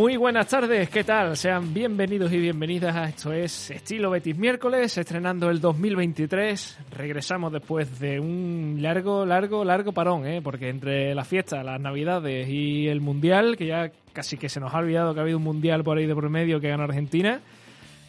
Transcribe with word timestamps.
Muy 0.00 0.16
buenas 0.16 0.48
tardes, 0.48 0.88
¿qué 0.88 1.04
tal? 1.04 1.36
Sean 1.36 1.74
bienvenidos 1.74 2.32
y 2.32 2.38
bienvenidas 2.38 2.96
a 2.96 3.10
esto 3.10 3.34
es 3.34 3.70
Estilo 3.70 4.08
Betis 4.08 4.34
miércoles, 4.34 4.96
estrenando 4.96 5.50
el 5.50 5.60
2023. 5.60 6.78
Regresamos 6.96 7.52
después 7.52 8.00
de 8.00 8.18
un 8.18 8.78
largo, 8.80 9.26
largo, 9.26 9.62
largo 9.62 9.92
parón, 9.92 10.26
¿eh? 10.26 10.40
porque 10.40 10.70
entre 10.70 11.14
la 11.14 11.26
fiesta, 11.26 11.62
las 11.62 11.78
navidades 11.78 12.48
y 12.48 12.88
el 12.88 13.02
mundial, 13.02 13.58
que 13.58 13.66
ya 13.66 13.92
casi 14.14 14.38
que 14.38 14.48
se 14.48 14.58
nos 14.58 14.72
ha 14.72 14.78
olvidado 14.78 15.12
que 15.12 15.20
ha 15.20 15.22
habido 15.22 15.36
un 15.36 15.44
mundial 15.44 15.84
por 15.84 15.98
ahí 15.98 16.06
de 16.06 16.14
por 16.14 16.30
medio 16.30 16.60
que 16.60 16.70
ganó 16.70 16.84
Argentina, 16.84 17.42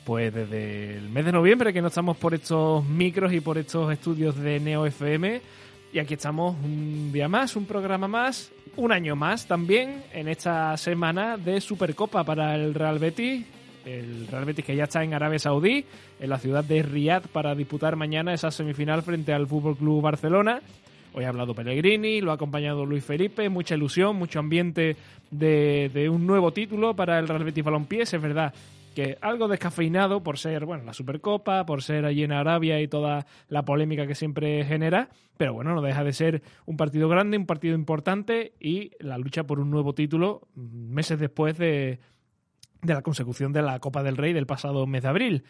pues 0.06 0.34
desde 0.34 0.96
el 0.96 1.10
mes 1.10 1.26
de 1.26 1.34
noviembre 1.34 1.74
que 1.74 1.82
no 1.82 1.90
estamos 1.90 2.16
por 2.16 2.34
estos 2.34 2.86
micros 2.86 3.34
y 3.34 3.42
por 3.42 3.58
estos 3.58 3.92
estudios 3.92 4.38
de 4.38 4.62
Neo 4.62 4.86
FM. 4.86 5.42
Y 5.92 6.00
aquí 6.00 6.14
estamos 6.14 6.56
un 6.64 7.12
día 7.12 7.28
más, 7.28 7.58
un 7.58 7.66
programa 7.66 8.08
más, 8.08 8.50
un 8.78 8.92
año 8.92 9.16
más 9.16 9.48
también 9.48 10.04
en 10.14 10.28
esta 10.28 10.76
semana 10.78 11.38
de 11.38 11.62
Supercopa 11.62 12.24
para 12.24 12.56
el 12.56 12.74
Real 12.74 13.00
Betis. 13.00 13.46
El 13.86 14.28
Real 14.28 14.46
Betis 14.46 14.66
que 14.66 14.76
ya 14.76 14.84
está 14.84 15.04
en 15.04 15.14
Arabia 15.14 15.40
Saudí, 15.40 15.86
en 16.20 16.30
la 16.30 16.38
ciudad 16.38 16.64
de 16.64 16.84
Riyadh, 16.84 17.28
para 17.28 17.56
disputar 17.56 17.96
mañana 17.96 18.34
esa 18.34 18.52
semifinal 18.52 19.02
frente 19.02 19.34
al 19.34 19.48
Fútbol 19.48 19.76
Club 19.76 20.02
Barcelona. 20.02 20.62
Hoy 21.14 21.26
ha 21.26 21.30
hablado 21.30 21.54
Pellegrini, 21.54 22.22
lo 22.22 22.32
ha 22.32 22.36
acompañado 22.36 22.86
Luis 22.86 23.04
Felipe, 23.04 23.50
mucha 23.50 23.76
ilusión, 23.76 24.16
mucho 24.16 24.40
ambiente 24.40 24.96
de, 25.30 25.90
de 25.94 26.10
un 26.10 26.26
nuevo 26.26 26.54
título 26.54 26.96
para 26.96 27.20
el 27.20 27.28
Real 27.28 27.44
Betis 27.44 27.64
Balompié. 27.64 28.04
Es 28.04 28.22
verdad 28.22 28.54
que 28.94 29.18
algo 29.22 29.48
descafeinado 29.48 30.24
por 30.24 30.38
ser, 30.38 30.66
bueno, 30.66 30.84
la 30.84 30.94
Supercopa, 30.94 31.66
por 31.66 31.84
ser 31.84 32.06
allí 32.06 32.24
en 32.24 32.32
Arabia 32.32 32.82
y 32.82 32.88
toda 32.88 33.26
la 33.48 33.66
polémica 33.66 34.08
que 34.08 34.16
siempre 34.16 34.64
genera, 34.66 35.10
pero 35.38 35.54
bueno, 35.54 35.74
no 35.74 35.82
deja 35.82 36.04
de 36.04 36.14
ser 36.14 36.44
un 36.66 36.78
partido 36.78 37.10
grande, 37.10 37.38
un 37.38 37.46
partido 37.46 37.76
importante 37.76 38.54
y 38.60 38.92
la 39.00 39.18
lucha 39.18 39.44
por 39.44 39.60
un 39.60 39.72
nuevo 39.72 39.94
título 39.94 40.48
meses 40.56 41.20
después 41.20 41.58
de, 41.58 42.00
de 42.82 42.94
la 42.94 43.02
consecución 43.02 43.54
de 43.54 43.62
la 43.62 43.80
Copa 43.80 44.04
del 44.04 44.18
Rey 44.18 44.34
del 44.34 44.46
pasado 44.46 44.86
mes 44.88 45.04
de 45.04 45.10
abril. 45.10 45.44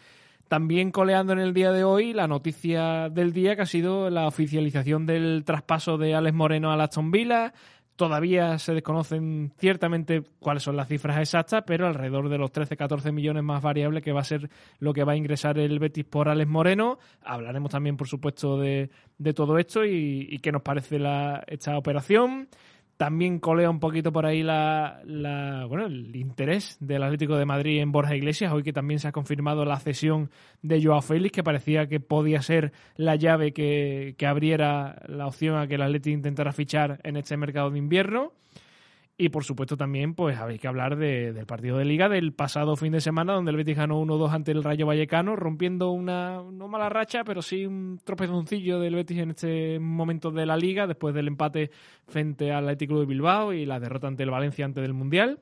También 0.48 0.90
coleando 0.90 1.32
en 1.32 1.38
el 1.38 1.54
día 1.54 1.72
de 1.72 1.82
hoy 1.82 2.12
la 2.12 2.28
noticia 2.28 3.08
del 3.08 3.32
día 3.32 3.56
que 3.56 3.62
ha 3.62 3.66
sido 3.66 4.10
la 4.10 4.26
oficialización 4.26 5.06
del 5.06 5.44
traspaso 5.46 5.96
de 5.96 6.14
Alex 6.14 6.34
Moreno 6.34 6.70
a 6.70 6.82
Aston 6.82 7.10
Villa, 7.10 7.54
Todavía 7.96 8.58
se 8.58 8.72
desconocen 8.72 9.52
ciertamente 9.58 10.22
cuáles 10.40 10.62
son 10.62 10.76
las 10.76 10.88
cifras 10.88 11.18
exactas, 11.18 11.62
pero 11.66 11.86
alrededor 11.86 12.28
de 12.28 12.38
los 12.38 12.50
13-14 12.50 13.12
millones 13.12 13.44
más 13.44 13.62
variables 13.62 14.02
que 14.02 14.12
va 14.12 14.22
a 14.22 14.24
ser 14.24 14.48
lo 14.78 14.92
que 14.92 15.04
va 15.04 15.12
a 15.12 15.16
ingresar 15.16 15.58
el 15.58 15.78
Betis 15.78 16.04
por 16.04 16.28
Alex 16.28 16.50
Moreno. 16.50 16.98
Hablaremos 17.22 17.70
también, 17.70 17.96
por 17.96 18.08
supuesto, 18.08 18.58
de, 18.58 18.90
de 19.18 19.34
todo 19.34 19.58
esto 19.58 19.84
y, 19.84 20.26
y, 20.30 20.38
qué 20.38 20.52
nos 20.52 20.62
parece 20.62 20.98
la, 20.98 21.44
esta 21.46 21.76
operación. 21.76 22.48
También 23.02 23.40
colea 23.40 23.68
un 23.68 23.80
poquito 23.80 24.12
por 24.12 24.26
ahí 24.26 24.44
la, 24.44 25.00
la, 25.04 25.64
bueno, 25.66 25.86
el 25.86 26.14
interés 26.14 26.76
del 26.78 27.02
Atlético 27.02 27.36
de 27.36 27.44
Madrid 27.44 27.80
en 27.80 27.90
Borja 27.90 28.14
Iglesias, 28.14 28.52
hoy 28.52 28.62
que 28.62 28.72
también 28.72 29.00
se 29.00 29.08
ha 29.08 29.10
confirmado 29.10 29.64
la 29.64 29.80
cesión 29.80 30.30
de 30.62 30.80
Joao 30.80 31.02
Félix, 31.02 31.32
que 31.32 31.42
parecía 31.42 31.88
que 31.88 31.98
podía 31.98 32.40
ser 32.42 32.70
la 32.94 33.16
llave 33.16 33.52
que, 33.52 34.14
que 34.16 34.26
abriera 34.28 35.02
la 35.08 35.26
opción 35.26 35.56
a 35.56 35.66
que 35.66 35.74
el 35.74 35.82
Atlético 35.82 36.14
intentara 36.14 36.52
fichar 36.52 37.00
en 37.02 37.16
este 37.16 37.36
mercado 37.36 37.72
de 37.72 37.78
invierno. 37.78 38.34
Y 39.18 39.28
por 39.28 39.44
supuesto 39.44 39.76
también 39.76 40.14
pues 40.14 40.38
habéis 40.38 40.60
que 40.60 40.68
hablar 40.68 40.96
de, 40.96 41.32
del 41.32 41.46
partido 41.46 41.76
de 41.76 41.84
liga 41.84 42.08
del 42.08 42.32
pasado 42.32 42.76
fin 42.76 42.92
de 42.92 43.00
semana 43.00 43.34
donde 43.34 43.50
el 43.50 43.58
Betis 43.58 43.76
ganó 43.76 44.00
1-2 44.02 44.32
ante 44.32 44.52
el 44.52 44.64
Rayo 44.64 44.86
Vallecano 44.86 45.36
rompiendo 45.36 45.90
una 45.90 46.42
no 46.42 46.66
mala 46.66 46.88
racha 46.88 47.22
pero 47.22 47.42
sí 47.42 47.66
un 47.66 48.00
tropezoncillo 48.02 48.80
del 48.80 48.94
Betis 48.94 49.18
en 49.18 49.30
este 49.30 49.78
momento 49.78 50.30
de 50.30 50.46
la 50.46 50.56
liga 50.56 50.86
después 50.86 51.14
del 51.14 51.28
empate 51.28 51.70
frente 52.06 52.52
al 52.52 52.64
Atlético 52.64 52.98
de 53.00 53.06
Bilbao 53.06 53.52
y 53.52 53.66
la 53.66 53.78
derrota 53.78 54.08
ante 54.08 54.22
el 54.22 54.30
Valencia 54.30 54.64
antes 54.64 54.82
del 54.82 54.94
Mundial. 54.94 55.40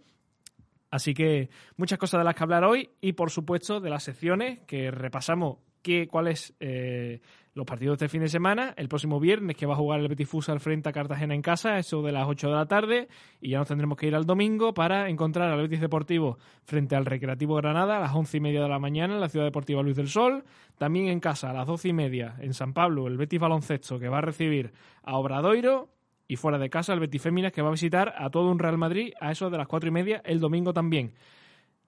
Así 0.90 1.14
que 1.14 1.48
muchas 1.76 1.98
cosas 1.98 2.20
de 2.20 2.24
las 2.24 2.34
que 2.34 2.42
hablar 2.42 2.64
hoy 2.64 2.90
y 3.00 3.12
por 3.12 3.30
supuesto 3.30 3.80
de 3.80 3.90
las 3.90 4.02
secciones 4.02 4.58
que 4.66 4.90
repasamos 4.90 5.58
qué, 5.82 6.06
cuáles 6.08 6.54
eh, 6.60 7.20
los 7.54 7.66
partidos 7.66 7.98
de 7.98 8.06
este 8.06 8.12
fin 8.12 8.22
de 8.22 8.28
semana. 8.28 8.74
El 8.76 8.88
próximo 8.88 9.18
viernes 9.20 9.56
que 9.56 9.66
va 9.66 9.74
a 9.74 9.76
jugar 9.76 10.00
el 10.00 10.08
Betis 10.08 10.28
Futsal 10.28 10.60
frente 10.60 10.88
a 10.88 10.92
Cartagena 10.92 11.34
en 11.34 11.42
casa, 11.42 11.78
eso 11.78 12.02
de 12.02 12.12
las 12.12 12.26
8 12.28 12.48
de 12.48 12.54
la 12.54 12.66
tarde. 12.66 13.08
Y 13.40 13.50
ya 13.50 13.58
nos 13.58 13.68
tendremos 13.68 13.98
que 13.98 14.06
ir 14.06 14.14
al 14.14 14.24
domingo 14.24 14.72
para 14.72 15.08
encontrar 15.08 15.50
al 15.50 15.60
Betis 15.60 15.80
Deportivo 15.80 16.38
frente 16.64 16.96
al 16.96 17.06
Recreativo 17.06 17.56
Granada 17.56 17.96
a 17.96 18.00
las 18.00 18.14
11 18.14 18.36
y 18.36 18.40
media 18.40 18.62
de 18.62 18.68
la 18.68 18.78
mañana 18.78 19.14
en 19.14 19.20
la 19.20 19.28
Ciudad 19.28 19.46
Deportiva 19.46 19.82
Luis 19.82 19.96
del 19.96 20.08
Sol. 20.08 20.44
También 20.78 21.08
en 21.08 21.20
casa 21.20 21.50
a 21.50 21.52
las 21.52 21.66
12 21.66 21.88
y 21.88 21.92
media 21.92 22.36
en 22.40 22.54
San 22.54 22.72
Pablo 22.72 23.06
el 23.06 23.16
Betis 23.16 23.40
Baloncesto 23.40 23.98
que 23.98 24.08
va 24.08 24.18
a 24.18 24.22
recibir 24.22 24.72
a 25.02 25.16
Obradoiro. 25.16 25.90
Y 26.28 26.36
fuera 26.36 26.58
de 26.58 26.70
casa 26.70 26.92
el 26.92 27.00
Betis 27.00 27.22
Féminas 27.22 27.50
que 27.50 27.60
va 27.60 27.68
a 27.68 27.72
visitar 27.72 28.14
a 28.16 28.30
todo 28.30 28.52
un 28.52 28.60
Real 28.60 28.78
Madrid 28.78 29.12
a 29.20 29.32
eso 29.32 29.50
de 29.50 29.58
las 29.58 29.66
4 29.66 29.88
y 29.88 29.92
media 29.92 30.22
el 30.24 30.38
domingo 30.38 30.72
también. 30.72 31.12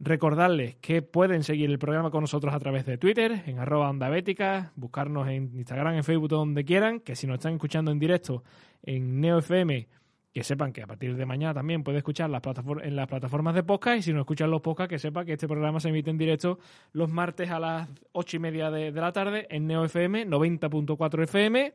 Recordarles 0.05 0.75
que 0.81 1.01
pueden 1.01 1.45
seguir 1.45 1.71
el 1.71 1.79
programa 1.79 2.11
con 2.11 2.23
nosotros 2.23 2.53
a 2.53 2.59
través 2.59 2.85
de 2.85 2.99
Twitter, 2.99 3.45
en 3.47 3.61
arroba 3.61 3.89
onda 3.89 4.09
bética, 4.09 4.73
buscarnos 4.75 5.29
en 5.29 5.53
Instagram, 5.55 5.95
en 5.95 6.03
Facebook, 6.03 6.29
donde 6.29 6.65
quieran, 6.65 6.99
que 6.99 7.15
si 7.15 7.29
nos 7.29 7.37
están 7.37 7.53
escuchando 7.53 7.93
en 7.93 8.01
directo 8.01 8.43
en 8.83 9.21
NeoFM, 9.21 9.87
que 10.33 10.43
sepan 10.43 10.73
que 10.73 10.83
a 10.83 10.89
partir 10.89 11.15
de 11.15 11.25
mañana 11.25 11.55
también 11.55 11.85
puede 11.85 11.99
escuchar 11.99 12.31
las 12.31 12.43
en 12.83 12.97
las 12.97 13.07
plataformas 13.07 13.55
de 13.55 13.63
podcast 13.63 13.99
y 13.99 14.03
si 14.03 14.13
no 14.13 14.19
escuchan 14.19 14.51
los 14.51 14.61
podcasts, 14.61 14.91
que 14.91 14.99
sepa 14.99 15.25
que 15.25 15.35
este 15.35 15.47
programa 15.47 15.79
se 15.79 15.91
emite 15.91 16.11
en 16.11 16.19
directo 16.19 16.59
los 16.93 17.09
martes 17.09 17.49
a 17.51 17.61
las 17.61 17.89
ocho 18.11 18.39
y 18.39 18.41
media 18.41 18.73
de, 18.73 18.91
la 18.91 19.13
tarde 19.13 19.47
en 19.51 19.69
NeoFM 19.69 20.27
90.4 20.27 21.23
FM 21.23 21.75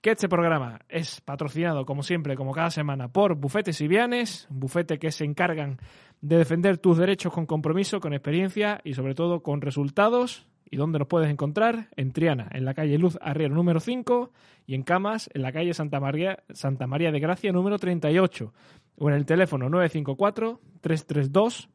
que 0.00 0.10
este 0.10 0.28
programa 0.28 0.80
es 0.88 1.20
patrocinado, 1.20 1.84
como 1.84 2.02
siempre, 2.02 2.34
como 2.34 2.52
cada 2.52 2.70
semana, 2.70 3.08
por 3.08 3.34
Bufetes 3.34 3.80
y 3.80 3.88
Vianes, 3.88 4.46
bufete 4.48 4.98
que 4.98 5.12
se 5.12 5.24
encargan 5.24 5.78
de 6.22 6.38
defender 6.38 6.78
tus 6.78 6.96
derechos 6.96 7.32
con 7.32 7.46
compromiso, 7.46 8.00
con 8.00 8.14
experiencia 8.14 8.80
y 8.84 8.94
sobre 8.94 9.14
todo 9.14 9.42
con 9.42 9.60
resultados. 9.60 10.46
¿Y 10.72 10.76
dónde 10.76 11.00
nos 11.00 11.08
puedes 11.08 11.28
encontrar? 11.28 11.88
En 11.96 12.12
Triana, 12.12 12.48
en 12.52 12.64
la 12.64 12.74
calle 12.74 12.96
Luz 12.96 13.18
Arriero 13.20 13.54
número 13.54 13.80
5 13.80 14.30
y 14.66 14.74
en 14.74 14.84
Camas, 14.84 15.28
en 15.34 15.42
la 15.42 15.52
calle 15.52 15.74
Santa 15.74 15.98
María, 15.98 16.44
Santa 16.50 16.86
María 16.86 17.10
de 17.10 17.18
Gracia 17.18 17.50
número 17.50 17.78
38 17.78 18.54
o 18.96 19.08
en 19.08 19.16
el 19.16 19.26
teléfono 19.26 19.68
954 19.68 20.60
332 20.80 21.68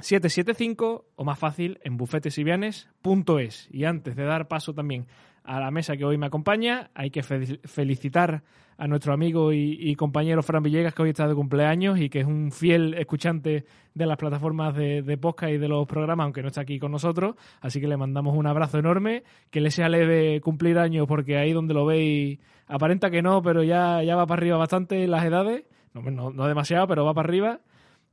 775 0.00 1.06
o 1.14 1.24
más 1.24 1.38
fácil 1.38 1.78
en 1.82 1.96
bufetesyvianes.es. 1.96 3.68
Y 3.70 3.84
antes 3.84 4.16
de 4.16 4.24
dar 4.24 4.48
paso 4.48 4.74
también 4.74 5.06
a 5.48 5.60
la 5.60 5.70
mesa 5.70 5.96
que 5.96 6.04
hoy 6.04 6.18
me 6.18 6.26
acompaña. 6.26 6.90
Hay 6.94 7.10
que 7.10 7.22
felicitar 7.22 8.42
a 8.76 8.86
nuestro 8.86 9.12
amigo 9.12 9.52
y, 9.52 9.94
compañero 9.96 10.42
Fran 10.42 10.62
Villegas, 10.62 10.94
que 10.94 11.02
hoy 11.02 11.08
está 11.08 11.26
de 11.26 11.34
cumpleaños 11.34 11.98
y 11.98 12.10
que 12.10 12.20
es 12.20 12.26
un 12.26 12.52
fiel 12.52 12.94
escuchante 12.94 13.64
de 13.94 14.06
las 14.06 14.18
plataformas 14.18 14.76
de, 14.76 15.02
de 15.02 15.16
podcast 15.16 15.52
y 15.52 15.58
de 15.58 15.66
los 15.66 15.86
programas, 15.86 16.24
aunque 16.24 16.42
no 16.42 16.48
está 16.48 16.60
aquí 16.60 16.78
con 16.78 16.92
nosotros. 16.92 17.34
Así 17.60 17.80
que 17.80 17.88
le 17.88 17.96
mandamos 17.96 18.36
un 18.36 18.46
abrazo 18.46 18.78
enorme, 18.78 19.24
que 19.50 19.60
le 19.62 19.70
sea 19.70 19.88
leve 19.88 20.40
cumplir 20.42 20.78
años, 20.78 21.08
porque 21.08 21.38
ahí 21.38 21.52
donde 21.52 21.74
lo 21.74 21.86
veis 21.86 22.38
aparenta 22.66 23.10
que 23.10 23.22
no, 23.22 23.42
pero 23.42 23.62
ya, 23.62 24.02
ya 24.02 24.14
va 24.16 24.26
para 24.26 24.40
arriba 24.40 24.58
bastante 24.58 25.08
las 25.08 25.24
edades. 25.24 25.64
No, 25.94 26.02
no, 26.02 26.30
no 26.30 26.46
demasiado, 26.46 26.86
pero 26.86 27.06
va 27.06 27.14
para 27.14 27.26
arriba. 27.26 27.60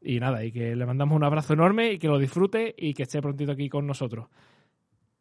Y 0.02 0.20
nada, 0.20 0.46
y 0.46 0.54
que 0.54 0.76
le 0.76 0.86
mandamos 0.86 1.16
un 1.16 1.24
abrazo 1.26 1.54
enorme 1.54 1.92
y 1.92 2.00
que 2.00 2.08
lo 2.08 2.18
disfrute 2.18 2.74
y 2.78 2.94
que 2.94 3.04
esté 3.04 3.22
prontito 3.22 3.52
aquí 3.52 3.68
con 3.68 3.86
nosotros. 3.86 4.30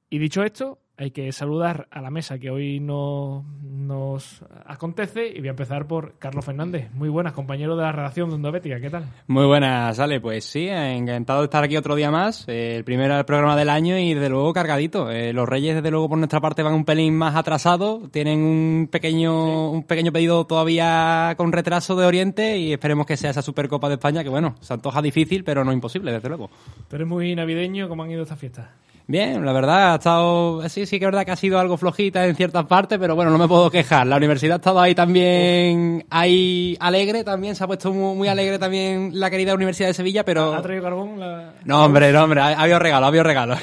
Y 0.09 0.19
dicho 0.19 0.45
esto, 0.45 0.79
hay 0.97 1.11
que 1.11 1.33
saludar 1.33 1.89
a 1.91 2.01
la 2.01 2.11
mesa 2.11 2.39
que 2.39 2.51
hoy 2.51 2.79
no, 2.79 3.45
nos 3.63 4.45
acontece 4.67 5.27
y 5.27 5.39
voy 5.41 5.49
a 5.49 5.51
empezar 5.51 5.87
por 5.87 6.19
Carlos 6.19 6.45
Fernández. 6.45 6.91
Muy 6.93 7.09
buenas, 7.09 7.33
compañero 7.33 7.77
de 7.77 7.83
la 7.83 7.93
redacción 7.93 8.41
de 8.41 8.51
Bética, 8.51 8.81
¿qué 8.81 8.91
tal? 8.91 9.05
Muy 9.27 9.47
buenas, 9.47 9.99
Ale. 9.99 10.21
Pues 10.21 10.45
sí, 10.45 10.69
encantado 10.69 11.41
de 11.41 11.47
estar 11.47 11.65
aquí 11.65 11.77
otro 11.77 11.97
día 11.97 12.11
más. 12.11 12.47
Eh, 12.49 12.77
el 12.77 12.85
primer 12.85 13.25
programa 13.27 13.57
del 13.57 13.71
año 13.71 13.99
y 13.99 14.15
desde 14.15 14.29
luego 14.29 14.53
cargadito. 14.53 15.11
Eh, 15.11 15.33
los 15.33 15.49
Reyes, 15.49 15.75
desde 15.75 15.91
luego, 15.91 16.09
por 16.09 16.19
nuestra 16.19 16.41
parte 16.41 16.63
van 16.63 16.75
un 16.75 16.85
pelín 16.85 17.17
más 17.17 17.35
atrasados. 17.35 18.11
Tienen 18.13 18.41
un 18.41 18.89
pequeño, 18.91 19.71
un 19.71 19.83
pequeño 19.83 20.13
pedido 20.13 20.47
todavía 20.47 21.35
con 21.37 21.53
retraso 21.53 21.97
de 21.97 22.07
Oriente 22.07 22.59
y 22.59 22.73
esperemos 22.73 23.07
que 23.07 23.17
sea 23.17 23.31
esa 23.31 23.43
Supercopa 23.43 23.89
de 23.89 23.95
España, 23.95 24.23
que 24.23 24.31
bueno, 24.31 24.55
se 24.61 24.73
antoja 24.73 25.03
difícil, 25.03 25.43
pero 25.43 25.65
no 25.65 25.73
imposible, 25.73 26.13
desde 26.13 26.29
luego. 26.29 26.51
Pero 26.89 27.05
es 27.05 27.09
muy 27.09 27.35
navideño, 27.35 27.89
¿cómo 27.89 28.05
han 28.05 28.11
ido 28.11 28.23
estas 28.23 28.39
fiestas? 28.39 28.69
Bien, 29.07 29.45
la 29.45 29.53
verdad, 29.53 29.93
ha 29.93 29.95
estado. 29.97 30.67
Sí, 30.71 30.87
sí 30.87 30.99
que 30.99 31.05
es 31.05 31.09
verdad 31.09 31.27
que 31.27 31.33
ha 31.33 31.37
sido 31.37 31.59
algo 31.59 31.77
flojita 31.77 32.27
en 32.27 32.35
ciertas 32.35 32.65
partes, 32.65 32.99
pero 32.99 33.15
bueno, 33.15 33.31
no 33.31 33.37
me 33.37 33.47
puedo 33.47 33.71
quejar. 33.71 34.07
La 34.07 34.17
universidad 34.17 34.55
ha 34.55 34.57
estado 34.57 34.81
ahí 34.81 34.95
también. 34.95 36.07
Ahí 36.09 36.75
alegre 36.81 37.23
también, 37.23 37.55
se 37.55 37.63
ha 37.63 37.67
puesto 37.67 37.93
muy, 37.93 38.29
alegre 38.29 38.59
también 38.59 39.11
la 39.13 39.29
querida 39.29 39.55
Universidad 39.55 39.89
de 39.89 39.95
Sevilla, 39.95 40.25
pero. 40.25 40.55
¿Ha 40.55 40.63
traído 40.63 40.83
carbón? 40.83 41.21
La... 41.21 41.53
No, 41.67 41.85
hombre, 41.85 42.13
no, 42.13 42.25
hombre, 42.25 42.41
ha, 42.41 42.59
habido 42.59 42.79
regalo, 42.79 43.05
ha 43.05 43.09
habido 43.09 43.25
regalo. 43.25 43.57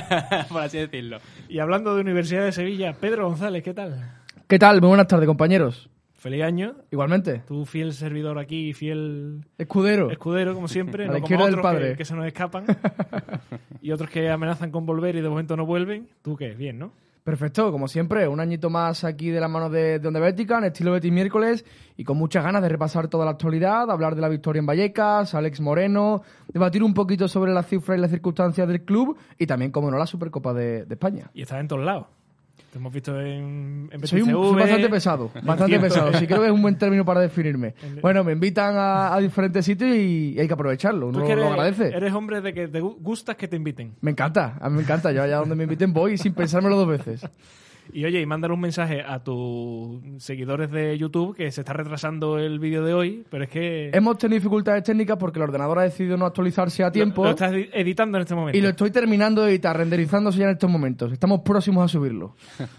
Por 0.48 0.62
así 0.62 0.78
decirlo. 0.78 1.18
Y 1.48 1.60
hablando 1.60 1.94
de 1.94 2.00
Universidad 2.00 2.44
de 2.44 2.52
Sevilla, 2.52 2.92
Pedro 2.92 3.28
González, 3.28 3.62
¿qué 3.62 3.72
tal? 3.72 4.18
¿Qué 4.48 4.58
tal? 4.58 4.80
Muy 4.80 4.88
buenas 4.88 5.06
tardes, 5.06 5.28
compañeros. 5.28 5.88
Feliz 6.20 6.42
año. 6.42 6.74
Igualmente. 6.90 7.42
Tu 7.46 7.64
fiel 7.64 7.94
servidor 7.94 8.38
aquí, 8.38 8.74
fiel... 8.74 9.40
Escudero. 9.56 10.10
Escudero, 10.10 10.54
como 10.54 10.68
siempre. 10.68 11.06
A 11.08 11.12
la 11.12 11.18
izquierda 11.18 11.46
del 11.46 11.62
padre. 11.62 11.92
Que, 11.92 11.96
que, 11.96 12.04
se 12.04 12.14
nos 12.14 12.26
escapan. 12.26 12.66
y 13.80 13.90
otros 13.90 14.10
que 14.10 14.28
amenazan 14.28 14.70
con 14.70 14.84
volver 14.84 15.16
y 15.16 15.22
de 15.22 15.30
momento 15.30 15.56
no 15.56 15.64
vuelven. 15.64 16.10
¿Tú 16.20 16.36
qué? 16.36 16.50
Bien, 16.50 16.78
¿no? 16.78 16.92
Perfecto, 17.24 17.72
como 17.72 17.88
siempre, 17.88 18.28
un 18.28 18.38
añito 18.38 18.68
más 18.68 19.02
aquí 19.04 19.30
de 19.30 19.40
la 19.40 19.48
mano 19.48 19.70
de, 19.70 19.98
de 19.98 20.08
Onda 20.08 20.20
Bética, 20.20 20.58
en 20.58 20.64
estilo 20.64 20.92
Betis 20.92 21.12
miércoles, 21.12 21.64
y 21.96 22.04
con 22.04 22.18
muchas 22.18 22.44
ganas 22.44 22.62
de 22.62 22.68
repasar 22.68 23.08
toda 23.08 23.24
la 23.24 23.30
actualidad, 23.30 23.90
hablar 23.90 24.14
de 24.14 24.20
la 24.20 24.28
victoria 24.28 24.60
en 24.60 24.66
Vallecas, 24.66 25.34
Alex 25.34 25.60
Moreno, 25.60 26.22
debatir 26.48 26.82
un 26.82 26.92
poquito 26.92 27.28
sobre 27.28 27.52
las 27.52 27.66
cifras 27.66 27.96
y 27.98 28.00
las 28.00 28.10
circunstancias 28.10 28.66
del 28.68 28.84
club, 28.84 29.16
y 29.38 29.46
también, 29.46 29.70
como 29.70 29.90
no, 29.90 29.96
la 29.98 30.06
Supercopa 30.06 30.52
de, 30.52 30.84
de 30.84 30.94
España. 30.94 31.30
Y 31.32 31.42
estás 31.42 31.60
en 31.60 31.68
todos 31.68 31.84
lados. 31.84 32.06
Te 32.70 32.78
hemos 32.78 32.92
visto 32.92 33.20
en, 33.20 33.88
en 33.90 34.06
Soy, 34.06 34.22
un- 34.22 34.30
soy 34.30 34.54
bastante 34.60 34.88
pesado, 34.88 35.30
bastante 35.42 35.80
pesado. 35.80 36.12
Sí 36.14 36.26
creo 36.26 36.40
que 36.40 36.46
es 36.46 36.52
un 36.52 36.62
buen 36.62 36.78
término 36.78 37.04
para 37.04 37.20
definirme. 37.20 37.74
Bueno, 38.00 38.22
me 38.22 38.32
invitan 38.32 38.76
a, 38.76 39.12
a 39.12 39.18
diferentes 39.18 39.64
sitios 39.64 39.90
y, 39.96 40.36
hay 40.38 40.46
que 40.46 40.54
aprovecharlo. 40.54 41.10
Tú 41.10 41.18
Uno 41.24 41.34
lo 41.36 41.48
agradece. 41.48 41.88
eres 41.88 42.12
hombre 42.12 42.40
de 42.40 42.54
que 42.54 42.68
te 42.68 42.80
gu- 42.80 42.96
gustas 43.00 43.34
que 43.36 43.48
te 43.48 43.56
inviten. 43.56 43.94
Me 44.00 44.12
encanta, 44.12 44.56
a 44.60 44.70
mí 44.70 44.76
me 44.76 44.82
encanta. 44.82 45.10
Yo 45.10 45.22
allá 45.22 45.38
donde 45.38 45.56
me 45.56 45.64
inviten 45.64 45.92
voy 45.92 46.16
sin 46.16 46.32
pensármelo 46.32 46.76
dos 46.76 46.88
veces. 46.88 47.22
Y 47.92 48.04
oye, 48.04 48.20
y 48.20 48.26
mándale 48.26 48.54
un 48.54 48.60
mensaje 48.60 49.02
a 49.02 49.22
tus 49.22 50.00
seguidores 50.18 50.70
de 50.70 50.96
YouTube 50.98 51.36
que 51.36 51.50
se 51.50 51.60
está 51.62 51.72
retrasando 51.72 52.38
el 52.38 52.58
vídeo 52.58 52.84
de 52.84 52.94
hoy, 52.94 53.24
pero 53.30 53.44
es 53.44 53.50
que 53.50 53.90
Hemos 53.92 54.18
tenido 54.18 54.38
dificultades 54.38 54.84
técnicas 54.84 55.16
porque 55.16 55.38
el 55.38 55.44
ordenador 55.44 55.78
ha 55.78 55.82
decidido 55.82 56.16
no 56.16 56.26
actualizarse 56.26 56.82
a 56.84 56.90
tiempo. 56.92 57.24
lo 57.24 57.30
estás 57.30 57.52
edi- 57.52 57.70
editando 57.72 58.18
en 58.18 58.22
este 58.22 58.34
momento. 58.34 58.58
Y 58.58 58.60
lo 58.60 58.68
estoy 58.70 58.90
terminando 58.90 59.42
de 59.42 59.50
editar, 59.50 59.76
renderizándose 59.76 60.38
ya 60.38 60.44
en 60.44 60.50
estos 60.52 60.70
momentos. 60.70 61.12
Estamos 61.12 61.40
próximos 61.40 61.84
a 61.84 61.88
subirlo. 61.88 62.34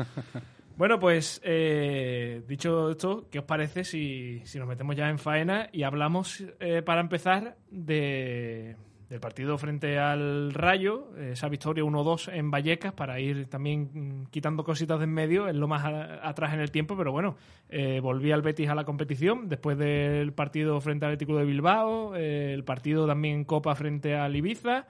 Bueno, 0.78 1.00
pues 1.00 1.40
eh, 1.44 2.42
dicho 2.48 2.90
esto, 2.90 3.28
¿qué 3.30 3.38
os 3.40 3.46
parece 3.46 3.84
si, 3.84 4.42
si 4.46 4.58
nos 4.58 4.68
metemos 4.68 4.96
ya 4.96 5.10
en 5.10 5.20
faena 5.20 5.70
y 5.72 5.84
hablamos, 5.84 6.44
eh, 6.60 6.82
para 6.82 7.02
empezar, 7.02 7.56
de, 7.70 8.76
del 9.12 9.20
partido 9.20 9.58
frente 9.58 10.00
al 10.00 10.54
Rayo, 10.54 11.10
eh, 11.18 11.32
esa 11.34 11.50
victoria 11.50 11.84
1-2 11.84 12.30
en 12.34 12.50
Vallecas, 12.50 12.94
para 12.94 13.20
ir 13.20 13.48
también 13.50 13.90
mm, 13.94 14.26
quitando 14.32 14.64
cositas 14.64 15.00
de 15.00 15.04
en 15.04 15.14
medio, 15.14 15.50
es 15.50 15.56
lo 15.56 15.68
más 15.68 15.84
a- 15.84 16.26
atrás 16.28 16.54
en 16.54 16.62
el 16.62 16.72
tiempo, 16.72 16.96
pero 16.96 17.12
bueno, 17.12 17.36
eh, 17.68 18.00
volví 18.02 18.32
al 18.32 18.42
Betis 18.42 18.70
a 18.70 18.74
la 18.76 18.86
competición 18.86 19.50
después 19.50 19.78
del 19.78 20.32
partido 20.32 20.80
frente 20.80 21.06
al 21.06 21.12
Atlético 21.12 21.38
de 21.38 21.44
Bilbao, 21.44 22.16
eh, 22.16 22.54
el 22.54 22.64
partido 22.64 23.06
también 23.06 23.36
en 23.40 23.44
Copa 23.44 23.76
frente 23.76 24.16
al 24.16 24.34
Ibiza, 24.34 24.88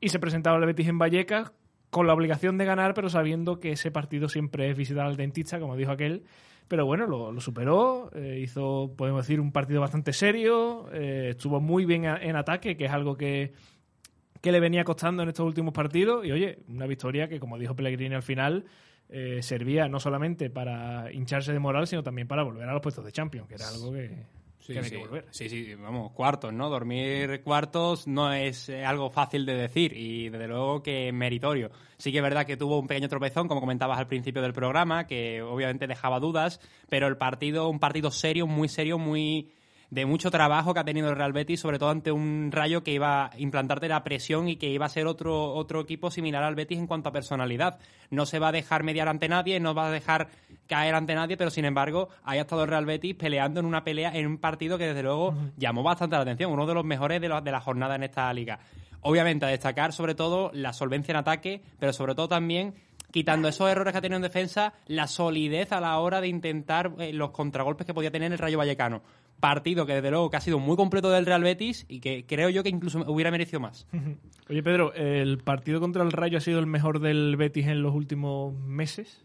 y 0.00 0.08
se 0.08 0.18
presentaba 0.18 0.58
el 0.58 0.66
Betis 0.66 0.88
en 0.88 0.98
Vallecas 0.98 1.52
con 1.90 2.08
la 2.08 2.12
obligación 2.14 2.58
de 2.58 2.64
ganar, 2.64 2.92
pero 2.92 3.08
sabiendo 3.08 3.60
que 3.60 3.70
ese 3.70 3.92
partido 3.92 4.28
siempre 4.28 4.68
es 4.68 4.76
visitar 4.76 5.06
al 5.06 5.16
dentista, 5.16 5.60
como 5.60 5.76
dijo 5.76 5.92
aquel. 5.92 6.24
Pero 6.68 6.86
bueno, 6.86 7.06
lo, 7.06 7.30
lo 7.30 7.40
superó, 7.40 8.10
eh, 8.14 8.40
hizo, 8.42 8.94
podemos 8.96 9.26
decir, 9.26 9.40
un 9.40 9.52
partido 9.52 9.80
bastante 9.80 10.12
serio, 10.12 10.88
eh, 10.92 11.28
estuvo 11.30 11.60
muy 11.60 11.84
bien 11.84 12.04
en 12.04 12.36
ataque, 12.36 12.76
que 12.76 12.86
es 12.86 12.90
algo 12.90 13.16
que, 13.16 13.52
que 14.40 14.50
le 14.50 14.60
venía 14.60 14.84
costando 14.84 15.22
en 15.22 15.28
estos 15.28 15.46
últimos 15.46 15.74
partidos. 15.74 16.24
Y 16.24 16.32
oye, 16.32 16.58
una 16.68 16.86
victoria 16.86 17.28
que, 17.28 17.38
como 17.38 17.58
dijo 17.58 17.76
Pellegrini 17.76 18.14
al 18.14 18.22
final, 18.22 18.64
eh, 19.10 19.40
servía 19.42 19.88
no 19.88 20.00
solamente 20.00 20.48
para 20.48 21.12
hincharse 21.12 21.52
de 21.52 21.58
moral, 21.58 21.86
sino 21.86 22.02
también 22.02 22.26
para 22.26 22.42
volver 22.42 22.68
a 22.68 22.72
los 22.72 22.80
puestos 22.80 23.04
de 23.04 23.12
Champions, 23.12 23.46
que 23.46 23.54
era 23.56 23.68
algo 23.68 23.92
que, 23.92 24.24
Sí, 24.64 24.72
que 24.72 24.78
había 24.78 24.88
sí. 24.88 24.96
que 24.96 25.02
volver. 25.02 25.26
sí, 25.30 25.48
sí, 25.50 25.74
vamos, 25.74 26.12
cuartos, 26.12 26.50
¿no? 26.50 26.70
Dormir 26.70 27.42
cuartos 27.42 28.06
no 28.06 28.32
es 28.32 28.70
eh, 28.70 28.82
algo 28.82 29.10
fácil 29.10 29.44
de 29.44 29.54
decir 29.54 29.92
y 29.94 30.30
desde 30.30 30.48
luego 30.48 30.82
que 30.82 31.12
meritorio. 31.12 31.70
Sí 31.98 32.10
que 32.10 32.16
es 32.16 32.22
verdad 32.22 32.46
que 32.46 32.56
tuvo 32.56 32.78
un 32.78 32.86
pequeño 32.86 33.10
tropezón, 33.10 33.46
como 33.46 33.60
comentabas 33.60 33.98
al 33.98 34.06
principio 34.06 34.40
del 34.40 34.54
programa, 34.54 35.06
que 35.06 35.42
obviamente 35.42 35.86
dejaba 35.86 36.18
dudas, 36.18 36.60
pero 36.88 37.08
el 37.08 37.18
partido, 37.18 37.68
un 37.68 37.78
partido 37.78 38.10
serio, 38.10 38.46
muy 38.46 38.68
serio, 38.68 38.96
muy 38.96 39.52
de 39.90 40.06
mucho 40.06 40.30
trabajo 40.30 40.74
que 40.74 40.80
ha 40.80 40.84
tenido 40.84 41.08
el 41.08 41.16
Real 41.16 41.32
Betis, 41.32 41.60
sobre 41.60 41.78
todo 41.78 41.90
ante 41.90 42.12
un 42.12 42.50
Rayo 42.52 42.82
que 42.82 42.92
iba 42.92 43.26
a 43.26 43.30
implantarte 43.38 43.88
la 43.88 44.02
presión 44.04 44.48
y 44.48 44.56
que 44.56 44.68
iba 44.68 44.86
a 44.86 44.88
ser 44.88 45.06
otro, 45.06 45.52
otro 45.54 45.80
equipo 45.80 46.10
similar 46.10 46.42
al 46.42 46.54
Betis 46.54 46.78
en 46.78 46.86
cuanto 46.86 47.08
a 47.08 47.12
personalidad. 47.12 47.78
No 48.10 48.26
se 48.26 48.38
va 48.38 48.48
a 48.48 48.52
dejar 48.52 48.82
mediar 48.82 49.08
ante 49.08 49.28
nadie, 49.28 49.60
no 49.60 49.74
va 49.74 49.88
a 49.88 49.90
dejar 49.90 50.28
caer 50.66 50.94
ante 50.94 51.14
nadie, 51.14 51.36
pero 51.36 51.50
sin 51.50 51.64
embargo, 51.64 52.08
ahí 52.24 52.38
ha 52.38 52.42
estado 52.42 52.62
el 52.64 52.70
Real 52.70 52.86
Betis 52.86 53.14
peleando 53.14 53.60
en 53.60 53.66
una 53.66 53.84
pelea, 53.84 54.14
en 54.14 54.26
un 54.26 54.38
partido 54.38 54.78
que 54.78 54.86
desde 54.86 55.02
luego 55.02 55.34
llamó 55.56 55.82
bastante 55.82 56.16
la 56.16 56.22
atención, 56.22 56.52
uno 56.52 56.66
de 56.66 56.74
los 56.74 56.84
mejores 56.84 57.20
de 57.20 57.28
la, 57.28 57.40
de 57.40 57.50
la 57.52 57.60
jornada 57.60 57.96
en 57.96 58.04
esta 58.04 58.32
liga. 58.32 58.58
Obviamente, 59.02 59.44
a 59.44 59.48
destacar 59.48 59.92
sobre 59.92 60.14
todo 60.14 60.50
la 60.54 60.72
solvencia 60.72 61.12
en 61.12 61.18
ataque, 61.18 61.62
pero 61.78 61.92
sobre 61.92 62.14
todo 62.14 62.28
también 62.28 62.74
quitando 63.14 63.46
esos 63.46 63.70
errores 63.70 63.92
que 63.92 63.98
ha 63.98 64.00
tenido 64.00 64.16
en 64.16 64.22
defensa, 64.22 64.72
la 64.88 65.06
solidez 65.06 65.70
a 65.70 65.80
la 65.80 65.96
hora 66.00 66.20
de 66.20 66.26
intentar 66.26 66.90
eh, 66.98 67.12
los 67.12 67.30
contragolpes 67.30 67.86
que 67.86 67.94
podía 67.94 68.10
tener 68.10 68.32
el 68.32 68.38
Rayo 68.38 68.58
Vallecano. 68.58 69.02
Partido 69.44 69.84
que 69.84 69.92
desde 69.92 70.10
luego 70.10 70.30
que 70.30 70.38
ha 70.38 70.40
sido 70.40 70.58
muy 70.58 70.74
completo 70.74 71.10
del 71.10 71.26
Real 71.26 71.42
Betis 71.42 71.84
y 71.86 72.00
que 72.00 72.24
creo 72.26 72.48
yo 72.48 72.62
que 72.62 72.70
incluso 72.70 73.04
hubiera 73.06 73.30
merecido 73.30 73.60
más. 73.60 73.86
Oye, 74.48 74.62
Pedro, 74.62 74.94
¿el 74.94 75.36
partido 75.36 75.80
contra 75.80 76.02
el 76.02 76.12
Rayo 76.12 76.38
ha 76.38 76.40
sido 76.40 76.60
el 76.60 76.66
mejor 76.66 76.98
del 76.98 77.36
Betis 77.36 77.66
en 77.66 77.82
los 77.82 77.94
últimos 77.94 78.54
meses? 78.54 79.22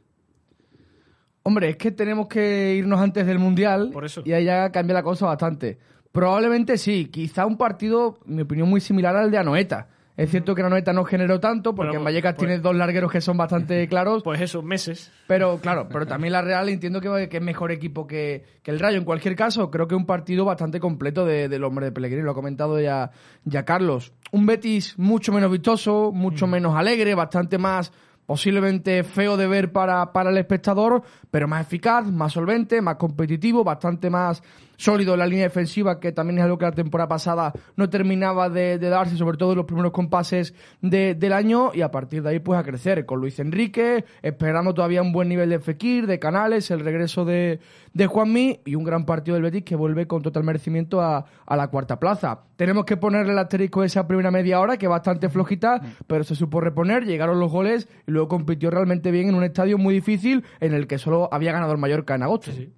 Hombre, 1.43 1.69
es 1.69 1.77
que 1.77 1.91
tenemos 1.91 2.27
que 2.27 2.75
irnos 2.75 2.99
antes 2.99 3.25
del 3.25 3.39
Mundial 3.39 3.91
Por 3.93 4.03
eso. 4.03 4.21
y 4.25 4.33
ahí 4.33 4.43
ya 4.43 4.69
cambia 4.73 4.95
la 4.95 5.03
cosa 5.03 5.25
bastante. 5.25 5.77
Probablemente 6.11 6.77
sí, 6.77 7.05
quizá 7.05 7.45
un 7.45 7.55
partido, 7.55 8.19
en 8.27 8.35
mi 8.35 8.41
opinión, 8.41 8.67
muy 8.67 8.81
similar 8.81 9.15
al 9.15 9.31
de 9.31 9.37
Anoeta. 9.37 9.87
Es 10.19 10.29
cierto 10.31 10.53
que 10.53 10.61
Anoeta 10.61 10.91
no 10.91 11.05
generó 11.05 11.39
tanto, 11.39 11.73
porque 11.73 11.91
Pero, 11.91 11.99
en 11.99 12.05
Vallecas 12.05 12.33
pues- 12.35 12.47
tiene 12.47 12.61
dos 12.61 12.75
largueros 12.75 13.09
que 13.11 13.21
son 13.21 13.37
bastante 13.37 13.87
claros, 13.89 14.21
Pues 14.21 14.41
eso, 14.41 14.61
meses. 14.61 15.11
pero 15.27 15.59
claro, 15.59 15.87
pero 15.89 16.05
también 16.05 16.33
la 16.33 16.41
Real 16.41 16.67
entiendo 16.67 16.99
que, 16.99 17.29
que 17.29 17.37
es 17.37 17.43
mejor 17.43 17.71
equipo 17.71 18.05
que, 18.05 18.43
que 18.61 18.71
el 18.71 18.79
Rayo. 18.79 18.97
En 18.97 19.05
cualquier 19.05 19.35
caso, 19.37 19.71
creo 19.71 19.87
que 19.87 19.95
un 19.95 20.05
partido 20.05 20.43
bastante 20.43 20.79
completo 20.81 21.25
de- 21.25 21.47
del 21.47 21.63
hombre 21.63 21.85
de 21.85 21.91
Pellegrini, 21.93 22.21
lo 22.23 22.31
ha 22.31 22.35
comentado 22.35 22.79
ya, 22.81 23.11
ya 23.45 23.63
Carlos. 23.63 24.11
Un 24.33 24.45
Betis 24.45 24.99
mucho 24.99 25.31
menos 25.31 25.49
vistoso, 25.51 26.11
mucho 26.13 26.47
menos 26.47 26.75
alegre, 26.75 27.15
bastante 27.15 27.57
más 27.57 27.93
posiblemente 28.25 29.03
feo 29.03 29.37
de 29.37 29.47
ver 29.47 29.71
para, 29.71 30.11
para 30.13 30.29
el 30.29 30.37
espectador, 30.37 31.01
pero 31.31 31.47
más 31.47 31.65
eficaz, 31.65 32.05
más 32.11 32.33
solvente, 32.33 32.79
más 32.81 32.97
competitivo, 32.97 33.63
bastante 33.63 34.09
más 34.11 34.43
sólido 34.79 35.13
en 35.13 35.19
la 35.19 35.27
línea 35.27 35.43
defensiva, 35.43 35.99
que 35.99 36.13
también 36.13 36.37
es 36.39 36.45
algo 36.45 36.57
que 36.57 36.63
la 36.63 36.71
temporada 36.71 37.09
pasada 37.09 37.51
no 37.75 37.89
terminaba 37.89 38.49
de, 38.49 38.79
darse, 38.79 39.17
sobre 39.17 39.37
todo 39.37 39.51
en 39.51 39.57
los 39.57 39.65
primeros 39.65 39.91
compases 39.91 40.53
de- 40.81 41.15
del 41.15 41.33
año, 41.33 41.71
y 41.73 41.81
a 41.81 41.91
partir 41.91 42.23
de 42.23 42.29
ahí 42.29 42.39
pues 42.39 42.57
a 42.57 42.63
crecer, 42.63 43.05
con 43.05 43.19
Luis 43.19 43.39
Enrique, 43.39 44.05
esperando 44.21 44.73
todavía 44.73 45.01
un 45.01 45.11
buen 45.11 45.27
nivel 45.27 45.49
de 45.49 45.59
Fekir, 45.59 46.07
de 46.07 46.17
Canales, 46.17 46.71
el 46.71 46.79
regreso 46.79 47.25
de, 47.25 47.59
de 47.93 48.07
Juanmi, 48.07 48.61
y 48.65 48.75
un 48.75 48.85
gran 48.85 49.05
partido 49.05 49.35
del 49.35 49.43
Betis 49.43 49.63
que 49.65 49.75
vuelve 49.75 50.07
con 50.07 50.21
total 50.21 50.45
merecimiento 50.45 51.01
a, 51.01 51.25
a 51.45 51.55
la 51.57 51.67
cuarta 51.67 51.99
plaza. 51.99 52.39
Tenemos 52.55 52.85
que 52.85 52.95
ponerle 52.95 53.33
el 53.33 53.39
asterisco 53.39 53.81
a 53.81 53.85
esa 53.85 54.07
primera 54.07 54.31
media 54.31 54.61
hora, 54.61 54.77
que 54.77 54.87
bastante 54.87 55.27
flojita, 55.27 55.81
pero 56.07 56.23
se 56.23 56.35
supo 56.35 56.61
reponer, 56.61 57.03
llegaron 57.05 57.37
los 57.39 57.51
goles, 57.51 57.89
y 58.07 58.11
luego 58.11 58.29
compitió 58.29 58.71
realmente 58.71 59.11
bien 59.11 59.27
en 59.27 59.35
un 59.35 59.43
estadio 59.43 59.77
muy 59.77 59.93
difícil, 59.93 60.45
en 60.61 60.73
el 60.73 60.87
que 60.87 60.97
solo 60.97 61.27
había 61.33 61.51
ganado 61.51 61.73
el 61.73 61.77
Mallorca 61.79 62.15
en 62.15 62.23
agosto. 62.23 62.51
Sí. 62.53 62.71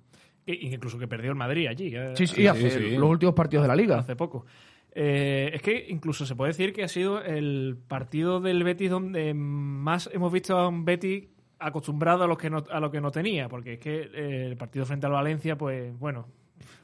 Incluso 0.45 0.97
que 0.97 1.07
perdió 1.07 1.29
el 1.31 1.37
Madrid 1.37 1.67
allí. 1.67 1.95
eh, 1.95 2.13
Sí, 2.15 2.27
sí, 2.27 2.47
hace 2.47 2.69
sí. 2.69 2.95
los 2.97 3.09
últimos 3.09 3.35
partidos 3.35 3.63
de 3.63 3.67
la 3.67 3.75
liga. 3.75 3.99
hace 3.99 4.15
poco. 4.15 4.45
Eh, 4.93 5.51
es 5.53 5.61
que 5.61 5.85
incluso 5.89 6.25
se 6.25 6.35
puede 6.35 6.49
decir 6.49 6.73
que 6.73 6.83
ha 6.83 6.87
sido 6.87 7.23
el 7.23 7.77
partido 7.87 8.41
del 8.41 8.63
Betis 8.63 8.89
donde 8.89 9.33
más 9.33 10.09
hemos 10.13 10.33
visto 10.33 10.57
a 10.57 10.67
un 10.67 10.83
Betis 10.83 11.29
acostumbrado 11.59 12.23
a 12.23 12.27
lo 12.27 12.37
que 12.37 12.49
no, 12.49 12.63
a 12.69 12.79
lo 12.79 12.91
que 12.91 12.99
no 12.99 13.11
tenía, 13.11 13.47
porque 13.47 13.73
es 13.73 13.79
que 13.79 14.01
eh, 14.13 14.47
el 14.47 14.57
partido 14.57 14.85
frente 14.85 15.05
al 15.05 15.13
Valencia, 15.13 15.55
pues 15.57 15.97
bueno, 15.97 16.27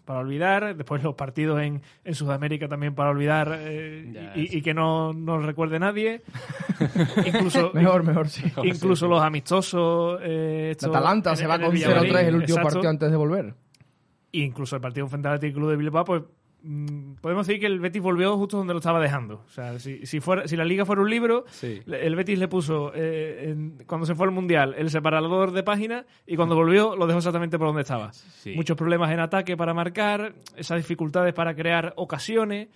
para 0.08 0.22
olvidar, 0.22 0.74
después 0.76 1.04
los 1.04 1.16
partidos 1.16 1.62
en, 1.62 1.82
en 2.06 2.16
Sudamérica 2.16 2.70
también 2.70 2.96
para 2.96 3.10
olvidar 3.10 3.54
eh, 3.60 4.32
y, 4.36 4.62
que 4.62 4.74
no 4.74 5.12
nos 5.12 5.44
recuerde 5.44 5.80
nadie. 5.80 6.22
incluso 7.26 7.72
Mejor, 7.74 8.04
mejor, 8.04 8.30
sí. 8.30 8.50
incluso 8.64 9.10
los 9.10 9.22
amistosos. 9.22 10.22
Eh, 10.24 10.70
estos 10.72 10.96
Atalanta 10.96 11.32
en- 11.32 11.38
se 11.38 11.44
en 11.44 11.50
va 11.50 11.60
con 11.60 11.72
Valladolid, 11.72 12.12
0-3 12.12 12.20
el 12.20 12.36
último 12.36 12.58
exacto. 12.58 12.64
partido 12.76 12.90
antes 12.90 13.12
de 13.12 13.18
volver. 13.18 13.54
E 14.32 14.40
incluso 14.40 14.78
el 14.78 14.82
partido 14.82 15.08
frente 15.10 15.28
al 15.28 15.40
Club 15.40 15.72
de 15.72 15.76
Bilbao, 15.76 16.06
pues 16.06 16.24
podemos 17.22 17.48
decir 17.48 17.60
que 17.62 17.68
el 17.68 17.80
Betis 17.80 18.02
volvió 18.02 18.36
justo 18.38 18.58
donde 18.58 18.74
lo 18.74 18.80
estaba 18.80 19.00
dejando. 19.00 19.44
O 19.46 19.50
sea, 19.50 19.80
si, 19.80 20.06
si, 20.06 20.20
fuera, 20.20 20.48
si 20.48 20.56
la 20.58 20.66
liga 20.66 20.86
fuera 20.86 21.02
un 21.02 21.10
libro, 21.10 21.46
Sí. 21.50 21.82
el 21.86 22.16
Betis 22.16 22.38
le 22.40 22.48
puso, 22.48 22.92
eh, 22.94 23.50
en- 23.52 23.84
cuando 23.86 24.06
se 24.06 24.16
fue 24.16 24.26
al 24.28 24.32
Mundial, 24.34 24.76
el 24.78 24.90
separador 24.90 25.52
de 25.52 25.64
páginas 25.64 26.06
y 26.26 26.36
cuando 26.36 26.56
volvió 26.56 26.96
lo 26.96 27.08
dejó 27.08 27.20
exactamente 27.20 27.58
por 27.58 27.68
donde 27.68 27.84
estaba. 27.84 28.12
Sí. 28.14 28.54
Muchos 28.56 28.76
problemas 28.76 29.12
en 29.12 29.20
ataque 29.20 29.56
para 29.56 29.74
marcar, 29.74 30.34
esas 30.56 30.78
dificultades 30.78 31.34
para 31.34 31.56
crear 31.56 31.94
ocasiones 31.96 32.68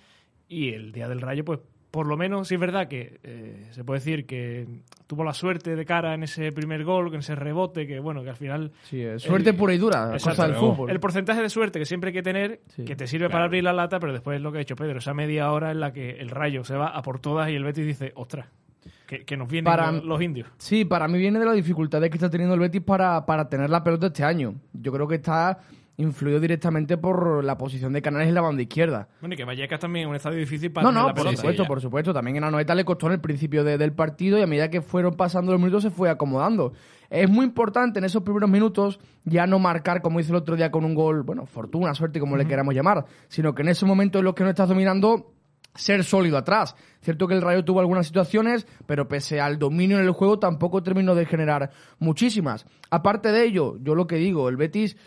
y 0.48 0.70
el 0.70 0.92
día 0.92 1.08
del 1.10 1.22
Rayo, 1.22 1.44
pues 1.44 1.60
por 1.92 2.08
lo 2.08 2.16
menos 2.18 2.48
sí 2.48 2.54
es 2.56 2.60
verdad 2.60 2.88
que 2.88 3.20
eh, 3.24 3.68
se 3.72 3.84
puede 3.84 4.00
decir 4.00 4.26
que 4.26 4.66
tuvo 5.08 5.24
la 5.26 5.34
suerte 5.34 5.76
de 5.76 5.86
cara 5.86 6.14
en 6.14 6.24
ese 6.24 6.52
primer 6.54 6.84
gol, 6.86 7.14
en 7.14 7.20
ese 7.20 7.36
rebote, 7.36 7.86
que 7.86 8.00
bueno, 8.00 8.24
que 8.24 8.30
al 8.30 8.38
final 8.38 8.72
Sí, 8.84 9.02
es 9.02 9.22
suerte 9.22 9.50
El- 9.50 9.56
pura 9.58 9.74
y 9.74 9.78
dura, 9.78 10.04
Exacto. 10.14 10.30
cosa 10.30 10.48
del 10.48 10.56
fútbol. 10.56 10.90
el 10.90 11.00
porcentaje 11.02 11.42
de 11.42 11.50
suerte 11.50 11.80
que 11.80 11.86
siempre 11.86 12.08
hay 12.10 12.14
que 12.14 12.24
tener, 12.24 12.62
Sí. 12.70 12.86
que 12.86 12.96
te 12.96 13.08
sirve 13.08 13.26
Claro. 13.26 13.32
para 13.34 13.46
abrir 13.46 13.64
la 13.64 13.74
lata, 13.74 14.00
pero 14.00 14.14
después 14.14 14.38
es 14.38 14.42
lo 14.42 14.52
que 14.54 14.60
ha 14.60 14.62
hecho 14.62 14.76
Pedro, 14.78 15.00
esa 15.00 15.14
media 15.14 15.52
hora 15.52 15.72
en 15.72 15.82
la 15.82 15.92
que 15.92 16.12
el 16.12 16.30
rayo 16.30 16.64
se 16.64 16.76
va 16.76 16.88
a 16.88 17.02
por 17.02 17.20
todas 17.20 17.50
y 17.50 17.56
el 17.56 17.64
Betis 17.66 17.86
dice, 17.86 18.14
ostras, 18.16 18.48
que, 19.06 19.26
que 19.26 19.36
nos 19.36 19.50
vienen 19.50 19.66
Para- 19.66 19.92
los 19.92 20.22
indios. 20.22 20.48
Sí, 20.58 20.86
para 20.86 21.10
mí 21.10 21.20
viene 21.20 21.40
de 21.40 21.46
las 21.46 21.56
dificultades 21.56 22.10
que 22.10 22.16
está 22.16 22.30
teniendo 22.30 22.54
el 22.54 22.62
Betis 22.62 22.82
para, 22.82 23.26
para 23.26 23.50
tener 23.50 23.70
la 23.70 23.84
pelota 23.84 24.08
este 24.08 24.24
año. 24.24 24.56
Yo 24.72 24.94
creo 24.94 25.06
que 25.10 25.16
está 25.16 25.60
influido 25.98 26.40
directamente 26.40 26.98
por 26.98 27.44
la 27.44 27.58
posición 27.58 27.94
de 27.94 28.02
Canales 28.02 28.30
en 28.30 28.34
la 28.36 28.42
banda 28.42 28.62
izquierda. 28.62 29.08
Bueno, 29.20 29.36
y 29.36 29.38
que 29.38 29.46
Vallecas 29.46 29.80
también 29.80 30.06
es 30.06 30.10
un 30.10 30.16
estadio 30.16 30.38
difícil 30.40 30.72
para 30.72 30.86
No, 30.86 30.92
no, 30.92 31.08
la 31.08 31.14
por 31.14 31.24
pelota. 31.24 31.38
supuesto, 31.38 31.66
por 31.66 31.82
supuesto. 31.82 32.14
También 32.14 32.38
en 32.38 32.44
Anoeta 32.46 32.74
le 32.74 32.86
costó 32.86 33.08
en 33.08 33.14
el 33.14 33.22
principio 33.22 33.64
de- 33.64 33.78
del 33.78 33.94
partido 33.94 34.40
y 34.40 34.42
a 34.42 34.48
medida 34.48 34.70
que 34.70 34.82
fueron 34.82 35.16
pasando 35.16 35.52
los 35.52 35.60
minutos 35.62 35.84
se 35.84 35.92
fue 35.92 36.10
acomodando. 36.10 36.74
Es 37.10 37.30
muy 37.30 37.46
importante 37.46 38.00
en 38.00 38.06
esos 38.06 38.24
primeros 38.24 38.50
minutos 38.50 39.00
ya 39.26 39.46
no 39.46 39.60
marcar, 39.60 40.02
como 40.02 40.20
hizo 40.20 40.32
el 40.32 40.38
otro 40.38 40.56
día 40.56 40.72
con 40.72 40.86
un 40.86 40.96
gol, 40.96 41.24
bueno, 41.24 41.46
fortuna, 41.46 41.94
suerte, 41.94 42.20
como 42.20 42.38
le 42.38 42.48
queramos 42.48 42.74
llamar, 42.74 43.06
sino 43.28 43.54
que 43.54 43.62
en 43.62 43.68
esos 43.70 43.88
momentos 43.88 44.20
en 44.20 44.26
los 44.26 44.34
que 44.34 44.44
no 44.46 44.50
estás 44.50 44.70
dominando, 44.70 45.34
ser 45.76 46.04
sólido 46.04 46.38
atrás. 46.38 46.76
Cierto 47.02 47.28
que 47.28 47.34
el 47.34 47.42
Rayo 47.42 47.64
tuvo 47.64 47.80
algunas 47.80 48.06
situaciones, 48.06 48.68
pero 48.88 49.08
pese 49.08 49.40
al 49.40 49.58
dominio 49.58 50.00
en 50.00 50.04
el 50.06 50.12
juego 50.12 50.38
tampoco 50.38 50.84
terminó 50.84 51.16
de 51.16 51.26
generar 51.26 51.72
muchísimas. 52.00 52.66
Aparte 52.90 53.32
de 53.32 53.46
ello, 53.46 53.78
yo 53.82 53.96
lo 53.96 54.06
que 54.08 54.18
digo, 54.18 54.50
el 54.50 54.58
Betis 54.58 54.98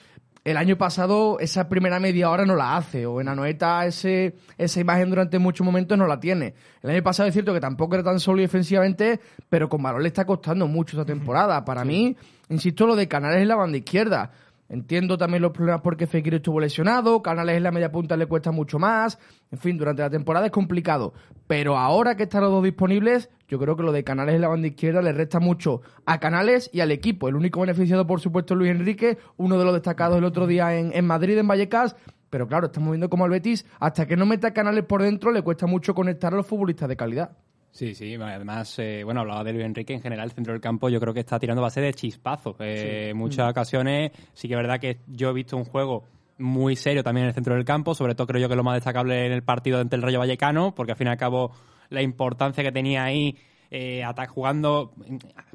el 0.44 0.58
año 0.58 0.76
pasado 0.76 1.38
esa 1.40 1.70
primera 1.70 1.98
media 1.98 2.28
hora 2.28 2.44
no 2.44 2.54
la 2.54 2.76
hace, 2.76 3.06
o 3.06 3.20
en 3.20 3.28
Anoeta 3.28 3.86
ese, 3.86 4.36
esa 4.58 4.78
imagen 4.78 5.08
durante 5.08 5.38
muchos 5.38 5.64
momentos 5.64 5.96
no 5.96 6.06
la 6.06 6.20
tiene. 6.20 6.54
El 6.82 6.90
año 6.90 7.02
pasado 7.02 7.28
es 7.28 7.32
cierto 7.32 7.54
que 7.54 7.60
tampoco 7.60 7.94
era 7.94 8.04
tan 8.04 8.20
sólido 8.20 8.42
defensivamente, 8.42 9.20
pero 9.48 9.70
con 9.70 9.82
valor 9.82 10.02
le 10.02 10.08
está 10.08 10.26
costando 10.26 10.68
mucho 10.68 11.00
esta 11.00 11.06
temporada. 11.06 11.64
Para 11.64 11.82
mí, 11.84 12.14
insisto, 12.50 12.86
lo 12.86 12.94
de 12.94 13.08
Canales 13.08 13.40
en 13.40 13.48
la 13.48 13.56
banda 13.56 13.78
izquierda. 13.78 14.32
Entiendo 14.68 15.16
también 15.16 15.42
los 15.42 15.52
problemas 15.52 15.82
porque 15.82 16.06
Fekir 16.06 16.34
estuvo 16.34 16.60
lesionado, 16.60 17.22
Canales 17.22 17.56
en 17.56 17.62
la 17.62 17.70
media 17.70 17.92
punta 17.92 18.16
le 18.16 18.26
cuesta 18.26 18.50
mucho 18.50 18.78
más, 18.78 19.18
en 19.50 19.58
fin, 19.58 19.78
durante 19.78 20.02
la 20.02 20.10
temporada 20.10 20.46
es 20.46 20.52
complicado. 20.52 21.14
Pero 21.46 21.78
ahora 21.78 22.16
que 22.16 22.24
están 22.24 22.42
los 22.42 22.50
dos 22.50 22.64
disponibles, 22.64 23.30
yo 23.54 23.58
creo 23.60 23.76
que 23.76 23.84
lo 23.84 23.92
de 23.92 24.02
Canales 24.02 24.34
en 24.34 24.40
la 24.40 24.48
banda 24.48 24.66
izquierda 24.66 25.00
le 25.00 25.12
resta 25.12 25.38
mucho 25.38 25.80
a 26.06 26.18
Canales 26.18 26.68
y 26.72 26.80
al 26.80 26.90
equipo. 26.90 27.28
El 27.28 27.36
único 27.36 27.60
beneficiado, 27.60 28.04
por 28.04 28.20
supuesto, 28.20 28.54
es 28.54 28.58
Luis 28.58 28.72
Enrique, 28.72 29.16
uno 29.36 29.56
de 29.58 29.64
los 29.64 29.72
destacados 29.74 30.18
el 30.18 30.24
otro 30.24 30.48
día 30.48 30.76
en, 30.76 30.90
en 30.92 31.06
Madrid, 31.06 31.38
en 31.38 31.46
Vallecas. 31.46 31.94
Pero 32.30 32.48
claro, 32.48 32.66
estamos 32.66 32.90
viendo 32.90 33.08
como 33.08 33.26
al 33.26 33.30
Betis, 33.30 33.64
hasta 33.78 34.06
que 34.08 34.16
no 34.16 34.26
meta 34.26 34.52
Canales 34.52 34.84
por 34.84 35.02
dentro, 35.02 35.30
le 35.30 35.42
cuesta 35.42 35.68
mucho 35.68 35.94
conectar 35.94 36.34
a 36.34 36.36
los 36.36 36.48
futbolistas 36.48 36.88
de 36.88 36.96
calidad. 36.96 37.30
Sí, 37.70 37.94
sí, 37.94 38.16
además, 38.16 38.76
eh, 38.80 39.02
bueno, 39.04 39.20
hablaba 39.20 39.44
de 39.44 39.52
Luis 39.52 39.64
Enrique, 39.64 39.94
en 39.94 40.02
general 40.02 40.24
el 40.24 40.32
centro 40.32 40.52
del 40.52 40.60
campo 40.60 40.88
yo 40.88 40.98
creo 40.98 41.14
que 41.14 41.20
está 41.20 41.38
tirando 41.38 41.62
base 41.62 41.80
de 41.80 41.94
chispazo. 41.94 42.56
Eh, 42.58 43.10
En 43.10 43.16
muchas 43.16 43.48
ocasiones 43.48 44.10
sí 44.32 44.48
que 44.48 44.54
es 44.54 44.58
verdad 44.58 44.80
que 44.80 44.98
yo 45.06 45.30
he 45.30 45.32
visto 45.32 45.56
un 45.56 45.64
juego 45.64 46.02
muy 46.38 46.74
serio 46.74 47.04
también 47.04 47.26
en 47.26 47.28
el 47.28 47.34
centro 47.34 47.54
del 47.54 47.64
campo, 47.64 47.94
sobre 47.94 48.16
todo 48.16 48.26
creo 48.26 48.42
yo 48.42 48.48
que 48.48 48.56
lo 48.56 48.64
más 48.64 48.74
destacable 48.74 49.26
en 49.26 49.32
el 49.32 49.44
partido 49.44 49.78
ante 49.78 49.94
el 49.94 50.02
Rayo 50.02 50.18
Vallecano, 50.18 50.74
porque 50.74 50.90
al 50.90 50.98
fin 50.98 51.06
y 51.06 51.10
al 51.10 51.16
cabo 51.16 51.52
la 51.90 52.02
importancia 52.02 52.62
que 52.64 52.72
tenía 52.72 53.04
ahí 53.04 53.36
eh, 53.70 54.04
jugando 54.28 54.92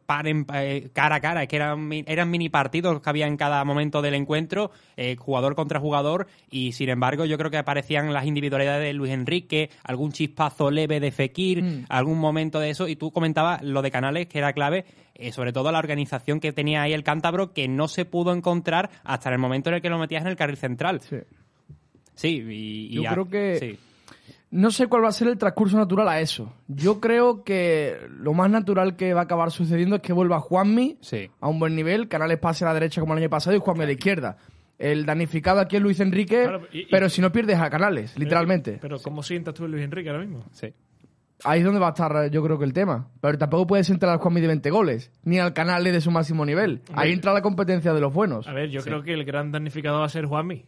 par 0.06 0.28
en- 0.28 0.46
eh, 0.54 0.90
cara 0.92 1.16
a 1.18 1.20
cara, 1.22 1.44
es 1.44 1.48
que 1.48 1.56
eran, 1.56 1.90
eran 1.94 2.30
mini 2.30 2.50
partidos 2.50 3.00
que 3.00 3.10
había 3.10 3.28
en 3.28 3.38
cada 3.38 3.64
momento 3.64 4.02
del 4.02 4.16
encuentro, 4.16 4.72
eh, 4.98 5.16
jugador 5.18 5.56
contra 5.56 5.80
jugador, 5.80 6.28
y 6.50 6.72
sin 6.74 6.90
embargo 6.90 7.24
yo 7.26 7.38
creo 7.38 7.50
que 7.52 7.58
aparecían 7.58 8.12
las 8.12 8.26
individualidades 8.26 8.84
de 8.84 8.94
Luis 8.94 9.14
Enrique, 9.14 9.70
algún 9.84 10.12
chispazo 10.12 10.70
leve 10.72 11.00
de 11.00 11.12
Fekir, 11.12 11.86
algún 11.88 12.18
momento 12.20 12.60
de 12.60 12.72
eso, 12.72 12.88
y 12.90 12.96
tú 12.98 13.12
comentabas 13.12 13.62
lo 13.62 13.82
de 13.82 13.92
Canales, 13.92 14.28
que 14.28 14.40
era 14.40 14.52
clave, 14.52 14.84
eh, 15.16 15.32
sobre 15.32 15.54
todo 15.54 15.72
la 15.72 15.80
organización 15.80 16.40
que 16.42 16.52
tenía 16.52 16.82
ahí 16.82 16.92
el 16.94 17.04
cántabro, 17.04 17.54
que 17.54 17.68
no 17.70 17.88
se 17.88 18.04
pudo 18.04 18.34
encontrar 18.34 18.90
hasta 19.06 19.30
el 19.32 19.38
momento 19.38 19.70
en 19.70 19.76
el 19.76 19.82
que 19.82 19.90
lo 19.90 20.00
metías 20.00 20.24
en 20.24 20.28
el 20.30 20.36
carril 20.36 20.58
central. 20.58 21.00
Sí, 22.16 22.44
y, 22.50 22.88
y 22.92 22.96
Yo 22.96 23.04
ya- 23.04 23.12
creo 23.14 23.30
que- 23.30 23.58
sí. 23.60 23.80
No 24.52 24.72
sé 24.72 24.88
cuál 24.88 25.04
va 25.04 25.10
a 25.10 25.12
ser 25.12 25.28
el 25.28 25.38
transcurso 25.38 25.78
natural 25.78 26.08
a 26.10 26.20
eso. 26.22 26.52
Yo 26.68 27.00
creo 27.00 27.44
que 27.44 27.98
lo 28.10 28.34
más 28.34 28.50
natural 28.50 28.96
que 28.96 29.14
va 29.14 29.22
a 29.22 29.24
acabar 29.26 29.52
sucediendo 29.52 29.98
es 29.98 30.02
que 30.02 30.12
vuelva 30.12 30.40
Juanmi 30.40 30.98
Sí. 31.02 31.30
a 31.40 31.48
un 31.48 31.60
buen 31.60 31.76
nivel, 31.76 32.08
Canales 32.08 32.40
pase 32.40 32.66
a 32.66 32.70
la 32.70 32.74
derecha 32.74 33.00
como 33.00 33.14
el 33.14 33.20
año 33.20 33.30
pasado 33.30 33.56
y 33.56 33.60
Juanmi 33.60 33.84
a 33.84 33.86
la 33.88 33.92
izquierda. 33.94 34.38
El 34.80 35.06
damnificado 35.06 35.60
aquí 35.60 35.76
es 35.76 35.82
Luis 35.84 36.00
Enrique, 36.00 36.44
Claro, 36.44 36.62
y- 36.72 36.80
y- 36.80 36.86
pero 36.90 37.10
si 37.10 37.22
no 37.22 37.32
pierdes 37.32 37.60
a 37.60 37.70
Canales, 37.70 38.18
literalmente. 38.18 38.80
Pero 38.82 38.98
¿cómo 39.00 39.22
sientas 39.22 39.54
tú 39.54 39.66
a 39.66 39.68
Luis 39.68 39.84
Enrique 39.84 40.10
ahora 40.10 40.22
mismo? 40.22 40.44
Sí. 40.52 40.74
Ahí 41.44 41.60
es 41.60 41.66
donde 41.66 41.80
va 41.80 41.88
a 41.88 41.92
estar 41.92 42.32
yo 42.32 42.44
creo 42.44 42.58
que 42.58 42.66
el 42.66 42.74
tema. 42.74 43.08
Pero 43.22 43.38
tampoco 43.38 43.68
puedes 43.68 43.90
entrar 43.90 44.12
al 44.14 44.18
Juanmi 44.20 44.42
de 44.42 44.48
20 44.48 44.72
goles, 44.72 45.12
ni 45.24 45.38
al 45.40 45.54
Canales 45.54 45.94
de 45.94 46.02
su 46.02 46.12
máximo 46.12 46.46
nivel. 46.46 46.82
Ahí 46.94 47.12
entra 47.14 47.34
la 47.34 47.42
competencia 47.42 47.94
de 47.94 48.02
los 48.02 48.14
buenos. 48.14 48.48
A 48.48 48.54
ver, 48.54 48.70
yo 48.70 48.82
creo 48.82 49.04
que 49.04 49.14
el 49.14 49.24
gran 49.26 49.52
damnificado 49.52 50.00
va 50.00 50.06
a 50.06 50.10
ser 50.10 50.26
Juanmi. 50.26 50.66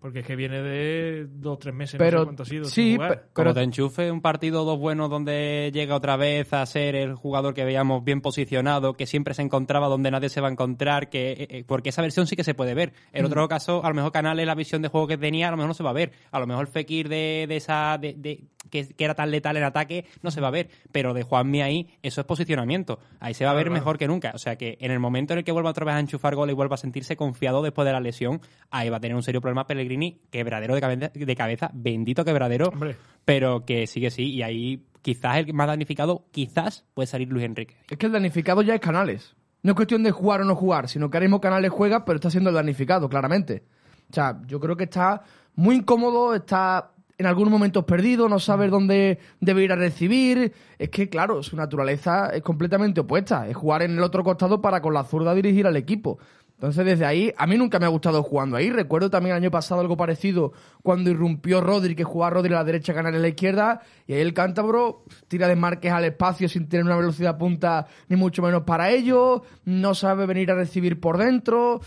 Porque 0.00 0.20
es 0.20 0.26
que 0.26 0.34
viene 0.34 0.62
de 0.62 1.26
dos 1.30 1.56
o 1.56 1.58
tres 1.58 1.74
meses, 1.74 2.00
no 2.00 2.04
Pero 2.06 2.18
sé 2.20 2.24
cuánto 2.24 2.42
ha 2.42 2.46
sido, 2.46 2.64
sí, 2.64 2.70
sin 2.84 2.94
jugar. 2.96 3.08
pe- 3.10 3.16
Como 3.16 3.30
pero 3.34 3.54
te 3.54 3.62
enchufe 3.62 4.10
un 4.10 4.22
partido 4.22 4.64
dos 4.64 4.78
buenos 4.78 5.10
donde 5.10 5.70
llega 5.74 5.94
otra 5.94 6.16
vez 6.16 6.50
a 6.54 6.64
ser 6.64 6.96
el 6.96 7.14
jugador 7.16 7.52
que 7.52 7.64
veíamos 7.66 8.02
bien 8.02 8.22
posicionado, 8.22 8.94
que 8.94 9.04
siempre 9.06 9.34
se 9.34 9.42
encontraba 9.42 9.88
donde 9.88 10.10
nadie 10.10 10.30
se 10.30 10.40
va 10.40 10.48
a 10.48 10.52
encontrar, 10.52 11.10
que 11.10 11.32
eh, 11.32 11.46
eh, 11.50 11.64
porque 11.66 11.90
esa 11.90 12.00
versión 12.00 12.26
sí 12.26 12.34
que 12.34 12.44
se 12.44 12.54
puede 12.54 12.72
ver. 12.72 12.94
En 13.12 13.26
otro 13.26 13.46
caso, 13.46 13.84
a 13.84 13.88
lo 13.90 13.94
mejor 13.94 14.10
Canales, 14.10 14.46
la 14.46 14.54
visión 14.54 14.80
de 14.80 14.88
juego 14.88 15.06
que 15.06 15.18
tenía, 15.18 15.48
a 15.48 15.50
lo 15.50 15.58
mejor 15.58 15.68
no 15.68 15.74
se 15.74 15.82
va 15.82 15.90
a 15.90 15.94
ver. 15.94 16.12
A 16.30 16.40
lo 16.40 16.46
mejor 16.46 16.66
Fekir 16.68 17.08
de, 17.10 17.44
de 17.46 17.56
esa 17.56 17.98
de, 17.98 18.14
de- 18.14 18.40
que, 18.68 18.88
que 18.88 19.04
era 19.04 19.14
tan 19.14 19.30
letal 19.30 19.56
en 19.56 19.64
ataque 19.64 20.06
no 20.22 20.30
se 20.30 20.40
va 20.40 20.48
a 20.48 20.50
ver. 20.50 20.68
Pero 20.92 21.14
de 21.14 21.22
Juanmi 21.22 21.62
ahí, 21.62 21.88
eso 22.02 22.20
es 22.20 22.26
posicionamiento. 22.26 22.98
Ahí 23.20 23.34
se 23.34 23.44
va 23.44 23.52
a 23.52 23.54
ver 23.54 23.70
mejor 23.70 23.98
que 23.98 24.06
nunca. 24.06 24.32
O 24.34 24.38
sea 24.38 24.56
que 24.56 24.76
en 24.80 24.90
el 24.90 24.98
momento 24.98 25.32
en 25.32 25.38
el 25.38 25.44
que 25.44 25.52
vuelva 25.52 25.70
otra 25.70 25.84
vez 25.86 25.94
a 25.94 26.00
enchufar 26.00 26.34
gol 26.34 26.50
y 26.50 26.52
vuelva 26.52 26.74
a 26.74 26.78
sentirse 26.78 27.16
confiado 27.16 27.62
después 27.62 27.86
de 27.86 27.92
la 27.92 28.00
lesión, 28.00 28.40
ahí 28.70 28.88
va 28.90 28.98
a 28.98 29.00
tener 29.00 29.16
un 29.16 29.22
serio 29.22 29.40
problema 29.40 29.66
Pellegrini, 29.66 30.20
quebradero 30.30 30.74
de 30.74 30.80
cabeza, 30.80 31.10
de 31.14 31.36
cabeza 31.36 31.70
bendito 31.72 32.24
quebradero 32.24 32.68
Hombre. 32.68 32.96
pero 33.24 33.64
que 33.64 33.86
sí 33.86 34.00
que 34.00 34.10
sí, 34.10 34.30
y 34.30 34.42
ahí 34.42 34.86
quizás 35.02 35.38
el 35.38 35.54
más 35.54 35.66
damnificado, 35.66 36.26
quizás 36.30 36.84
puede 36.94 37.06
salir 37.06 37.28
Luis 37.28 37.44
Enrique. 37.44 37.76
es 37.88 37.96
que 37.96 38.06
el 38.06 38.12
damnificado 38.12 38.62
ya 38.62 38.74
es 38.74 38.80
Canales. 38.80 39.34
No 39.62 39.72
es 39.72 39.76
cuestión 39.76 40.02
de 40.02 40.10
jugar 40.10 40.40
o 40.40 40.44
no 40.44 40.54
jugar, 40.54 40.88
sino 40.88 41.10
que 41.10 41.18
ahora 41.18 41.26
mismo 41.26 41.40
Canales 41.40 41.70
juega, 41.70 42.04
pero 42.04 42.16
está 42.16 42.30
siendo 42.30 42.48
el 42.50 42.56
damnificado, 42.56 43.08
claramente. 43.08 43.64
O 44.10 44.14
sea, 44.14 44.40
yo 44.46 44.58
creo 44.58 44.76
que 44.76 44.84
está 44.84 45.22
muy 45.54 45.76
incómodo, 45.76 46.34
está 46.34 46.92
en 47.20 47.26
algunos 47.26 47.50
momentos 47.52 47.84
perdido, 47.84 48.30
no 48.30 48.38
sabe 48.38 48.68
dónde 48.68 49.18
debe 49.40 49.62
ir 49.62 49.72
a 49.72 49.76
recibir. 49.76 50.54
Es 50.78 50.88
que, 50.88 51.10
claro, 51.10 51.42
su 51.42 51.54
naturaleza 51.54 52.30
es 52.30 52.40
completamente 52.40 53.02
opuesta. 53.02 53.46
Es 53.46 53.54
jugar 53.54 53.82
en 53.82 53.90
el 53.90 54.02
otro 54.02 54.24
costado 54.24 54.62
para 54.62 54.80
con 54.80 54.94
la 54.94 55.04
zurda 55.04 55.34
dirigir 55.34 55.66
al 55.66 55.76
equipo. 55.76 56.18
Entonces, 56.54 56.86
desde 56.86 57.04
ahí, 57.04 57.30
a 57.36 57.46
mí 57.46 57.58
nunca 57.58 57.78
me 57.78 57.84
ha 57.84 57.90
gustado 57.90 58.22
jugando 58.22 58.56
ahí. 58.56 58.70
Recuerdo 58.70 59.10
también 59.10 59.36
el 59.36 59.42
año 59.42 59.50
pasado 59.50 59.82
algo 59.82 59.98
parecido 59.98 60.54
cuando 60.82 61.10
irrumpió 61.10 61.60
Rodri, 61.60 61.94
que 61.94 62.04
jugaba 62.04 62.30
Rodri 62.30 62.54
a 62.54 62.56
la 62.56 62.64
derecha, 62.64 62.94
Canales 62.94 63.18
a 63.18 63.22
la 63.22 63.28
izquierda, 63.28 63.82
y 64.06 64.14
ahí 64.14 64.22
el 64.22 64.32
cántabro 64.32 65.04
tira 65.28 65.46
de 65.46 65.56
marques 65.56 65.92
al 65.92 66.06
espacio 66.06 66.48
sin 66.48 66.70
tener 66.70 66.86
una 66.86 66.96
velocidad 66.96 67.36
punta 67.36 67.86
ni 68.08 68.16
mucho 68.16 68.40
menos 68.40 68.62
para 68.62 68.90
ello, 68.90 69.42
no 69.66 69.94
sabe 69.94 70.24
venir 70.24 70.50
a 70.52 70.54
recibir 70.54 71.00
por 71.00 71.18
dentro. 71.18 71.82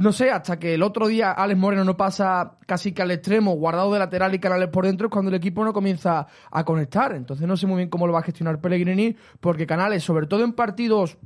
No 0.00 0.12
sé, 0.12 0.30
hasta 0.30 0.58
que 0.58 0.72
el 0.74 0.82
otro 0.82 1.08
día 1.08 1.30
Alex 1.30 1.60
Moreno 1.60 1.84
no 1.84 1.94
pasa 1.94 2.56
casi 2.66 2.92
que 2.92 3.02
al 3.02 3.10
extremo, 3.10 3.52
guardado 3.52 3.92
de 3.92 3.98
lateral 3.98 4.34
y 4.34 4.38
Canales 4.38 4.68
por 4.70 4.86
dentro, 4.86 5.08
es 5.08 5.12
cuando 5.12 5.28
el 5.28 5.34
equipo 5.34 5.62
no 5.62 5.74
comienza 5.74 6.26
a 6.50 6.64
conectar. 6.64 7.14
Entonces 7.14 7.46
no 7.46 7.54
sé 7.54 7.66
muy 7.66 7.76
bien 7.76 7.90
cómo 7.90 8.06
lo 8.06 8.14
va 8.14 8.20
a 8.20 8.22
gestionar 8.22 8.60
Pellegrini, 8.62 9.14
porque 9.40 9.66
Canales, 9.66 10.02
sobre 10.02 10.26
todo 10.26 10.42
en 10.42 10.54
partidos 10.54 11.18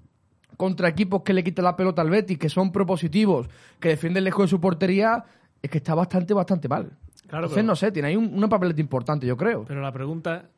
contra 0.56 0.88
equipos 0.88 1.22
que 1.22 1.32
le 1.32 1.44
quitan 1.44 1.64
la 1.64 1.76
pelota 1.76 2.02
al 2.02 2.10
Betis, 2.10 2.36
que 2.36 2.48
son 2.48 2.72
propositivos, 2.72 3.48
que 3.78 3.90
defienden 3.90 4.24
lejos 4.24 4.46
de 4.46 4.48
su 4.48 4.60
portería, 4.60 5.24
es 5.62 5.70
que 5.70 5.78
está 5.78 5.94
bastante, 5.94 6.34
bastante 6.34 6.68
mal. 6.68 6.90
Claro, 7.28 7.44
Entonces, 7.46 7.54
pero- 7.54 7.66
no 7.66 7.76
sé, 7.76 7.92
tiene 7.92 8.08
ahí 8.08 8.16
un, 8.16 8.34
una 8.34 8.48
papeleta 8.48 8.80
importante, 8.80 9.24
yo 9.24 9.36
creo. 9.36 9.64
Pero 9.66 9.82
la 9.82 9.92
pregunta, 9.92 10.48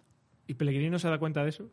¿y 0.46 0.54
Pellegrini 0.54 0.88
no 0.88 0.98
se 0.98 1.08
da 1.10 1.18
cuenta 1.18 1.42
de 1.42 1.50
eso? 1.50 1.68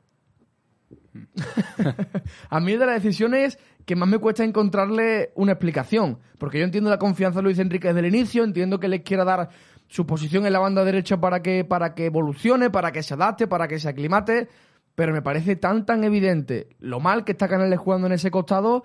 A 2.50 2.59
mí 2.59 2.73
de 2.77 2.85
las 2.85 3.01
decisiones 3.01 3.57
que 3.85 3.95
más 3.95 4.07
me 4.07 4.17
cuesta 4.17 4.43
encontrarle 4.43 5.31
una 5.35 5.53
explicación, 5.53 6.19
porque 6.37 6.59
yo 6.59 6.65
entiendo 6.65 6.89
la 6.89 6.99
confianza 6.99 7.39
de 7.39 7.43
Luis 7.43 7.59
Enrique 7.59 7.87
desde 7.87 7.99
el 7.99 8.13
inicio, 8.13 8.43
entiendo 8.43 8.79
que 8.79 8.87
le 8.87 9.03
quiera 9.03 9.23
dar 9.25 9.49
su 9.87 10.05
posición 10.05 10.45
en 10.45 10.53
la 10.53 10.59
banda 10.59 10.83
derecha 10.83 11.19
para 11.19 11.41
que, 11.41 11.65
para 11.65 11.93
que 11.93 12.05
evolucione, 12.05 12.69
para 12.69 12.91
que 12.91 13.03
se 13.03 13.13
adapte, 13.13 13.47
para 13.47 13.67
que 13.67 13.79
se 13.79 13.89
aclimate, 13.89 14.47
pero 14.95 15.13
me 15.13 15.21
parece 15.21 15.55
tan 15.55 15.85
tan 15.85 16.03
evidente 16.03 16.69
lo 16.79 16.99
mal 16.99 17.25
que 17.25 17.33
está 17.33 17.47
Canales 17.47 17.79
jugando 17.79 18.07
en 18.07 18.13
ese 18.13 18.31
costado 18.31 18.83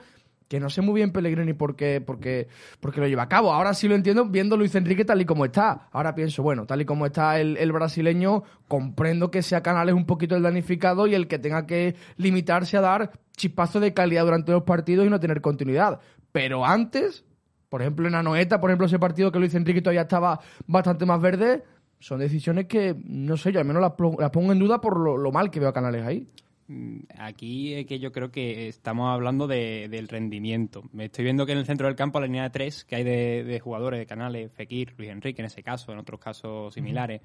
que 0.48 0.58
no 0.60 0.70
sé 0.70 0.80
muy 0.80 0.94
bien 0.94 1.12
Pellegrini 1.12 1.52
por 1.52 1.76
qué, 1.76 2.00
por 2.00 2.18
qué- 2.20 2.48
por 2.80 2.92
qué 2.92 3.00
lo 3.00 3.06
lleva 3.06 3.24
a 3.24 3.28
cabo. 3.28 3.52
Ahora 3.52 3.74
sí 3.74 3.86
lo 3.86 3.94
entiendo 3.94 4.24
viendo 4.24 4.56
Luis 4.56 4.74
Enrique 4.74 5.04
tal 5.04 5.20
y 5.20 5.24
como 5.26 5.44
está. 5.44 5.88
Ahora 5.92 6.14
pienso, 6.14 6.42
bueno, 6.42 6.64
tal 6.66 6.80
y 6.80 6.84
como 6.86 7.04
está 7.06 7.38
el, 7.38 7.56
el 7.58 7.70
brasileño, 7.70 8.42
comprendo 8.66 9.30
que 9.30 9.42
sea 9.42 9.62
Canales 9.62 9.94
un 9.94 10.06
poquito 10.06 10.34
el 10.36 10.42
danificado 10.42 11.06
y 11.06 11.14
el 11.14 11.28
que 11.28 11.38
tenga 11.38 11.66
que 11.66 11.94
limitarse 12.16 12.76
a 12.76 12.80
dar 12.80 13.10
chispazos 13.36 13.82
de 13.82 13.92
calidad 13.94 14.24
durante 14.24 14.52
los 14.52 14.62
partidos 14.62 15.06
y 15.06 15.10
no 15.10 15.20
tener 15.20 15.40
continuidad. 15.40 16.00
Pero 16.32 16.64
antes, 16.64 17.24
por 17.68 17.82
ejemplo 17.82 18.08
en 18.08 18.14
Anoeta, 18.14 18.60
por 18.60 18.70
ejemplo 18.70 18.86
ese 18.86 18.98
partido 18.98 19.30
que 19.30 19.38
Luis 19.38 19.54
Enrique 19.54 19.82
todavía 19.82 20.02
estaba 20.02 20.40
bastante 20.66 21.04
más 21.06 21.20
verde, 21.20 21.62
son 22.00 22.20
decisiones 22.20 22.66
que, 22.66 22.96
no 23.04 23.36
sé, 23.36 23.52
yo 23.52 23.58
al 23.60 23.66
menos 23.66 23.82
las 23.82 23.92
pongo 24.30 24.52
en 24.52 24.58
duda 24.58 24.80
por 24.80 24.98
lo, 24.98 25.16
lo 25.16 25.30
mal 25.32 25.50
que 25.50 25.60
veo 25.60 25.68
a 25.68 25.72
Canales 25.74 26.04
ahí. 26.06 26.26
Mm, 26.68 26.98
Aquí 27.18 27.75
es 27.75 27.87
que 27.87 27.98
yo 27.98 28.12
creo 28.12 28.30
que 28.30 28.68
estamos 28.68 29.10
hablando 29.10 29.46
de- 29.46 29.88
del 29.90 30.06
rendimiento. 30.08 30.82
Me 30.92 31.06
estoy 31.06 31.25
viendo 31.25 31.44
que 31.46 31.52
en 31.52 31.58
el 31.58 31.66
centro 31.66 31.87
del 31.87 31.96
campo, 31.96 32.20
la 32.20 32.26
línea 32.26 32.42
de 32.44 32.50
tres 32.50 32.84
que 32.84 32.96
hay 32.96 33.04
de, 33.04 33.42
de 33.44 33.58
jugadores 33.60 33.98
de 33.98 34.06
canales, 34.06 34.52
Fekir, 34.52 34.94
Luis 34.98 35.10
Enrique 35.10 35.40
en 35.42 35.46
ese 35.46 35.62
caso, 35.62 35.92
en 35.92 35.98
otros 35.98 36.20
casos 36.20 36.72
similares, 36.75 37.20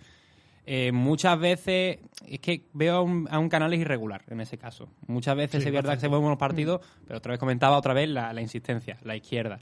eh, 0.65 0.93
muchas 0.93 1.37
veces 1.37 1.99
es 2.25 2.39
que 2.39 2.67
veo 2.73 2.95
a 2.95 3.01
un, 3.01 3.27
a 3.29 3.37
un 3.37 3.49
Canales 3.49 3.79
irregular 3.81 4.23
en 4.29 4.39
ese 4.39 4.57
caso. 4.57 4.87
Muchas 5.07 5.35
veces 5.35 5.61
Sí, 5.61 5.67
es 5.67 5.73
verdad 5.73 5.95
que 5.95 5.99
se 5.99 6.07
mueven 6.09 6.29
los 6.29 6.37
partidos, 6.37 6.79
pero 7.05 7.17
otra 7.17 7.31
vez 7.31 7.39
comentaba 7.39 7.77
otra 7.77 7.93
vez 7.93 8.07
la, 8.07 8.31
la 8.31 8.41
insistencia, 8.41 8.97
la 9.03 9.15
izquierda. 9.17 9.59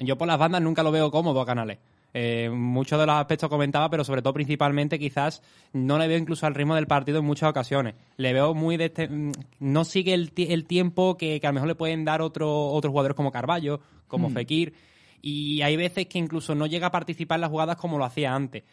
yo 0.00 0.18
por 0.18 0.26
las 0.26 0.38
bandas 0.38 0.60
nunca 0.60 0.82
lo 0.82 0.90
veo 0.90 1.12
cómodo 1.12 1.40
a 1.40 1.46
Canales. 1.46 1.78
Eh, 2.14 2.50
muchos 2.50 3.00
de 3.00 3.06
los 3.06 3.14
aspectos 3.14 3.48
comentaba, 3.48 3.88
pero 3.88 4.04
sobre 4.04 4.20
todo 4.20 4.34
principalmente 4.34 4.98
quizás 4.98 5.42
no 5.72 5.98
le 5.98 6.08
veo 6.08 6.18
incluso 6.18 6.46
al 6.46 6.54
ritmo 6.54 6.74
del 6.74 6.86
partido 6.86 7.20
en 7.20 7.24
muchas 7.24 7.48
ocasiones. 7.48 7.94
Le 8.18 8.32
veo 8.34 8.52
muy 8.52 8.76
de 8.76 8.84
este, 8.86 9.08
mm, 9.08 9.32
no 9.60 9.84
sigue 9.84 10.12
el, 10.12 10.32
ti- 10.32 10.48
el 10.52 10.66
tiempo 10.66 11.16
que, 11.16 11.40
que 11.40 11.46
a 11.46 11.50
lo 11.50 11.54
mejor 11.54 11.68
le 11.68 11.74
pueden 11.74 12.04
dar 12.04 12.20
otro, 12.20 12.66
otros 12.66 12.90
jugadores 12.90 13.16
como 13.16 13.32
Carballo, 13.32 13.80
como 14.08 14.28
Fekir, 14.34 14.74
y 15.22 15.62
hay 15.62 15.76
veces 15.76 16.06
que 16.06 16.18
incluso 16.18 16.54
no 16.54 16.66
llega 16.66 16.88
a 16.88 16.90
participar 16.92 17.36
en 17.36 17.42
las 17.42 17.50
jugadas 17.50 17.76
como 17.76 17.96
lo 17.96 18.04
hacía 18.04 18.34
antes. 18.34 18.64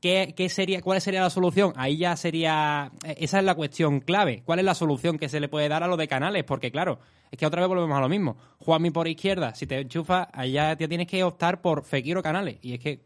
¿Qué, 0.00 0.34
qué 0.36 0.48
sería, 0.48 0.82
¿Cuál 0.82 1.00
sería 1.00 1.22
la 1.22 1.30
solución? 1.30 1.72
Ahí 1.76 1.96
ya 1.96 2.16
sería. 2.16 2.90
eh, 3.04 3.16
Esa 3.18 3.38
es 3.38 3.44
la 3.44 3.54
cuestión 3.54 4.00
clave. 4.00 4.42
¿Cuál 4.44 4.58
es 4.60 4.64
la 4.64 4.74
solución 4.74 5.18
que 5.18 5.28
se 5.28 5.40
le 5.40 5.48
puede 5.48 5.68
dar 5.68 5.82
a 5.82 5.88
lo 5.88 5.96
de 5.96 6.06
canales? 6.06 6.44
Porque, 6.44 6.70
claro, 6.70 6.98
es 7.30 7.38
que 7.38 7.46
otra 7.46 7.60
vez 7.62 7.68
volvemos 7.68 7.96
a 7.96 8.00
lo 8.00 8.08
mismo. 8.08 8.36
Juanmi 8.58 8.90
por 8.90 9.08
izquierda, 9.08 9.54
si 9.54 9.66
te 9.66 9.80
enchufas, 9.80 10.28
allá 10.32 10.76
ya 10.76 10.88
tienes 10.88 11.06
que 11.06 11.24
optar 11.24 11.60
por 11.62 11.82
Fekir 11.84 12.16
o 12.18 12.22
canales. 12.22 12.58
Y 12.62 12.74
es 12.74 12.80
que. 12.80 13.00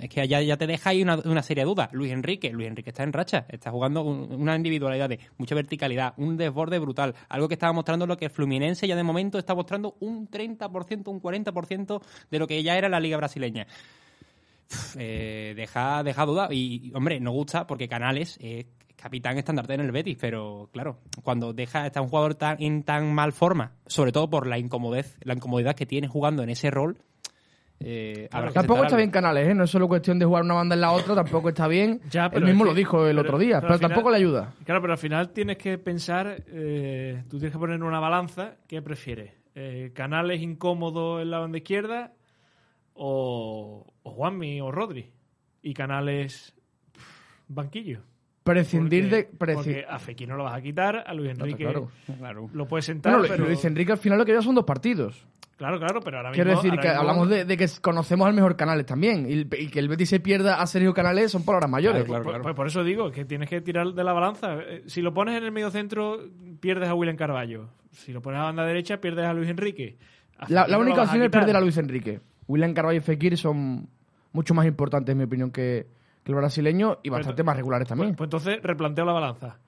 Es 0.00 0.08
que 0.08 0.22
allá 0.22 0.40
ya 0.40 0.56
te 0.56 0.66
deja 0.66 0.88
ahí 0.88 1.02
una, 1.02 1.16
una 1.16 1.42
serie 1.42 1.62
de 1.62 1.68
dudas. 1.68 1.90
Luis 1.92 2.10
Enrique, 2.10 2.50
Luis 2.50 2.66
Enrique 2.66 2.88
está 2.88 3.02
en 3.02 3.12
racha, 3.12 3.44
está 3.50 3.70
jugando 3.70 4.00
un- 4.04 4.32
una 4.40 4.56
individualidad 4.56 5.06
de 5.06 5.20
mucha 5.36 5.54
verticalidad, 5.54 6.14
un 6.16 6.38
desborde 6.38 6.78
brutal, 6.78 7.14
algo 7.28 7.46
que 7.46 7.52
estaba 7.54 7.74
mostrando 7.74 8.06
lo 8.06 8.16
que 8.16 8.30
Fluminense 8.30 8.88
ya 8.88 8.96
de 8.96 9.02
momento 9.02 9.36
está 9.38 9.54
mostrando 9.54 9.94
un 10.00 10.30
30%, 10.30 11.10
un 11.10 11.20
40% 11.20 12.00
de 12.30 12.38
lo 12.38 12.46
que 12.46 12.62
ya 12.62 12.78
era 12.78 12.88
la 12.88 13.00
liga 13.00 13.18
brasileña 13.18 13.66
eh, 14.98 15.52
deja, 15.56 16.02
deja 16.02 16.24
duda. 16.26 16.48
Y, 16.50 16.92
hombre, 16.94 17.20
no 17.20 17.30
gusta 17.32 17.66
porque 17.66 17.88
Canales 17.88 18.38
es 18.40 18.66
capitán 18.96 19.36
estandarte 19.38 19.74
en 19.74 19.80
el 19.82 19.92
Betis, 19.92 20.16
pero 20.20 20.68
claro, 20.72 20.98
cuando 21.22 21.52
deja 21.52 21.86
está 21.86 22.00
un 22.00 22.08
jugador 22.08 22.34
tan, 22.34 22.56
en 22.62 22.82
tan 22.82 23.14
mal 23.14 23.32
forma, 23.32 23.72
sobre 23.86 24.10
todo 24.10 24.28
por 24.30 24.46
la 24.46 24.58
incomodez, 24.58 25.16
la 25.22 25.34
incomodidad 25.34 25.76
que 25.76 25.86
tiene 25.86 26.08
jugando 26.08 26.42
en 26.42 26.48
ese 26.48 26.70
rol, 26.70 26.96
eh, 27.78 28.26
habrá 28.32 28.48
que 28.48 28.54
Tampoco 28.54 28.78
está 28.84 28.86
algo. 28.94 28.96
bien 28.96 29.10
Canales, 29.10 29.48
¿eh? 29.48 29.54
No 29.54 29.64
es 29.64 29.70
solo 29.70 29.86
cuestión 29.86 30.18
de 30.18 30.24
jugar 30.24 30.42
una 30.44 30.54
banda 30.54 30.74
en 30.74 30.80
la 30.80 30.92
otra, 30.92 31.14
tampoco 31.14 31.50
está 31.50 31.68
bien. 31.68 32.00
Ya, 32.10 32.26
Él 32.32 32.44
mismo 32.44 32.64
es 32.64 32.70
lo 32.70 32.74
dijo 32.74 33.06
el 33.06 33.16
pero- 33.16 33.28
otro 33.28 33.38
día, 33.38 33.56
pero 33.56 33.60
pero, 33.60 33.72
al 33.74 33.78
final- 33.80 33.90
tampoco 33.90 34.10
le 34.10 34.16
ayuda. 34.16 34.54
Claro, 34.64 34.80
pero 34.80 34.92
al 34.94 34.98
final 34.98 35.28
tienes 35.30 35.58
que 35.58 35.76
pensar, 35.76 36.42
eh, 36.48 37.22
tú 37.28 37.36
tienes 37.38 37.52
que 37.52 37.58
poner 37.58 37.76
en 37.76 37.82
una 37.82 38.00
balanza, 38.00 38.54
¿qué 38.66 38.80
prefieres? 38.80 39.30
Eh, 39.54 39.90
¿Canales 39.94 40.40
incómodos 40.40 41.20
en 41.20 41.30
la 41.30 41.38
banda 41.38 41.58
izquierda 41.58 42.12
o, 42.96 43.86
o 44.02 44.10
Juanmi 44.10 44.60
o 44.60 44.70
Rodri? 44.72 45.10
Y 45.62 45.74
Canales 45.74 46.54
pff, 46.92 47.02
banquillo. 47.48 48.00
Prescindir 48.42 49.04
Porque- 49.04 49.16
de... 49.16 49.24
Porque 49.64 49.84
a 49.88 49.98
Fekir 49.98 50.28
no 50.28 50.36
lo 50.36 50.44
vas 50.44 50.54
a 50.56 50.62
quitar, 50.62 51.02
a 51.04 51.12
Luis 51.14 51.36
No, 51.36 51.44
Enrique 51.44 51.64
claro. 51.64 51.88
Claro. 52.18 52.48
lo 52.52 52.66
puedes 52.68 52.84
sentar, 52.84 53.18
Bueno, 53.18 53.34
pero... 53.34 53.46
Luis 53.46 53.64
Enrique 53.64 53.90
al 53.92 53.98
final 53.98 54.18
lo 54.18 54.24
que 54.24 54.30
lleva 54.32 54.42
son 54.42 54.54
dos 54.54 54.64
partidos. 54.64 55.26
Claro, 55.56 55.78
claro, 55.78 56.00
pero 56.00 56.18
ahora 56.18 56.30
mismo... 56.30 56.44
Quiero 56.44 56.56
decir 56.56 56.70
que 56.78 56.86
mismo- 56.86 57.00
hablamos 57.00 57.28
de, 57.28 57.44
de 57.44 57.56
que 57.56 57.66
conocemos 57.80 58.28
al 58.28 58.34
mejor 58.34 58.54
Canales 58.56 58.86
también. 58.86 59.26
Y, 59.28 59.46
que 59.46 59.78
el 59.80 59.88
Betis 59.88 60.10
se 60.10 60.20
pierda 60.20 60.60
a 60.60 60.66
Sergio 60.68 60.94
Canales 60.94 61.32
son 61.32 61.44
palabras 61.44 61.68
mayores. 61.70 62.04
Claro, 62.04 62.22
Pues- 62.22 62.32
claro. 62.34 62.42
Pues, 62.44 62.54
por 62.54 62.66
eso 62.68 62.84
digo 62.84 63.10
que 63.10 63.24
tienes 63.24 63.50
que 63.50 63.60
tirar 63.62 63.88
de 63.88 64.04
la 64.04 64.12
balanza. 64.12 64.58
Eh, 64.60 64.82
Si 64.86 65.00
lo 65.02 65.12
pones 65.12 65.36
en 65.36 65.42
el 65.42 65.50
medio 65.50 65.70
centro, 65.72 66.20
pierdes 66.60 66.88
a 66.88 66.94
William 66.94 67.16
Carballo. 67.16 67.70
Si 67.90 68.12
lo 68.12 68.22
pones 68.22 68.38
a 68.38 68.44
banda 68.44 68.64
derecha, 68.64 69.00
pierdes 69.00 69.24
a 69.26 69.32
Luis 69.32 69.48
Enrique. 69.48 69.96
A 70.38 70.44
La, 70.50 70.68
la 70.68 70.78
única 70.78 71.02
opción 71.02 71.22
es 71.24 71.30
perder 71.30 71.56
a 71.56 71.60
Luis 71.60 71.76
Enrique. 71.78 72.20
William 72.48 72.74
Carvalho 72.74 72.98
y 72.98 73.00
Fekir 73.00 73.36
son 73.36 73.88
mucho 74.32 74.54
más 74.54 74.66
importantes, 74.66 75.12
en 75.12 75.18
mi 75.18 75.24
opinión, 75.24 75.50
que, 75.50 75.86
que 76.22 76.32
el 76.32 76.36
brasileño 76.36 76.98
y 77.02 77.08
bastante 77.08 77.42
más 77.42 77.56
regulares 77.56 77.88
también. 77.88 78.14
Pues, 78.14 78.28
pues 78.30 78.44
entonces 78.44 78.62
replanteo 78.62 79.04
la 79.04 79.12
balanza. 79.12 79.58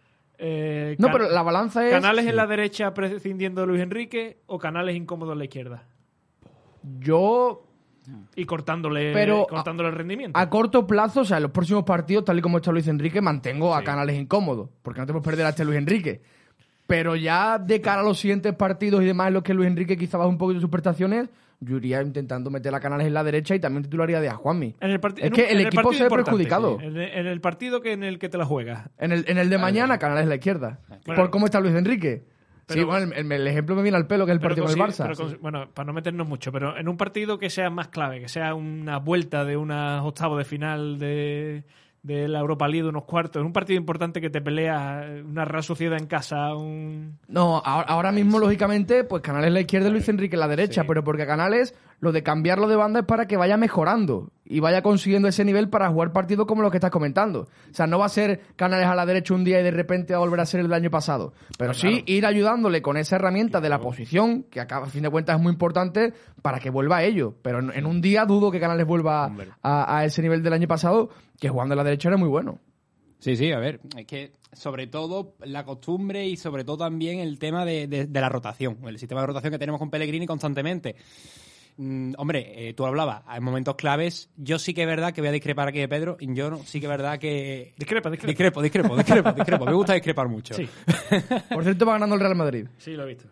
Eh, 0.41 0.95
no, 0.99 1.09
pero 1.11 1.29
la 1.29 1.43
balanza 1.43 1.85
es... 1.85 1.93
¿Canales 1.93 2.27
en 2.27 2.37
la 2.37 2.47
derecha 2.47 2.95
prescindiendo 2.95 3.63
de 3.63 3.67
Luis 3.67 3.81
Enrique 3.81 4.39
o 4.47 4.59
Canales 4.59 4.95
incómodos 4.95 5.33
en 5.33 5.39
la 5.39 5.45
izquierda? 5.45 5.85
Yo, 7.01 7.65
Y 8.37 8.45
cortándole, 8.45 9.13
Pero 9.13 9.47
cortándole 9.49 9.89
el 9.91 9.97
rendimiento. 9.97 10.39
a 10.39 10.49
corto 10.49 10.87
plazo, 10.87 11.23
o 11.23 11.25
sea, 11.25 11.39
en 11.39 11.45
los 11.45 11.53
próximos 11.53 11.85
partidos, 11.85 12.25
tal 12.25 12.39
y 12.39 12.43
como 12.43 12.59
está 12.59 12.71
Luis 12.71 12.87
Enrique, 12.89 13.21
mantengo 13.21 13.75
a 13.75 13.83
Canales 13.83 14.17
incómodo. 14.17 14.71
Porque 14.83 15.01
no 15.01 15.07
te 15.07 15.13
puedes 15.13 15.25
perder 15.25 15.47
a 15.47 15.51
este 15.51 15.65
Luis 15.65 15.79
Enrique. 15.79 16.23
Pero 16.87 17.17
ya 17.17 17.59
de 17.59 17.81
cara 17.81 18.01
a 18.01 18.05
los 18.05 18.19
siguientes 18.19 18.55
partidos 18.55 19.03
y 19.03 19.07
demás, 19.07 19.29
en 19.29 19.35
los 19.35 19.43
que 19.43 19.53
Luis 19.55 19.69
Enrique 19.69 19.97
quizá 19.99 20.17
baja 20.17 20.31
un 20.31 20.39
poquito 20.39 20.61
sus 20.61 20.71
prestaciones, 20.71 21.29
yo 21.61 21.77
iría 21.79 22.01
intentando 22.03 22.51
meter 22.51 22.75
a 22.75 22.81
Canales 22.81 23.07
en 23.09 23.15
la 23.15 23.25
derecha 23.25 23.55
y 23.55 23.61
también 23.61 23.83
titularía 23.83 24.21
de 24.21 24.29
a 24.29 24.35
Juanmi. 24.35 24.77
En 24.81 24.91
el 24.91 25.01
parti- 25.01 25.23
Es 25.23 25.31
que 25.33 25.43
un- 25.43 25.49
el 25.51 25.61
en 25.63 25.67
equipo 25.67 25.93
se 25.93 26.05
ve 26.05 26.11
perjudicado. 26.11 26.79
sí. 26.79 26.87
En, 26.87 26.97
el, 26.97 27.03
en 27.11 27.27
el 27.27 27.41
partido 27.41 27.81
que 27.81 27.93
en 27.93 28.05
el 28.05 28.19
que 28.19 28.29
te 28.29 28.39
la 28.39 28.45
juegas. 28.45 28.89
En 28.99 29.11
el, 29.13 29.25
en 29.29 29.39
el 29.39 29.51
de 29.51 29.59
mañana, 29.59 29.99
Canales 29.99 30.23
en 30.25 30.29
la 30.29 30.35
izquierda. 30.37 30.79
Claro. 31.05 31.21
Por 31.23 31.31
cómo 31.31 31.47
está 31.47 31.61
Luis 31.61 31.75
Enrique. 31.75 32.25
Pero- 32.67 32.81
sí, 32.81 32.85
bueno, 32.85 33.13
el, 33.17 33.33
el 33.33 33.47
ejemplo 33.47 33.75
me 33.75 33.83
viene 33.83 33.97
al 33.97 34.07
pelo, 34.07 34.27
que 34.27 34.33
es 34.33 34.37
el 34.37 34.41
partido 34.43 34.67
con 34.67 34.75
el 34.75 34.79
Barça. 34.79 35.07
pero 35.17 35.39
Bueno, 35.41 35.71
para 35.73 35.87
no 35.87 35.95
meternos 35.95 36.29
mucho, 36.29 36.53
pero 36.53 36.77
en 36.77 36.87
un 36.87 36.99
partido 36.99 37.39
que 37.39 37.49
sea 37.49 37.71
más 37.71 37.89
clave, 37.89 38.21
que 38.21 38.29
sea 38.29 38.55
una 38.55 38.99
vuelta 38.99 39.45
de 39.47 39.57
unos 39.57 40.05
octavos 40.05 40.37
de 40.37 40.45
final 40.45 40.99
de, 40.99 41.65
de 42.03 42.29
la 42.29 42.41
Europa 42.41 42.69
League, 42.69 42.83
de 42.83 42.89
unos 42.89 43.05
cuartos, 43.05 43.41
en 43.41 43.47
un 43.47 43.53
partido 43.53 43.79
importante 43.79 44.21
que 44.21 44.31
te 44.31 44.41
pelea 44.41 45.07
una 45.25 45.45
Real 45.45 45.63
Sociedad 45.63 45.99
en 45.99 46.07
casa, 46.07 46.55
un... 46.55 47.19
No, 47.29 47.61
ahora, 47.65 47.89
ahora 47.89 48.13
mismo, 48.13 48.39
lógicamente, 48.39 49.05
pues 49.05 49.23
Canales 49.23 49.53
la 49.53 49.61
izquierda 49.61 49.89
y 49.89 49.93
Luis 49.93 50.09
Enrique 50.09 50.37
en 50.37 50.41
la 50.41 50.49
derecha, 50.49 50.85
pero 50.85 51.05
porque 51.05 51.27
Canales 51.27 51.75
lo 52.01 52.13
de 52.13 52.23
cambiarlo 52.23 52.69
de 52.69 52.77
banda 52.77 53.01
es 53.01 53.07
para 53.07 53.27
que 53.27 53.37
vaya 53.37 53.57
mejorando 53.57 54.31
y 54.45 54.61
vaya 54.61 54.83
consiguiendo 54.83 55.27
ese 55.29 55.45
nivel 55.45 55.69
para 55.69 55.89
jugar 55.89 56.13
partidos 56.13 56.47
como 56.47 56.63
los 56.63 56.71
que 56.71 56.77
estás 56.77 56.91
comentando. 56.93 57.49
O 57.71 57.75
sea, 57.75 57.87
no 57.87 57.99
va 57.99 58.07
a 58.07 58.09
ser 58.09 58.41
Canales 58.57 58.87
a 58.87 58.95
la 58.95 59.05
derecha 59.05 59.35
un 59.35 59.43
día 59.45 59.61
y 59.61 59.63
de 59.65 59.71
repente 59.73 60.13
va 60.15 60.19
a 60.19 60.21
volver 60.21 60.41
a 60.41 60.47
ser 60.47 60.61
el 60.61 60.67
del 60.67 60.75
año 60.75 60.91
pasado. 60.91 61.33
Pero 61.59 61.75
sí 61.75 62.05
ir 62.07 62.25
ayudándole 62.25 62.83
con 62.83 62.97
esa 62.97 63.17
herramienta 63.17 63.61
de 63.61 63.69
la 63.69 63.81
posición, 63.81 64.45
que 64.45 64.61
acá, 64.61 64.79
a 64.79 64.87
fin 64.87 65.03
de 65.03 65.11
cuentas 65.11 65.37
es 65.37 65.43
muy 65.43 65.53
importante, 65.53 66.13
para 66.41 66.61
que 66.61 66.71
vuelva 66.71 66.99
a 66.99 67.03
ello. 67.05 67.35
Pero 67.43 67.59
en, 67.59 67.73
en 67.75 67.85
un 67.85 68.01
día 68.01 68.25
dudo 68.27 68.51
que 68.53 68.61
Canales 68.61 68.87
vuelva 68.87 69.33
a, 69.63 69.99
a 69.99 70.05
ese 70.05 70.23
nivel 70.23 70.43
del 70.43 70.53
año 70.53 70.69
pasado, 70.69 71.11
que 71.41 71.49
jugando 71.49 71.73
a 71.75 71.77
la 71.77 71.85
derecha 71.85 72.09
era 72.09 72.17
muy 72.17 72.29
bueno. 72.29 72.59
Sí, 73.19 73.35
sí, 73.35 73.51
a 73.51 73.59
ver, 73.59 73.81
es 73.97 74.07
que 74.07 74.33
sobre 74.53 74.87
todo 74.87 75.35
la 75.41 75.65
costumbre 75.65 76.29
y 76.29 76.37
sobre 76.37 76.63
todo 76.63 76.77
también 76.79 77.19
el 77.19 77.41
tema 77.41 77.65
de, 77.65 77.89
de- 77.89 78.07
de 78.07 78.21
la 78.21 78.29
rotación, 78.29 78.79
el 78.87 78.97
sistema 78.97 79.21
de 79.23 79.27
rotación 79.27 79.51
que 79.53 79.59
tenemos 79.59 79.81
con 79.81 79.91
Pellegrini 79.91 80.25
constantemente. 80.25 80.95
Mm, 81.81 82.15
hombre, 82.19 82.69
eh, 82.69 82.75
tú 82.75 82.85
hablabas, 82.87 83.23
hay 83.27 83.41
momentos 83.41 83.77
claves. 83.77 84.31
Yo 84.37 84.59
sí 84.59 84.75
que 84.75 84.83
es 84.83 84.87
verdad 84.89 85.13
que 85.13 85.21
voy 85.21 85.29
a 85.29 85.33
discrepar 85.33 85.69
aquí 85.69 85.79
de 85.79 85.89
Pedro. 85.89 86.17
y 86.19 86.35
Yo 86.35 86.51
no, 86.51 86.59
sí 86.65 86.81
que 86.81 86.87
es 86.87 86.91
verdad 86.91 87.19
que. 87.19 87.73
Discrepa, 87.79 88.11
discrepa. 88.11 88.31
Discrepo, 88.33 88.63
discrepo, 88.63 88.97
discrepo, 88.97 89.33
discrepo. 89.33 89.65
Me 89.65 89.73
gusta 89.73 89.95
discrepar 89.95 90.29
mucho. 90.29 90.55
Sí, 90.55 90.69
Por 91.55 91.63
cierto, 91.63 91.87
va 91.87 91.93
ganando 91.93 92.17
el 92.17 92.21
Real 92.21 92.35
Madrid. 92.35 92.67
sí, 92.79 92.93
lo 92.95 93.05
he 93.05 93.07
visto. 93.07 93.29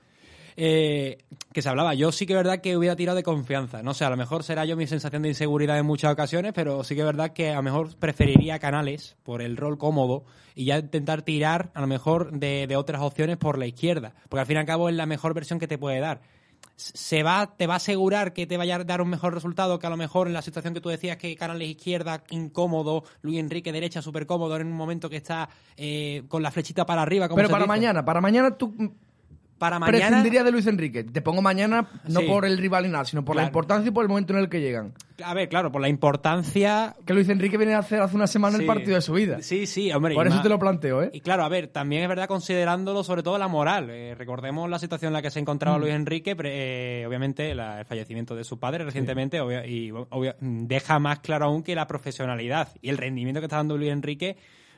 Eh, 0.58 1.18
que 1.52 1.60
se 1.60 1.68
hablaba. 1.68 1.92
Yo 1.94 2.12
sí 2.12 2.24
que 2.24 2.32
es 2.32 2.36
verdad 2.38 2.60
que 2.62 2.76
hubiera 2.78 2.96
tirado 2.96 3.16
de 3.16 3.22
confianza. 3.22 3.82
No 3.82 3.92
sé, 3.92 4.04
a 4.06 4.10
lo 4.10 4.16
mejor 4.16 4.42
será 4.42 4.64
yo 4.64 4.74
mi 4.76 4.86
sensación 4.86 5.22
de 5.22 5.28
inseguridad 5.28 5.78
en 5.78 5.84
muchas 5.84 6.12
ocasiones, 6.12 6.52
pero 6.54 6.82
sí 6.82 6.94
que 6.94 7.00
es 7.02 7.06
verdad 7.06 7.32
que 7.32 7.50
a 7.50 7.56
lo 7.56 7.62
mejor 7.62 7.94
preferiría 7.98 8.58
Canales 8.58 9.16
por 9.22 9.42
el 9.42 9.56
rol 9.58 9.76
cómodo 9.76 10.24
y 10.54 10.64
ya 10.66 10.78
intentar 10.78 11.20
tirar 11.22 11.70
a 11.74 11.80
lo 11.82 11.86
mejor 11.86 12.30
de, 12.30 12.66
de 12.66 12.76
otras 12.76 13.02
opciones 13.02 13.36
por 13.36 13.58
la 13.58 13.66
izquierda. 13.66 14.14
Porque 14.30 14.40
al 14.40 14.46
fin 14.46 14.56
y 14.56 14.60
al 14.60 14.66
cabo 14.66 14.88
es 14.88 14.94
la 14.94 15.04
mejor 15.04 15.34
versión 15.34 15.58
que 15.58 15.68
te 15.68 15.76
puede 15.76 16.00
dar. 16.00 16.22
Se 16.76 17.22
va, 17.22 17.56
te 17.56 17.66
va 17.66 17.74
a 17.74 17.76
asegurar 17.78 18.34
que 18.34 18.46
te 18.46 18.58
vaya 18.58 18.76
a 18.76 18.84
dar 18.84 19.00
un 19.00 19.08
mejor 19.08 19.32
resultado 19.32 19.78
que 19.78 19.86
a 19.86 19.90
lo 19.90 19.96
mejor 19.96 20.26
en 20.26 20.34
la 20.34 20.42
situación 20.42 20.74
que 20.74 20.80
tú 20.80 20.90
decías 20.90 21.16
que 21.16 21.34
Canales 21.34 21.68
izquierda 21.68 22.22
incómodo, 22.30 23.04
Luis 23.22 23.38
Enrique 23.38 23.72
derecha 23.72 24.02
súper 24.02 24.26
cómodo 24.26 24.56
en 24.56 24.66
un 24.66 24.74
momento 24.74 25.08
que 25.08 25.16
está 25.16 25.48
eh, 25.76 26.24
con 26.28 26.42
la 26.42 26.50
flechita 26.50 26.84
para 26.84 27.02
arriba. 27.02 27.28
como 27.28 27.36
Pero 27.36 27.48
para 27.48 27.64
dice. 27.64 27.68
mañana, 27.68 28.04
para 28.04 28.20
mañana 28.20 28.56
tú 28.56 28.74
Para 29.58 29.78
mañana. 29.78 29.98
prescindiría 29.98 30.44
de 30.44 30.52
Luis 30.52 30.66
Enrique. 30.66 31.02
Te 31.04 31.22
pongo 31.22 31.40
mañana 31.40 31.88
no 32.08 32.20
Sí. 32.20 32.26
por 32.26 32.44
el 32.44 32.58
rival 32.58 32.84
ni 32.84 32.90
nada, 32.90 33.04
sino 33.06 33.24
por 33.24 33.36
la 33.36 33.44
importancia 33.44 33.88
y 33.88 33.92
por 33.92 34.04
el 34.04 34.08
momento 34.08 34.34
en 34.34 34.40
el 34.40 34.48
que 34.50 34.60
llegan. 34.60 34.92
A 35.24 35.32
ver, 35.32 35.48
claro, 35.48 35.72
por 35.72 35.80
la 35.80 35.88
importancia. 35.88 36.94
Que 37.06 37.14
Luis 37.14 37.28
Enrique 37.30 37.56
viene 37.56 37.74
a 37.74 37.78
hacer 37.78 38.00
hace 38.02 38.14
una 38.16 38.26
semana 38.26 38.58
el 38.58 38.66
partido 38.66 38.96
de 38.96 39.00
su 39.00 39.14
vida. 39.14 39.40
Sí, 39.40 39.66
sí, 39.66 39.90
hombre. 39.92 40.14
por 40.14 40.26
eso 40.26 40.36
más- 40.36 40.42
te 40.42 40.48
lo 40.50 40.58
planteo, 40.58 41.02
¿eh? 41.02 41.10
Y 41.14 41.20
claro, 41.20 41.42
a 41.44 41.48
ver, 41.48 41.68
también 41.68 42.02
es 42.02 42.08
verdad 42.08 42.26
considerándolo 42.28 43.02
sobre 43.02 43.22
todo 43.22 43.38
la 43.38 43.48
moral. 43.48 43.88
Eh, 43.88 44.14
recordemos 44.14 44.68
la 44.68 44.78
situación 44.78 45.08
en 45.08 45.12
la 45.14 45.22
que 45.22 45.30
se 45.30 45.40
Mm. 45.40 45.44
encontraba 45.44 45.78
Luis 45.78 45.94
Enrique, 45.94 46.36
pre- 46.36 47.00
eh, 47.02 47.06
obviamente 47.06 47.54
la- 47.54 47.78
el 47.80 47.86
fallecimiento 47.86 48.36
de 48.36 48.44
su 48.44 48.58
padre 48.58 48.84
recientemente, 48.84 49.40
obvia- 49.40 49.66
y 49.66 49.90
obvia- 49.90 50.36
deja 50.40 50.98
más 50.98 51.20
claro 51.20 51.46
aún 51.46 51.62
que 51.62 51.74
la 51.74 51.86
profesionalidad 51.86 52.68
y 52.82 52.90
el 52.90 52.98
rendimiento 52.98 53.40
que 53.40 53.46
está 53.46 53.56
dando 53.56 53.78
Luis 53.78 53.90
Enrique, 53.90 54.36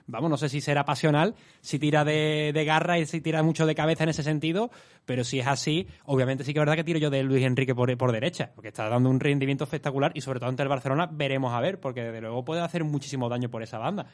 vamos, 0.08 0.28
no 0.28 0.36
sé 0.36 0.48
si 0.48 0.60
será 0.60 0.84
pasional, 0.84 1.34
si 1.60 1.78
tira 1.78 2.04
de, 2.04 2.50
de 2.52 2.64
garra 2.64 2.98
y 2.98 3.06
si 3.06 3.20
tira 3.20 3.42
mucho 3.44 3.64
de 3.66 3.74
cabeza 3.76 4.02
en 4.02 4.08
ese 4.10 4.22
sentido, 4.24 4.70
pero 5.06 5.22
si 5.22 5.38
es 5.38 5.46
así, 5.46 5.86
obviamente 6.04 6.42
sí 6.42 6.52
que 6.52 6.58
es 6.58 6.62
verdad 6.62 6.74
que 6.74 6.84
tiro 6.84 6.98
yo 6.98 7.10
de 7.10 7.22
Luis 7.22 7.44
Enrique 7.44 7.74
por, 7.74 7.96
por 7.96 8.10
derecha, 8.10 8.50
porque 8.54 8.68
está 8.68 8.88
dando 8.88 9.08
un 9.08 9.20
rendimiento 9.20 9.64
espectacular 9.64 10.10
y 10.14 10.20
sobre 10.22 10.40
todo 10.40 10.48
ante 10.48 10.62
el 10.64 10.68
Barcelona 10.68 11.08
veremos 11.12 11.52
a 11.54 11.60
ver, 11.60 11.78
porque 11.78 12.02
desde 12.02 12.20
luego 12.20 12.44
puede 12.44 12.60
hacer 12.62 12.82
muchísimo 12.82 13.28
daño 13.28 13.48
por 13.48 13.62
esa 13.62 13.78
banda. 13.78 14.06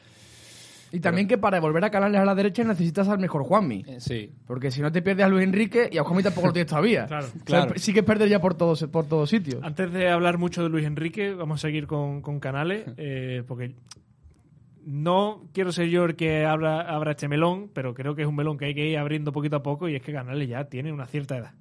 Y 0.91 0.99
también 0.99 1.27
que 1.27 1.37
para 1.37 1.59
volver 1.59 1.83
a 1.83 1.89
Canales 1.89 2.21
a 2.21 2.25
la 2.25 2.35
derecha 2.35 2.63
necesitas 2.63 3.09
al 3.09 3.17
mejor 3.19 3.43
Juanmi. 3.43 3.83
Eh, 3.87 3.99
Sí, 3.99 4.31
Porque 4.45 4.71
si 4.71 4.81
no 4.81 4.91
te 4.91 5.01
pierdes 5.01 5.25
a 5.25 5.29
Luis 5.29 5.43
Enrique 5.43 5.89
y 5.91 5.97
a 5.97 6.03
Juanmi 6.03 6.23
tampoco 6.23 6.47
lo 6.47 6.53
tienes 6.53 6.69
todavía. 6.69 7.05
Claro. 7.07 7.25
O 7.25 7.29
sea, 7.31 7.43
Claro. 7.43 7.73
sí 7.77 7.91
que 7.91 8.03
perder 8.03 8.29
ya 8.29 8.39
por 8.39 8.53
todos, 8.53 8.83
por 8.83 9.05
todos 9.07 9.29
sitios. 9.29 9.61
Antes 9.63 9.91
de 9.91 10.09
hablar 10.09 10.37
mucho 10.37 10.63
de 10.63 10.69
Luis 10.69 10.85
Enrique, 10.85 11.33
vamos 11.33 11.59
a 11.59 11.67
seguir 11.67 11.87
con, 11.87 12.21
con 12.21 12.39
Canales, 12.39 12.85
eh, 12.97 13.43
porque 13.47 13.73
no 14.85 15.49
quiero 15.53 15.71
ser 15.71 15.87
yo 15.89 16.05
el 16.05 16.15
que 16.15 16.45
abra, 16.45 16.81
abra 16.81 17.11
este 17.11 17.27
melón, 17.27 17.69
pero 17.73 17.93
creo 17.93 18.15
que 18.15 18.21
es 18.21 18.27
un 18.27 18.35
melón 18.35 18.57
que 18.57 18.65
hay 18.65 18.75
que 18.75 18.87
ir 18.87 18.97
abriendo 18.97 19.31
poquito 19.31 19.57
a 19.57 19.63
poco 19.63 19.89
y 19.89 19.95
es 19.95 20.01
que 20.01 20.13
Canales 20.13 20.47
ya 20.47 20.65
tiene 20.65 20.93
una 20.93 21.07
cierta 21.07 21.37
edad. 21.37 21.53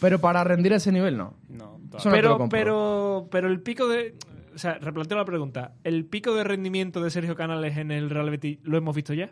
Pero 0.00 0.20
para 0.20 0.44
rendir 0.44 0.72
a 0.72 0.76
ese 0.76 0.92
nivel, 0.92 1.16
no. 1.16 1.36
no. 1.48 1.80
Eso 1.96 2.08
no 2.08 2.14
pero, 2.14 2.48
pero, 2.50 3.28
pero 3.30 3.48
el 3.48 3.60
pico 3.60 3.88
de. 3.88 4.16
O 4.54 4.58
sea, 4.58 4.74
replanteo 4.74 5.16
la 5.16 5.24
pregunta. 5.24 5.74
¿El 5.84 6.04
pico 6.04 6.34
de 6.34 6.44
rendimiento 6.44 7.02
de 7.02 7.10
Sergio 7.10 7.34
Canales 7.34 7.76
en 7.78 7.90
el 7.90 8.10
Real 8.10 8.28
Betis 8.28 8.58
lo 8.62 8.76
hemos 8.76 8.94
visto 8.94 9.14
ya? 9.14 9.30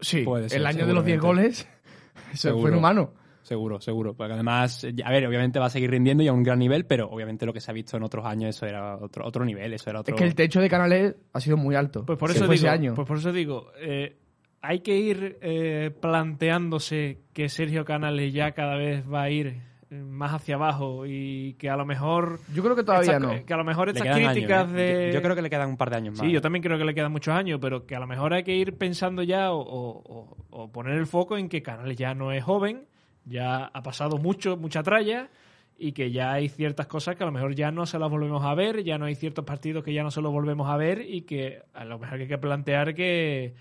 Sí, 0.00 0.22
Puede 0.22 0.48
ser, 0.48 0.60
el 0.60 0.66
año 0.66 0.86
de 0.86 0.92
los 0.94 1.04
10 1.04 1.16
seguramente. 1.16 1.42
goles, 1.50 1.68
eso 2.32 2.48
Seguro. 2.48 2.62
fue 2.62 2.70
inhumano. 2.70 3.12
Seguro, 3.44 3.80
seguro. 3.80 4.14
Porque 4.14 4.32
además, 4.32 4.84
a 5.04 5.10
ver, 5.12 5.26
obviamente 5.26 5.58
va 5.60 5.66
a 5.66 5.70
seguir 5.70 5.90
rindiendo 5.90 6.22
y 6.24 6.28
a 6.28 6.32
un 6.32 6.42
gran 6.42 6.58
nivel, 6.58 6.84
pero 6.86 7.08
obviamente 7.08 7.46
lo 7.46 7.52
que 7.52 7.60
se 7.60 7.70
ha 7.70 7.74
visto 7.74 7.96
en 7.96 8.02
otros 8.02 8.26
años, 8.26 8.56
eso 8.56 8.66
era 8.66 8.96
otro, 8.96 9.24
otro 9.24 9.44
nivel, 9.44 9.72
eso 9.72 9.88
era 9.90 10.00
otro... 10.00 10.14
Es 10.16 10.18
que 10.20 10.26
el 10.26 10.34
techo 10.34 10.60
de 10.60 10.68
Canales 10.68 11.14
ha 11.32 11.40
sido 11.40 11.56
muy 11.56 11.76
alto. 11.76 12.04
Pues 12.04 12.18
por 12.18 12.30
eso 12.32 12.40
digo, 12.44 12.52
ese 12.54 12.68
año. 12.68 12.94
Pues 12.94 13.06
por 13.06 13.18
eso 13.18 13.32
digo, 13.32 13.70
eh, 13.78 14.16
hay 14.62 14.80
que 14.80 14.96
ir 14.96 15.38
eh, 15.42 15.90
planteándose 16.38 17.20
que 17.32 17.48
Sergio 17.48 17.84
Canales 17.84 18.32
ya 18.32 18.52
cada 18.52 18.76
vez 18.76 19.04
va 19.10 19.22
a 19.22 19.30
ir 19.30 19.60
eh, 19.90 19.94
más 20.02 20.32
hacia 20.32 20.54
abajo 20.56 21.04
y 21.06 21.54
que 21.58 21.68
a 21.70 21.76
lo 21.76 21.84
mejor 21.84 22.40
Yo 22.54 22.62
creo 22.62 22.74
que 22.74 22.82
todavía 22.82 23.12
estas- 23.16 23.22
no. 23.40 23.44
que 23.44 23.54
a 23.54 23.56
lo 23.56 23.64
mejor 23.64 23.88
estas 23.90 24.08
años, 24.08 24.32
críticas 24.32 24.68
¿eh? 24.70 24.72
de 24.74 25.06
Yo, 25.08 25.14
yo 25.18 25.22
creo 25.22 25.36
que 25.36 25.42
le 25.42 25.50
quedan 25.50 25.68
un 25.68 25.76
par 25.76 25.90
de 25.90 25.96
años 25.96 26.14
más. 26.16 26.26
Sí, 26.26 26.32
yo 26.32 26.40
también 26.40 26.62
creo 26.62 26.78
que 26.78 26.84
le 26.84 26.94
quedan 26.94 27.12
muchos 27.12 27.34
años, 27.34 27.58
pero 27.60 27.86
que 27.86 27.94
a 27.94 28.00
lo 28.00 28.06
mejor 28.06 28.32
hay 28.34 28.42
que 28.42 28.54
ir 28.56 28.76
pensando 28.78 29.22
ya 29.22 29.52
o- 29.52 30.36
o 30.50 30.72
poner 30.72 30.96
el 30.96 31.06
foco 31.06 31.36
en 31.36 31.48
que 31.48 31.62
Canales 31.62 31.96
ya 31.96 32.14
no 32.14 32.32
es 32.32 32.42
joven, 32.42 32.86
ya 33.24 33.66
ha 33.66 33.82
pasado 33.82 34.18
mucho, 34.18 34.56
mucha 34.56 34.82
tralla 34.82 35.30
y 35.76 35.92
que 35.92 36.12
ya 36.12 36.32
hay 36.32 36.48
ciertas 36.48 36.86
cosas 36.86 37.16
que 37.16 37.24
a 37.24 37.26
lo 37.26 37.32
mejor 37.32 37.54
ya 37.54 37.70
no 37.70 37.86
se 37.86 37.98
las 37.98 38.10
volvemos 38.10 38.44
a 38.44 38.54
ver, 38.54 38.84
ya 38.84 38.98
no 38.98 39.06
hay 39.06 39.14
ciertos 39.14 39.44
partidos 39.44 39.82
que 39.82 39.92
ya 39.92 40.02
no 40.02 40.10
se 40.10 40.20
los 40.20 40.32
volvemos 40.32 40.68
a 40.68 40.76
ver 40.76 41.00
y 41.00 41.22
que 41.22 41.62
a 41.72 41.84
lo 41.84 41.98
mejor 41.98 42.20
hay 42.20 42.28
que 42.28 42.38
plantear 42.38 42.94
que, 42.94 43.54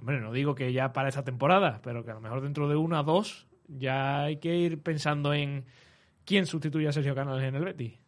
hombre, 0.00 0.20
no 0.20 0.32
digo 0.32 0.54
que 0.54 0.72
ya 0.72 0.92
para 0.92 1.08
esta 1.08 1.24
temporada, 1.24 1.80
pero 1.82 2.04
que 2.04 2.10
a 2.10 2.14
lo 2.14 2.20
mejor 2.20 2.40
dentro 2.40 2.68
de 2.68 2.76
una 2.76 3.00
o 3.00 3.04
dos 3.04 3.46
ya 3.68 4.24
hay 4.24 4.38
que 4.38 4.56
ir 4.56 4.82
pensando 4.82 5.32
en 5.32 5.64
quién 6.24 6.46
sustituye 6.46 6.88
a 6.88 6.92
Sergio 6.92 7.14
Canales 7.14 7.44
en 7.44 7.54
el 7.54 7.64
Betis. 7.64 7.98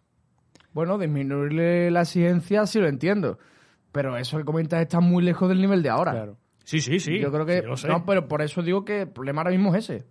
Bueno, 0.73 0.99
disminuirle 0.99 1.90
la 1.90 2.03
exigencia 2.03 2.67
sí 2.67 2.81
lo 2.81 2.88
entiendo. 2.88 3.38
Pero 3.93 4.17
eso 4.17 4.37
que 4.38 4.45
comentas 4.45 4.83
está 4.83 4.99
muy 4.99 5.23
lejos 5.23 5.49
del 5.49 5.61
nivel 5.61 5.81
de 5.81 5.88
ahora. 5.88 6.11
Claro. 6.11 6.37
Sí, 6.64 6.81
sí, 6.81 6.99
sí. 6.99 7.21
Yo 7.21 7.31
creo 7.31 7.47
que. 7.47 7.62
sí, 7.77 7.87
no, 7.87 8.05
pero 8.05 8.27
por 8.27 8.43
eso 8.43 8.61
digo 8.61 8.85
que 8.85 9.03
el 9.03 9.09
problema 9.09 9.43
ahora 9.43 9.53
mismo 9.53 9.73
es 9.73 9.88
ese. 9.88 10.05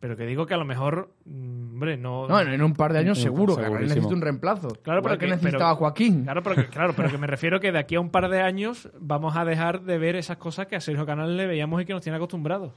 Pero 0.00 0.16
que 0.16 0.24
digo 0.24 0.46
que 0.46 0.54
a 0.54 0.56
lo 0.56 0.64
mejor, 0.64 1.12
mm, 1.26 1.72
hombre, 1.74 1.96
no... 1.98 2.26
No, 2.26 2.40
en 2.40 2.62
un 2.62 2.72
par 2.72 2.92
de 2.94 3.00
años 3.00 3.18
seguro, 3.18 3.54
que 3.56 3.68
necesita 3.68 4.08
un 4.14 4.22
reemplazo. 4.22 4.68
Claro, 4.82 5.02
pero 5.02 5.18
que 5.18 5.26
que- 5.26 5.32
necesitaba 5.32 5.72
pero- 5.72 5.76
Joaquín. 5.76 6.22
Claro 6.24 6.42
pero, 6.42 6.56
que, 6.56 6.66
claro, 6.68 6.92
pero 6.96 7.10
que 7.10 7.18
me 7.18 7.26
refiero 7.26 7.60
que 7.60 7.70
de 7.70 7.78
aquí 7.78 7.96
a 7.96 8.00
un 8.00 8.08
par 8.10 8.30
de 8.30 8.40
años 8.40 8.88
vamos 8.98 9.36
a 9.36 9.44
dejar 9.44 9.82
de 9.82 9.98
ver 9.98 10.16
esas 10.16 10.38
cosas 10.38 10.66
que 10.68 10.76
a 10.76 10.80
Sergio 10.80 11.04
Canal 11.04 11.36
le 11.36 11.46
veíamos 11.46 11.82
y 11.82 11.84
que 11.84 11.92
nos 11.92 12.00
tiene 12.02 12.16
acostumbrados. 12.16 12.72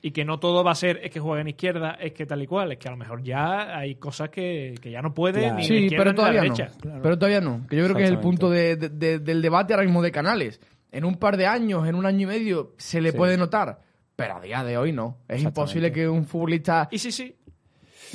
Y 0.00 0.10
que 0.12 0.24
no 0.24 0.38
todo 0.38 0.62
va 0.62 0.72
a 0.72 0.74
ser 0.76 1.00
es 1.02 1.10
que 1.10 1.18
juega 1.20 1.40
en 1.40 1.48
izquierda, 1.48 1.92
es 1.92 2.12
que 2.12 2.26
tal 2.26 2.42
y 2.42 2.46
cual. 2.46 2.70
Es 2.72 2.78
que 2.78 2.86
a 2.88 2.90
lo 2.92 2.96
mejor 2.98 3.22
ya 3.22 3.76
hay 3.76 3.94
cosas 3.96 4.28
que, 4.28 4.74
que 4.80 4.90
ya 4.92 5.00
no 5.02 5.12
puede 5.14 5.40
Claro. 5.40 5.56
ni 5.56 5.64
Sí, 5.64 5.74
izquierda 5.74 6.04
pero 6.04 6.04
ni 6.04 6.10
en 6.10 6.16
la 6.16 6.54
todavía 6.54 6.68
no. 6.84 7.02
Pero 7.02 7.18
todavía 7.18 7.40
no. 7.40 7.66
Que 7.68 7.76
yo 7.76 7.84
creo 7.84 7.96
que 7.96 8.04
es 8.04 8.10
el 8.10 8.18
punto 8.20 8.48
de- 8.50 8.76
de- 8.76 8.88
de- 8.90 9.18
del 9.18 9.40
debate 9.42 9.72
ahora 9.74 9.84
mismo 9.84 10.02
de 10.02 10.12
canales. 10.12 10.60
En 10.92 11.04
un 11.04 11.16
par 11.16 11.36
de 11.36 11.46
años, 11.46 11.86
en 11.88 11.94
un 11.96 12.06
año 12.06 12.20
y 12.22 12.26
medio, 12.26 12.74
se 12.76 13.00
le 13.00 13.10
Sí. 13.12 13.16
puede 13.16 13.36
notar. 13.36 13.80
Pero 14.16 14.36
a 14.36 14.40
día 14.40 14.62
de 14.64 14.76
hoy 14.78 14.92
no. 14.92 15.18
Es 15.28 15.42
imposible 15.42 15.90
que 15.92 16.08
un 16.08 16.24
futbolista. 16.24 16.88
Y 16.90 16.98
sí, 16.98 17.10
sí. 17.10 17.34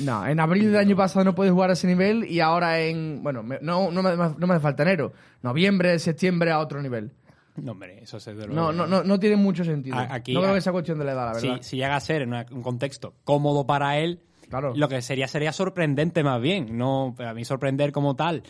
No, 0.00 0.26
en 0.26 0.40
abril 0.40 0.64
del 0.72 0.76
año 0.76 0.96
pasado 0.96 1.24
no 1.24 1.34
puede 1.34 1.50
jugar 1.50 1.68
a 1.70 1.72
ese 1.74 1.86
nivel 1.86 2.24
y 2.24 2.40
ahora 2.40 2.80
en. 2.80 3.22
Bueno, 3.22 3.42
me- 3.42 3.58
no, 3.60 3.90
no, 3.90 4.02
me, 4.02 4.16
no 4.16 4.46
me 4.46 4.54
hace 4.54 4.62
falta 4.62 4.82
enero. 4.82 5.12
Noviembre, 5.42 5.98
septiembre 5.98 6.50
a 6.52 6.58
otro 6.58 6.80
nivel. 6.80 7.12
No, 7.56 7.72
hombre, 7.72 7.98
eso 8.02 8.16
es 8.16 8.24
desde 8.24 8.46
luego. 8.46 8.54
No, 8.54 8.72
no, 8.72 8.86
no, 8.86 9.02
no 9.04 9.20
tiene 9.20 9.36
mucho 9.36 9.62
sentido. 9.64 9.96
A- 9.96 10.14
aquí- 10.14 10.32
no 10.32 10.40
creo 10.40 10.52
a- 10.52 10.54
que 10.54 10.60
sea 10.62 10.72
cuestión 10.72 10.98
de 10.98 11.04
la 11.04 11.12
edad, 11.12 11.34
la 11.34 11.40
Si, 11.40 11.46
verdad. 11.48 11.62
si 11.62 11.76
llega 11.76 11.96
a 11.96 12.00
ser 12.00 12.22
en 12.22 12.28
una- 12.28 12.46
un 12.50 12.62
contexto 12.62 13.12
cómodo 13.24 13.66
para 13.66 13.98
él, 13.98 14.20
Claro. 14.48 14.72
lo 14.74 14.88
que 14.88 15.02
sería 15.02 15.28
sería 15.28 15.52
sorprendente 15.52 16.24
más 16.24 16.40
bien. 16.40 16.78
No, 16.78 17.14
a 17.18 17.34
mí 17.34 17.44
sorprender 17.44 17.92
como 17.92 18.16
tal 18.16 18.42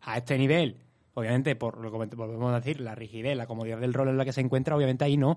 a 0.00 0.16
este 0.16 0.38
nivel, 0.38 0.76
obviamente, 1.12 1.54
por 1.54 1.76
lo 1.78 1.90
que 1.90 2.16
volvemos 2.16 2.52
a 2.54 2.60
decir, 2.60 2.80
la 2.80 2.94
rigidez, 2.94 3.36
la 3.36 3.46
comodidad 3.46 3.78
del 3.78 3.92
rol 3.92 4.08
en 4.08 4.16
la 4.16 4.24
que 4.24 4.32
se 4.32 4.40
encuentra, 4.40 4.74
obviamente 4.74 5.04
ahí 5.04 5.18
no. 5.18 5.36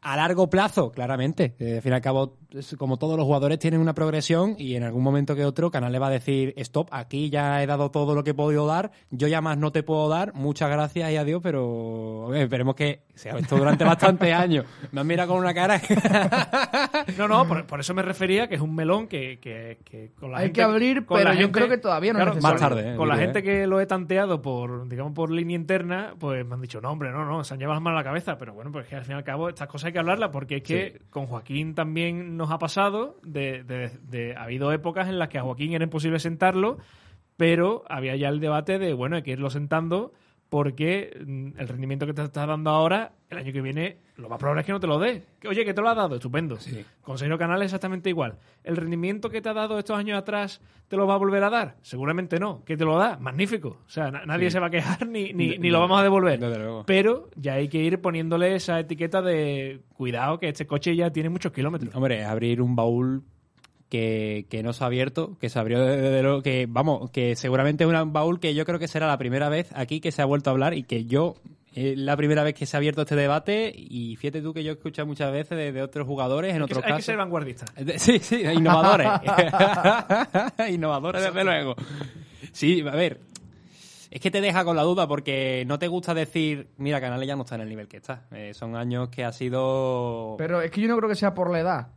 A 0.00 0.16
largo 0.16 0.48
plazo, 0.48 0.90
claramente. 0.92 1.54
Eh, 1.58 1.76
al 1.76 1.82
fin 1.82 1.92
y 1.92 1.94
al 1.96 2.00
cabo, 2.00 2.36
es 2.50 2.76
como 2.78 2.96
todos 2.98 3.16
los 3.16 3.26
jugadores 3.26 3.58
tienen 3.58 3.80
una 3.80 3.94
progresión 3.94 4.54
y 4.58 4.74
en 4.76 4.84
algún 4.84 5.02
momento 5.02 5.34
que 5.34 5.44
otro, 5.44 5.70
Canal 5.70 5.92
le 5.92 5.98
va 5.98 6.06
a 6.06 6.10
decir, 6.10 6.54
stop, 6.56 6.88
aquí 6.92 7.30
ya 7.30 7.62
he 7.62 7.66
dado 7.66 7.90
todo 7.90 8.14
lo 8.14 8.22
que 8.24 8.30
he 8.30 8.34
podido 8.34 8.66
dar, 8.66 8.90
yo 9.10 9.26
ya 9.28 9.40
más 9.40 9.58
no 9.58 9.72
te 9.72 9.82
puedo 9.82 10.08
dar, 10.08 10.32
muchas 10.34 10.70
gracias 10.70 11.10
y 11.10 11.16
adiós, 11.16 11.40
pero 11.42 12.32
eh, 12.34 12.42
esperemos 12.42 12.74
que 12.74 13.02
sea 13.14 13.36
esto 13.38 13.56
durante 13.56 13.84
bastantes 13.84 14.32
años. 14.32 14.64
Me 14.92 15.00
has 15.00 15.06
mirado 15.06 15.30
con 15.30 15.38
una 15.40 15.52
cara... 15.54 15.80
No, 17.16 17.26
no, 17.26 17.46
por, 17.48 17.66
por 17.66 17.80
eso 17.80 17.94
me 17.94 18.02
refería 18.02 18.48
que 18.48 18.54
es 18.56 18.60
un 18.60 18.74
melón 18.74 19.08
que, 19.08 19.38
que- 19.40 19.78
que 19.84 20.12
con 20.18 20.30
la 20.30 20.38
Hay 20.38 20.44
gente... 20.46 20.54
que 20.58 20.62
abrir, 20.62 21.06
con 21.06 21.18
pero 21.18 21.32
yo 21.32 21.38
gente- 21.40 21.52
creo 21.52 21.68
que 21.68 21.78
todavía 21.78 22.12
no 22.12 22.18
es 22.18 22.24
claro, 22.24 22.34
necesario. 22.36 22.52
Más 22.60 22.60
tarde, 22.60 22.92
eh, 22.92 22.96
Con 22.96 23.08
la 23.08 23.16
gente 23.16 23.38
eh. 23.40 23.42
que 23.42 23.66
lo 23.66 23.80
he 23.80 23.86
tanteado 23.86 24.40
por, 24.42 24.88
digamos, 24.88 25.12
por 25.14 25.30
línea 25.30 25.56
interna, 25.56 26.14
pues 26.18 26.44
me 26.46 26.54
han 26.54 26.60
dicho, 26.60 26.80
no, 26.80 26.90
hombre, 26.90 27.10
no, 27.10 27.24
no, 27.24 27.42
se 27.44 27.54
han 27.54 27.60
llevado 27.60 27.74
las 27.76 27.82
manos 27.82 27.98
a 27.98 28.00
la 28.02 28.04
cabeza. 28.04 28.38
Pero 28.38 28.52
bueno, 28.54 28.70
pues 28.70 28.86
que 28.86 28.96
al 28.96 29.04
fin 29.04 29.14
y 29.14 29.18
al 29.18 29.24
cabo 29.24 29.48
estas 29.48 29.68
cosas 29.68 29.87
hay 29.88 29.92
que 29.92 29.98
hablarlas 29.98 30.30
porque 30.30 30.56
es 30.56 30.62
que 30.62 31.00
con 31.10 31.26
Joaquín 31.26 31.74
también 31.74 32.36
nos 32.36 32.50
ha 32.50 32.58
pasado 32.58 33.16
de, 33.24 33.62
de- 33.64 33.90
de- 34.08 34.34
ha 34.36 34.44
habido 34.44 34.72
épocas 34.72 35.08
en 35.08 35.18
las 35.18 35.28
que 35.28 35.38
a 35.38 35.42
Joaquín 35.42 35.72
era 35.72 35.84
imposible 35.84 36.18
sentarlo, 36.18 36.78
pero 37.36 37.84
había 37.88 38.16
ya 38.16 38.28
el 38.28 38.40
debate 38.40 38.78
de, 38.78 38.92
bueno, 38.94 39.16
hay 39.16 39.22
que 39.22 39.32
irlo 39.32 39.50
sentando 39.50 40.12
porque 40.48 41.16
mm, 41.26 41.58
el 41.58 41.68
rendimiento 41.68 42.06
que 42.06 42.14
te 42.14 42.22
está 42.22 42.46
dando 42.46 42.70
ahora, 42.70 43.12
el 43.30 43.38
año 43.38 43.52
que 43.52 43.60
viene, 43.60 43.98
lo 44.18 44.28
más 44.28 44.38
probable 44.38 44.60
es 44.60 44.66
que 44.66 44.72
no 44.72 44.80
te 44.80 44.86
lo 44.86 44.98
dé. 44.98 45.22
Que, 45.40 45.48
Oye, 45.48 45.64
que 45.64 45.72
te 45.72 45.80
lo 45.80 45.88
ha 45.88 45.94
dado, 45.94 46.16
estupendo. 46.16 46.58
Con 47.02 47.16
Sergio 47.18 47.38
Canales 47.38 47.66
exactamente 47.66 48.10
igual. 48.10 48.34
¿El 48.64 48.76
rendimiento 48.76 49.30
que 49.30 49.40
te 49.40 49.48
ha 49.48 49.54
dado 49.54 49.78
estos 49.78 49.96
años 49.98 50.18
atrás 50.18 50.60
te 50.88 50.96
lo 50.96 51.06
va 51.06 51.14
a 51.14 51.18
volver 51.18 51.42
a 51.44 51.50
dar? 51.50 51.76
Seguramente 51.82 52.38
no. 52.38 52.62
¿Qué 52.64 52.76
te 52.76 52.84
lo 52.84 52.98
da? 52.98 53.16
Magnífico. 53.18 53.78
O 53.86 53.88
sea, 53.90 54.10
na- 54.10 54.26
nadie 54.26 54.50
se 54.50 54.58
va 54.60 54.66
a 54.66 54.70
quejar 54.70 55.06
ni, 55.06 55.32
ni, 55.32 55.56
ni 55.58 55.70
lo 55.70 55.80
vamos 55.80 56.00
a 56.00 56.02
devolver. 56.02 56.38
Desde 56.38 56.58
luego. 56.58 56.84
Pero 56.86 57.28
ya 57.36 57.54
hay 57.54 57.68
que 57.68 57.78
ir 57.78 58.00
poniéndole 58.00 58.54
esa 58.54 58.78
etiqueta 58.80 59.22
de 59.22 59.80
cuidado 59.94 60.38
que 60.38 60.48
este 60.48 60.66
coche 60.66 60.94
ya 60.96 61.10
tiene 61.10 61.28
muchos 61.28 61.52
kilómetros. 61.52 61.94
Hombre, 61.94 62.24
abrir 62.24 62.60
un 62.60 62.74
baúl 62.76 63.22
que, 63.88 64.46
que 64.50 64.62
no 64.62 64.72
se 64.72 64.84
ha 64.84 64.88
abierto, 64.88 65.36
que 65.40 65.48
se 65.48 65.58
abrió 65.58 65.80
desde 65.82 66.22
luego, 66.22 66.42
que 66.42 66.66
vamos, 66.68 67.10
que 67.10 67.36
seguramente 67.36 67.84
es 67.84 67.90
un 67.90 68.12
baúl 68.12 68.38
que 68.40 68.54
yo 68.54 68.64
creo 68.66 68.78
que 68.78 68.88
será 68.88 69.06
la 69.06 69.16
primera 69.16 69.48
vez 69.48 69.70
aquí 69.74 70.00
que 70.00 70.12
se 70.12 70.20
ha 70.20 70.26
vuelto 70.26 70.50
a 70.50 70.52
hablar 70.52 70.74
y 70.74 70.82
que 70.82 71.04
yo 71.06 71.36
es 71.74 71.96
la 71.98 72.16
primera 72.16 72.42
vez 72.42 72.54
que 72.54 72.66
se 72.66 72.76
ha 72.76 72.78
abierto 72.78 73.02
este 73.02 73.14
debate 73.16 73.72
y 73.76 74.16
fíjate 74.16 74.42
tú 74.42 74.52
que 74.52 74.64
yo 74.64 74.72
he 74.72 74.74
escuchado 74.74 75.06
muchas 75.06 75.30
veces 75.32 75.56
de, 75.56 75.72
de 75.72 75.82
otros 75.82 76.06
jugadores 76.06 76.54
en 76.54 76.62
Hay 76.62 76.68
que, 76.68 76.74
otros 76.74 76.84
hay 76.90 76.96
que 76.96 77.02
ser 77.02 77.16
vanguardista. 77.16 77.66
De- 77.76 77.98
Sí, 77.98 78.18
sí, 78.18 78.42
innovadores. 78.54 79.08
innovadores, 80.70 81.22
desde 81.22 81.44
luego. 81.44 81.74
Sí, 82.52 82.80
a 82.86 82.94
ver. 82.94 83.20
Es 84.10 84.20
que 84.22 84.30
te 84.30 84.40
deja 84.40 84.64
con 84.64 84.74
la 84.74 84.82
duda 84.84 85.06
porque 85.06 85.64
no 85.66 85.78
te 85.78 85.86
gusta 85.86 86.14
decir, 86.14 86.68
mira, 86.78 86.98
Canales 87.00 87.28
ya 87.28 87.36
no 87.36 87.42
está 87.42 87.56
en 87.56 87.60
el 87.60 87.68
nivel 87.68 87.88
que 87.88 87.98
está. 87.98 88.22
Eh, 88.32 88.54
son 88.54 88.74
años 88.74 89.10
que 89.10 89.22
ha 89.22 89.32
sido... 89.32 90.34
Pero 90.38 90.62
es 90.62 90.70
que 90.70 90.80
yo 90.80 90.88
no 90.88 90.96
creo 90.96 91.10
que 91.10 91.14
sea 91.14 91.34
por 91.34 91.50
la 91.50 91.60
edad. 91.60 91.88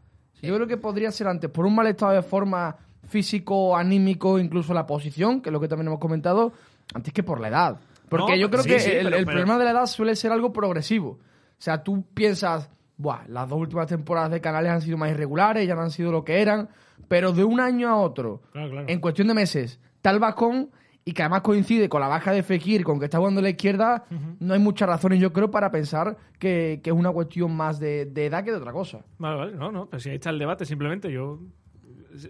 Yo 0.42 0.54
creo 0.56 0.68
que 0.68 0.76
podría 0.76 1.10
ser 1.12 1.28
antes 1.28 1.50
por 1.50 1.66
un 1.66 1.74
mal 1.74 1.88
estado 1.88 2.12
de 2.12 2.22
forma 2.22 2.76
físico, 3.08 3.78
anímico, 3.78 4.38
incluso 4.40 4.74
la 4.74 4.86
posición, 4.86 5.42
que 5.42 5.50
es 5.50 5.54
lo 5.54 5.62
que 5.62 5.70
también 5.70 5.88
hemos 5.88 6.00
comentado, 6.00 6.52
antes 6.94 7.14
que 7.14 7.24
por 7.24 7.40
la 7.40 7.48
edad. 7.48 7.78
Porque 8.12 8.34
No, 8.34 8.38
yo 8.38 8.50
creo 8.52 8.62
sí, 8.64 8.70
que 8.70 8.80
sí, 8.80 8.92
el, 8.92 9.06
pero- 9.06 9.18
el 9.18 9.26
pero- 9.26 9.38
problema 9.38 9.58
de 9.58 9.66
la 9.66 9.72
edad 9.72 9.86
suele 9.88 10.16
ser 10.16 10.32
algo 10.32 10.54
progresivo. 10.54 11.10
O 11.12 11.20
sea, 11.58 11.82
tú 11.84 12.04
piensas, 12.14 12.70
Buah, 12.98 13.24
las 13.28 13.50
dos 13.50 13.58
últimas 13.60 13.88
temporadas 13.88 14.30
de 14.30 14.42
Canales 14.42 14.72
han 14.72 14.82
sido 14.82 14.98
más 14.98 15.10
irregulares, 15.10 15.68
ya 15.68 15.74
no 15.76 15.82
han 15.82 15.90
sido 15.92 16.12
lo 16.12 16.24
que 16.24 16.42
eran, 16.42 16.70
pero 17.08 17.32
de 17.32 17.44
un 17.44 17.60
año 17.60 17.90
a 17.90 17.96
otro, 17.96 18.44
Claro, 18.52 18.70
claro. 18.70 18.86
en 18.88 19.00
cuestión 19.00 19.28
de 19.30 19.34
meses, 19.34 19.80
tal 20.02 20.20
bajón 20.20 20.70
y 21.04 21.14
que 21.14 21.24
además 21.24 21.42
coincide 21.42 21.90
con 21.90 22.00
la 22.02 22.08
baja 22.08 22.32
de 22.32 22.44
Fekir, 22.44 22.84
con 22.84 23.00
que 23.00 23.06
está 23.06 23.18
jugando 23.18 23.40
a 23.40 23.44
la 23.44 23.50
izquierda, 23.50 24.04
no 24.40 24.54
hay 24.54 24.60
muchas 24.60 24.88
razones, 24.88 25.20
yo 25.20 25.34
creo, 25.34 25.50
para 25.50 25.72
pensar 25.72 26.16
que, 26.38 26.80
que 26.84 26.92
es 26.92 26.96
una 26.96 27.12
cuestión 27.12 27.56
más 27.56 27.80
de, 27.80 28.06
de 28.06 28.28
edad 28.28 28.44
que 28.44 28.52
de 28.52 28.58
otra 28.58 28.72
cosa. 28.72 29.00
Vale, 29.18 29.36
vale, 29.38 29.56
no, 29.56 29.72
no, 29.72 29.88
pues 29.90 30.04
si 30.04 30.10
ahí 30.10 30.16
está 30.16 30.30
el 30.30 30.38
debate, 30.38 30.64
simplemente 30.66 31.12
yo 31.12 31.40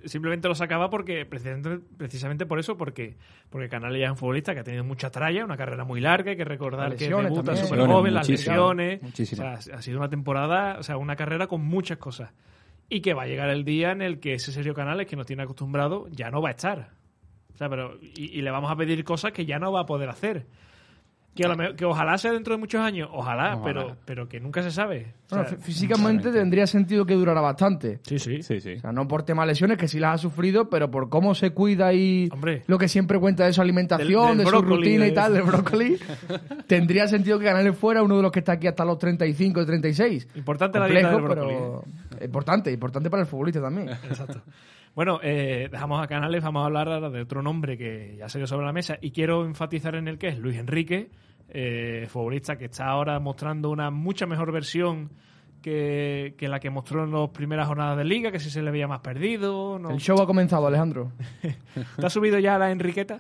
simplemente 0.06 0.48
lo 0.48 0.56
sacaba 0.56 0.90
porque 0.90 1.26
precisamente, 1.26 1.84
precisamente 1.98 2.46
por 2.46 2.60
eso, 2.60 2.78
porque 2.78 3.18
porque 3.50 3.70
Canales 3.70 4.00
ya 4.00 4.06
es 4.06 4.12
un 4.12 4.18
futbolista 4.18 4.54
que 4.54 4.60
ha 4.62 4.64
tenido 4.64 4.84
mucha 4.84 5.10
tralla, 5.10 5.44
una 5.44 5.58
carrera 5.58 5.84
muy 5.84 6.02
larga, 6.02 6.32
hay 6.32 6.38
que 6.38 6.46
recordar 6.46 6.96
que 6.96 7.10
debuta 7.10 7.56
súper 7.56 7.80
joven, 7.80 8.14
las 8.14 8.30
lesiones, 8.30 9.02
o 9.04 9.26
sea, 9.26 9.54
ha 9.54 9.82
sido 9.82 9.98
una 9.98 10.10
temporada, 10.10 10.78
o 10.80 10.84
sea, 10.84 10.98
una 10.98 11.16
carrera 11.16 11.48
con 11.48 11.62
muchas 11.62 11.98
cosas 11.98 12.32
y 12.90 13.02
que 13.02 13.14
va 13.14 13.24
a 13.24 13.28
llegar 13.28 13.50
el 13.50 13.64
día 13.64 13.92
en 13.92 14.02
el 14.02 14.20
que 14.20 14.34
ese 14.34 14.52
Sergio 14.52 14.74
Canales 14.74 15.08
que 15.08 15.16
nos 15.16 15.26
tiene 15.26 15.44
acostumbrado 15.44 16.08
ya 16.10 16.30
no 16.30 16.42
va 16.42 16.50
a 16.50 16.52
estar. 16.52 16.90
O 17.54 17.58
sea, 17.58 17.70
pero 17.70 17.98
y, 18.02 18.38
y 18.38 18.42
le 18.42 18.52
vamos 18.52 18.70
a 18.72 18.76
pedir 18.76 19.04
cosas 19.04 19.32
que 19.32 19.46
ya 19.46 19.60
no 19.60 19.72
va 19.72 19.82
a 19.82 19.86
poder 19.86 20.10
hacer. 20.10 20.46
Que, 21.34 21.46
a 21.46 21.48
lo 21.48 21.56
mejor- 21.56 21.76
que 21.78 21.86
ojalá 21.86 22.18
sea 22.18 22.34
dentro 22.34 22.54
de 22.54 22.60
muchos 22.60 22.82
años, 22.82 23.08
ojalá, 23.14 23.56
Ojalá. 23.56 23.64
Pero, 23.64 23.98
pero 24.04 24.28
que 24.28 24.42
nunca 24.42 24.62
se 24.64 24.70
sabe. 24.70 25.14
O 25.32 25.36
sea, 25.36 25.46
físicamente 25.46 26.30
tendría 26.30 26.68
sentido 26.68 27.06
que 27.06 27.14
durara 27.14 27.40
bastante. 27.40 28.02
sí, 28.04 28.20
sí. 28.20 28.44
Sí, 28.44 28.60
sí. 28.60 28.74
O 28.74 28.80
sea, 28.82 28.92
no 28.92 29.08
por 29.08 29.24
temas 29.24 29.48
lesiones, 29.48 29.78
que 29.78 29.88
sí 29.88 29.98
las 29.98 30.16
ha 30.16 30.18
sufrido, 30.18 30.70
pero 30.70 30.92
por 30.92 31.08
cómo 31.08 31.34
se 31.34 31.52
cuida 31.52 31.94
y 31.94 32.28
Hombre. 32.34 32.64
lo 32.68 32.78
que 32.78 32.90
siempre 32.90 33.18
cuenta 33.18 33.46
de 33.46 33.54
su 33.54 33.62
alimentación, 33.62 34.38
Del- 34.38 34.38
del 34.40 34.46
de 34.46 34.52
su 34.52 34.62
rutina 34.62 35.06
y 35.06 35.10
de- 35.10 35.16
tal, 35.16 35.34
del 35.34 35.44
brócoli, 35.44 35.98
tendría 36.68 37.08
sentido 37.08 37.40
que 37.40 37.46
Canales 37.46 37.78
fuera 37.78 38.04
uno 38.04 38.18
de 38.18 38.24
los 38.24 38.32
que 38.32 38.40
está 38.40 38.52
aquí 38.54 38.68
hasta 38.68 38.84
los 38.84 38.98
35 38.98 39.62
y 39.62 39.66
36. 39.66 40.28
Importante 40.36 40.80
la 40.80 40.88
dieta 40.88 41.12
del 41.12 41.18
Complejo, 41.22 41.46
brócoli, 41.48 41.86
pero 42.18 42.26
importante, 42.26 42.72
importante 42.74 43.10
para 43.10 43.22
el 43.24 43.28
futbolista 43.28 43.62
también. 43.62 43.88
Exacto. 43.90 44.42
Bueno, 44.94 45.20
eh, 45.24 45.70
dejamos 45.72 46.04
a 46.04 46.08
Canales, 46.08 46.44
vamos 46.44 46.64
a 46.64 46.66
hablar 46.66 46.90
ahora 46.90 47.10
de 47.10 47.22
otro 47.22 47.42
nombre 47.42 47.78
que 47.78 48.16
ya 48.18 48.28
se 48.28 48.40
dio 48.40 48.48
sobre 48.48 48.66
la 48.66 48.74
mesa 48.74 48.98
y 49.00 49.12
quiero 49.12 49.46
enfatizar 49.46 49.96
en 49.96 50.08
el 50.08 50.18
que 50.18 50.28
es 50.28 50.38
Luis 50.38 50.58
Enrique, 50.58 51.10
eh, 51.50 52.08
futbolista 52.10 52.58
que 52.58 52.66
está 52.66 52.88
ahora 52.88 53.20
mostrando 53.20 53.70
una 53.70 53.90
mucha 53.90 54.26
mejor 54.26 54.52
versión 54.52 55.12
que, 55.62 56.36
que 56.38 56.50
la 56.50 56.60
que 56.60 56.70
mostró 56.70 57.06
en 57.06 57.12
las 57.12 57.30
primeras 57.30 57.68
jornadas 57.68 57.98
de 57.98 58.04
liga, 58.04 58.32
que 58.32 58.40
si 58.40 58.50
se 58.50 58.62
le 58.62 58.72
veía 58.72 58.88
más 58.88 59.00
perdido. 59.00 59.80
No. 59.80 59.92
El 59.92 60.00
show 60.00 60.20
ha 60.22 60.26
comenzado, 60.26 60.68
Alejandro. 60.68 61.12
¿Te 61.42 62.06
has 62.06 62.12
subido 62.12 62.38
ya 62.40 62.56
a 62.56 62.60
la 62.60 62.72
Enriqueta? 62.72 63.20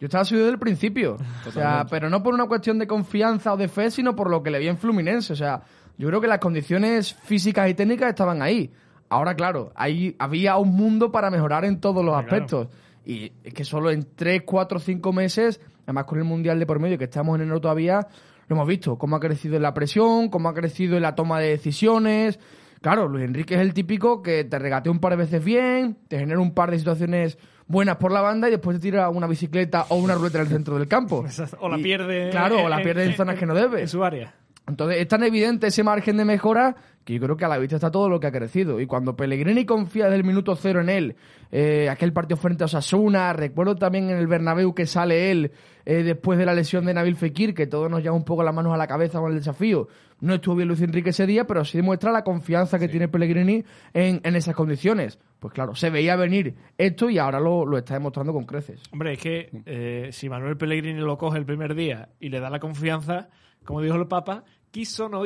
Yo 0.00 0.06
estaba 0.06 0.24
subido 0.24 0.44
desde 0.46 0.54
el 0.54 0.60
principio. 0.60 1.16
O 1.46 1.50
sea, 1.50 1.86
pero 1.88 2.08
no 2.08 2.22
por 2.22 2.34
una 2.34 2.46
cuestión 2.46 2.78
de 2.78 2.86
confianza 2.86 3.52
o 3.52 3.56
de 3.56 3.68
fe, 3.68 3.90
sino 3.90 4.16
por 4.16 4.30
lo 4.30 4.42
que 4.42 4.50
le 4.50 4.58
vi 4.58 4.68
en 4.68 4.78
Fluminense. 4.78 5.32
O 5.32 5.36
sea, 5.36 5.62
yo 5.98 6.08
creo 6.08 6.20
que 6.20 6.26
las 6.26 6.38
condiciones 6.38 7.14
físicas 7.14 7.68
y 7.70 7.74
técnicas 7.74 8.10
estaban 8.10 8.42
ahí. 8.42 8.72
Ahora, 9.08 9.34
claro, 9.34 9.72
ahí 9.76 10.16
había 10.18 10.56
un 10.56 10.74
mundo 10.74 11.12
para 11.12 11.30
mejorar 11.30 11.64
en 11.64 11.80
todos 11.80 12.04
los 12.04 12.14
aspectos. 12.16 12.68
Y 13.04 13.32
es 13.44 13.52
que 13.54 13.64
solo 13.64 13.90
en 13.90 14.06
3, 14.16 14.42
4, 14.44 14.78
5 14.78 15.12
meses, 15.12 15.60
además 15.84 16.04
con 16.04 16.18
el 16.18 16.24
Mundial 16.24 16.58
de 16.58 16.66
por 16.66 16.78
medio, 16.80 16.96
que 16.98 17.04
estamos 17.04 17.36
en 17.36 17.42
enero 17.42 17.60
todavía, 17.60 18.06
lo 18.48 18.56
hemos 18.56 18.66
visto. 18.66 18.96
Cómo 18.96 19.16
ha 19.16 19.20
crecido 19.20 19.56
en 19.56 19.62
la 19.62 19.74
presión, 19.74 20.28
cómo 20.30 20.48
ha 20.48 20.54
crecido 20.54 20.96
en 20.96 21.02
la 21.02 21.14
toma 21.14 21.38
de 21.40 21.48
decisiones. 21.50 22.38
Claro, 22.80 23.08
Luis 23.08 23.24
Enrique 23.24 23.54
es 23.54 23.60
el 23.60 23.72
típico 23.74 24.22
que 24.22 24.44
te 24.44 24.58
regatea 24.58 24.92
un 24.92 24.98
par 25.00 25.12
de 25.12 25.16
veces 25.16 25.42
bien, 25.44 25.96
te 26.08 26.18
genera 26.18 26.40
un 26.40 26.52
par 26.52 26.70
de 26.70 26.78
situaciones 26.78 27.38
buenas 27.66 27.96
por 27.96 28.12
la 28.12 28.20
banda 28.20 28.48
y 28.48 28.50
después 28.50 28.76
te 28.76 28.82
tira 28.82 29.08
una 29.08 29.26
bicicleta 29.26 29.86
o 29.88 29.96
una 29.96 30.14
ruleta 30.14 30.38
en 30.38 30.44
el 30.46 30.48
centro 30.52 30.78
del 30.78 30.86
campo. 30.88 31.24
O 31.60 31.68
la 31.68 31.78
Y- 31.78 31.82
pierde. 31.82 32.28
Claro, 32.30 32.62
o 32.64 32.68
la 32.68 32.82
pierde 32.82 33.04
en 33.04 33.14
zonas 33.14 33.38
que 33.38 33.46
no 33.46 33.54
debe. 33.54 33.80
En 33.82 33.88
su 33.88 34.02
área. 34.04 34.34
Entonces 34.66 34.98
es 34.98 35.08
tan 35.08 35.22
evidente 35.22 35.66
ese 35.66 35.82
margen 35.82 36.16
de 36.16 36.24
mejora 36.24 36.74
que 37.04 37.14
yo 37.14 37.20
creo 37.20 37.36
que 37.36 37.44
a 37.44 37.48
la 37.48 37.58
vista 37.58 37.76
está 37.76 37.90
todo 37.90 38.08
lo 38.08 38.18
que 38.18 38.26
ha 38.26 38.32
crecido. 38.32 38.80
Y 38.80 38.86
cuando 38.86 39.14
Pellegrini 39.14 39.64
confía 39.64 40.04
desde 40.04 40.16
el 40.16 40.24
minuto 40.24 40.56
cero 40.56 40.80
en 40.80 40.88
él, 40.88 41.16
eh, 41.52 41.88
aquel 41.90 42.12
partido 42.12 42.36
frente 42.36 42.64
a 42.64 42.66
Osasuna, 42.66 43.32
recuerdo 43.32 43.76
también 43.76 44.10
en 44.10 44.16
el 44.16 44.26
Bernabéu 44.26 44.74
que 44.74 44.86
sale 44.86 45.30
él 45.30 45.52
eh, 45.84 46.02
después 46.02 46.38
de 46.38 46.46
la 46.46 46.54
lesión 46.54 46.86
de 46.86 46.94
Nabil 46.94 47.16
Fekir, 47.16 47.54
que 47.54 47.66
todos 47.66 47.90
nos 47.90 48.02
llama 48.02 48.16
un 48.16 48.24
poco 48.24 48.42
las 48.42 48.54
manos 48.54 48.72
a 48.72 48.76
la 48.76 48.86
cabeza 48.86 49.20
con 49.20 49.30
el 49.30 49.38
desafío. 49.38 49.88
No 50.20 50.34
estuvo 50.34 50.56
bien 50.56 50.68
Luis 50.68 50.80
Enrique 50.80 51.10
ese 51.10 51.26
día, 51.26 51.46
pero 51.46 51.64
sí 51.64 51.76
demuestra 51.76 52.10
la 52.10 52.24
confianza 52.24 52.78
que 52.78 52.88
tiene 52.88 53.08
Pellegrini 53.08 53.64
en, 53.92 54.20
en 54.24 54.36
esas 54.36 54.54
condiciones. 54.54 55.18
Pues 55.38 55.52
claro, 55.52 55.74
se 55.74 55.90
veía 55.90 56.16
venir 56.16 56.54
esto 56.78 57.10
y 57.10 57.18
ahora 57.18 57.38
lo, 57.38 57.66
lo 57.66 57.76
está 57.76 57.92
demostrando 57.94 58.32
con 58.32 58.46
creces. 58.46 58.80
Hombre, 58.92 59.12
es 59.12 59.18
que 59.18 59.50
eh, 59.66 60.08
si 60.12 60.30
Manuel 60.30 60.56
Pellegrini 60.56 61.00
lo 61.00 61.18
coge 61.18 61.36
el 61.36 61.44
primer 61.44 61.74
día 61.74 62.08
y 62.18 62.30
le 62.30 62.40
da 62.40 62.48
la 62.48 62.60
confianza, 62.60 63.28
como 63.64 63.82
dijo 63.82 63.96
el 63.96 64.06
Papa, 64.06 64.44
quiso 64.74 65.08
no 65.08 65.22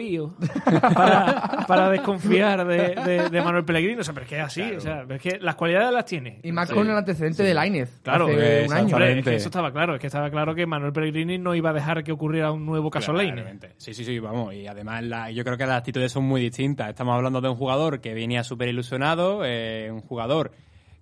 para, 0.94 1.64
para 1.66 1.88
desconfiar 1.88 2.66
de, 2.66 2.94
de- 2.94 3.30
de 3.30 3.42
Manuel 3.42 3.64
Pellegrini. 3.64 3.98
O 4.00 4.04
sea, 4.04 4.12
pero 4.12 4.24
es 4.24 4.28
que 4.30 4.36
es 4.36 4.44
así. 4.44 4.60
O 4.62 4.80
sea, 4.80 5.04
pero 5.06 5.14
es 5.14 5.22
que 5.22 5.38
las 5.40 5.54
cualidades 5.54 5.90
las 5.90 6.04
tiene. 6.04 6.38
Y 6.42 6.52
más 6.52 6.70
con 6.70 6.88
el 6.88 6.94
antecedente 6.94 7.42
de 7.42 7.54
Lainez. 7.54 8.00
Claro, 8.02 8.26
hace 8.26 8.66
un 8.66 8.72
año. 8.74 8.98
Es 8.98 9.24
que 9.24 9.34
eso 9.36 9.48
estaba 9.48 9.72
claro. 9.72 9.94
Es 9.94 10.00
que 10.00 10.08
estaba 10.08 10.30
claro 10.30 10.54
que 10.54 10.66
Manuel 10.66 10.92
Pellegrini 10.92 11.38
no 11.38 11.54
iba 11.54 11.70
a 11.70 11.72
dejar 11.72 12.04
que 12.04 12.12
ocurriera 12.12 12.52
un 12.52 12.66
nuevo 12.66 12.90
caso. 12.90 13.12
Claramente. 13.14 13.72
Sí, 13.78 13.94
sí, 13.94 14.04
sí, 14.04 14.18
vamos. 14.18 14.52
Y 14.54 14.66
además 14.66 15.02
la- 15.04 15.30
yo 15.30 15.42
creo 15.44 15.56
que 15.56 15.64
las 15.66 15.78
actitudes 15.78 16.12
son 16.12 16.24
muy 16.24 16.42
distintas. 16.42 16.90
Estamos 16.90 17.14
hablando 17.14 17.40
de 17.40 17.48
un 17.48 17.56
jugador 17.56 18.00
que 18.02 18.12
venía 18.12 18.44
súper 18.44 18.68
ilusionado, 18.68 19.42
eh, 19.46 19.90
un 19.90 20.02
jugador 20.02 20.52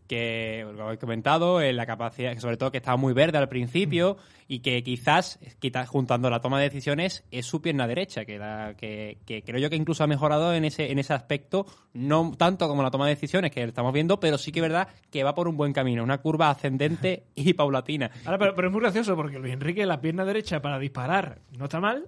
que, 0.06 0.66
lo 0.76 0.92
he 0.92 0.98
comentado, 0.98 1.60
eh, 1.60 1.72
la 1.72 1.86
capacidad, 1.86 2.36
sobre 2.38 2.56
todo 2.56 2.70
que 2.70 2.78
estaba 2.78 2.96
muy 2.96 3.12
verde 3.12 3.38
al 3.38 3.48
principio 3.48 4.16
y 4.48 4.60
que 4.60 4.82
quizás, 4.82 5.38
quizás 5.58 5.88
juntando 5.88 6.30
la 6.30 6.40
toma 6.40 6.58
de 6.58 6.64
decisiones, 6.64 7.24
es 7.30 7.46
su 7.46 7.60
pierna 7.60 7.86
derecha, 7.86 8.24
que, 8.24 8.38
la- 8.38 8.74
que, 8.76 9.18
que 9.26 9.42
creo 9.42 9.58
yo 9.60 9.68
que 9.70 9.76
incluso 9.76 10.04
ha 10.04 10.06
mejorado 10.06 10.54
en 10.54 10.64
ese, 10.64 10.90
en 10.92 10.98
ese 10.98 11.12
aspecto, 11.14 11.66
no 11.94 12.32
tanto 12.38 12.68
como 12.68 12.82
la 12.82 12.90
toma 12.90 13.06
de 13.06 13.14
decisiones 13.14 13.50
que 13.50 13.62
estamos 13.64 13.92
viendo, 13.92 14.20
pero 14.20 14.38
sí 14.38 14.52
que 14.52 14.60
es 14.60 14.62
verdad 14.62 14.88
que 15.10 15.24
va 15.24 15.34
por 15.34 15.48
un 15.48 15.56
buen 15.56 15.72
camino, 15.72 16.02
una 16.04 16.18
curva 16.18 16.50
ascendente 16.50 17.24
y 17.34 17.54
paulatina. 17.54 18.10
Ahora, 18.24 18.38
pero, 18.38 18.54
pero 18.54 18.68
es 18.68 18.72
muy 18.72 18.80
gracioso 18.82 19.16
porque 19.16 19.38
Luis 19.38 19.52
Enrique, 19.52 19.84
la 19.86 20.00
pierna 20.00 20.24
derecha 20.24 20.62
para 20.62 20.78
disparar, 20.78 21.40
no 21.58 21.64
está 21.64 21.80
mal. 21.80 22.06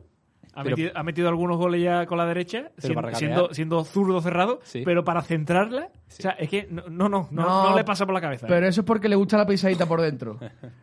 Ha, 0.59 0.63
Pero- 0.65 0.77
metido, 0.77 0.93
ha 0.97 1.03
metido 1.05 1.29
algunos 1.29 1.57
goles 1.57 1.81
ya 1.85 2.05
con 2.07 2.19
la 2.19 2.27
derecha, 2.27 2.73
siendo, 2.79 3.15
siendo, 3.15 3.55
siendo 3.55 3.85
zurdo 3.85 4.21
cerrado, 4.21 4.59
Sí. 4.65 4.83
pero 4.85 5.05
para 5.05 5.23
centrarla, 5.23 5.83
o 5.85 6.11
sea, 6.11 6.33
es 6.33 6.49
que 6.49 6.67
no, 6.69 6.83
no, 6.89 7.09
no, 7.09 7.29
no, 7.31 7.43
No, 7.45 7.71
no 7.71 7.77
le 7.77 7.85
pasa 7.85 8.05
por 8.07 8.13
la 8.15 8.21
cabeza. 8.21 8.49
Pero 8.49 8.67
eso 8.67 8.81
es 8.81 8.85
porque 8.85 9.09
le 9.09 9.15
gusta 9.15 9.37
la 9.39 9.47
pisadita 9.47 9.87
por 9.87 10.01
dentro. 10.01 10.37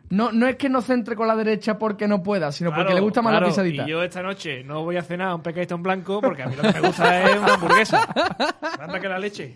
No, 0.08 0.32
no 0.32 0.46
es 0.46 0.56
que 0.56 0.70
no 0.70 0.80
centre 0.80 1.14
con 1.14 1.28
la 1.28 1.36
derecha 1.36 1.78
porque 1.78 2.08
no 2.08 2.22
pueda, 2.22 2.52
sino 2.52 2.72
porque 2.72 2.94
le 2.94 3.00
gusta 3.00 3.20
más 3.20 3.34
la 3.34 3.46
pisadita. 3.46 3.84
Y 3.86 3.90
yo 3.90 4.02
esta 4.02 4.22
noche 4.22 4.64
no 4.64 4.82
voy 4.82 4.96
a 4.96 5.02
cenar 5.02 5.34
un 5.34 5.42
pescadito 5.42 5.74
en 5.74 5.82
blanco 5.82 6.22
porque 6.22 6.42
a 6.42 6.46
mí 6.46 6.56
lo 6.56 6.62
que 6.62 6.80
me 6.80 6.86
gusta 6.88 7.22
es 7.30 7.36
una 7.38 7.54
hamburguesa. 7.54 8.08
Anda 8.80 8.98
que 8.98 9.08
la 9.10 9.18
leche. 9.18 9.52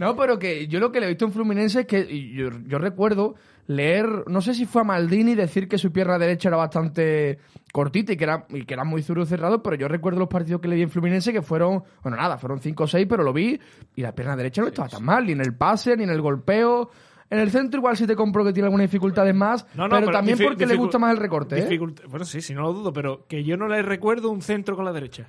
No, 0.00 0.16
pero 0.16 0.36
que 0.36 0.66
yo 0.66 0.80
lo 0.80 0.90
que 0.90 0.98
le 0.98 1.06
he 1.06 1.08
visto 1.10 1.26
en 1.26 1.32
Fluminense 1.32 1.80
es 1.82 1.86
que 1.86 2.00
y 2.00 2.34
yo, 2.34 2.48
yo 2.66 2.78
recuerdo 2.78 3.36
leer, 3.70 4.24
no 4.26 4.40
sé 4.40 4.52
si 4.54 4.66
fue 4.66 4.82
a 4.82 4.84
Maldini 4.84 5.34
decir 5.36 5.68
que 5.68 5.78
su 5.78 5.92
pierna 5.92 6.18
derecha 6.18 6.48
era 6.48 6.56
bastante 6.56 7.38
cortita 7.72 8.12
y 8.12 8.16
que 8.16 8.24
era, 8.24 8.44
y 8.48 8.64
que 8.64 8.74
era 8.74 8.82
muy 8.84 9.00
zurdo 9.02 9.24
cerrado, 9.24 9.62
pero 9.62 9.76
yo 9.76 9.86
recuerdo 9.86 10.18
los 10.18 10.28
partidos 10.28 10.60
que 10.60 10.66
le 10.68 10.74
vi 10.74 10.82
en 10.82 10.90
Fluminense 10.90 11.32
que 11.32 11.40
fueron, 11.42 11.84
bueno, 12.02 12.16
nada, 12.16 12.36
fueron 12.36 12.58
5 12.60 12.82
o 12.82 12.86
6, 12.88 13.06
pero 13.08 13.22
lo 13.22 13.32
vi 13.32 13.60
y 13.94 14.02
la 14.02 14.12
pierna 14.14 14.34
derecha 14.36 14.60
no 14.62 14.68
estaba 14.68 14.88
tan 14.88 15.04
mal, 15.04 15.24
ni 15.24 15.32
en 15.32 15.40
el 15.40 15.54
pase, 15.54 15.96
ni 15.96 16.02
en 16.04 16.10
el 16.10 16.20
golpeo. 16.20 16.90
En 17.30 17.38
el 17.38 17.52
centro 17.52 17.78
igual 17.78 17.96
sí 17.96 18.08
te 18.08 18.16
compro 18.16 18.44
que 18.44 18.52
tiene 18.52 18.66
algunas 18.66 18.86
dificultades 18.90 19.32
más, 19.36 19.64
No, 19.76 19.86
no, 19.86 20.00
pero, 20.00 20.10
también 20.10 20.36
difi- 20.36 20.44
porque 20.48 20.66
le 20.66 20.74
gusta 20.74 20.98
más 20.98 21.12
el 21.12 21.18
recorte, 21.18 21.60
¿eh? 21.60 21.78
Bueno, 22.08 22.24
sí, 22.24 22.40
sí, 22.40 22.52
no 22.54 22.62
lo 22.62 22.72
dudo, 22.72 22.92
pero 22.92 23.24
que 23.28 23.44
yo 23.44 23.56
no 23.56 23.68
le 23.68 23.82
recuerdo 23.82 24.30
un 24.30 24.42
centro 24.42 24.74
con 24.74 24.84
la 24.84 24.92
derecha. 24.92 25.28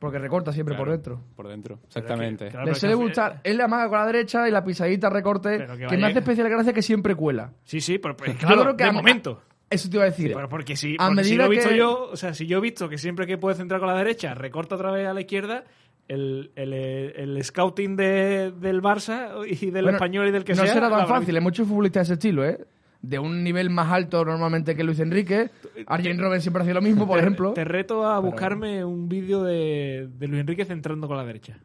Porque 0.00 0.18
recorta 0.18 0.52
siempre 0.52 0.74
por 0.74 0.90
dentro. 0.90 1.20
Por 1.36 1.46
dentro, 1.46 1.78
exactamente. 1.86 2.48
claro, 2.48 2.64
Le 2.64 2.70
pero 2.72 2.80
suele 2.80 2.94
que- 2.96 3.02
gustar, 3.02 3.40
él 3.44 3.56
le 3.58 3.62
amaga 3.62 3.88
con 3.88 3.98
la 3.98 4.06
derecha 4.06 4.48
y 4.48 4.50
la 4.50 4.64
pisadita 4.64 5.08
recorte, 5.10 5.58
Pero 5.58 5.76
que 5.76 5.86
que, 5.86 5.96
me 5.98 6.06
hace 6.06 6.18
especial 6.20 6.48
gracia 6.48 6.72
que 6.72 6.82
siempre 6.82 7.14
cuela. 7.14 7.52
Sí, 7.64 7.80
sí, 7.80 7.98
pero, 7.98 8.16
Yo 8.16 8.34
claro, 8.38 8.62
creo 8.62 8.76
que 8.76 8.84
de 8.84 8.90
a- 8.90 8.92
momento. 8.92 9.42
Eso 9.68 9.88
te 9.88 9.96
iba 9.98 10.02
a 10.04 10.06
decir. 10.10 10.32
Pero 10.34 10.48
porque 10.48 10.74
si, 10.74 10.96
A 10.98 11.06
porque 11.08 11.22
si 11.22 11.36
lo 11.36 11.44
he 11.44 11.48
visto 11.50 11.68
que- 11.68 11.76
yo, 11.76 12.08
o 12.10 12.16
sea, 12.16 12.34
si 12.34 12.46
yo 12.48 12.58
he 12.58 12.60
visto 12.60 12.88
que 12.88 12.98
siempre 12.98 13.24
que 13.26 13.38
puede 13.38 13.54
centrar 13.56 13.78
con 13.78 13.88
la 13.88 13.96
derecha, 13.96 14.34
recorta 14.34 14.74
otra 14.74 14.90
vez 14.90 15.06
a 15.06 15.14
la 15.14 15.20
izquierda, 15.20 15.62
el, 16.08 16.50
el, 16.56 16.72
el 16.72 17.44
scouting 17.44 17.94
de- 17.94 18.50
del 18.52 18.82
Barça 18.82 19.44
y 19.46 19.66
del 19.70 19.84
Bueno, 19.84 19.98
español 19.98 20.26
y 20.28 20.30
del 20.32 20.42
que 20.44 20.54
no 20.54 20.64
sea. 20.64 20.72
será 20.74 20.88
la 20.88 20.96
tan 20.98 21.06
fácil, 21.08 21.36
hay 21.36 21.42
muchos 21.42 21.68
futbolistas 21.68 22.08
de 22.08 22.14
ese 22.14 22.18
estilo, 22.18 22.44
¿eh? 22.44 22.58
De 23.02 23.18
un 23.18 23.42
nivel 23.42 23.70
más 23.70 23.90
alto 23.90 24.24
normalmente 24.24 24.76
que 24.76 24.84
Luis 24.84 25.00
Enrique. 25.00 25.50
Arjen 25.86 26.18
Robben 26.18 26.40
siempre 26.42 26.62
hacía 26.62 26.74
lo 26.74 26.82
mismo, 26.82 27.06
por 27.06 27.16
Te- 27.16 27.22
ejemplo. 27.22 27.52
Te 27.54 27.64
reto 27.64 28.06
a 28.06 28.18
buscarme 28.18 28.84
un 28.84 29.08
vídeo 29.08 29.42
de, 29.42 30.08
de 30.18 30.28
Luis 30.28 30.40
Enrique 30.40 30.64
centrando 30.66 31.08
con 31.08 31.16
la 31.16 31.24
derecha. 31.24 31.58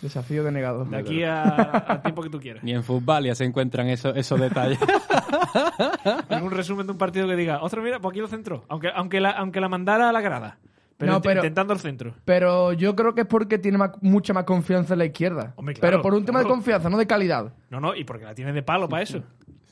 Desafío 0.00 0.42
denegado. 0.42 0.86
De 0.86 0.96
aquí 0.96 1.22
a- 1.24 1.42
al 1.42 2.02
tiempo 2.02 2.22
que 2.22 2.30
tú 2.30 2.40
quieras. 2.40 2.64
Ni 2.64 2.72
en 2.72 2.82
fútbol 2.82 3.24
ya 3.24 3.34
se 3.34 3.44
encuentran 3.44 3.88
esos, 3.88 4.16
esos 4.16 4.40
detalles. 4.40 4.78
Algún 6.30 6.50
resumen 6.52 6.86
de 6.86 6.92
un 6.92 6.98
partido 6.98 7.26
que 7.28 7.36
diga, 7.36 7.62
ostras, 7.62 7.84
mira, 7.84 7.98
pues 8.00 8.12
aquí 8.12 8.20
lo 8.20 8.28
centró. 8.28 8.64
Aunque, 8.68 8.88
aunque, 8.94 9.20
la, 9.20 9.30
aunque 9.32 9.60
la 9.60 9.68
mandara 9.68 10.08
a 10.08 10.12
la 10.12 10.20
grada. 10.20 10.58
Pero, 10.96 11.12
No, 11.12 11.22
pero- 11.22 11.40
intentando 11.40 11.72
el 11.72 11.80
centro. 11.80 12.14
Pero 12.24 12.72
yo 12.72 12.94
creo 12.96 13.14
que 13.14 13.22
es 13.22 13.26
porque 13.26 13.58
tiene 13.58 13.78
más- 13.78 13.92
mucha 14.02 14.32
más 14.32 14.44
confianza 14.44 14.94
en 14.94 14.98
la 14.98 15.04
izquierda. 15.06 15.52
Hombre, 15.56 15.74
claro, 15.74 15.96
pero 15.98 16.02
por 16.02 16.14
un 16.14 16.24
tema 16.24 16.40
de 16.40 16.46
confianza, 16.46 16.88
no 16.90 16.98
de 16.98 17.06
calidad. 17.06 17.52
No, 17.70 17.80
no, 17.80 17.94
y 17.94 18.04
porque 18.04 18.24
la 18.24 18.34
tiene 18.34 18.52
de 18.52 18.62
palo 18.62 18.88
para 18.88 19.02
eso. 19.02 19.22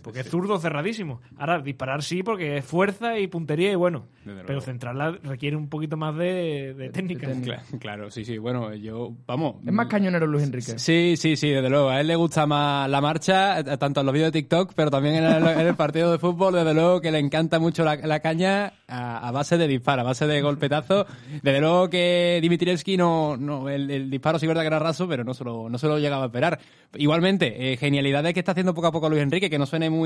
Porque 0.09 0.21
es 0.21 0.31
zurdo 0.31 0.59
cerradísimo. 0.59 1.21
Ahora, 1.37 1.61
disparar 1.61 2.03
sí, 2.03 2.23
porque 2.23 2.57
es 2.59 2.65
fuerza 2.65 3.19
y 3.19 3.27
puntería 3.27 3.71
y 3.73 3.75
bueno. 3.75 4.07
Pero 4.47 4.61
centrarla 4.61 5.19
requiere 5.23 5.57
un 5.57 5.69
poquito 5.69 5.97
más 5.97 6.17
de, 6.17 6.75
de 6.75 6.91
técnica. 6.91 7.29
Cla- 7.29 7.63
claro, 7.79 8.11
sí, 8.11 8.25
sí. 8.25 8.39
Bueno, 8.39 8.75
yo, 8.75 9.13
vamos. 9.27 9.57
Es 9.67 9.73
más 9.73 9.87
cañonero 9.87 10.27
Luis 10.27 10.45
Enrique. 10.45 10.79
Sí, 10.79 11.15
sí, 11.17 11.37
sí, 11.37 11.51
desde 11.51 11.71
luego. 11.71 11.89
A 11.89 12.01
él 12.01 12.07
le 12.07 12.17
gusta 12.17 12.47
más 12.47 12.89
la 12.91 13.01
marcha, 13.01 13.61
eh, 13.61 13.77
tanto 13.79 14.01
en 14.01 14.07
los 14.07 14.13
vídeos 14.13 14.33
de 14.33 14.41
TikTok, 14.41 14.73
pero 14.75 14.91
también 14.91 15.17
en 15.17 15.25
el, 15.25 15.47
en 15.47 15.67
el 15.67 15.75
partido 15.77 16.13
de 16.13 16.19
fútbol, 16.19 16.55
desde 16.55 16.75
luego 16.75 17.01
que 17.01 17.11
le 17.11 17.19
encanta 17.19 17.59
mucho 17.59 17.85
la, 17.85 17.97
la 17.97 18.21
caña 18.21 18.73
a, 18.87 19.29
a 19.29 19.31
base 19.33 19.57
de 19.59 19.67
disparo, 19.67 20.03
a 20.03 20.05
base 20.05 20.27
de 20.27 20.41
golpetazo. 20.41 21.07
Desde 21.43 21.61
luego 21.61 21.89
que 21.91 22.39
Dimitrievski 22.43 22.97
no, 22.97 23.37
no 23.37 23.69
el, 23.69 23.91
el 23.91 24.11
disparo 24.11 24.39
sí 24.39 24.47
verdad 24.47 24.63
que 24.63 24.69
era 24.69 24.79
raso, 24.79 25.09
pero 25.09 25.25
no 25.25 25.35
se 25.35 25.45
lo, 25.45 25.69
no 25.69 25.79
se 25.79 25.87
lo 25.89 25.99
llegaba 25.99 26.25
a 26.25 26.27
esperar. 26.27 26.59
Igualmente, 26.97 27.73
eh, 27.73 27.77
genialidades 27.77 28.33
que 28.35 28.41
está 28.41 28.53
haciendo 28.53 28.75
poco 28.75 28.87
a 28.89 28.93
poco 28.93 29.09
Luis 29.09 29.23
Enrique, 29.23 29.51
que 29.51 29.59
no 29.59 29.67
suene 29.67 29.91
muy 29.91 29.98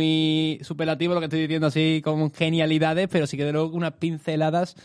superlativo 0.62 1.14
lo 1.14 1.20
que 1.20 1.26
estoy 1.26 1.40
diciendo 1.40 1.66
así 1.66 2.00
con 2.04 2.32
genialidades, 2.32 3.08
pero 3.08 3.26
sí 3.26 3.36
que 3.36 3.44
de 3.44 3.52
luego 3.52 3.76
unas 3.76 3.92
pinceladas 3.92 4.76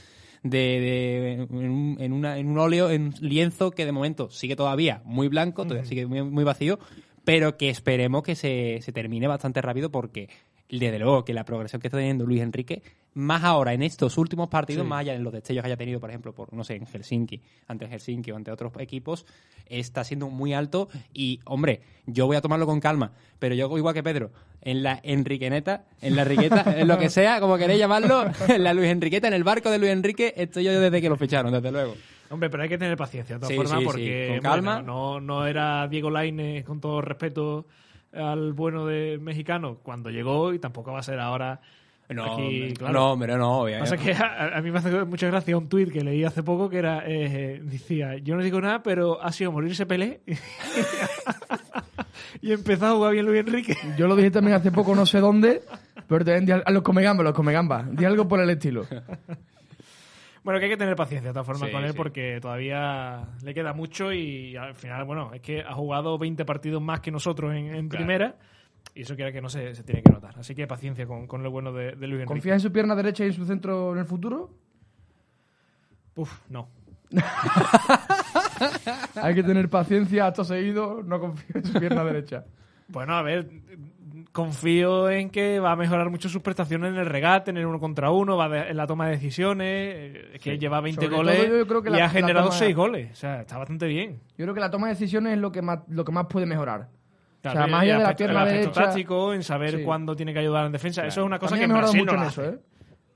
de, 0.43 0.57
de- 0.59 1.33
en, 1.49 1.69
un, 1.71 1.97
en 1.99 2.13
una- 2.13 2.37
en 2.37 2.47
un 2.47 2.57
óleo, 2.59 2.89
en 2.89 3.03
un 3.07 3.15
lienzo 3.21 3.71
que 3.71 3.85
de 3.85 3.91
momento 3.91 4.29
sigue 4.29 4.55
todavía 4.55 5.01
muy 5.03 5.27
blanco, 5.27 5.63
todavía 5.63 5.83
sigue 5.89 6.05
muy, 6.05 6.21
muy 6.23 6.43
vacío, 6.43 6.79
pero 7.25 7.57
que 7.57 7.69
esperemos 7.69 8.23
que 8.23 8.35
se, 8.35 8.79
se 8.81 8.91
termine 8.91 9.27
bastante 9.27 9.61
rápido 9.61 9.91
porque 9.91 10.29
desde 10.69 10.99
luego 10.99 11.23
que 11.25 11.33
la 11.33 11.45
progresión 11.45 11.81
que 11.81 11.87
está 11.87 11.97
teniendo 11.97 12.25
Luis 12.25 12.41
Enrique, 12.41 12.81
más 13.13 13.43
ahora 13.43 13.73
en 13.73 13.81
estos 13.81 14.17
últimos 14.17 14.47
partidos, 14.49 14.85
más 14.85 14.99
allá 14.99 15.15
en 15.15 15.23
los 15.23 15.33
destellos 15.33 15.63
que 15.63 15.67
haya 15.67 15.77
tenido, 15.77 15.99
por 15.99 16.09
ejemplo, 16.09 16.33
por 16.35 16.53
no 16.53 16.63
sé, 16.63 16.75
en 16.75 16.85
Helsinki, 16.85 17.41
ante 17.67 17.85
el 17.85 17.91
Helsinki 17.91 18.31
o 18.31 18.35
ante 18.35 18.51
otros 18.51 18.71
equipos, 18.79 19.25
está 19.65 20.03
siendo 20.03 20.29
muy 20.29 20.53
alto 20.53 20.87
y, 21.13 21.39
hombre, 21.45 21.81
yo 22.05 22.27
voy 22.27 22.35
a 22.37 22.41
tomarlo 22.41 22.65
con 22.67 22.79
calma, 22.79 23.13
pero 23.39 23.55
yo 23.55 23.75
igual 23.77 23.93
que 23.95 24.03
Pedro, 24.03 24.31
en 24.61 24.83
la 24.83 24.99
Enriqueneta, 25.03 25.85
en 26.01 26.15
la 26.15 26.25
Riqueta, 26.25 26.63
en 26.79 26.87
lo 26.87 26.97
que 26.99 27.09
sea, 27.09 27.39
como 27.39 27.57
queréis 27.57 27.79
llamarlo, 27.79 28.25
en 28.47 28.63
la 28.63 28.73
Luis 28.73 28.89
Enriqueta, 28.89 29.27
en 29.27 29.33
el 29.33 29.43
barco 29.43 29.71
de 29.71 29.79
Luis 29.79 29.91
Enrique, 29.91 30.33
estoy 30.37 30.65
yo 30.65 30.79
desde 30.79 31.01
que 31.01 31.09
lo 31.09 31.15
ficharon, 31.17 31.51
desde 31.51 31.71
luego. 31.71 31.95
Hombre, 32.29 32.49
pero 32.49 32.63
hay 32.63 32.69
que 32.69 32.77
tener 32.77 32.97
paciencia, 32.97 33.35
de 33.37 33.39
todas 33.39 33.51
Sí, 33.51 33.55
formas, 33.55 33.79
sí, 33.79 33.85
porque 33.85 34.27
con 34.33 34.39
calma. 34.41 34.73
bueno, 34.75 34.93
no, 34.93 35.21
no 35.21 35.47
era 35.47 35.87
Diego 35.87 36.09
Lainez, 36.11 36.65
con 36.65 36.81
todo 36.81 37.01
respeto, 37.01 37.65
al 38.13 38.53
bueno 38.53 38.85
de 38.85 39.17
mexicano 39.21 39.77
cuando 39.83 40.09
llegó 40.09 40.53
y 40.53 40.59
tampoco 40.59 40.91
va 40.91 40.99
a 40.99 41.03
ser 41.03 41.19
ahora 41.19 41.59
No, 42.09 42.33
aquí, 42.33 42.73
claro. 42.77 42.93
no, 42.93 43.11
hombre, 43.13 43.37
no. 43.37 43.59
obvio, 43.61 43.79
Pasa 43.79 43.97
que 43.97 44.13
a, 44.13 44.57
a 44.57 44.61
mí 44.61 44.71
me 44.71 44.79
hace 44.79 45.05
mucha 45.05 45.27
gracia 45.27 45.57
un 45.57 45.67
tuit 45.69 45.91
que 45.91 46.03
leí 46.03 46.23
hace 46.23 46.41
poco 46.43 46.69
que 46.69 46.77
era, 46.77 47.03
eh, 47.05 47.59
decía, 47.63 48.17
yo 48.17 48.35
no 48.35 48.43
digo 48.43 48.59
nada, 48.61 48.81
pero 48.81 49.21
ha 49.21 49.31
sido 49.31 49.51
morirse 49.51 49.85
Pelé 49.85 50.21
y 52.41 52.51
empezó 52.51 52.87
a 52.87 52.91
jugar 52.93 53.13
bien 53.13 53.25
Luis 53.25 53.39
Enrique. 53.41 53.75
Yo 53.97 54.07
lo 54.07 54.15
dije 54.15 54.31
también 54.31 54.55
hace 54.55 54.71
poco, 54.71 54.95
no 54.95 55.05
sé 55.05 55.19
dónde, 55.19 55.61
pero 56.07 56.23
también 56.23 56.45
di 56.45 56.51
al- 56.53 56.63
a 56.65 56.71
los 56.71 56.83
comegambas, 56.83 57.23
los 57.25 57.33
comegambas. 57.33 57.95
Di 57.95 58.05
algo 58.05 58.27
por 58.27 58.39
el 58.39 58.49
estilo. 58.49 58.85
Bueno, 60.47 60.59
que 60.61 60.65
hay 60.67 60.71
que 60.71 60.77
tener 60.77 60.95
paciencia 60.95 61.27
de 61.31 61.33
todas 61.33 61.45
formas 61.45 61.67
Sí, 61.67 61.73
con 61.75 61.83
él 61.83 61.91
sí. 61.91 61.97
porque 61.97 62.39
todavía 62.41 63.27
le 63.43 63.53
queda 63.53 63.73
mucho 63.73 64.13
y 64.13 64.55
al 64.55 64.75
final, 64.75 65.03
bueno, 65.03 65.33
es 65.33 65.41
que 65.41 65.59
ha 65.61 65.73
jugado 65.73 66.17
20 66.17 66.45
partidos 66.45 66.81
más 66.81 67.01
que 67.01 67.11
nosotros 67.11 67.51
en, 67.53 67.65
en 67.75 67.89
Claro. 67.89 68.05
primera 68.05 68.35
y 68.95 69.01
eso 69.01 69.17
quiera 69.17 69.33
que 69.33 69.41
no 69.41 69.49
se, 69.49 69.75
se 69.75 69.83
tiene 69.83 70.01
que 70.01 70.09
notar. 70.09 70.39
Así 70.39 70.55
que 70.55 70.65
paciencia 70.65 71.05
con, 71.05 71.27
con 71.27 71.43
lo 71.43 71.51
bueno 71.51 71.73
de, 71.73 71.87
de 71.97 72.07
Luis 72.07 72.21
Enrique. 72.21 72.27
¿Confías 72.27 72.53
en 72.53 72.59
su 72.61 72.71
pierna 72.71 72.95
derecha 72.95 73.25
y 73.25 73.27
en 73.27 73.33
su 73.33 73.43
centro 73.45 73.91
en 73.91 73.99
el 73.99 74.05
futuro? 74.05 74.53
Uf, 76.15 76.39
no. 76.49 76.69
Hay 79.21 79.35
que 79.35 79.43
tener 79.43 79.69
paciencia, 79.69 80.27
acto 80.27 80.45
seguido, 80.45 81.03
no 81.03 81.19
confío 81.19 81.57
en 81.57 81.65
su 81.65 81.77
pierna 81.77 82.05
derecha. 82.05 82.45
Bueno, 82.87 83.15
a 83.17 83.21
ver, 83.21 83.49
confío 84.37 85.09
en 85.09 85.31
que 85.31 85.59
va 85.59 85.71
a 85.71 85.75
mejorar 85.75 86.11
mucho 86.11 86.29
sus 86.29 86.43
prestaciones 86.43 86.91
en 86.91 86.97
el 86.99 87.07
regate, 87.07 87.49
en 87.49 87.57
el 87.57 87.65
uno 87.65 87.79
contra 87.79 88.11
uno, 88.11 88.37
va 88.37 88.47
de- 88.47 88.69
en 88.69 88.77
la 88.77 88.85
toma 88.85 89.05
de 89.07 89.13
decisiones, 89.13 89.67
eh, 89.67 90.29
es 90.35 90.41
que 90.41 90.59
lleva 90.59 90.79
20 90.79 91.05
Sobre 91.05 91.17
goles 91.17 91.45
todo 91.47 91.57
yo 91.57 91.67
creo 91.67 91.81
que 91.81 91.89
y 91.89 91.93
la- 91.93 92.05
ha 92.05 92.09
generado 92.09 92.45
toma- 92.49 92.57
6 92.59 92.75
goles. 92.75 93.11
O 93.11 93.15
sea, 93.15 93.41
está 93.41 93.57
bastante 93.57 93.87
bien. 93.87 94.21
Yo 94.37 94.45
creo 94.45 94.53
que 94.53 94.59
la 94.59 94.69
toma 94.69 94.87
de 94.87 94.93
decisiones 94.93 95.33
es 95.33 95.39
lo 95.39 95.51
que 95.51 95.63
más, 95.63 95.79
lo 95.89 96.05
que 96.05 96.11
más 96.11 96.27
puede 96.27 96.45
mejorar. 96.45 96.87
Claro, 97.41 97.59
o 97.59 97.63
sea, 97.63 97.67
más 97.71 97.83
el 97.83 97.89
allá 97.89 97.93
de 97.97 98.03
la 98.03 98.09
aspecto- 98.09 98.17
pierna 98.17 98.41
el 98.43 98.47
aspecto 98.47 98.69
derecha... 98.69 98.83
táctico, 98.85 99.33
en 99.33 99.43
saber 99.43 99.77
Sí. 99.77 99.83
cuándo 99.83 100.15
tiene 100.15 100.33
que 100.33 100.39
ayudar 100.39 100.65
en 100.67 100.71
defensa. 100.71 101.05
Eso 101.07 101.21
es 101.21 101.25
una 101.25 101.39
cosa 101.39 101.51
También 101.55 101.69
que 101.71 101.75
en 101.75 101.81
Brasil 101.81 101.99
mucho 102.01 102.11
no 102.11 102.17
en 102.17 102.23
lo 102.23 102.29
eso, 102.29 102.41
hace. 102.41 102.51
¿eh? 102.51 102.59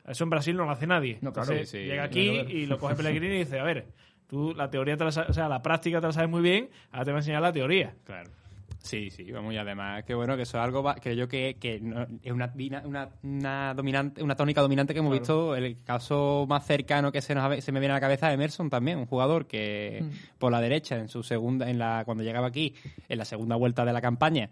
Eso 0.07 0.23
en 0.23 0.29
Brasil 0.31 0.57
no 0.57 0.65
lo 0.65 0.71
hace 0.71 0.87
nadie. 0.87 1.19
No, 1.21 1.31
claro. 1.31 1.51
Entonces, 1.51 1.69
Sí, 1.69 1.77
sí, 1.77 1.83
llega 1.85 2.03
aquí 2.03 2.19
y 2.49 2.65
lo 2.65 2.79
coge 2.79 2.95
Pellegrini 2.95 3.35
y 3.35 3.39
dice, 3.39 3.59
a 3.59 3.63
ver, 3.63 3.85
tú 4.27 4.53
la 4.55 4.69
teoría, 4.71 4.97
te 4.97 5.03
la 5.03 5.09
o 5.09 5.33
sea, 5.33 5.47
la 5.47 5.61
práctica 5.61 6.01
te 6.01 6.07
la 6.07 6.13
sabes 6.13 6.29
muy 6.31 6.41
bien, 6.41 6.69
ahora 6.91 7.05
te 7.05 7.11
voy 7.11 7.17
a 7.17 7.19
enseñar 7.19 7.41
la 7.43 7.51
teoría. 7.51 7.93
Claro. 8.05 8.29
Sí, 8.83 9.11
sí, 9.11 9.31
vamos, 9.31 9.53
y 9.53 9.57
además, 9.57 10.03
que 10.05 10.13
bueno, 10.15 10.35
que 10.35 10.41
eso 10.43 10.57
es 10.57 10.63
algo, 10.63 10.81
va- 10.81 10.95
creo 10.95 11.13
yo 11.13 11.27
que, 11.27 11.57
que 11.59 11.79
no- 11.79 12.07
es 12.23 12.31
una, 12.31 12.51
una, 12.83 13.09
una 13.21 13.73
dominante, 13.75 14.23
una 14.23 14.35
tónica 14.35 14.59
dominante 14.61 14.93
que 14.93 14.99
hemos 14.99 15.13
visto. 15.13 15.55
El 15.55 15.83
caso 15.83 16.45
más 16.49 16.65
cercano 16.65 17.11
que 17.11 17.21
se, 17.21 17.35
nos, 17.35 17.63
se 17.63 17.71
me 17.71 17.79
viene 17.79 17.91
a 17.93 17.97
la 17.97 18.01
cabeza 18.01 18.29
es 18.29 18.33
Emerson 18.33 18.69
también, 18.71 18.97
un 18.97 19.05
jugador 19.05 19.45
que 19.45 20.03
por 20.39 20.51
la 20.51 20.59
derecha, 20.59 20.97
en 20.97 21.09
su 21.09 21.21
segunda, 21.21 21.69
en 21.69 21.77
la, 21.77 22.01
cuando 22.05 22.23
llegaba 22.23 22.47
aquí, 22.47 22.73
en 23.07 23.17
la 23.19 23.25
segunda 23.25 23.55
vuelta 23.55 23.85
de 23.85 23.93
la 23.93 24.01
campaña, 24.01 24.49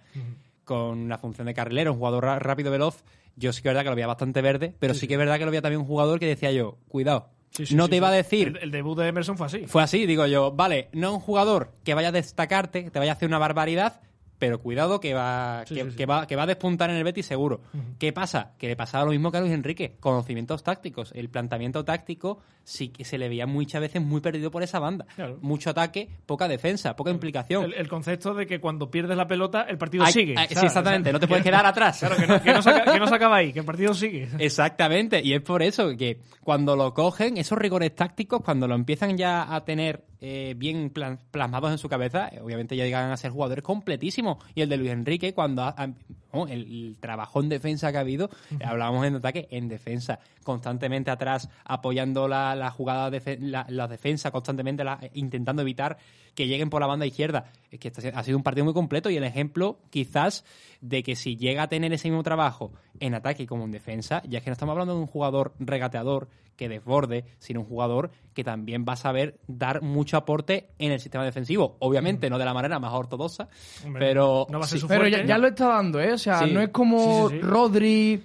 con 0.63 1.09
la 1.09 1.17
función 1.17 1.47
de 1.47 1.53
carrilero, 1.53 1.91
un 1.93 1.97
jugador 1.97 2.25
rápido, 2.25 2.71
veloz, 2.71 3.03
yo 3.35 3.51
sí 3.51 3.61
que 3.61 3.69
es 3.69 3.71
verdad 3.71 3.83
que 3.83 3.89
lo 3.89 3.95
veía 3.95 4.07
bastante 4.07 4.41
verde, 4.41 4.75
pero 4.79 4.93
sí, 4.93 5.07
que 5.07 5.15
es 5.15 5.17
verdad 5.19 5.39
que 5.39 5.45
lo 5.45 5.51
veía 5.51 5.61
también 5.63 5.81
un 5.81 5.87
jugador 5.87 6.19
que 6.19 6.27
decía 6.27 6.51
yo, 6.51 6.77
cuidado, 6.87 7.29
Sí, 7.51 7.65
sí, 7.65 7.75
no 7.75 7.85
sí, 7.85 7.89
te 7.89 7.95
iba 7.95 8.09
a 8.09 8.11
decir 8.11 8.49
El, 8.49 8.57
el 8.57 8.71
debut 8.71 8.95
de 8.99 9.07
Emerson 9.07 9.35
fue 9.35 9.47
así. 9.47 9.65
fue 9.65 9.81
así, 9.81 10.05
digo 10.05 10.27
yo, 10.27 10.51
vale, 10.51 10.87
no 10.93 11.15
un 11.15 11.19
jugador 11.19 11.71
que 11.83 11.95
vaya 11.95 12.09
a 12.09 12.11
destacarte, 12.11 12.83
que 12.83 12.91
te 12.91 12.99
vaya 12.99 13.13
a 13.13 13.15
hacer 13.15 13.27
una 13.27 13.39
barbaridad, 13.39 14.01
pero 14.39 14.59
cuidado 14.61 14.99
que 14.99 15.13
va, 15.13 15.63
Sí, 15.67 15.75
que, 15.75 15.83
sí, 15.83 15.91
sí. 15.91 15.97
que 15.97 16.05
va, 16.05 16.25
que 16.25 16.35
va 16.35 16.43
a 16.43 16.47
despuntar 16.47 16.89
en 16.89 16.95
el 16.95 17.03
Betis 17.03 17.25
seguro. 17.25 17.61
¿Qué 17.99 18.11
pasa? 18.13 18.53
Que 18.57 18.67
le 18.67 18.75
pasaba 18.75 19.03
lo 19.05 19.11
mismo 19.11 19.31
que 19.31 19.37
a 19.37 19.41
Luis 19.41 19.51
Enrique, 19.53 19.97
conocimientos 19.99 20.63
tácticos. 20.63 21.11
El 21.13 21.29
planteamiento 21.29 21.83
táctico 21.85 22.39
sí 22.63 22.89
que 22.89 23.03
se 23.03 23.17
le 23.17 23.27
veía 23.29 23.45
muchas 23.47 23.81
veces 23.81 24.01
muy 24.01 24.21
perdido 24.21 24.49
por 24.51 24.63
esa 24.63 24.79
banda. 24.79 25.05
Claro. 25.15 25.37
Mucho 25.41 25.71
ataque, 25.71 26.07
poca 26.25 26.47
defensa, 26.47 26.95
poca 26.95 27.11
implicación. 27.11 27.65
El, 27.65 27.73
el 27.73 27.87
concepto 27.89 28.33
de 28.33 28.47
que 28.47 28.59
cuando 28.59 28.89
pierdes 28.89 29.17
la 29.17 29.27
pelota, 29.27 29.63
el 29.63 29.77
partido 29.77 30.05
sigue. 30.05 30.35
sí, 30.47 30.65
exactamente, 30.65 31.11
no 31.11 31.19
te 31.19 31.27
puedes 31.27 31.43
quedar 31.43 31.65
atrás. 31.65 31.99
Claro, 31.99 32.15
que 32.15 32.27
no, 32.27 32.41
que 32.41 32.53
no 32.53 32.61
se 32.61 32.69
aca- 32.69 32.93
que 32.93 32.99
no 32.99 33.07
se 33.07 33.15
acaba 33.15 33.35
ahí, 33.37 33.51
que 33.51 33.59
el 33.59 33.65
partido 33.65 33.93
sigue. 33.93 34.29
Exactamente, 34.39 35.21
y 35.23 35.33
es 35.33 35.41
por 35.41 35.61
eso 35.63 35.95
que 35.97 36.19
cuando 36.43 36.75
lo 36.75 36.93
cogen, 36.93 37.37
esos 37.37 37.57
rigores 37.57 37.93
tácticos, 37.95 38.41
cuando 38.41 38.67
lo 38.67 38.75
empiezan 38.75 39.17
ya 39.17 39.53
a 39.53 39.65
tener 39.65 40.03
eh, 40.21 40.53
bien 40.57 40.91
plasmados 41.31 41.71
en 41.71 41.77
su 41.77 41.87
cabeza, 41.89 42.27
eh, 42.29 42.41
obviamente 42.41 42.75
ya 42.75 42.83
llegan 42.85 43.11
a 43.11 43.17
ser 43.17 43.31
jugadores 43.31 43.63
completísimos. 43.63 44.37
Y 44.55 44.61
el 44.61 44.69
de 44.69 44.77
Luis 44.77 44.91
Enrique, 44.91 45.33
cuando 45.33 45.63
ha- 45.63 45.75
ha- 45.77 45.93
oh, 46.31 46.45
el, 46.47 46.61
el 46.89 46.97
trabajo 46.99 47.39
en 47.41 47.49
defensa 47.49 47.91
que 47.91 47.97
ha 47.97 48.01
habido, 48.01 48.29
eh, 48.51 48.63
hablábamos 48.65 49.05
en 49.05 49.15
ataque, 49.15 49.47
en 49.51 49.67
defensa, 49.69 50.19
constantemente 50.43 51.09
atrás, 51.11 51.49
apoyando 51.63 52.27
la, 52.27 52.55
la 52.55 52.69
jugada, 52.71 53.09
defe- 53.09 53.39
la, 53.39 53.65
la 53.69 53.87
defensa, 53.87 54.31
constantemente 54.31 54.83
la- 54.83 54.99
intentando 55.13 55.61
evitar 55.61 55.97
que 56.35 56.47
lleguen 56.47 56.69
por 56.69 56.81
la 56.81 56.87
banda 56.87 57.05
izquierda. 57.05 57.51
Es 57.71 57.79
que 57.79 57.91
ha 58.13 58.23
sido 58.23 58.37
un 58.37 58.43
partido 58.43 58.65
muy 58.65 58.73
completo 58.73 59.09
y 59.09 59.17
el 59.17 59.23
ejemplo, 59.23 59.79
quizás, 59.89 60.43
de 60.81 61.03
que 61.03 61.15
si 61.15 61.37
llega 61.37 61.63
a 61.63 61.67
tener 61.67 61.91
ese 61.93 62.09
mismo 62.09 62.23
trabajo 62.23 62.71
en 62.99 63.13
ataque 63.13 63.45
como 63.47 63.63
en 63.65 63.71
defensa, 63.71 64.21
ya 64.27 64.39
es 64.39 64.43
que 64.43 64.49
no 64.49 64.53
estamos 64.53 64.73
hablando 64.73 64.95
de 64.95 65.01
un 65.01 65.07
jugador 65.07 65.53
regateador 65.59 66.27
que 66.59 66.67
desborde, 66.67 67.23
sino 67.37 67.61
un 67.61 67.65
jugador 67.65 68.11
que 68.33 68.43
también 68.43 68.83
va 68.87 68.93
a 68.93 68.97
saber 68.97 69.39
dar 69.47 69.81
mucho 69.81 70.17
aporte 70.17 70.67
en 70.77 70.91
el 70.91 70.99
sistema 70.99 71.23
defensivo. 71.23 71.77
Obviamente, 71.79 72.29
no 72.29 72.37
de 72.37 72.43
la 72.43 72.53
manera 72.53 72.79
más 72.79 72.91
ortodoxa, 72.93 73.47
Hombre, 73.85 74.05
pero 74.05 74.45
no 74.49 74.59
va 74.59 74.65
a 74.65 74.67
ser 74.67 74.77
sí. 74.79 74.81
su 74.81 74.87
Pero 74.89 75.07
ya, 75.07 75.23
ya 75.23 75.37
lo 75.37 75.47
está 75.47 75.67
dando, 75.69 76.01
¿eh? 76.01 76.11
O 76.11 76.17
sea, 76.17 76.39
Sí. 76.39 76.51
no 76.51 76.59
es 76.61 76.67
como 76.69 77.29
Sí, 77.29 77.35
sí, 77.35 77.41
sí. 77.41 77.47
Rodri, 77.47 78.23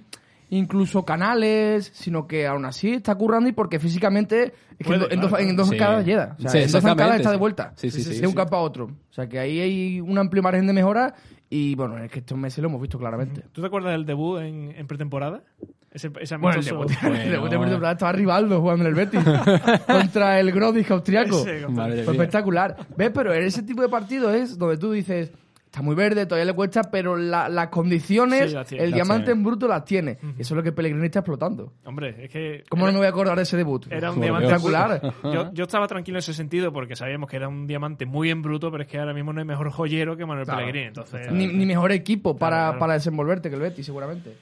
incluso 0.49 1.03
Canales, 1.05 1.91
sino 1.93 2.27
que 2.27 2.45
aún 2.45 2.65
así 2.65 2.91
está 2.93 3.15
currando 3.15 3.49
y 3.49 3.53
porque 3.53 3.79
físicamente 3.79 4.43
es 4.77 4.77
que 4.79 4.83
Puede, 4.83 4.95
en, 4.95 4.99
do- 5.01 5.09
en 5.11 5.21
dos, 5.21 5.29
claro, 5.29 5.43
en 5.49 5.55
dos 5.55 5.67
Sí. 5.69 5.77
zancadas 5.77 6.05
llega. 6.05 6.35
O 6.37 6.41
sea, 6.41 6.51
Sí, 6.51 6.57
en 6.57 6.63
dos 6.71 6.75
está 6.85 7.29
de 7.29 7.35
sí. 7.35 7.37
vuelta. 7.39 7.73
Sí, 7.77 7.89
sí, 7.89 8.03
sí, 8.03 8.19
De 8.19 8.27
un 8.27 8.33
sí. 8.33 8.37
campo 8.37 8.55
a 8.57 8.61
otro. 8.61 8.85
O 8.85 9.13
sea, 9.13 9.27
que 9.27 9.39
ahí 9.39 9.59
hay 9.61 10.01
un 10.01 10.17
amplio 10.17 10.43
margen 10.43 10.67
de 10.67 10.73
mejora 10.73 11.15
y 11.49 11.75
bueno, 11.75 11.97
es 11.97 12.11
que 12.11 12.19
estos 12.19 12.37
meses 12.37 12.61
lo 12.61 12.69
hemos 12.69 12.81
visto 12.81 12.97
claramente. 12.97 13.43
¿Tú 13.51 13.61
te 13.61 13.67
acuerdas 13.67 13.91
del 13.91 14.05
debut 14.05 14.39
en, 14.41 14.73
en 14.75 14.87
pretemporada? 14.87 15.43
Ese, 15.91 16.11
ese 16.19 16.35
Bueno, 16.37 16.59
el 16.59 16.65
debut, 16.65 16.91
el 17.03 17.31
debut 17.31 17.49
de 17.49 17.57
pretemporada 17.57 17.93
estaba 17.93 18.11
Rivaldo 18.11 18.59
jugando 18.59 18.83
en 18.83 18.89
el 18.89 18.95
Betis 18.95 19.23
contra 19.87 20.39
el 20.39 20.51
Grodis 20.51 20.89
austriaco. 20.91 21.39
Ese, 21.47 21.67
Fue 22.03 22.13
espectacular. 22.13 22.75
¿Ves? 22.97 23.11
Pero 23.13 23.33
en 23.33 23.43
ese 23.43 23.63
tipo 23.63 23.81
de 23.81 23.89
partidos 23.89 24.33
es 24.35 24.57
donde 24.57 24.77
tú 24.77 24.91
dices, 24.91 25.31
está 25.75 25.81
muy 25.83 25.93
verde, 25.95 26.25
todavía 26.25 26.45
le 26.45 26.53
cuesta, 26.53 26.83
pero 26.89 27.17
la- 27.17 27.49
las 27.49 27.67
condiciones, 27.67 28.49
Sí, 28.51 28.55
las 28.55 28.65
tiene. 28.67 28.83
el 28.85 28.91
Las 28.91 28.95
diamante 28.97 29.25
tiene. 29.25 29.37
en 29.39 29.43
bruto 29.43 29.67
las 29.67 29.83
tiene. 29.83 30.11
Eso 30.37 30.53
es 30.53 30.57
lo 30.57 30.63
que 30.63 30.71
Pellegrini 30.71 31.05
está 31.07 31.19
explotando. 31.19 31.73
Hombre, 31.83 32.15
es 32.23 32.29
que... 32.31 32.63
¿Cómo 32.69 32.83
era- 32.85 32.93
no 32.93 32.93
me 32.93 32.99
voy 32.99 33.07
a 33.07 33.09
acordar 33.09 33.35
de 33.35 33.43
ese 33.43 33.57
debut? 33.57 33.85
Era 33.91 34.11
un 34.11 34.21
diamante 34.21 34.47
espectacular. 34.47 35.01
Yo, 35.23 35.51
yo 35.53 35.63
estaba 35.65 35.85
tranquilo 35.87 36.17
en 36.17 36.19
ese 36.19 36.33
sentido 36.33 36.71
porque 36.71 36.95
sabíamos 36.95 37.29
que 37.29 37.35
era 37.35 37.49
un 37.49 37.67
diamante 37.67 38.05
muy 38.05 38.29
en 38.29 38.41
bruto, 38.41 38.71
pero 38.71 38.83
es 38.83 38.89
que 38.89 38.97
ahora 38.99 39.13
mismo 39.13 39.33
no 39.33 39.39
hay 39.41 39.45
mejor 39.45 39.69
joyero 39.69 40.15
que 40.15 40.25
Manuel 40.25 40.45
Claro. 40.45 40.61
Pellegrini. 40.61 40.87
Entonces, 40.87 41.29
Ni, 41.31 41.47
ni 41.47 41.65
mejor 41.65 41.91
equipo 41.91 42.37
para, 42.37 42.55
Claro, 42.55 42.65
claro. 42.71 42.79
para 42.79 42.93
desenvolverte 42.93 43.49
que 43.49 43.55
el 43.55 43.61
Betis, 43.61 43.85
seguramente. 43.85 44.33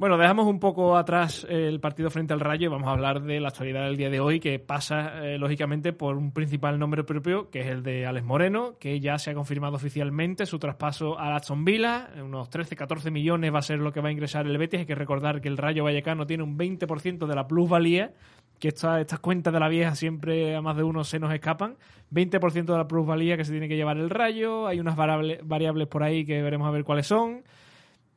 Bueno, 0.00 0.16
dejamos 0.16 0.46
un 0.46 0.60
poco 0.60 0.96
atrás 0.96 1.46
el 1.50 1.78
partido 1.78 2.08
frente 2.08 2.32
al 2.32 2.40
Rayo 2.40 2.64
y 2.64 2.72
vamos 2.72 2.88
a 2.88 2.92
hablar 2.92 3.20
de 3.20 3.38
la 3.38 3.48
actualidad 3.48 3.84
del 3.84 3.98
día 3.98 4.08
de 4.08 4.18
hoy, 4.18 4.40
que 4.40 4.58
pasa, 4.58 5.22
eh, 5.26 5.36
lógicamente, 5.36 5.92
por 5.92 6.16
un 6.16 6.32
principal 6.32 6.78
nombre 6.78 7.04
propio, 7.04 7.50
que 7.50 7.60
es 7.60 7.66
el 7.66 7.82
de 7.82 8.06
Alex 8.06 8.24
Moreno, 8.24 8.76
que 8.80 8.98
ya 8.98 9.18
se 9.18 9.30
ha 9.30 9.34
confirmado 9.34 9.76
oficialmente 9.76 10.46
su 10.46 10.58
traspaso 10.58 11.18
a 11.20 11.36
Aston 11.36 11.66
Villa. 11.66 12.08
Unos 12.24 12.48
13-14 12.48 13.10
millones 13.10 13.52
va 13.52 13.58
a 13.58 13.62
ser 13.62 13.78
lo 13.80 13.92
que 13.92 14.00
va 14.00 14.08
a 14.08 14.12
ingresar 14.12 14.46
el 14.46 14.56
Betis. 14.56 14.80
Hay 14.80 14.86
que 14.86 14.94
recordar 14.94 15.42
que 15.42 15.48
el 15.48 15.58
Rayo 15.58 15.84
Vallecano 15.84 16.26
tiene 16.26 16.44
un 16.44 16.56
20% 16.56 17.26
de 17.26 17.34
la 17.34 17.46
plusvalía, 17.46 18.14
que 18.58 18.68
esta- 18.68 19.02
estas 19.02 19.20
cuentas 19.20 19.52
de 19.52 19.60
la 19.60 19.68
vieja 19.68 19.94
siempre 19.96 20.56
a 20.56 20.62
más 20.62 20.78
de 20.78 20.82
uno 20.82 21.04
se 21.04 21.18
nos 21.18 21.30
escapan. 21.34 21.76
20% 22.08 22.72
de 22.72 22.78
la 22.78 22.88
plusvalía 22.88 23.36
que 23.36 23.44
se 23.44 23.52
tiene 23.52 23.68
que 23.68 23.76
llevar 23.76 23.98
el 23.98 24.08
Rayo. 24.08 24.66
Hay 24.66 24.80
unas 24.80 24.96
variables 24.96 25.88
por 25.88 26.02
ahí 26.02 26.24
que 26.24 26.40
veremos 26.40 26.66
a 26.66 26.70
ver 26.70 26.84
cuáles 26.84 27.06
son. 27.06 27.42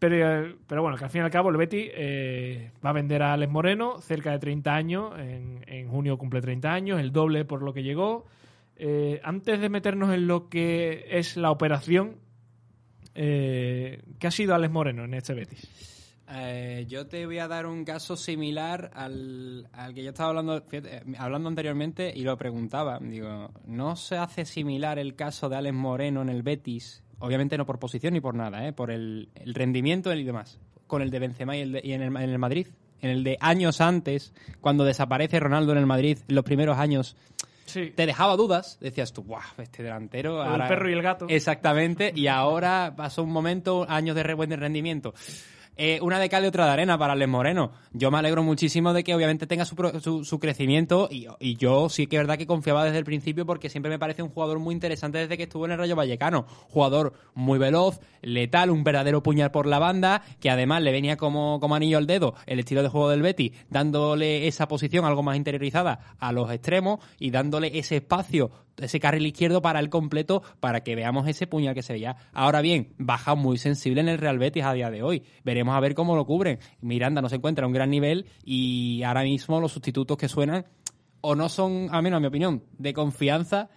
Pero, 0.04 0.16
eh, 0.18 0.56
pero 0.68 0.82
bueno, 0.82 0.98
que 0.98 1.06
al 1.06 1.10
fin 1.10 1.22
y 1.22 1.24
al 1.24 1.32
cabo 1.32 1.50
el 1.50 1.56
Betis 1.56 1.90
eh, 1.94 2.72
va 2.86 2.90
a 2.90 2.94
vender 2.94 3.24
a 3.24 3.32
Alex 3.32 3.50
Moreno, 3.50 4.02
cerca 4.02 4.32
de 4.32 4.40
30 4.40 4.76
años, 4.76 5.18
en, 5.18 5.64
en 5.66 5.88
junio 5.88 6.18
cumple 6.18 6.42
30 6.42 6.74
años, 6.74 7.00
el 7.00 7.14
doble 7.14 7.46
por 7.46 7.62
lo 7.62 7.72
que 7.72 7.84
llegó. 7.84 8.26
Eh, 8.76 9.22
antes 9.24 9.62
de 9.62 9.70
meternos 9.70 10.14
en 10.14 10.28
lo 10.28 10.50
que 10.50 11.06
es 11.10 11.38
la 11.38 11.52
operación, 11.52 12.18
eh, 13.16 14.04
¿qué 14.20 14.28
ha 14.28 14.32
sido 14.32 14.54
Alex 14.54 14.74
Moreno 14.74 15.06
en 15.06 15.14
este 15.14 15.36
Betis? 15.36 15.70
Eh, 16.30 16.86
yo 16.90 17.08
te 17.08 17.26
voy 17.26 17.38
a 17.38 17.48
dar 17.48 17.66
un 17.66 17.86
caso 17.86 18.18
similar 18.18 18.92
al, 18.96 19.70
al 19.72 19.94
que 19.94 20.04
yo 20.04 20.10
estaba 20.10 20.32
hablando, 20.32 20.66
hablando 21.18 21.48
anteriormente 21.48 22.12
y 22.14 22.24
lo 22.24 22.36
preguntaba. 22.36 23.00
Digo, 23.00 23.52
¿no 23.66 23.96
se 23.96 24.18
hace 24.18 24.44
similar 24.44 25.00
el 25.00 25.16
caso 25.16 25.48
de 25.48 25.56
Alex 25.56 25.74
Moreno 25.74 26.22
en 26.22 26.28
el 26.28 26.44
Betis? 26.44 27.03
Obviamente 27.20 27.58
no 27.58 27.66
por 27.66 27.80
posición 27.80 28.14
ni 28.14 28.22
por 28.22 28.36
nada, 28.36 28.68
¿eh? 28.68 28.74
por 28.74 28.92
el, 28.92 29.30
el 29.36 29.54
rendimiento 29.54 30.14
y 30.14 30.24
demás. 30.24 30.60
Con 30.88 31.02
el 31.02 31.10
de 31.10 31.20
Benzema 31.20 31.56
y, 31.56 31.62
el 31.62 31.72
de- 31.74 31.82
y 31.84 31.94
en, 31.94 32.02
el, 32.02 32.16
en 32.18 32.30
el 32.30 32.40
Madrid. 32.40 32.68
En 33.02 33.10
el 33.10 33.24
de 33.24 33.38
años 33.42 33.82
antes, 33.82 34.34
cuando 34.62 34.86
desaparece 34.86 35.40
Ronaldo 35.40 35.74
en 35.74 35.78
el 35.80 35.86
Madrid, 35.86 36.20
los 36.28 36.44
primeros 36.46 36.78
años, 36.78 37.16
Sí. 37.66 37.92
te 37.96 38.06
dejaba 38.06 38.36
dudas. 38.36 38.78
Decías 38.82 39.14
tú, 39.14 39.24
¡guau! 39.24 39.42
Este 39.58 39.84
delantero. 39.84 40.44
el 40.44 40.68
perro 40.68 40.90
y 40.90 40.94
el 40.94 41.02
gato. 41.02 41.26
Exactamente. 41.30 42.12
Y 42.16 42.28
ahora 42.28 42.94
pasó 42.96 43.24
un 43.24 43.32
momento, 43.32 43.86
años 43.90 44.16
de 44.16 44.24
re- 44.24 44.34
buen 44.34 44.52
rendimiento. 44.52 45.14
Eh, 45.78 46.00
una 46.02 46.20
de 46.20 46.30
cal 46.30 46.44
y 46.44 46.48
otra 46.48 46.66
de 46.66 46.72
arena 46.72 46.98
para 46.98 47.16
Les 47.16 47.28
Moreno. 47.28 47.72
Yo 47.92 48.12
me 48.12 48.18
alegro 48.18 48.44
muchísimo 48.44 48.94
de 48.94 49.04
que 49.04 49.16
obviamente 49.16 49.48
tenga 49.48 49.66
su, 49.66 49.76
su, 50.02 50.24
su 50.26 50.40
crecimiento 50.40 51.08
y, 51.12 51.28
y 51.40 51.56
yo 51.56 51.90
sí 51.90 52.08
que 52.08 52.18
es 52.18 52.22
verdad 52.22 52.38
que 52.38 52.48
confiaba 52.48 52.86
desde 52.86 53.00
el 53.00 53.06
principio 53.06 53.46
porque 53.46 53.70
siempre 53.70 53.90
me 53.90 54.00
parece 54.00 54.24
un 54.24 54.30
jugador 54.30 54.60
muy 54.60 54.74
interesante 54.74 55.18
desde 55.18 55.38
que 55.38 55.44
estuvo 55.44 55.66
en 55.66 55.72
el 55.72 55.78
Rayo 55.78 55.96
Vallecano. 55.96 56.46
Jugador 56.70 57.14
muy 57.34 57.60
veloz, 57.60 58.00
letal, 58.22 58.70
un 58.70 58.84
verdadero 58.84 59.24
puñal 59.24 59.52
por 59.52 59.66
la 59.66 59.80
banda, 59.80 60.24
que 60.40 60.50
además 60.50 60.82
le 60.82 60.92
venía 60.92 61.18
como, 61.18 61.60
como 61.60 61.76
anillo 61.76 61.98
al 61.98 62.08
dedo 62.08 62.36
el 62.46 62.60
estilo 62.60 62.84
de 62.84 62.90
juego 62.90 63.10
del 63.10 63.22
Betty, 63.22 63.54
dándole 63.70 64.48
esa 64.48 64.68
posición 64.68 65.06
algo 65.06 65.24
más 65.24 65.38
interiorizada 65.38 66.16
a 66.20 66.32
los 66.32 66.52
extremos 66.52 67.00
y 67.20 67.32
dándole 67.32 67.78
ese 67.78 67.98
espacio, 67.98 68.52
ese 68.78 69.00
carril 69.00 69.26
izquierdo 69.26 69.62
para 69.62 69.80
el 69.80 69.90
completo 69.90 70.44
para 70.60 70.82
que 70.84 70.96
veamos 70.96 71.28
ese 71.28 71.48
puñal 71.48 71.76
que 71.76 71.84
se 71.84 71.94
veía. 71.94 72.18
Ahora 72.34 72.62
bien, 72.62 72.94
baja 72.98 73.36
muy 73.36 73.58
sensible 73.58 74.02
en 74.02 74.10
el 74.10 74.18
Real 74.18 74.40
Betis 74.40 74.64
a 74.64 74.74
día 74.74 74.90
de 74.90 75.04
hoy. 75.04 75.24
Veremos 75.44 75.63
a 75.72 75.80
ver 75.80 75.96
cómo 75.96 76.16
lo 76.16 76.26
cubren. 76.26 76.60
Miranda 76.82 77.22
no 77.22 77.30
se 77.30 77.36
encuentra 77.38 77.64
a 77.66 77.68
un 77.68 77.74
gran 77.74 77.90
nivel 77.90 78.26
y 78.44 79.04
ahora 79.04 79.24
mismo 79.24 79.60
los 79.62 79.72
sustitutos 79.72 80.18
que 80.18 80.28
suenan 80.28 80.66
o 81.22 81.36
no 81.36 81.48
son, 81.50 81.88
al 81.92 82.04
menos 82.04 82.18
a 82.18 82.20
mi 82.22 82.28
opinión, 82.28 82.64
de 82.78 82.94
confianza. 82.94 83.70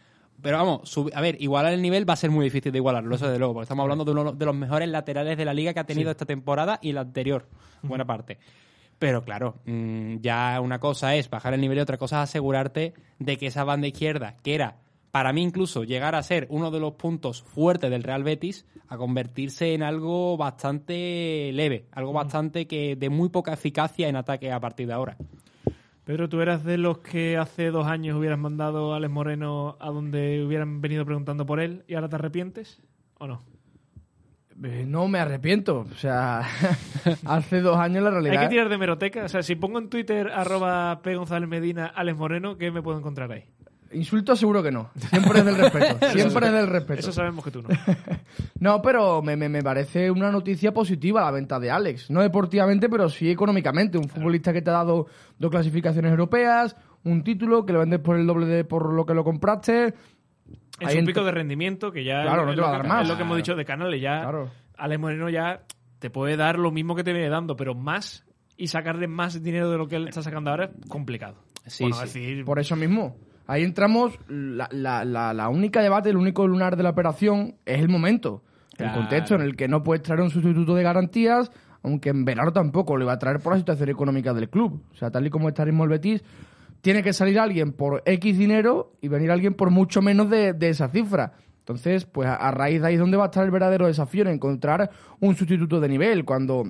Pero 0.43 0.59
vamos, 0.59 0.89
sub- 0.89 1.11
a 1.15 1.21
ver, 1.21 1.41
igualar 1.41 1.73
el 1.73 1.81
nivel 1.81 2.09
va 2.09 2.13
a 2.13 2.17
ser 2.17 2.31
muy 2.31 2.45
difícil 2.45 2.71
de 2.73 2.79
igualarlo, 2.79 3.15
eso 3.15 3.27
desde 3.27 3.39
luego, 3.39 3.55
porque 3.55 3.63
estamos 3.65 3.83
hablando 3.85 4.05
de 4.05 4.11
uno 4.11 4.33
de 4.33 4.45
los 4.45 4.55
mejores 4.55 4.89
laterales 4.89 5.39
de 5.39 5.45
la 5.47 5.55
liga 5.55 5.73
que 5.73 5.81
ha 5.81 5.85
tenido 5.85 6.11
esta 6.11 6.27
temporada 6.27 6.79
y 6.83 6.93
la 6.93 7.01
anterior, 7.03 7.49
buena 7.83 8.05
parte. 8.05 8.39
Pero 8.99 9.25
claro, 9.25 9.57
mm, 9.65 10.17
ya 10.21 10.61
una 10.61 10.79
cosa 10.79 11.15
es 11.15 11.31
bajar 11.31 11.55
el 11.55 11.61
nivel 11.61 11.79
y 11.79 11.81
otra 11.81 11.97
cosa 11.99 12.23
es 12.23 12.31
asegurarte 12.31 12.93
de 13.19 13.37
que 13.39 13.47
esa 13.47 13.65
banda 13.65 13.87
izquierda, 13.87 14.37
que 14.43 14.55
era 14.55 14.77
para 15.17 15.33
mí 15.33 15.43
incluso 15.43 15.83
llegar 15.83 16.15
a 16.15 16.23
ser 16.23 16.47
uno 16.51 16.71
de 16.71 16.79
los 16.79 16.93
puntos 16.93 17.43
fuertes 17.43 17.91
del 17.91 18.03
Real 18.03 18.23
Betis, 18.23 18.67
a 18.87 18.99
convertirse 18.99 19.73
en 19.73 19.83
algo 19.83 20.37
bastante 20.37 21.51
leve, 21.55 21.87
algo 21.93 22.13
bastante 22.13 22.67
que 22.67 22.97
de 22.97 23.09
muy 23.09 23.31
poca 23.31 23.55
eficacia 23.55 24.11
en 24.11 24.17
ataque 24.17 24.53
a 24.53 24.61
partir 24.61 24.87
de 24.89 24.93
ahora. 24.93 25.17
Pedro, 26.05 26.29
¿tú 26.29 26.43
eras 26.43 26.65
de 26.65 26.77
los 26.77 26.99
que 26.99 27.39
hace 27.39 27.71
dos 27.71 27.87
años 27.87 28.19
hubieras 28.19 28.39
mandado 28.39 28.93
a 28.93 28.99
Alex 28.99 29.11
Moreno 29.11 29.79
a 29.81 29.89
donde 29.89 30.45
hubieran 30.45 30.83
venido 30.83 31.07
preguntando 31.07 31.47
por 31.47 31.61
él 31.61 31.83
y 31.89 31.95
ahora 31.95 32.11
te 32.11 32.17
arrepientes? 32.17 32.83
¿O 33.19 33.27
no? 33.27 33.41
Eh, 34.65 34.85
No 34.87 35.09
me 35.09 35.19
arrepiento. 35.19 35.87
O 35.91 35.95
sea, 35.95 36.41
hace 37.25 37.63
dos 37.63 37.79
años 37.79 38.03
la 38.03 38.11
Hay 38.11 38.15
realidad. 38.17 38.43
que 38.43 38.49
tirar 38.49 38.69
de 38.69 38.77
meroteca. 38.77 39.25
O 39.25 39.29
sea, 39.31 39.43
si 39.43 39.55
pongo 39.57 39.79
en 39.79 39.89
Twitter 39.89 40.29
arroba 40.29 41.01
P. 41.03 41.17
González 41.17 41.49
Medina, 41.49 41.87
Alex 41.87 42.19
Moreno, 42.19 42.59
¿qué 42.59 42.71
me 42.71 42.83
puedo 42.83 42.99
encontrar 42.99 43.33
ahí? 43.33 43.45
Insulto 43.97 44.37
seguro 44.37 44.63
que 44.63 44.71
no. 44.71 44.91
Siempre 45.11 45.39
es 45.41 45.45
del 45.45 45.57
respeto. 45.57 46.07
Siempre 46.13 46.47
es 46.47 46.53
del 46.53 46.67
respeto. 46.67 47.01
Eso 47.01 47.13
sabemos 47.13 47.45
que 47.45 47.51
tú 47.51 47.63
no. 47.63 47.69
No, 48.61 48.81
pero 48.83 49.23
me, 49.23 49.37
me, 49.37 49.49
me 49.49 49.63
parece 49.63 50.11
una 50.11 50.31
noticia 50.31 50.73
positiva 50.73 51.21
la 51.21 51.31
venta 51.31 51.59
de 51.61 51.71
Alex. 51.71 52.11
No 52.11 52.21
deportivamente, 52.23 52.89
pero 52.89 53.09
sí 53.09 53.31
económicamente. 53.31 53.99
Un 53.99 54.09
futbolista 54.09 54.53
que 54.53 54.63
te 54.63 54.71
ha 54.71 54.75
dado 54.75 55.07
dos 55.39 55.51
clasificaciones 55.51 56.11
europeas, 56.11 56.77
un 57.05 57.23
título, 57.23 57.65
que 57.67 57.73
lo 57.73 57.81
vendes 57.81 58.01
por 58.01 58.17
el 58.17 58.27
doble 58.27 58.47
de 58.47 58.65
por 58.65 58.93
lo 58.93 59.05
que 59.07 59.15
lo 59.15 59.25
compraste. 59.25 59.95
Ahí 60.81 60.93
su 60.93 60.99
entra- 60.99 61.07
pico 61.15 61.25
de 61.25 61.33
rendimiento, 61.33 61.91
que 61.93 62.05
ya 62.05 62.23
Claro, 62.23 62.45
no 62.45 62.51
es, 62.51 62.57
te 62.57 62.61
lo 62.61 62.67
va 62.69 62.69
a 62.69 62.73
que, 62.73 62.79
dar 62.83 62.89
más. 62.89 63.03
es 63.03 63.09
lo 63.09 63.17
que 63.17 63.23
hemos 63.23 63.37
dicho 63.37 63.55
de 63.55 63.65
Canales. 63.65 64.01
Ya 64.01 64.21
Claro. 64.23 64.51
Alex 64.77 65.01
Moreno 65.01 65.29
ya 65.31 65.63
te 65.99 66.11
puede 66.11 66.37
dar 66.37 66.59
lo 66.59 66.71
mismo 66.71 66.95
que 66.95 67.03
te 67.05 67.13
viene 67.13 67.29
dando, 67.29 67.57
pero 67.57 67.75
más 67.75 68.25
y 68.59 68.67
sacarle 68.69 69.07
más 69.07 69.43
dinero 69.43 69.71
de 69.71 69.79
lo 69.79 69.87
que 69.87 69.97
él 69.97 70.09
está 70.09 70.23
sacando 70.23 70.51
ahora 70.51 70.67
es 70.67 70.89
complicado. 70.89 71.37
Sí, 71.67 71.85
Bueno, 71.85 71.97
sí. 71.97 72.03
es 72.05 72.15
decir, 72.15 72.45
Por 72.45 72.59
eso 72.59 72.77
mismo. 72.77 73.17
Ahí 73.47 73.63
entramos, 73.63 74.19
la, 74.29 74.69
la, 74.73 75.05
la, 75.05 75.33
la 75.33 75.49
única 75.49 75.81
debate, 75.83 76.11
el 76.11 76.17
único 76.17 76.47
lunar 76.47 76.77
de 76.77 76.83
la 76.83 76.91
operación 76.91 77.57
es 77.65 77.81
el 77.81 77.89
momento. 77.89 78.43
El 78.79 78.93
contexto 78.93 79.35
en 79.35 79.41
el 79.41 79.57
que 79.57 79.69
no 79.69 79.83
puedes 79.83 80.03
traer 80.03 80.21
un 80.21 80.31
sustituto 80.31 80.75
de 80.75 80.83
garantías, 80.83 81.51
aunque 81.83 82.11
en 82.11 82.25
verano 82.25 82.53
tampoco 82.53 82.97
lo 82.97 83.05
iba 83.05 83.13
a 83.13 83.19
traer 83.19 83.41
por 83.41 83.53
la 83.53 83.59
situación 83.59 83.89
económica 83.89 84.35
del 84.35 84.51
club. 84.51 84.83
O 84.93 84.97
sea, 84.97 85.11
tal 85.11 85.27
y 85.27 85.31
como 85.31 85.49
está 85.49 85.63
el 85.63 85.73
Betis, 85.73 86.23
tiene 86.83 87.03
que 87.03 87.13
salir 87.13 87.39
alguien 87.39 87.73
por 87.73 88.03
X 88.05 88.37
dinero 88.37 88.93
y 89.01 89.09
venir 89.09 89.31
alguien 89.31 89.55
por 89.55 89.71
mucho 89.71 90.03
menos 90.03 90.29
de, 90.29 90.53
de 90.53 90.69
esa 90.69 90.89
cifra. 90.89 91.33
Entonces, 91.61 92.05
pues 92.05 92.29
a, 92.29 92.37
a 92.37 92.51
raíz 92.51 92.81
de 92.81 92.89
ahí 92.89 92.95
es 92.95 93.01
donde 93.01 93.17
va 93.17 93.25
a 93.25 93.27
estar 93.27 93.45
el 93.45 93.51
verdadero 93.51 93.87
desafío 93.87 94.23
en 94.23 94.29
encontrar 94.29 94.91
un 95.21 95.35
sustituto 95.35 95.81
de 95.81 95.89
nivel. 95.89 96.25
Cuando 96.25 96.65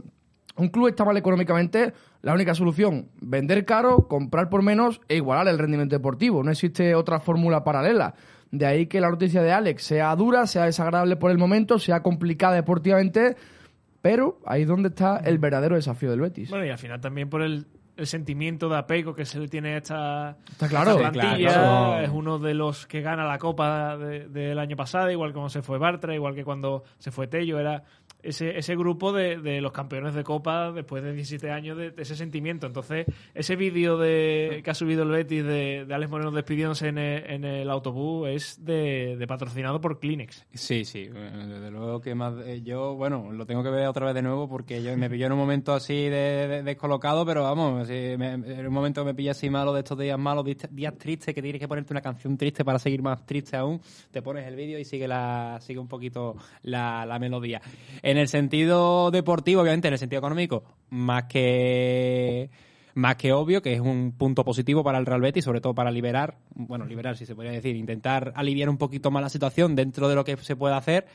un 0.56 0.68
club 0.68 0.88
está 0.88 1.04
mal 1.04 1.16
económicamente, 1.16 1.92
la 2.22 2.32
única 2.32 2.54
solución, 2.54 3.08
vender 3.20 3.64
caro, 3.64 4.08
comprar 4.08 4.48
por 4.48 4.62
menos 4.62 5.00
e 5.08 5.16
igualar 5.16 5.48
el 5.48 5.58
rendimiento 5.58 5.94
deportivo. 5.96 6.42
No 6.42 6.50
existe 6.50 6.94
otra 6.94 7.20
fórmula 7.20 7.62
paralela. 7.64 8.14
De 8.50 8.64
ahí 8.64 8.86
que 8.86 9.00
la 9.00 9.10
noticia 9.10 9.42
de 9.42 9.52
Alex 9.52 9.82
sea 9.82 10.14
dura, 10.16 10.46
sea 10.46 10.64
desagradable 10.64 11.16
por 11.16 11.30
el 11.30 11.38
momento, 11.38 11.78
sea 11.78 12.02
complicada 12.02 12.54
deportivamente, 12.54 13.36
pero 14.00 14.38
ahí 14.46 14.62
es 14.62 14.68
donde 14.68 14.88
está 14.88 15.18
el 15.18 15.38
verdadero 15.38 15.76
desafío 15.76 16.10
del 16.10 16.20
Betis. 16.20 16.50
Bueno, 16.50 16.64
y 16.64 16.70
al 16.70 16.78
final 16.78 17.00
también 17.00 17.28
por 17.28 17.42
el, 17.42 17.66
el 17.96 18.06
sentimiento 18.06 18.68
de 18.68 18.76
apego 18.76 19.14
que 19.14 19.24
se 19.24 19.38
le 19.40 19.48
tiene 19.48 19.74
a 19.74 19.76
esta, 19.78 20.36
Está 20.50 20.68
claro. 20.68 20.92
esta 20.96 21.12
plantilla. 21.12 21.48
claro. 21.52 22.00
Es 22.04 22.10
uno 22.10 22.38
de 22.38 22.54
los 22.54 22.86
que 22.86 23.00
gana 23.00 23.24
la 23.24 23.38
Copa 23.38 23.96
de- 23.96 24.28
del 24.28 24.58
año 24.58 24.76
pasado, 24.76 25.10
igual 25.10 25.32
como 25.32 25.48
se 25.48 25.62
fue 25.62 25.78
Bartra, 25.78 26.14
igual 26.14 26.34
que 26.34 26.44
cuando 26.44 26.84
se 26.98 27.10
fue 27.10 27.26
Tello. 27.26 27.58
Era 27.58 27.82
ese, 28.22 28.58
ese 28.58 28.74
grupo 28.76 29.12
de, 29.12 29.38
de 29.38 29.60
los 29.60 29.70
campeones 29.72 30.12
de 30.14 30.24
Copa 30.24 30.72
después 30.72 31.02
de 31.04 31.12
17 31.12 31.50
años 31.50 31.76
de, 31.78 31.90
de 31.92 32.02
ese 32.02 32.16
sentimiento. 32.16 32.66
Entonces, 32.66 33.06
ese 33.34 33.54
vídeo 33.56 33.96
de 33.98 34.62
que 34.64 34.70
ha 34.70 34.74
subido 34.74 35.04
el 35.04 35.10
Betis 35.10 35.44
de, 35.44 35.84
de 35.86 35.94
Alex 35.94 36.10
Moreno 36.10 36.30
despidiéndose 36.32 36.88
en 36.88 36.98
el, 36.98 37.30
en 37.30 37.44
el 37.44 37.70
autobús 37.70 38.28
es 38.28 38.64
de, 38.64 39.16
de 39.16 39.26
patrocinado 39.26 39.80
por 39.80 40.00
Kleenex. 40.00 40.44
Sí, 40.54 40.84
sí, 40.84 41.08
eh, 41.14 41.30
desde 41.48 41.70
luego 41.70 42.00
que 42.00 42.14
más 42.14 42.34
eh, 42.44 42.62
yo, 42.62 42.94
bueno, 42.96 43.30
lo 43.32 43.46
tengo 43.46 43.62
que 43.62 43.70
ver 43.70 43.86
otra 43.86 44.06
vez 44.06 44.14
de 44.14 44.22
nuevo 44.22 44.48
porque 44.48 44.82
yo 44.82 44.96
me 44.96 45.08
pilló 45.08 45.26
en 45.26 45.32
un 45.32 45.38
momento 45.38 45.72
así 45.72 45.94
de, 46.08 46.48
de- 46.48 46.62
descolocado, 46.64 47.24
pero 47.24 47.42
vamos, 47.44 47.85
en 47.90 48.66
un 48.66 48.72
momento 48.72 49.04
me 49.04 49.14
pilla 49.14 49.32
así 49.32 49.50
malo 49.50 49.72
de 49.72 49.80
estos 49.80 49.98
días 49.98 50.18
malos, 50.18 50.44
días, 50.44 50.98
tristes, 50.98 51.34
que 51.34 51.42
tienes 51.42 51.60
que 51.60 51.68
ponerte 51.68 51.92
una 51.92 52.00
canción 52.00 52.36
triste 52.36 52.64
para 52.64 52.78
seguir 52.78 53.02
más 53.02 53.24
triste 53.26 53.56
aún, 53.56 53.80
te 54.10 54.22
pones 54.22 54.46
el 54.46 54.56
vídeo 54.56 54.78
y 54.78 54.84
sigue 54.84 55.08
la 55.08 55.58
sigue 55.60 55.78
un 55.78 55.88
poquito 55.88 56.36
la, 56.62 57.06
la 57.06 57.18
melodía. 57.18 57.60
En 58.02 58.18
el 58.18 58.28
sentido 58.28 59.10
deportivo, 59.10 59.62
obviamente, 59.62 59.88
en 59.88 59.94
el 59.94 59.98
sentido 59.98 60.18
económico, 60.18 60.64
más 60.90 61.24
que 61.24 62.50
más 62.96 63.16
que 63.16 63.32
obvio 63.32 63.60
que 63.60 63.74
es 63.74 63.80
un 63.80 64.14
punto 64.16 64.42
positivo 64.42 64.82
para 64.82 64.98
el 64.98 65.04
Real 65.04 65.20
Betis, 65.20 65.44
sobre 65.44 65.60
todo 65.60 65.74
para 65.74 65.90
liberar, 65.90 66.38
bueno, 66.54 66.86
liberar 66.86 67.16
si 67.16 67.26
se 67.26 67.34
podría 67.34 67.52
decir, 67.52 67.76
intentar 67.76 68.32
aliviar 68.34 68.70
un 68.70 68.78
poquito 68.78 69.10
más 69.10 69.22
la 69.22 69.28
situación 69.28 69.76
dentro 69.76 70.08
de 70.08 70.14
lo 70.14 70.24
que 70.24 70.36
se 70.38 70.56
puede 70.56 70.74
hacer. 70.74 71.06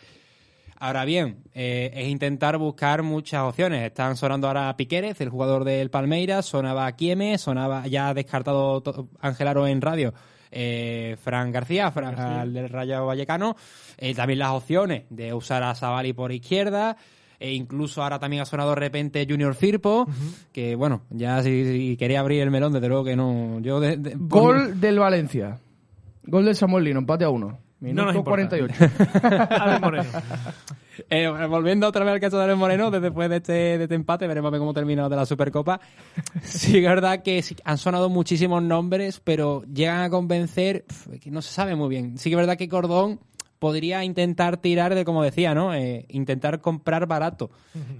Ahora 0.83 1.05
bien, 1.05 1.43
eh, 1.53 1.91
es 1.93 2.07
intentar 2.07 2.57
buscar 2.57 3.03
muchas 3.03 3.43
opciones. 3.43 3.83
Están 3.85 4.17
sonando 4.17 4.47
ahora 4.47 4.75
Piquérez, 4.75 5.21
el 5.21 5.29
jugador 5.29 5.63
del 5.63 5.91
Palmeiras, 5.91 6.47
sonaba 6.47 6.91
Quieme, 6.93 7.37
sonaba 7.37 7.85
ya 7.85 8.15
descartado 8.15 8.81
to- 8.81 9.07
Ángel 9.19 9.47
Aro 9.47 9.67
en 9.67 9.79
radio, 9.79 10.11
eh, 10.49 11.17
Fran 11.21 11.51
García, 11.51 11.91
Fran, 11.91 12.19
al 12.19 12.51
del 12.53 12.67
Rayo 12.67 13.05
Vallecano. 13.05 13.55
Eh, 13.99 14.15
también 14.15 14.39
las 14.39 14.53
opciones 14.53 15.03
de 15.11 15.35
usar 15.35 15.61
a 15.61 15.75
Savali 15.75 16.13
por 16.13 16.31
izquierda. 16.31 16.97
E 17.39 17.53
incluso 17.53 18.01
ahora 18.01 18.17
también 18.17 18.41
ha 18.41 18.45
sonado 18.45 18.69
de 18.71 18.75
repente 18.77 19.27
Junior 19.29 19.53
Firpo, 19.53 20.07
que 20.51 20.75
bueno, 20.75 21.03
ya 21.11 21.43
si, 21.43 21.63
si 21.65 21.97
quería 21.97 22.21
abrir 22.21 22.41
el 22.41 22.49
melón, 22.49 22.73
desde 22.73 22.87
luego 22.87 23.03
que 23.03 23.15
no. 23.15 23.59
Yo 23.61 23.79
de- 23.79 23.97
de- 23.97 24.13
Gol 24.17 24.79
del 24.79 24.97
Valencia. 24.97 25.59
Gol 26.23 26.45
del 26.45 26.55
Samuel 26.55 26.83
Lino, 26.85 26.99
empate 26.99 27.23
a 27.25 27.29
uno. 27.29 27.59
No 27.81 27.87
Minuto 28.05 28.19
importa. 28.19 28.47
48. 28.47 28.75
Alex 29.49 29.81
Moreno. 29.81 30.09
Eh, 31.09 31.27
volviendo 31.49 31.87
otra 31.87 32.03
vez 32.03 32.13
al 32.13 32.19
caso 32.19 32.37
de 32.37 32.43
Alex 32.43 32.59
Moreno, 32.59 32.91
desde 32.91 33.05
después 33.05 33.27
de 33.29 33.37
este, 33.37 33.53
de 33.53 33.83
este 33.83 33.95
empate, 33.95 34.27
veremos 34.27 34.49
a 34.49 34.51
ver 34.51 34.59
cómo 34.59 34.73
termina 34.73 35.09
de 35.09 35.15
la 35.15 35.25
Supercopa. 35.25 35.79
Sí, 36.43 36.77
es 36.77 36.83
verdad 36.83 37.23
que 37.23 37.41
sí, 37.41 37.55
han 37.63 37.77
sonado 37.77 38.09
muchísimos 38.09 38.61
nombres, 38.61 39.19
pero 39.23 39.63
llegan 39.63 40.01
a 40.01 40.09
convencer, 40.09 40.83
pf, 40.85 41.19
que 41.19 41.31
no 41.31 41.41
se 41.41 41.53
sabe 41.53 41.75
muy 41.75 41.89
bien. 41.89 42.17
Sí 42.17 42.29
que 42.29 42.35
es 42.35 42.39
verdad 42.39 42.57
que 42.57 42.69
Cordón 42.69 43.19
podría 43.57 44.03
intentar 44.03 44.57
tirar 44.57 44.93
de, 44.93 45.05
como 45.05 45.23
decía, 45.23 45.55
¿no? 45.55 45.73
Eh, 45.73 46.05
intentar 46.09 46.61
comprar 46.61 47.07
barato. 47.07 47.51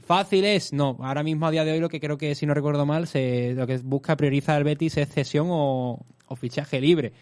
Fácil 0.05 0.43
es, 0.43 0.73
no. 0.73 0.97
Ahora 1.01 1.23
mismo, 1.23 1.47
a 1.47 1.51
día 1.51 1.63
de 1.63 1.71
hoy, 1.71 1.79
lo 1.79 1.89
que 1.89 1.99
creo 1.99 2.17
que, 2.17 2.35
si 2.35 2.45
no 2.45 2.53
recuerdo 2.53 2.85
mal, 2.85 3.07
se, 3.07 3.53
lo 3.55 3.65
que 3.65 3.77
busca, 3.77 4.17
prioriza 4.17 4.57
el 4.57 4.63
Betis 4.63 4.97
es 4.97 5.09
cesión 5.09 5.47
o, 5.49 6.05
o 6.27 6.35
fichaje 6.35 6.81
libre. 6.81 7.13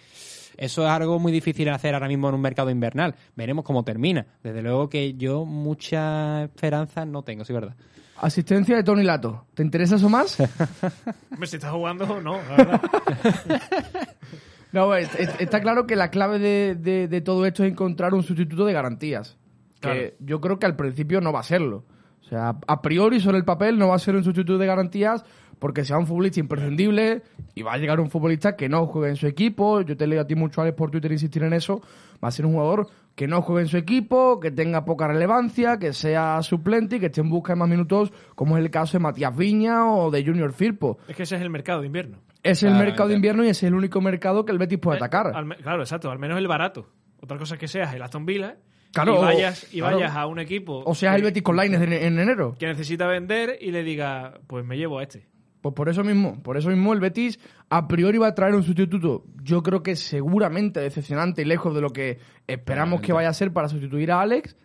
Eso 0.60 0.84
es 0.84 0.90
algo 0.92 1.20
muy 1.20 1.32
difícil 1.32 1.66
de 1.66 1.72
hacer 1.72 1.94
ahora 1.94 2.08
mismo 2.10 2.28
en 2.28 2.36
un 2.36 2.42
mercado 2.42 2.70
invernal. 2.70 3.16
Veremos 3.36 3.64
cómo 3.64 3.84
termina. 3.84 4.26
Desde 4.44 4.62
luego 4.62 4.90
que 4.90 5.14
yo 5.14 5.46
mucha 5.46 6.44
esperanza 6.44 7.06
no 7.06 7.24
tengo, 7.24 7.46
sí, 7.46 7.54
verdad. 7.54 7.76
Asistencia 8.18 8.76
de 8.76 8.84
Tony 8.84 9.04
Lato. 9.04 9.46
¿Te 9.54 9.64
interesa 9.64 9.96
eso 9.96 10.10
más? 10.10 10.38
Hombre, 11.32 11.48
si 11.48 11.56
está 11.56 11.72
jugando, 11.72 12.20
no, 12.22 12.34
la 12.50 12.56
verdad. 12.58 12.82
No, 14.72 14.94
es- 14.94 15.16
es- 15.16 15.32
está 15.40 15.62
claro 15.62 15.88
que 15.88 15.96
la 15.96 16.12
clave 16.12 16.38
de, 16.38 16.76
de- 16.76 17.08
de 17.08 17.22
todo 17.22 17.46
esto 17.46 17.64
es 17.64 17.72
encontrar 17.72 18.14
un 18.14 18.22
sustituto 18.24 18.66
de 18.66 18.74
garantías. 18.74 19.38
Claro. 19.80 20.00
Que 20.00 20.16
yo 20.20 20.40
creo 20.42 20.60
que 20.60 20.66
al 20.68 20.76
principio 20.76 21.22
no 21.22 21.32
va 21.34 21.40
a 21.40 21.44
serlo. 21.44 21.86
O 22.22 22.24
sea, 22.30 22.56
a 22.68 22.82
priori 22.82 23.20
sobre 23.20 23.38
el 23.40 23.46
papel 23.46 23.80
no 23.80 23.88
va 23.88 23.96
a 23.96 24.00
ser 24.00 24.16
un 24.16 24.24
sustituto 24.24 24.60
de 24.60 24.68
garantías 24.68 25.26
porque 25.60 25.84
sea 25.86 25.98
un 25.98 26.08
futbolista 26.08 26.40
imprescindible 26.40 27.22
y 27.56 27.62
va 27.62 27.74
a 27.74 27.78
llegar 27.78 28.00
un 28.00 28.10
futbolista 28.10 28.56
que 28.56 28.70
no 28.70 28.86
juegue 28.88 29.10
en 29.10 29.16
su 29.18 29.28
equipo. 29.28 29.82
Yo 29.82 29.96
te 29.98 30.08
leo 30.08 30.22
a 30.22 30.26
ti 30.28 30.36
mucho, 30.36 30.62
Alex, 30.62 30.76
por 30.78 30.90
Twitter 30.92 31.12
insistir 31.12 31.44
en 31.44 31.54
eso. 31.54 31.82
Va 32.24 32.30
a 32.30 32.32
ser 32.32 32.46
un 32.46 32.54
jugador 32.54 32.88
que 33.16 33.28
no 33.28 33.42
juegue 33.42 33.64
en 33.64 33.68
su 33.68 33.76
equipo, 33.78 34.40
que 34.40 34.52
tenga 34.52 34.86
poca 34.86 35.08
relevancia, 35.08 35.78
que 35.78 35.92
sea 35.94 36.42
suplente 36.42 36.96
y 36.96 37.00
que 37.02 37.08
esté 37.08 37.20
en 37.22 37.30
busca 37.30 37.54
de 37.54 37.60
más 37.60 37.68
minutos, 37.70 38.14
como 38.36 38.58
es 38.58 38.64
el 38.64 38.72
caso 38.72 38.98
de 38.98 39.02
Matías 39.04 39.36
Viña 39.36 39.92
o 39.92 40.10
de 40.10 40.24
Junior 40.26 40.54
Firpo. 40.54 40.98
Es 41.08 41.16
que 41.18 41.24
ese 41.24 41.36
es 41.36 41.42
el 41.42 41.50
mercado 41.50 41.82
de 41.82 41.88
invierno. 41.88 42.20
Es 42.44 42.64
el 42.64 42.74
mercado 42.76 43.10
de 43.10 43.16
invierno 43.16 43.44
y 43.44 43.50
es 43.50 43.62
el 43.64 43.74
único 43.74 44.00
mercado 44.00 44.46
que 44.46 44.54
el 44.54 44.58
Betis 44.58 44.80
puede 44.80 44.98
Eh, 44.98 45.04
atacar. 45.04 45.32
al 45.36 45.56
claro, 45.58 45.82
exacto. 45.82 46.10
Al 46.10 46.20
menos 46.20 46.38
el 46.38 46.48
barato. 46.48 46.88
Otra 47.22 47.38
cosa 47.38 47.56
es 47.56 47.60
que 47.60 47.68
seas 47.68 47.94
el 47.94 48.02
Aston 48.02 48.26
Villa 48.26 48.56
Claro, 48.94 49.16
y 49.16 49.18
vayas, 49.26 49.74
y 49.74 49.80
claro. 49.80 49.98
vayas 49.98 50.16
a 50.16 50.26
un 50.26 50.40
equipo 50.40 50.82
O 50.84 50.96
sea, 50.96 51.12
que, 51.12 51.18
el 51.18 51.24
Betis 51.24 51.44
con 51.44 51.56
Lainez 51.58 51.82
en, 51.82 51.94
en 51.94 52.18
enero. 52.20 52.56
que 52.58 52.66
necesita 52.66 53.06
vender 53.06 53.58
y 53.62 53.70
le 53.72 53.84
diga, 53.84 54.40
pues 54.48 54.66
me 54.66 54.78
llevo 54.78 54.98
a 54.98 55.04
este. 55.04 55.28
Pues 55.62 55.76
por 55.76 55.90
eso 55.90 56.04
mismo, 56.04 56.42
por 56.42 56.58
eso 56.58 56.70
mismo 56.70 56.94
el 56.94 57.02
Betis 57.02 57.40
a 57.70 57.88
priori 57.88 58.18
va 58.18 58.28
a 58.28 58.36
traer 58.36 58.56
un 58.56 58.64
sustituto, 58.64 59.26
yo 59.44 59.62
creo 59.62 59.84
que 59.84 59.96
seguramente 59.98 60.80
decepcionante 60.80 61.42
y 61.42 61.46
lejos 61.46 61.76
de 61.76 61.82
lo 61.82 61.90
que 61.90 62.20
esperamos 62.48 63.02
que 63.02 63.12
vaya 63.12 63.30
a 63.30 63.34
ser 63.34 63.52
para 63.52 63.68
sustituir 63.68 64.12
a 64.12 64.22
Alex, 64.22 64.56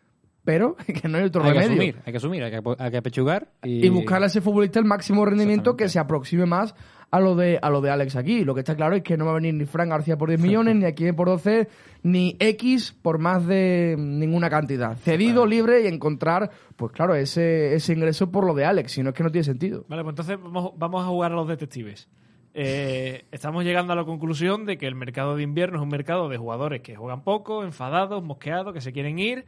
pero 0.44 0.76
que 0.86 1.08
no 1.08 1.18
hay 1.18 1.24
otro 1.24 1.42
Hay 1.42 1.52
que 1.52 1.58
asumir, 1.58 1.96
hay 2.04 2.12
que 2.12 2.16
asumir, 2.18 2.44
hay 2.44 2.50
que, 2.52 2.60
hay 2.78 2.90
que 2.92 3.02
pechugar 3.02 3.48
y, 3.64 3.84
y 3.84 3.88
buscarle 3.88 4.26
a 4.26 4.28
ese 4.28 4.40
futbolista 4.40 4.78
el 4.78 4.84
máximo 4.84 5.24
rendimiento 5.24 5.76
que 5.76 5.88
se 5.88 5.98
aproxime 5.98 6.46
más 6.46 6.74
a 7.14 7.20
lo 7.20 7.36
de 7.36 7.60
a 7.62 7.70
lo 7.70 7.80
de 7.80 7.90
Alex 7.90 8.16
aquí. 8.16 8.44
Lo 8.44 8.54
que 8.54 8.60
está 8.62 8.74
claro 8.74 8.96
es 8.96 9.04
que 9.04 9.16
no 9.16 9.24
va 9.24 9.30
a 9.30 9.34
venir 9.34 9.54
ni 9.54 9.66
Fran 9.66 9.88
García 9.88 10.18
por 10.18 10.30
10 10.30 10.40
millones, 10.40 10.74
ni 10.74 10.84
aquí 10.84 11.12
por 11.12 11.28
12, 11.28 11.68
ni 12.02 12.36
X 12.40 12.92
por 13.00 13.18
más 13.18 13.46
de 13.46 13.94
ninguna 13.96 14.50
cantidad. 14.50 14.96
Cedido, 14.96 15.46
libre 15.46 15.82
y 15.82 15.86
encontrar, 15.86 16.50
pues 16.74 16.90
claro, 16.90 17.14
ese, 17.14 17.76
ese 17.76 17.92
ingreso 17.92 18.32
por 18.32 18.44
lo 18.44 18.52
de 18.52 18.64
Alex, 18.64 18.90
si 18.90 19.04
no 19.04 19.10
es 19.10 19.14
que 19.14 19.22
no 19.22 19.30
tiene 19.30 19.44
sentido. 19.44 19.84
Vale, 19.88 20.02
pues 20.02 20.12
entonces 20.12 20.38
vamos, 20.42 20.72
vamos 20.76 21.04
a 21.04 21.06
jugar 21.06 21.30
a 21.30 21.36
los 21.36 21.46
detectives. 21.46 22.08
Eh, 22.52 23.26
estamos 23.30 23.62
llegando 23.62 23.92
a 23.92 23.96
la 23.96 24.04
conclusión 24.04 24.66
de 24.66 24.76
que 24.76 24.88
el 24.88 24.96
mercado 24.96 25.36
de 25.36 25.44
invierno 25.44 25.78
es 25.78 25.82
un 25.84 25.90
mercado 25.90 26.28
de 26.28 26.36
jugadores 26.36 26.82
que 26.82 26.96
juegan 26.96 27.22
poco, 27.22 27.62
enfadados, 27.62 28.24
mosqueados, 28.24 28.74
que 28.74 28.80
se 28.80 28.92
quieren 28.92 29.20
ir. 29.20 29.44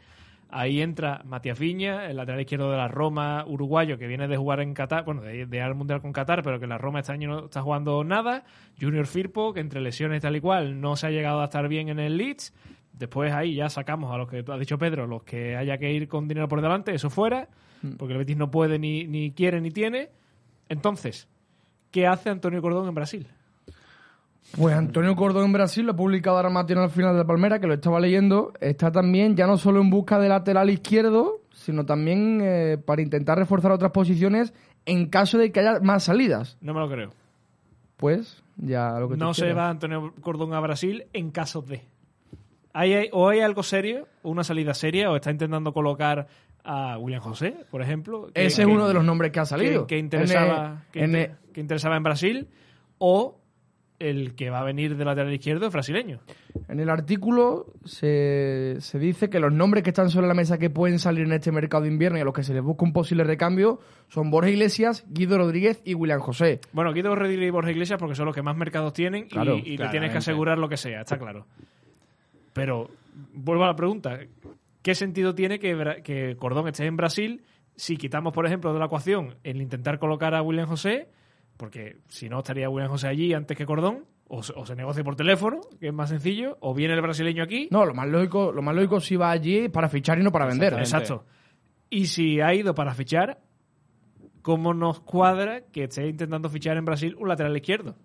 Ahí 0.58 0.80
entra 0.80 1.20
Matías 1.26 1.58
Viña, 1.58 2.06
el 2.06 2.16
lateral 2.16 2.40
izquierdo 2.40 2.70
de 2.70 2.78
la 2.78 2.88
Roma 2.88 3.44
uruguayo 3.46 3.98
que 3.98 4.06
viene 4.06 4.26
de 4.26 4.38
jugar 4.38 4.60
en 4.60 4.72
Qatar, 4.72 5.04
bueno, 5.04 5.20
de, 5.20 5.60
al 5.60 5.74
Mundial 5.74 6.00
con 6.00 6.14
Qatar, 6.14 6.42
pero 6.42 6.58
que 6.58 6.66
la 6.66 6.78
Roma 6.78 7.00
este 7.00 7.12
año 7.12 7.28
no 7.28 7.44
está 7.44 7.60
jugando 7.60 8.02
nada. 8.04 8.42
Junior 8.80 9.06
Firpo, 9.06 9.52
que 9.52 9.60
entre 9.60 9.82
lesiones 9.82 10.22
tal 10.22 10.34
y 10.34 10.40
cual 10.40 10.80
no 10.80 10.96
se 10.96 11.08
ha 11.08 11.10
llegado 11.10 11.42
a 11.42 11.44
estar 11.44 11.68
bien 11.68 11.90
en 11.90 11.98
el 11.98 12.16
Leeds. 12.16 12.54
Después 12.94 13.34
ahí 13.34 13.54
ya 13.54 13.68
sacamos 13.68 14.10
a 14.14 14.16
los 14.16 14.30
que 14.30 14.42
ha 14.48 14.56
dicho 14.56 14.78
Pedro, 14.78 15.06
los 15.06 15.24
que 15.24 15.56
haya 15.56 15.76
que 15.76 15.92
ir 15.92 16.08
con 16.08 16.26
dinero 16.26 16.48
por 16.48 16.62
delante, 16.62 16.94
eso 16.94 17.10
fuera, 17.10 17.50
porque 17.98 18.14
el 18.14 18.18
Betis 18.20 18.38
no 18.38 18.50
puede 18.50 18.78
ni, 18.78 19.06
ni 19.06 19.32
quiere 19.32 19.60
ni 19.60 19.70
tiene. 19.70 20.08
Entonces, 20.70 21.28
¿qué 21.90 22.06
hace 22.06 22.30
Antonio 22.30 22.62
Cordón 22.62 22.88
en 22.88 22.94
Brasil? 22.94 23.26
Pues 24.56 24.74
Antonio 24.74 25.14
Cordón 25.16 25.44
en 25.46 25.52
Brasil 25.52 25.84
lo 25.84 25.92
ha 25.92 25.96
publicado 25.96 26.36
ahora 26.36 26.48
Mateo 26.48 26.82
al 26.82 26.90
final 26.90 27.12
de 27.12 27.18
la 27.18 27.26
Palmera, 27.26 27.60
que 27.60 27.66
lo 27.66 27.74
estaba 27.74 28.00
leyendo. 28.00 28.52
Está 28.60 28.90
también 28.90 29.36
ya 29.36 29.46
no 29.46 29.58
solo 29.58 29.80
en 29.80 29.90
busca 29.90 30.18
de 30.18 30.28
lateral 30.30 30.70
izquierdo, 30.70 31.40
sino 31.52 31.84
también 31.84 32.40
eh, 32.42 32.78
para 32.78 33.02
intentar 33.02 33.36
reforzar 33.38 33.72
otras 33.72 33.92
posiciones 33.92 34.54
en 34.86 35.06
caso 35.08 35.36
de 35.36 35.52
que 35.52 35.60
haya 35.60 35.80
más 35.80 36.04
salidas. 36.04 36.56
No 36.62 36.72
me 36.72 36.80
lo 36.80 36.88
creo. 36.88 37.10
Pues 37.98 38.42
ya 38.56 38.98
lo 38.98 39.08
que 39.08 39.14
tú 39.16 39.20
No 39.20 39.34
se 39.34 39.52
va 39.52 39.68
Antonio 39.68 40.14
Cordón 40.22 40.54
a 40.54 40.60
Brasil 40.60 41.04
en 41.12 41.30
caso 41.30 41.60
de. 41.60 41.82
Hay- 42.72 43.08
o 43.12 43.28
hay 43.28 43.40
algo 43.40 43.62
serio, 43.62 44.06
una 44.22 44.44
salida 44.44 44.72
seria, 44.74 45.10
o 45.10 45.16
está 45.16 45.30
intentando 45.30 45.72
colocar 45.72 46.26
a 46.64 46.98
William 46.98 47.20
José, 47.22 47.56
por 47.70 47.82
ejemplo. 47.82 48.28
que- 48.34 48.46
Ese 48.46 48.62
es 48.62 48.68
uno 48.68 48.88
de 48.88 48.94
los 48.94 49.04
nombres 49.04 49.32
que 49.32 49.40
ha 49.40 49.44
salido. 49.46 49.86
que, 49.86 49.96
que 49.96 49.98
interesaba, 49.98 50.84
En, 50.86 50.92
que, 50.92 50.98
en, 51.00 51.04
inter- 51.10 51.36
que 51.52 51.60
interesaba 51.60 51.96
en 51.96 52.02
Brasil, 52.02 52.48
o 52.98 53.38
el 53.98 54.34
que 54.34 54.50
va 54.50 54.60
a 54.60 54.64
venir 54.64 54.96
de 54.96 55.04
lateral 55.04 55.32
izquierdo 55.32 55.66
es 55.66 55.72
brasileño. 55.72 56.20
En 56.68 56.80
el 56.80 56.90
artículo 56.90 57.66
se, 57.84 58.76
se 58.80 58.98
dice 58.98 59.30
que 59.30 59.40
los 59.40 59.52
nombres 59.52 59.82
que 59.84 59.90
están 59.90 60.10
sobre 60.10 60.26
la 60.26 60.34
mesa 60.34 60.58
que 60.58 60.68
pueden 60.70 60.98
salir 60.98 61.24
en 61.24 61.32
este 61.32 61.52
mercado 61.52 61.84
de 61.84 61.90
invierno 61.90 62.18
y 62.18 62.20
a 62.20 62.24
los 62.24 62.34
que 62.34 62.42
se 62.42 62.52
les 62.54 62.62
busca 62.62 62.84
un 62.84 62.92
posible 62.92 63.24
recambio 63.24 63.78
son 64.08 64.30
Borja 64.30 64.50
Iglesias, 64.50 65.04
Guido 65.08 65.38
Rodríguez 65.38 65.80
y 65.84 65.94
William 65.94 66.20
José. 66.20 66.60
Bueno, 66.72 66.92
Guido 66.92 67.14
Rodríguez 67.14 67.48
y 67.48 67.50
Borja 67.50 67.70
Iglesias 67.70 67.98
porque 67.98 68.14
son 68.14 68.26
los 68.26 68.34
que 68.34 68.42
más 68.42 68.56
mercados 68.56 68.92
tienen 68.92 69.24
y- 69.24 69.28
Claro, 69.28 69.56
y, 69.56 69.76
te 69.76 69.88
tienes 69.88 70.12
que 70.12 70.18
asegurar 70.18 70.58
lo 70.58 70.68
que 70.68 70.76
sea, 70.76 71.00
está 71.02 71.18
claro. 71.18 71.46
Pero 72.52 72.90
vuelvo 73.34 73.64
a 73.64 73.68
la 73.68 73.76
pregunta, 73.76 74.18
¿qué 74.82 74.94
sentido 74.94 75.34
tiene 75.34 75.58
que, 75.58 76.02
que 76.02 76.36
Cordón 76.38 76.68
esté 76.68 76.86
en 76.86 76.96
Brasil 76.96 77.42
si 77.76 77.96
quitamos, 77.96 78.32
por 78.32 78.46
ejemplo, 78.46 78.72
de 78.72 78.78
la 78.78 78.86
ecuación 78.86 79.34
el 79.44 79.60
intentar 79.60 79.98
colocar 79.98 80.34
a 80.34 80.42
William 80.42 80.66
José? 80.66 81.08
Porque 81.56 81.98
si 82.08 82.28
no, 82.28 82.38
estaría 82.38 82.68
William 82.68 82.90
José 82.90 83.08
allí 83.08 83.32
antes 83.32 83.56
que 83.56 83.64
Cordón, 83.64 84.04
o, 84.28 84.42
se- 84.42 84.52
o 84.56 84.66
se 84.66 84.74
negocia 84.76 85.02
por 85.04 85.16
teléfono, 85.16 85.60
que 85.80 85.88
es 85.88 85.94
más 85.94 86.10
sencillo, 86.10 86.58
o 86.60 86.74
viene 86.74 86.94
el 86.94 87.00
brasileño 87.00 87.42
aquí. 87.42 87.68
No, 87.70 87.84
lo 87.86 87.94
más 87.94 88.08
lógico, 88.08 88.52
lo 88.52 88.60
más 88.62 88.74
lógico 88.74 89.00
si 89.00 89.16
va 89.16 89.30
allí 89.30 89.68
para 89.68 89.88
fichar 89.88 90.18
y 90.18 90.22
no 90.22 90.30
para 90.32 90.46
vender. 90.46 90.74
Exacto. 90.74 91.24
Y 91.88 92.06
si 92.06 92.40
ha 92.40 92.52
ido 92.54 92.74
para 92.74 92.92
fichar, 92.94 93.38
¿cómo 94.42 94.74
nos 94.74 95.00
cuadra 95.00 95.62
que 95.72 95.84
esté 95.84 96.06
intentando 96.08 96.48
fichar 96.50 96.76
en 96.76 96.84
Brasil 96.84 97.16
un 97.18 97.28
lateral 97.28 97.56
izquierdo? 97.56 97.96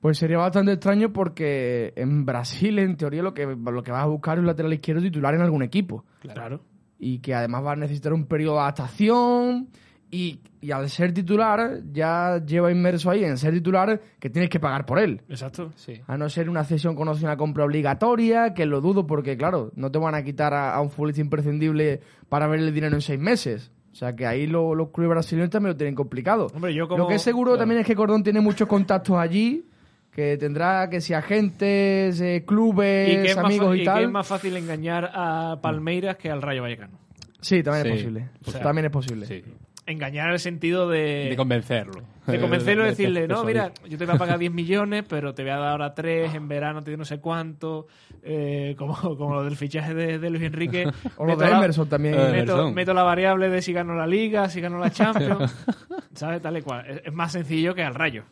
Pues 0.00 0.18
sería 0.18 0.38
bastante 0.38 0.72
extraño 0.72 1.12
porque 1.12 1.92
en 1.96 2.24
Brasil, 2.24 2.78
en 2.78 2.96
teoría, 2.96 3.22
lo 3.22 3.34
que, 3.34 3.46
lo 3.46 3.82
que 3.82 3.90
vas 3.90 4.04
a 4.04 4.06
buscar 4.06 4.36
es 4.36 4.40
un 4.40 4.46
lateral 4.46 4.72
izquierdo 4.72 5.02
titular 5.02 5.34
en 5.34 5.40
algún 5.40 5.62
equipo. 5.62 6.04
Claro. 6.20 6.60
Y 7.00 7.18
que 7.20 7.34
además 7.34 7.64
va 7.64 7.72
a 7.72 7.76
necesitar 7.76 8.12
un 8.12 8.26
periodo 8.26 8.54
de 8.56 8.60
adaptación. 8.60 9.68
Y, 10.10 10.40
y 10.62 10.70
al 10.70 10.88
ser 10.88 11.12
titular, 11.12 11.80
ya 11.92 12.42
lleva 12.44 12.70
inmerso 12.72 13.10
ahí 13.10 13.24
en 13.24 13.36
ser 13.36 13.52
titular 13.52 14.00
que 14.18 14.30
tienes 14.30 14.48
que 14.48 14.58
pagar 14.58 14.86
por 14.86 14.98
él. 14.98 15.20
Exacto. 15.28 15.70
Sí. 15.76 16.00
A 16.06 16.16
no 16.16 16.30
ser 16.30 16.48
una 16.48 16.64
cesión 16.64 16.94
con 16.94 17.08
opción 17.08 17.30
a 17.30 17.36
compra 17.36 17.64
obligatoria, 17.64 18.54
que 18.54 18.64
lo 18.64 18.80
dudo 18.80 19.06
porque, 19.06 19.36
claro, 19.36 19.70
no 19.76 19.90
te 19.90 19.98
van 19.98 20.14
a 20.14 20.22
quitar 20.24 20.54
a, 20.54 20.74
a 20.74 20.80
un 20.80 20.90
futbolista 20.90 21.20
imprescindible 21.20 22.00
para 22.30 22.46
ver 22.46 22.60
el 22.60 22.72
dinero 22.72 22.94
en 22.96 23.02
seis 23.02 23.20
meses. 23.20 23.70
O 23.92 23.94
sea 23.94 24.14
que 24.16 24.26
ahí 24.26 24.46
lo- 24.46 24.74
los 24.74 24.90
clubes 24.90 25.10
brasileños 25.10 25.50
también 25.50 25.72
lo 25.72 25.76
tienen 25.76 25.94
complicado. 25.94 26.46
Hombre, 26.54 26.72
yo 26.72 26.88
como- 26.88 27.02
Lo 27.02 27.08
que 27.08 27.16
es 27.16 27.22
seguro 27.22 27.50
claro. 27.52 27.58
también 27.60 27.80
es 27.82 27.86
que 27.86 27.94
Cordón 27.94 28.22
tiene 28.22 28.40
muchos 28.40 28.66
contactos 28.68 29.16
allí, 29.18 29.66
que 30.10 30.36
tendrá 30.38 30.88
que 30.88 31.00
si 31.02 31.12
agentes, 31.14 32.20
eh, 32.20 32.44
clubes, 32.46 33.26
y 33.34 33.38
amigos 33.38 33.76
y, 33.76 33.82
y 33.82 33.84
tal. 33.84 33.98
que 33.98 34.04
es 34.04 34.10
más 34.10 34.26
fácil 34.26 34.56
engañar 34.56 35.10
a 35.12 35.58
Palmeiras 35.60 36.16
que 36.16 36.30
al 36.30 36.40
Rayo 36.42 36.62
Vallecano. 36.62 36.98
Sí, 37.40 37.62
también 37.62 37.86
es 37.86 37.92
posible. 37.92 38.28
O 38.46 38.50
sea, 38.50 38.62
también 38.62 38.86
es 38.86 38.90
posible. 38.90 39.26
Sí. 39.26 39.44
Engañar 39.90 40.26
en 40.28 40.32
el 40.34 40.38
sentido 40.38 40.88
de, 40.88 41.28
De 41.30 41.36
convencerlo. 41.36 42.02
de 42.26 42.38
convencerlo 42.38 42.82
y 42.82 42.84
De- 42.84 42.90
de- 42.90 42.96
decirle, 42.96 43.20
de 43.22 43.28
no, 43.28 43.42
mira, 43.44 43.72
yo 43.88 43.96
te 43.96 44.04
voy 44.04 44.14
a 44.14 44.18
pagar 44.18 44.38
10 44.38 44.52
millones, 44.52 45.04
pero 45.08 45.32
te 45.34 45.42
voy 45.42 45.50
a 45.52 45.56
dar 45.56 45.70
ahora 45.70 45.94
3, 45.94 46.34
en 46.34 46.46
verano 46.46 46.82
te 46.82 46.90
doy 46.90 46.98
no 46.98 47.04
sé 47.06 47.20
cuánto, 47.20 47.86
eh, 48.22 48.74
como, 48.78 48.94
como 49.16 49.34
lo 49.36 49.44
del 49.44 49.56
fichaje 49.56 49.94
de, 49.94 50.18
de 50.18 50.30
Luis 50.30 50.42
Enrique. 50.42 50.84
O 51.16 51.24
lo 51.24 51.30
Meto 51.32 51.44
de 51.44 51.50
la- 51.50 51.56
Emerson 51.58 51.88
también. 51.88 52.14
Meto, 52.16 52.28
Emerson. 52.34 52.74
meto 52.74 52.92
la 52.94 53.02
variable 53.02 53.48
de 53.48 53.62
si 53.62 53.72
gano 53.72 53.94
la 53.94 54.06
Liga, 54.06 54.48
si 54.50 54.60
gano 54.60 54.78
la 54.78 54.90
Champions, 54.90 55.56
¿sabes? 56.14 56.42
Tal 56.42 56.58
y 56.58 56.62
cual. 56.62 56.84
Es, 56.86 57.02
es 57.06 57.12
más 57.14 57.32
sencillo 57.32 57.74
que 57.74 57.82
al 57.82 57.94
Rayo, 57.94 58.24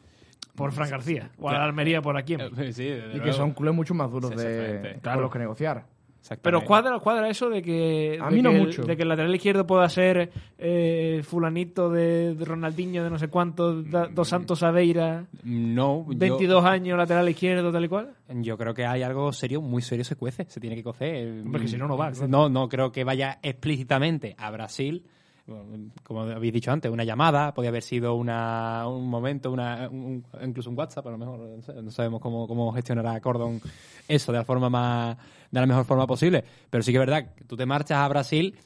por 0.54 0.72
Fran 0.72 0.90
García, 0.90 1.30
o 1.38 1.48
a 1.48 1.54
la 1.54 1.64
Almería 1.64 2.02
por 2.02 2.16
aquí. 2.18 2.34
Eh, 2.34 2.72
Sí, 2.72 2.92
y 3.14 3.20
que 3.20 3.32
son 3.32 3.52
clubes 3.52 3.74
mucho 3.74 3.94
más 3.94 4.10
duros 4.10 4.30
Sí, 4.32 4.36
de, 4.46 4.98
con 5.02 5.20
los 5.22 5.30
que 5.32 5.38
negociar. 5.38 5.84
Pero 6.42 6.60
cuadra, 6.64 6.98
cuadra 6.98 7.28
eso 7.28 7.48
de 7.48 7.62
que, 7.62 8.18
A 8.20 8.28
de 8.30 8.36
mí 8.36 8.42
no 8.42 8.50
que 8.50 8.58
mucho. 8.58 8.82
El, 8.82 8.88
de 8.88 8.96
que 8.96 9.02
el 9.02 9.08
lateral 9.08 9.34
izquierdo 9.34 9.66
pueda 9.66 9.88
ser 9.88 10.30
eh, 10.58 11.20
fulanito 11.24 11.90
de, 11.90 12.34
de 12.34 12.44
Ronaldinho 12.44 13.04
de 13.04 13.10
no 13.10 13.18
sé 13.18 13.28
cuánto, 13.28 13.82
da- 13.82 14.06
dos 14.08 14.28
Santos 14.28 14.62
Aveira, 14.62 15.26
No, 15.44 16.04
yo- 16.08 16.18
22 16.18 16.64
años, 16.64 16.98
lateral 16.98 17.28
izquierdo, 17.28 17.70
tal 17.70 17.84
y 17.84 17.88
cual. 17.88 18.10
Yo 18.28 18.56
creo 18.58 18.74
que 18.74 18.84
hay 18.86 19.02
algo 19.02 19.32
serio, 19.32 19.60
muy 19.60 19.82
serio 19.82 20.04
se 20.04 20.16
cuece, 20.16 20.44
se 20.48 20.58
tiene 20.60 20.76
que 20.76 20.82
cocer. 20.82 21.42
Hombre, 21.42 21.62
que 21.62 21.68
si 21.68 21.76
no, 21.76 21.86
no 21.86 21.96
va, 21.96 22.10
claro. 22.10 22.28
No, 22.28 22.48
no 22.48 22.68
creo 22.68 22.90
que 22.90 23.04
vaya 23.04 23.38
explícitamente 23.42 24.34
a 24.38 24.50
Brasil. 24.50 25.04
Como 26.02 26.22
habéis 26.22 26.52
dicho 26.52 26.72
antes, 26.72 26.90
una 26.90 27.04
llamada, 27.04 27.54
podría 27.54 27.68
haber 27.70 27.82
sido 27.82 28.14
una, 28.14 28.86
un 28.88 29.08
momento, 29.08 29.52
una, 29.52 29.88
un- 29.88 30.24
incluso 30.42 30.70
un 30.70 30.76
WhatsApp, 30.78 31.06
a 31.06 31.10
lo 31.10 31.18
mejor, 31.18 31.38
no, 31.82 31.90
sabemos 31.92 32.20
cómo, 32.20 32.48
cómo 32.48 32.72
gestionará 32.72 33.20
Cordon 33.20 33.60
eso 34.08 34.32
de 34.32 34.38
la 34.38 34.44
forma 34.44 34.68
más, 34.68 35.16
de 35.50 35.60
la 35.60 35.66
mejor 35.66 35.84
forma 35.84 36.06
posible. 36.06 36.42
Pero 36.68 36.82
sí 36.82 36.90
que 36.90 36.98
es 36.98 37.06
verdad 37.06 37.26
tú 37.46 37.56
te 37.56 37.64
marchas 37.64 37.98
a 37.98 38.08
Brasil, 38.08 38.56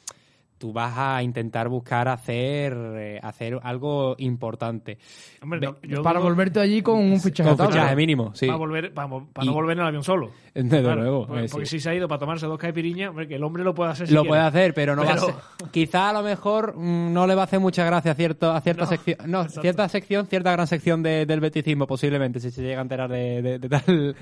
tú 0.61 0.75
vas 0.75 0.93
a 0.95 1.23
intentar 1.23 1.71
buscar 1.71 2.07
hacer, 2.07 2.77
eh, 2.77 3.19
hacer 3.23 3.59
algo 3.63 4.15
importante. 4.19 4.99
Hombre, 5.43 5.59
no, 5.59 5.77
yo 5.83 6.03
para 6.03 6.21
volverte 6.21 6.61
allí 6.61 6.83
con 6.83 6.99
un 6.99 7.19
fichaje 7.19 7.49
Con 7.49 7.55
atado. 7.55 7.71
fichaje 7.71 7.97
mínimo, 7.97 8.35
sí. 8.35 8.47
Para, 8.47 8.59
volver, 8.59 8.93
para, 8.93 9.09
para 9.33 9.47
no 9.47 9.55
volver 9.55 9.73
en 9.79 9.81
el 9.81 9.87
avión 9.87 10.05
solo. 10.05 10.31
Desde 10.55 10.83
Claro, 10.83 11.01
luego. 11.01 11.27
porque, 11.27 11.45
eh, 11.45 11.49
porque 11.51 11.67
sí. 11.67 11.79
si 11.79 11.81
se 11.81 11.89
ha 11.89 11.95
ido 11.95 12.07
para 12.09 12.19
tomarse 12.19 12.45
dos 12.45 12.59
caipiriñas, 12.59 13.15
que 13.27 13.37
el 13.37 13.43
hombre 13.43 13.65
lo 13.65 13.75
puede 13.75 13.93
hacer 13.93 14.07
si 14.07 14.13
lo 14.13 14.21
quiere. 14.21 14.29
puede 14.33 14.43
hacer, 14.43 14.75
pero 14.75 14.95
no 14.95 15.03
va 15.03 15.13
a 15.13 15.15
Pero- 15.15 15.27
ser. 15.29 15.35
Quizá 15.71 16.11
a 16.11 16.13
lo 16.13 16.23
mejor 16.23 16.77
mm, 16.77 17.13
no 17.13 17.27
le 17.27 17.35
va 17.35 17.41
a 17.41 17.45
hacer 17.45 17.59
mucha 17.61 17.83
gracia 17.87 18.13
a, 18.13 18.15
cierto, 18.15 18.53
a 18.53 18.61
cierta 18.61 18.83
No, 18.83 18.89
sección. 18.91 19.17
No, 19.27 19.41
exacto. 19.41 19.63
cierta 19.63 19.89
sección, 19.89 20.27
cierta 20.27 20.53
gran 20.53 20.67
sección 20.67 21.03
de- 21.03 21.25
del 21.25 21.41
beticismo, 21.41 21.87
posiblemente, 21.87 22.39
si 22.39 22.51
se 22.51 22.61
llega 22.63 22.81
a 22.81 22.83
enterar 22.83 23.09
de, 23.11 23.41
de- 23.41 23.59
de 23.59 23.69
tal. 23.71 24.15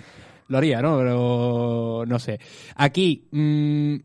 Lo 0.51 0.57
haría, 0.57 0.81
¿no? 0.81 0.97
Pero 0.97 2.05
no 2.07 2.19
sé. 2.19 2.41
Aquí, 2.77 3.27
mm, 3.33 3.97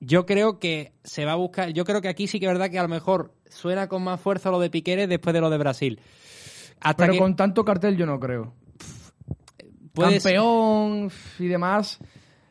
yo 0.00 0.26
creo 0.26 0.58
que 0.58 0.92
se 1.04 1.24
va 1.24 1.32
a 1.32 1.36
buscar. 1.36 1.70
Yo 1.70 1.84
creo 1.84 2.00
que 2.00 2.08
aquí 2.08 2.26
sí 2.26 2.38
que 2.40 2.46
es 2.46 2.52
verdad 2.52 2.70
que 2.70 2.78
a 2.78 2.82
lo 2.82 2.88
mejor 2.88 3.32
suena 3.48 3.88
con 3.88 4.02
más 4.02 4.20
fuerza 4.20 4.50
lo 4.50 4.60
de 4.60 4.70
Piqueres 4.70 5.08
después 5.08 5.32
de 5.34 5.40
lo 5.40 5.50
de 5.50 5.58
Brasil. 5.58 6.00
Hasta 6.80 7.04
Pero 7.04 7.12
que 7.14 7.18
con 7.18 7.36
tanto 7.36 7.64
cartel 7.64 7.96
yo 7.96 8.04
no 8.06 8.18
creo. 8.20 8.52
Campeón 9.96 11.10
y 11.38 11.46
demás. 11.46 11.98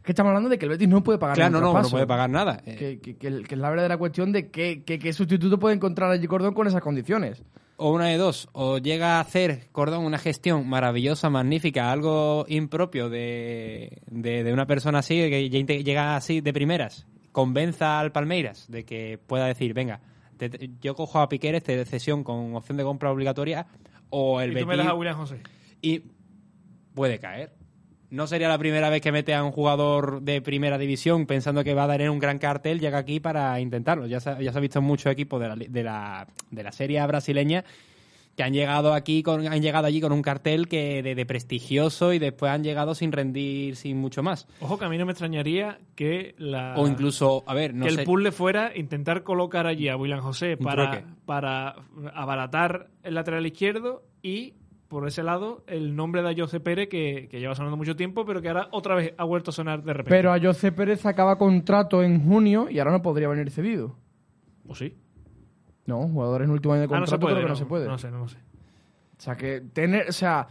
Que 0.04 0.12
estamos 0.12 0.32
hablando 0.32 0.50
de 0.50 0.58
que 0.58 0.66
el 0.66 0.72
Betis 0.72 0.88
no 0.90 1.02
puede 1.02 1.18
pagar 1.18 1.36
Claro, 1.38 1.62
no, 1.62 1.74
no, 1.82 1.90
puede 1.90 2.06
pagar 2.08 2.30
nada. 2.30 2.62
Eh, 2.66 2.76
Que, 2.76 3.00
que- 3.00 3.16
que 3.18 3.44
que 3.44 3.56
es 3.56 3.60
la 3.60 3.70
verdadera 3.70 3.98
cuestión 3.98 4.34
de 4.34 4.50
qué, 4.52 5.14
sustituto 5.14 5.58
puede 5.60 5.76
encontrar 5.76 6.12
allí 6.12 6.28
Cordón 6.28 6.54
con 6.54 6.68
esas 6.68 6.82
condiciones. 6.82 7.42
O 7.78 7.92
una 7.92 8.08
de 8.08 8.18
dos, 8.18 8.50
o 8.52 8.78
llega 8.80 9.18
a 9.18 9.20
hacer 9.22 9.68
Cordón 9.72 10.04
una 10.06 10.18
gestión 10.18 10.68
maravillosa, 10.68 11.30
magnífica, 11.30 11.92
algo 11.92 12.46
impropio 12.50 13.10
de, 13.10 14.02
de, 14.08 14.44
de 14.44 14.54
una 14.54 14.66
persona 14.68 15.00
así, 15.00 15.16
que 15.16 15.50
llega 15.50 16.16
así 16.18 16.42
de 16.42 16.54
primeras, 16.54 17.08
convenza 17.34 18.00
al 18.00 18.14
Palmeiras 18.14 18.68
de 18.72 18.86
que 18.86 19.18
pueda 19.28 19.46
decir, 19.48 19.74
venga, 19.74 20.00
te- 20.38 20.50
te- 20.50 20.70
yo 20.82 20.96
cojo 20.96 21.20
a 21.20 21.28
Piqueres 21.28 21.66
de 21.66 21.84
cesión 21.84 22.24
con 22.24 22.56
opción 22.56 22.78
de 22.78 22.84
compra 22.86 23.12
obligatoria, 23.12 23.68
o 24.10 24.40
el 24.40 24.56
y 24.58 24.62
tú 24.62 24.68
me 24.68 24.78
das 24.78 24.88
a 24.88 24.94
William 24.96 25.18
José. 25.18 25.42
y 25.82 26.04
puede 26.94 27.20
caer. 27.20 27.52
No 28.10 28.28
sería 28.28 28.48
la 28.48 28.60
primera 28.60 28.90
vez 28.92 29.02
que 29.02 29.12
mete 29.12 29.34
a 29.34 29.44
un 29.44 29.52
jugador 29.52 30.22
de 30.22 30.40
primera 30.40 30.78
división 30.78 31.26
pensando 31.26 31.64
que 31.64 31.74
va 31.74 31.86
a 31.86 31.88
dar 31.88 32.02
en 32.02 32.12
un 32.12 32.20
gran 32.20 32.38
cartel, 32.38 32.80
llega 32.80 33.00
aquí 33.00 33.20
para 33.20 33.60
intentarlo. 33.60 34.06
Ya 34.06 34.20
se, 34.20 34.30
ha- 34.30 34.40
ya 34.40 34.52
se 34.52 34.58
ha 34.60 34.62
visto 34.62 34.78
en 34.80 34.86
muchos 34.86 35.12
equipos 35.12 35.42
de 35.42 35.48
la, 35.50 35.56
de 35.56 35.84
la, 35.84 36.28
de 36.52 36.64
la 36.64 36.72
serie 36.72 37.04
brasileña 37.08 37.66
que 38.36 38.44
han 38.44 38.54
llegado 38.54 38.94
aquí 38.94 39.22
con, 39.22 39.46
han 39.48 39.62
llegado 39.62 39.86
allí 39.86 40.02
con 40.02 40.12
un 40.12 40.22
cartel 40.24 40.68
que 40.68 41.04
de, 41.04 41.14
de 41.16 41.26
prestigioso 41.26 42.14
y 42.14 42.20
después 42.20 42.52
han 42.52 42.64
llegado 42.64 42.96
sin 42.96 43.12
rendir 43.12 43.76
sin 43.76 43.98
mucho 43.98 44.24
más. 44.24 44.48
Ojo 44.60 44.78
que 44.80 44.86
a 44.86 44.90
mí 44.90 44.98
no 44.98 45.06
me 45.06 45.12
extrañaría 45.12 45.80
que 45.96 46.34
la 46.38 46.74
O 46.78 46.88
incluso, 46.88 47.44
a 47.46 47.54
ver, 47.54 47.76
no 47.76 47.86
que 47.86 47.92
sé. 47.92 48.00
el 48.02 48.06
puzzle 48.06 48.32
fuera 48.32 48.76
intentar 48.76 49.24
colocar 49.24 49.68
allí 49.68 49.88
a 49.88 49.98
William 49.98 50.22
José 50.22 50.58
para, 50.58 51.06
para 51.26 51.76
abaratar 52.16 52.88
el 53.04 53.14
lateral 53.16 53.46
izquierdo 53.46 54.04
y 54.22 54.56
por 54.88 55.08
ese 55.08 55.24
lado 55.24 55.64
el 55.68 55.96
nombre 55.96 56.22
de 56.24 56.40
José 56.40 56.60
Pérez 56.60 56.88
que, 56.88 57.28
que 57.30 57.40
lleva 57.40 57.56
sonando 57.56 57.78
mucho 57.78 57.96
tiempo 57.96 58.26
pero 58.26 58.42
que 58.42 58.48
ahora 58.48 58.68
otra 58.72 58.96
vez 58.96 59.14
ha 59.18 59.24
vuelto 59.26 59.52
a 59.52 59.54
sonar 59.54 59.84
de 59.84 59.94
repente. 59.94 60.10
Pero 60.16 60.34
a 60.34 60.40
José 60.40 60.72
Pérez 60.72 61.06
acaba 61.06 61.38
contrato 61.38 62.02
en 62.04 62.24
junio 62.24 62.68
y 62.70 62.80
ahora 62.80 62.92
no 62.92 63.02
podría 63.02 63.28
venir 63.28 63.52
cedido. 63.52 63.96
¿O 64.68 64.74
sí? 64.76 64.96
No, 65.86 66.08
jugadores 66.08 66.46
en 66.48 66.52
último 66.54 66.74
año 66.74 66.82
de 66.82 66.86
Ah, 66.88 67.00
no 67.00 67.06
contrato 67.06 67.12
se 67.16 67.20
puede. 67.20 67.36
creo 67.36 67.46
que 67.46 67.50
no, 67.50 67.56
se 67.56 67.66
puede. 67.66 67.88
No 67.88 67.98
sé, 67.98 68.12
no, 68.12 68.20
lo 68.20 68.28
sé. 68.28 68.38
O 68.38 69.22
sea, 69.22 69.36
que 69.36 69.62
tener, 69.62 70.10
o 70.10 70.12
sea, 70.12 70.48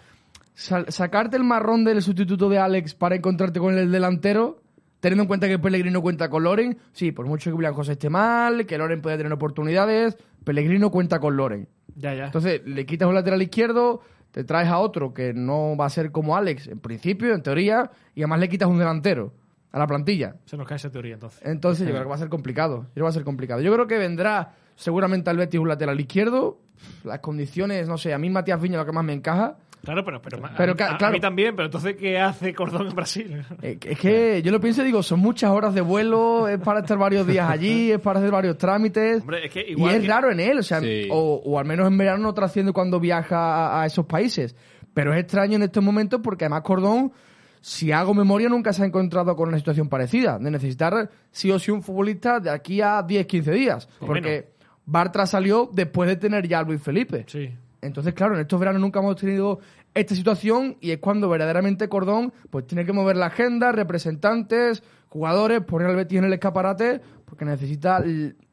sacarte 0.54 1.36
el 1.36 1.44
marrón 1.44 1.84
del 1.84 2.02
sustituto 2.02 2.48
de 2.48 2.58
Alex 2.58 2.94
para 2.94 3.16
encontrarte 3.16 3.58
con 3.58 3.76
el 3.76 3.90
delantero, 3.90 4.60
teniendo 5.00 5.22
en 5.22 5.28
cuenta 5.28 5.48
que 5.48 5.58
Pellegrino 5.58 6.00
cuenta 6.02 6.28
con 6.28 6.44
Loren, 6.44 6.78
sí, 6.92 7.12
por 7.12 7.26
mucho 7.26 7.50
que 7.50 7.54
William 7.54 7.74
José 7.74 7.92
esté 7.92 8.08
mal, 8.10 8.66
que 8.66 8.78
Loren 8.78 9.02
puede 9.02 9.16
tener 9.16 9.32
oportunidades, 9.32 10.16
Pellegrino 10.44 10.90
cuenta 10.90 11.18
con 11.18 11.36
Loren. 11.36 11.68
Ya, 11.96 12.14
ya. 12.14 12.26
Entonces, 12.26 12.62
le 12.64 12.86
quitas 12.86 13.08
un 13.08 13.14
lateral 13.14 13.42
izquierdo, 13.42 14.00
te 14.30 14.44
traes 14.44 14.68
a 14.68 14.78
otro 14.78 15.12
que 15.12 15.34
no 15.34 15.76
va 15.76 15.86
a 15.86 15.90
ser 15.90 16.10
como 16.12 16.36
Alex, 16.36 16.68
en 16.68 16.78
principio, 16.78 17.34
en 17.34 17.42
teoría, 17.42 17.90
y 18.14 18.22
además 18.22 18.40
le 18.40 18.48
quitas 18.48 18.68
un 18.68 18.78
delantero 18.78 19.32
a 19.72 19.78
la 19.78 19.86
plantilla. 19.86 20.36
Se 20.44 20.56
nos 20.56 20.66
cae 20.66 20.76
esa 20.76 20.90
teoría 20.90 21.14
entonces. 21.14 21.40
Entonces, 21.44 21.86
yo 21.86 21.92
creo 21.92 22.04
que 22.04 22.08
va 22.08 22.14
a 22.14 22.18
ser 22.18 22.28
complicado. 22.28 22.76
Yo 22.76 22.82
creo 22.82 22.94
que 22.94 23.02
va 23.02 23.08
a 23.08 23.12
ser 23.12 23.24
complicado. 23.24 23.60
Yo 23.60 23.72
creo 23.72 23.86
que 23.86 23.98
vendrá 23.98 24.54
seguramente 24.82 25.30
al 25.30 25.36
Betis 25.36 25.60
un 25.60 25.68
lateral 25.68 25.98
izquierdo. 26.00 26.58
Las 27.04 27.20
condiciones, 27.20 27.86
no 27.88 27.96
sé, 27.96 28.12
a 28.12 28.18
mí 28.18 28.28
Matías 28.28 28.60
Viña 28.60 28.78
lo 28.78 28.84
que 28.86 28.92
más 28.92 29.04
me 29.04 29.12
encaja. 29.12 29.56
Claro, 29.84 30.04
pero, 30.04 30.22
pero, 30.22 30.40
Pero 30.56 30.72
a, 30.72 30.76
ca- 30.76 30.86
a- 30.90 30.94
a 30.94 30.98
claro. 30.98 31.12
mí 31.12 31.18
también, 31.20 31.56
pero 31.56 31.66
entonces 31.66 31.96
¿qué 31.96 32.18
hace 32.18 32.54
Cordón 32.54 32.86
en 32.88 32.94
Brasil? 32.94 33.44
Eh, 33.62 33.78
Es 33.84 33.98
que 33.98 34.40
yo 34.42 34.52
lo 34.52 34.60
pienso 34.60 34.82
y 34.82 34.86
digo, 34.86 35.02
son 35.02 35.18
muchas 35.20 35.50
horas 35.50 35.74
de 35.74 35.80
vuelo, 35.80 36.46
es 36.48 36.58
para 36.60 36.80
estar 36.80 36.98
varios 36.98 37.26
días 37.26 37.48
allí, 37.50 37.90
es 37.90 37.98
para 38.00 38.20
hacer 38.20 38.30
varios 38.30 38.56
trámites. 38.58 39.20
Hombre, 39.22 39.46
es 39.46 39.52
que 39.52 39.60
y 39.66 39.72
igual 39.72 39.94
es 39.96 40.02
que- 40.02 40.06
raro 40.08 40.30
en 40.30 40.38
él, 40.40 40.58
o 40.58 40.62
sea, 40.62 40.80
Sí. 40.80 41.08
o, 41.10 41.42
o 41.44 41.58
al 41.58 41.64
menos 41.64 41.86
en 41.88 41.98
verano 41.98 42.22
no 42.22 42.32
trasciende 42.34 42.72
cuando 42.72 43.00
viaja 43.00 43.36
a, 43.76 43.82
a 43.82 43.86
esos 43.86 44.06
países. 44.06 44.54
Pero 44.94 45.12
es 45.14 45.20
extraño 45.20 45.56
en 45.56 45.62
estos 45.62 45.82
momentos 45.82 46.20
porque 46.22 46.44
además 46.44 46.62
Cordón, 46.62 47.12
si 47.60 47.90
hago 47.90 48.14
memoria, 48.14 48.48
nunca 48.48 48.72
se 48.72 48.82
ha 48.82 48.86
encontrado 48.86 49.34
con 49.34 49.48
una 49.48 49.58
situación 49.58 49.88
parecida, 49.88 50.38
de 50.38 50.50
necesitar 50.50 51.10
sí 51.32 51.50
o 51.50 51.58
sí 51.58 51.70
un 51.72 51.82
futbolista 51.82 52.38
de 52.38 52.50
aquí 52.50 52.80
a 52.80 53.02
10, 53.02 53.26
15 53.26 53.50
días. 53.52 53.88
Porque 53.98 54.51
Bartra 54.86 55.26
salió 55.26 55.70
después 55.72 56.08
de 56.08 56.16
tener 56.16 56.48
ya 56.48 56.60
a 56.60 56.62
Luis 56.62 56.82
Felipe. 56.82 57.24
Sí. 57.28 57.50
Entonces, 57.80 58.14
claro, 58.14 58.34
en 58.34 58.40
estos 58.40 58.60
veranos 58.60 58.80
nunca 58.80 59.00
hemos 59.00 59.16
tenido 59.16 59.58
esta 59.94 60.14
situación 60.14 60.76
y 60.80 60.92
es 60.92 60.98
cuando 60.98 61.28
verdaderamente 61.28 61.88
Cordón 61.88 62.32
pues 62.50 62.66
tiene 62.66 62.86
que 62.86 62.92
mover 62.92 63.16
la 63.16 63.26
agenda, 63.26 63.72
representantes, 63.72 64.82
jugadores, 65.08 65.60
poner 65.62 65.88
al 65.88 65.96
Betis 65.96 66.18
en 66.18 66.24
el 66.24 66.32
escaparate 66.32 67.00
porque 67.26 67.44
necesita, 67.44 68.04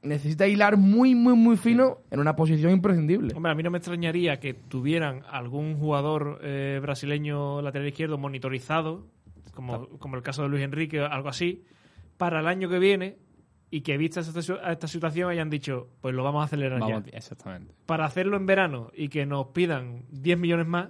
necesita 0.01 0.47
hilar 0.47 0.77
muy, 0.77 1.13
muy, 1.13 1.33
muy 1.33 1.57
fino 1.57 1.99
en 2.11 2.21
una 2.21 2.35
posición 2.35 2.71
imprescindible. 2.71 3.33
Hombre, 3.35 3.51
a 3.51 3.55
mí 3.55 3.61
no 3.61 3.71
me 3.71 3.77
extrañaría 3.77 4.39
que 4.39 4.53
tuvieran 4.53 5.23
algún 5.29 5.77
jugador 5.77 6.39
eh, 6.41 6.79
brasileño 6.81 7.61
lateral 7.61 7.89
izquierdo 7.89 8.17
monitorizado, 8.17 9.05
como, 9.53 9.89
como 9.99 10.15
el 10.15 10.23
caso 10.23 10.43
de 10.43 10.49
Luis 10.49 10.63
Enrique 10.63 11.01
algo 11.01 11.27
así, 11.27 11.65
para 12.17 12.39
el 12.39 12.47
año 12.47 12.69
que 12.69 12.79
viene 12.79 13.17
y 13.71 13.81
que 13.81 13.97
vistas 13.97 14.35
a 14.63 14.71
esta 14.71 14.87
situación 14.87 15.29
hayan 15.29 15.49
dicho, 15.49 15.89
pues 16.01 16.15
lo 16.15 16.23
vamos 16.23 16.41
a 16.41 16.45
acelerar 16.45 16.79
Vamos, 16.79 17.03
ya. 17.05 17.17
exactamente. 17.17 17.73
Para 17.85 18.05
hacerlo 18.05 18.37
en 18.37 18.45
verano 18.45 18.91
y 18.93 19.09
que 19.09 19.25
nos 19.25 19.47
pidan 19.47 20.05
10 20.09 20.37
millones 20.37 20.67
más, 20.67 20.89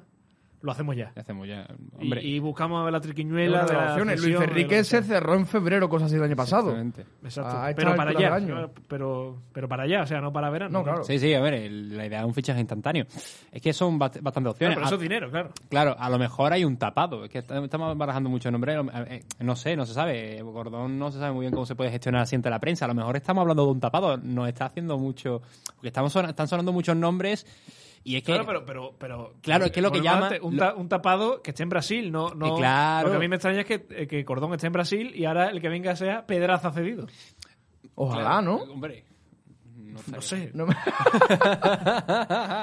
lo 0.62 0.72
hacemos 0.72 0.95
ya. 0.95 1.12
Hacemos 1.16 1.47
ya. 1.47 1.66
Y, 1.99 2.03
Hombre, 2.03 2.22
y 2.24 2.39
buscamos 2.39 2.82
a 2.82 2.84
ver 2.84 2.93
la 2.93 2.99
triquiñuela 3.01 3.66
de 3.66 3.74
las 3.74 3.91
opciones. 3.91 4.22
Luis 4.22 4.36
Enrique 4.39 4.68
que 4.70 4.84
se 4.84 5.01
cerró 5.03 5.36
en 5.36 5.45
febrero, 5.47 5.88
cosas 5.88 6.07
así 6.07 6.16
del 6.16 6.24
año 6.26 6.36
pasado. 6.36 6.70
exactamente. 6.72 7.05
Exacto. 7.24 7.57
a 7.57 7.70
esta 7.70 7.82
pero 7.82 7.95
para 7.95 8.12
allá. 8.12 8.36
año. 8.36 8.70
Pero, 8.88 9.41
pero 9.53 9.68
para 9.70 9.84
allá, 9.84 10.01
o 10.03 10.07
sea, 10.07 10.20
no 10.22 10.34
para 10.34 10.49
verano. 10.49 10.80
No, 10.80 10.84
claro. 10.84 11.03
Sí, 11.03 11.18
sí, 11.20 11.34
a 11.34 11.39
ver, 11.41 11.53
el- 11.53 11.95
la 11.97 12.05
idea 12.05 12.20
es 12.20 12.26
un 12.26 12.34
fichaje 12.34 12.60
instantano. 12.60 13.05
Es 13.51 13.62
que 13.62 13.72
son 13.74 13.99
bast- 13.99 14.22
bastantes 14.22 14.34
Claro, 14.34 14.51
opciones. 14.51 14.76
pero 14.76 14.86
A- 14.86 14.88
eso 14.89 14.95
es 14.95 15.01
dinero, 15.01 15.30
claro. 15.30 15.49
Claro, 15.70 15.95
a 15.97 16.10
lo 16.10 16.18
mejor 16.20 16.51
hay 16.53 16.66
un 16.66 16.78
tapado. 16.78 17.24
Es 17.24 17.30
que 17.30 17.39
est- 17.39 17.51
estamos 17.51 17.97
barajando 17.97 18.30
muchos 18.30 18.51
nombres. 18.51 18.78
eh, 19.07 19.24
No 19.39 19.55
sé, 19.55 19.76
no 19.76 19.86
se 19.86 19.93
sabe. 19.93 20.41
Gordón 20.41 20.99
no 20.99 21.12
se 21.12 21.20
sabe 21.20 21.32
muy 21.32 21.41
bien 21.41 21.53
cómo 21.53 21.66
se 21.66 21.76
puede 21.76 21.89
gestionar 21.91 22.22
así 22.22 22.36
ante 22.36 22.49
la 22.49 22.60
prensa. 22.60 22.86
A 22.86 22.88
lo 22.89 22.93
mejor 22.95 23.16
estamos 23.16 23.41
hablando 23.41 23.66
de 23.66 23.72
un 23.72 23.80
tapado. 23.80 24.18
Nos 24.18 24.47
está 24.47 24.66
haciendo 24.66 24.97
mucho. 24.97 25.41
Porque 25.76 25.88
estamos 25.88 26.14
están 26.16 26.47
sonando 26.47 26.74
muchos 26.74 26.95
nombres. 26.97 27.45
Y 28.04 28.16
es 28.18 28.24
que. 28.24 28.32
Claro, 28.34 28.45
pero, 28.45 28.66
pero, 28.66 28.95
pero 28.97 29.34
Claro, 29.41 29.66
es 29.66 29.72
que 29.72 29.82
lo 29.82 29.91
que 29.91 30.02
llama- 30.02 30.32
un, 30.41 30.56
lo- 30.56 30.60
ta- 30.60 30.76
un 30.76 30.88
tapado 30.89 31.41
que 31.41 31.52
esté 31.52 31.64
en 31.64 31.70
Brasil, 31.70 32.12
no, 32.12 32.34
no. 32.34 32.56
Claro. 32.56 33.08
Lo 33.08 33.12
que 33.12 33.18
a 33.18 33.20
mí 33.20 33.28
me 33.28 33.36
extraña 33.36 33.62
es 33.62 33.66
que, 33.66 33.86
eh, 33.89 34.08
que 34.08 34.24
Cordón 34.26 34.54
esté 34.54 34.68
en 34.68 34.74
Brasil 34.74 35.12
y 35.14 35.26
ahora 35.26 35.50
el 35.50 35.60
que 35.62 35.70
venga 35.70 35.95
sea 35.95 36.26
Pedraza 36.26 36.72
cedido. 36.72 37.08
Ojalá, 37.95 38.22
Claro, 38.24 38.41
¿no? 38.43 38.56
Hombre. 38.74 39.06
No, 40.12 40.22
sé. 40.22 40.52
No 40.54 40.66
me- 40.66 40.76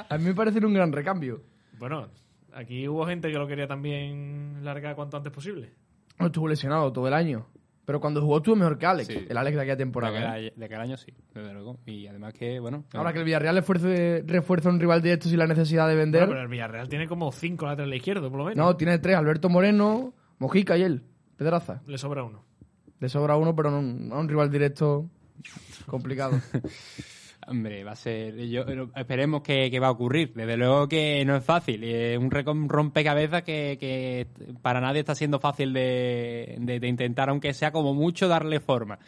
a 0.09 0.16
mí 0.18 0.24
me 0.24 0.34
parece 0.34 0.64
un 0.64 0.72
gran 0.74 0.93
recambio. 0.93 1.43
Bueno, 1.78 2.09
aquí 2.55 2.89
hubo 2.89 3.05
gente 3.07 3.30
que 3.30 3.39
lo 3.39 3.47
quería 3.47 3.66
también 3.66 4.61
largar 4.64 4.95
cuanto 4.97 5.16
antes 5.16 5.32
posible. 5.32 5.72
No 6.18 6.26
estuvo 6.26 6.49
lesionado 6.49 6.93
todo 6.93 7.09
el 7.09 7.14
año. 7.14 7.47
Pero 7.87 8.01
cuando 8.01 8.20
jugó 8.20 8.39
estuvo 8.39 8.57
mejor 8.57 8.76
que 8.78 8.84
Alex. 8.87 9.07
Sí. 9.07 9.26
El 9.28 9.37
Alex 9.37 9.55
de 9.57 9.62
aquella 9.62 9.76
De 9.76 9.84
temporada. 9.84 10.18
¿eh? 10.18 10.49
aquel, 10.49 10.53
de 10.59 10.64
aquel 10.66 10.80
año 10.80 10.97
sí, 10.97 11.14
desde 11.32 11.53
luego. 11.55 11.78
Y 11.87 12.07
además 12.09 12.34
que, 12.34 12.59
bueno. 12.61 12.84
Ahora 12.93 13.12
que 13.12 13.20
el 13.20 13.24
Villarreal 13.24 13.55
refuerce, 13.55 14.24
refuerza 14.26 14.68
un 14.68 14.80
rival 14.80 15.01
directo 15.01 15.28
sin 15.28 15.39
la 15.39 15.47
necesidad 15.47 15.87
de 15.89 15.95
vender. 15.95 16.22
Bueno, 16.22 16.32
pero 16.32 16.43
el 16.43 16.49
Villarreal 16.49 16.89
tiene 16.89 17.07
como 17.07 17.30
cinco 17.32 17.64
laterales 17.64 17.97
izquierdos, 17.99 18.28
por 18.28 18.39
lo 18.39 18.45
menos. 18.47 18.57
no, 18.66 18.76
tiene 18.76 18.99
tres: 18.99 19.16
Alberto 19.16 19.49
Moreno, 19.49 20.12
Mojica 20.39 20.76
y 20.76 20.82
él. 20.82 21.05
Pedraza. 21.37 21.80
Le 21.87 21.97
sobra 21.97 22.24
uno. 22.24 22.45
Le 22.99 23.09
sobra 23.09 23.37
uno, 23.37 23.55
pero 23.55 23.70
no, 23.70 23.80
no 23.80 24.18
un 24.18 24.28
rival 24.28 24.51
directo 24.51 25.09
complicado. 25.87 26.41
Hombre, 27.49 27.84
va 27.84 27.92
a 27.92 27.97
ser. 27.97 28.34
Esperemos 28.97 29.40
que, 29.42 29.70
que 29.70 29.78
va 29.78 29.86
a 29.86 29.92
ocurrir. 29.92 30.32
Desde 30.34 30.57
luego 30.57 30.88
que 30.88 31.24
no 31.24 31.36
es 31.36 31.44
fácil. 31.44 31.84
Es 31.84 32.18
un 32.18 32.68
rompecabezas 32.68 33.44
que, 33.44 33.76
que 33.78 34.26
para 34.62 34.80
nadie 34.80 35.01
está 35.01 35.14
siendo 35.14 35.38
fácil 35.38 35.72
de, 35.72 36.57
de- 36.59 36.88
intentar, 36.88 37.28
aunque 37.28 37.55
sea 37.55 37.70
como 37.70 37.94
mucho, 37.94 38.26
darle 38.26 38.59
forma. 38.59 38.99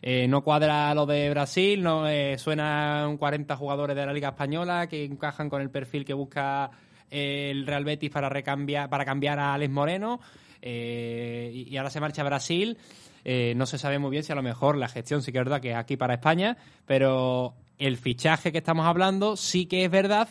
Eh, 0.00 0.26
no 0.26 0.42
cuadra 0.42 0.94
lo 0.94 1.04
de 1.04 1.28
Brasil, 1.30 1.82
no 1.82 2.08
eh, 2.08 2.36
suenan 2.38 3.18
40 3.18 3.54
jugadores 3.56 3.94
de 3.94 4.06
la 4.06 4.12
Liga 4.12 4.30
Española 4.30 4.86
que 4.88 5.04
encajan 5.04 5.48
con 5.50 5.60
el 5.60 5.70
perfil 5.70 6.04
que 6.04 6.14
busca 6.14 6.70
eh, 7.10 7.50
el 7.52 7.66
Real 7.66 7.84
Betis 7.84 8.10
para 8.10 8.28
recambiar, 8.28 8.88
para 8.88 9.04
cambiar 9.04 9.38
a 9.38 9.52
Alex 9.54 9.70
Moreno. 9.70 10.18
eh, 10.62 11.50
y, 11.54 11.76
ahora 11.76 11.90
se 11.90 12.00
marcha 12.00 12.22
a 12.22 12.24
Brasil. 12.24 12.78
No 13.24 13.66
se 13.66 13.78
sabe 13.78 14.00
muy 14.00 14.10
bien 14.10 14.24
si 14.24 14.32
a 14.32 14.34
lo 14.34 14.42
mejor 14.42 14.76
la 14.76 14.88
gestión 14.88 15.22
sí 15.22 15.30
que 15.30 15.38
es 15.38 15.44
verdad 15.44 15.60
que 15.60 15.70
es 15.70 15.76
aquí 15.76 15.96
para 15.96 16.14
España, 16.14 16.56
pero 16.86 17.54
el 17.86 17.96
fichaje 17.96 18.52
que 18.52 18.58
estamos 18.58 18.86
hablando 18.86 19.36
sí 19.36 19.66
que 19.66 19.84
es 19.84 19.90
verdad 19.90 20.28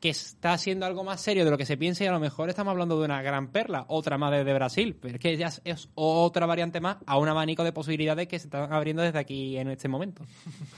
que 0.00 0.10
está 0.10 0.58
siendo 0.58 0.84
algo 0.84 1.04
más 1.04 1.20
serio 1.22 1.44
de 1.44 1.50
lo 1.50 1.56
que 1.56 1.64
se 1.64 1.76
piensa 1.78 2.04
y 2.04 2.06
a 2.06 2.12
lo 2.12 2.20
mejor 2.20 2.50
estamos 2.50 2.70
hablando 2.70 2.98
de 2.98 3.06
una 3.06 3.22
gran 3.22 3.48
perla, 3.48 3.86
otra 3.88 4.18
más 4.18 4.30
desde 4.30 4.52
Brasil, 4.52 4.96
pero 5.00 5.14
es 5.14 5.20
que 5.20 5.36
ya 5.36 5.50
es- 5.64 5.88
otra 5.94 6.44
variante 6.44 6.80
más 6.80 6.98
a 7.06 7.18
un 7.18 7.28
abanico 7.28 7.64
de 7.64 7.72
posibilidades 7.72 8.28
que 8.28 8.38
se 8.38 8.46
están 8.48 8.72
abriendo 8.72 9.02
desde 9.02 9.18
aquí 9.18 9.56
en 9.56 9.68
este 9.68 9.88
momento. 9.88 10.22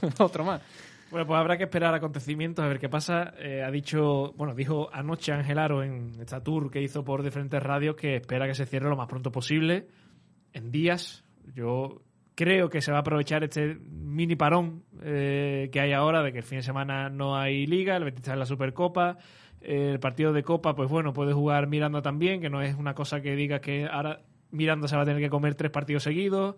Otro 0.18 0.44
más. 0.44 0.62
Bueno, 1.10 1.26
pues 1.26 1.38
habrá 1.40 1.56
que 1.56 1.64
esperar 1.64 1.94
acontecimientos 1.94 2.62
a 2.64 2.68
ver 2.68 2.78
qué 2.78 2.88
pasa. 2.88 3.32
Eh, 3.38 3.62
ha 3.66 3.70
dicho, 3.70 4.34
bueno, 4.36 4.54
dijo 4.54 4.88
anoche 4.92 5.32
Ángel 5.32 5.58
Aro 5.58 5.82
en 5.82 6.12
esta 6.20 6.42
tour 6.42 6.70
que 6.70 6.82
hizo 6.82 7.02
por 7.02 7.22
diferentes 7.22 7.62
radios 7.62 7.96
que 7.96 8.16
espera 8.16 8.46
que 8.46 8.54
se 8.54 8.66
cierre 8.66 8.88
lo 8.90 8.96
más 8.96 9.08
pronto 9.08 9.32
posible, 9.32 9.88
en 10.52 10.70
días. 10.70 11.24
Yo 11.54 12.02
creo 12.38 12.70
que 12.70 12.80
se 12.80 12.92
va 12.92 12.98
a 12.98 13.00
aprovechar 13.00 13.42
este 13.42 13.76
mini 13.90 14.36
parón 14.36 14.84
eh, 15.02 15.68
que 15.72 15.80
hay 15.80 15.92
ahora, 15.92 16.22
de 16.22 16.30
que 16.30 16.38
el 16.38 16.44
fin 16.44 16.58
de 16.58 16.62
semana 16.62 17.10
no 17.10 17.36
hay 17.36 17.66
liga, 17.66 17.96
el 17.96 18.04
Betis 18.04 18.20
está 18.20 18.34
en 18.34 18.38
la 18.38 18.46
Supercopa. 18.46 19.18
eh, 19.60 19.90
El 19.94 19.98
partido 19.98 20.32
de 20.32 20.44
Copa, 20.44 20.76
pues 20.76 20.88
bueno, 20.88 21.12
puede 21.12 21.32
jugar 21.32 21.66
Miranda 21.66 22.00
también, 22.00 22.40
que 22.40 22.48
no 22.48 22.62
es 22.62 22.76
una 22.76 22.94
cosa 22.94 23.20
que 23.20 23.34
digas 23.34 23.60
que 23.60 23.86
ahora 23.90 24.20
Miranda 24.52 24.86
se 24.86 24.94
va 24.94 25.02
a 25.02 25.04
tener 25.04 25.20
que 25.20 25.28
comer 25.28 25.56
tres 25.56 25.72
partidos 25.72 26.04
seguidos. 26.04 26.54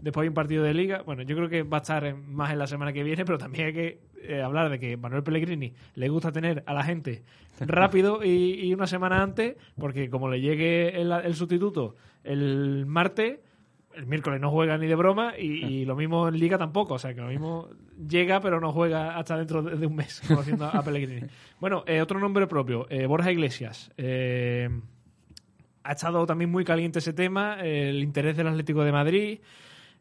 Después 0.00 0.22
hay 0.22 0.28
un 0.28 0.34
partido 0.34 0.62
de 0.62 0.72
liga. 0.72 1.02
Bueno, 1.02 1.22
yo 1.22 1.34
creo 1.34 1.48
que 1.48 1.62
va 1.64 1.78
a 1.78 1.80
estar 1.80 2.04
en- 2.04 2.32
más 2.32 2.52
en 2.52 2.58
la 2.60 2.66
semana 2.68 2.92
que 2.92 3.02
viene, 3.02 3.24
pero 3.24 3.36
también 3.38 3.66
hay 3.66 3.72
que 3.72 4.00
eh, 4.22 4.40
hablar 4.40 4.70
de 4.70 4.78
que 4.78 4.96
Manuel 4.96 5.22
Pellegrini 5.24 5.72
le 5.96 6.08
gusta 6.08 6.30
tener 6.30 6.62
a 6.66 6.74
la 6.74 6.84
gente 6.84 7.22
rápido 7.60 8.24
y, 8.24 8.54
y 8.66 8.72
una 8.72 8.86
semana 8.86 9.20
antes, 9.22 9.56
porque 9.78 10.08
como 10.10 10.28
le 10.28 10.40
llegue 10.40 11.00
el, 11.00 11.10
el 11.12 11.34
sustituto 11.34 11.96
el 12.24 12.86
martes, 12.86 13.38
el 13.96 14.06
miércoles 14.06 14.40
no 14.40 14.50
juega 14.50 14.76
ni 14.78 14.86
de 14.86 14.94
broma 14.94 15.34
y, 15.38 15.64
y 15.64 15.84
lo 15.84 15.96
mismo 15.96 16.28
en 16.28 16.38
liga 16.38 16.58
tampoco. 16.58 16.94
O 16.94 16.98
sea, 16.98 17.14
que 17.14 17.20
lo 17.20 17.28
mismo 17.28 17.68
llega, 18.08 18.40
pero 18.40 18.60
no 18.60 18.72
juega 18.72 19.16
hasta 19.16 19.36
dentro 19.36 19.62
de, 19.62 19.86
un 19.86 19.94
mes, 19.96 20.22
conociendo 20.26 20.64
a 20.72 20.82
Pellegrini. 20.82 21.26
Bueno, 21.60 21.84
eh, 21.86 22.00
otro 22.00 22.18
nombre 22.20 22.46
propio, 22.46 22.86
eh, 22.90 23.06
Borja 23.06 23.30
Iglesias. 23.32 23.90
Eh, 23.96 24.68
ha 25.82 25.92
estado 25.92 26.24
también 26.26 26.50
muy 26.50 26.64
caliente 26.64 26.98
ese 26.98 27.12
tema, 27.12 27.60
el 27.60 28.02
interés 28.02 28.36
del 28.36 28.48
Atlético 28.48 28.84
de 28.84 28.92
Madrid. 28.92 29.38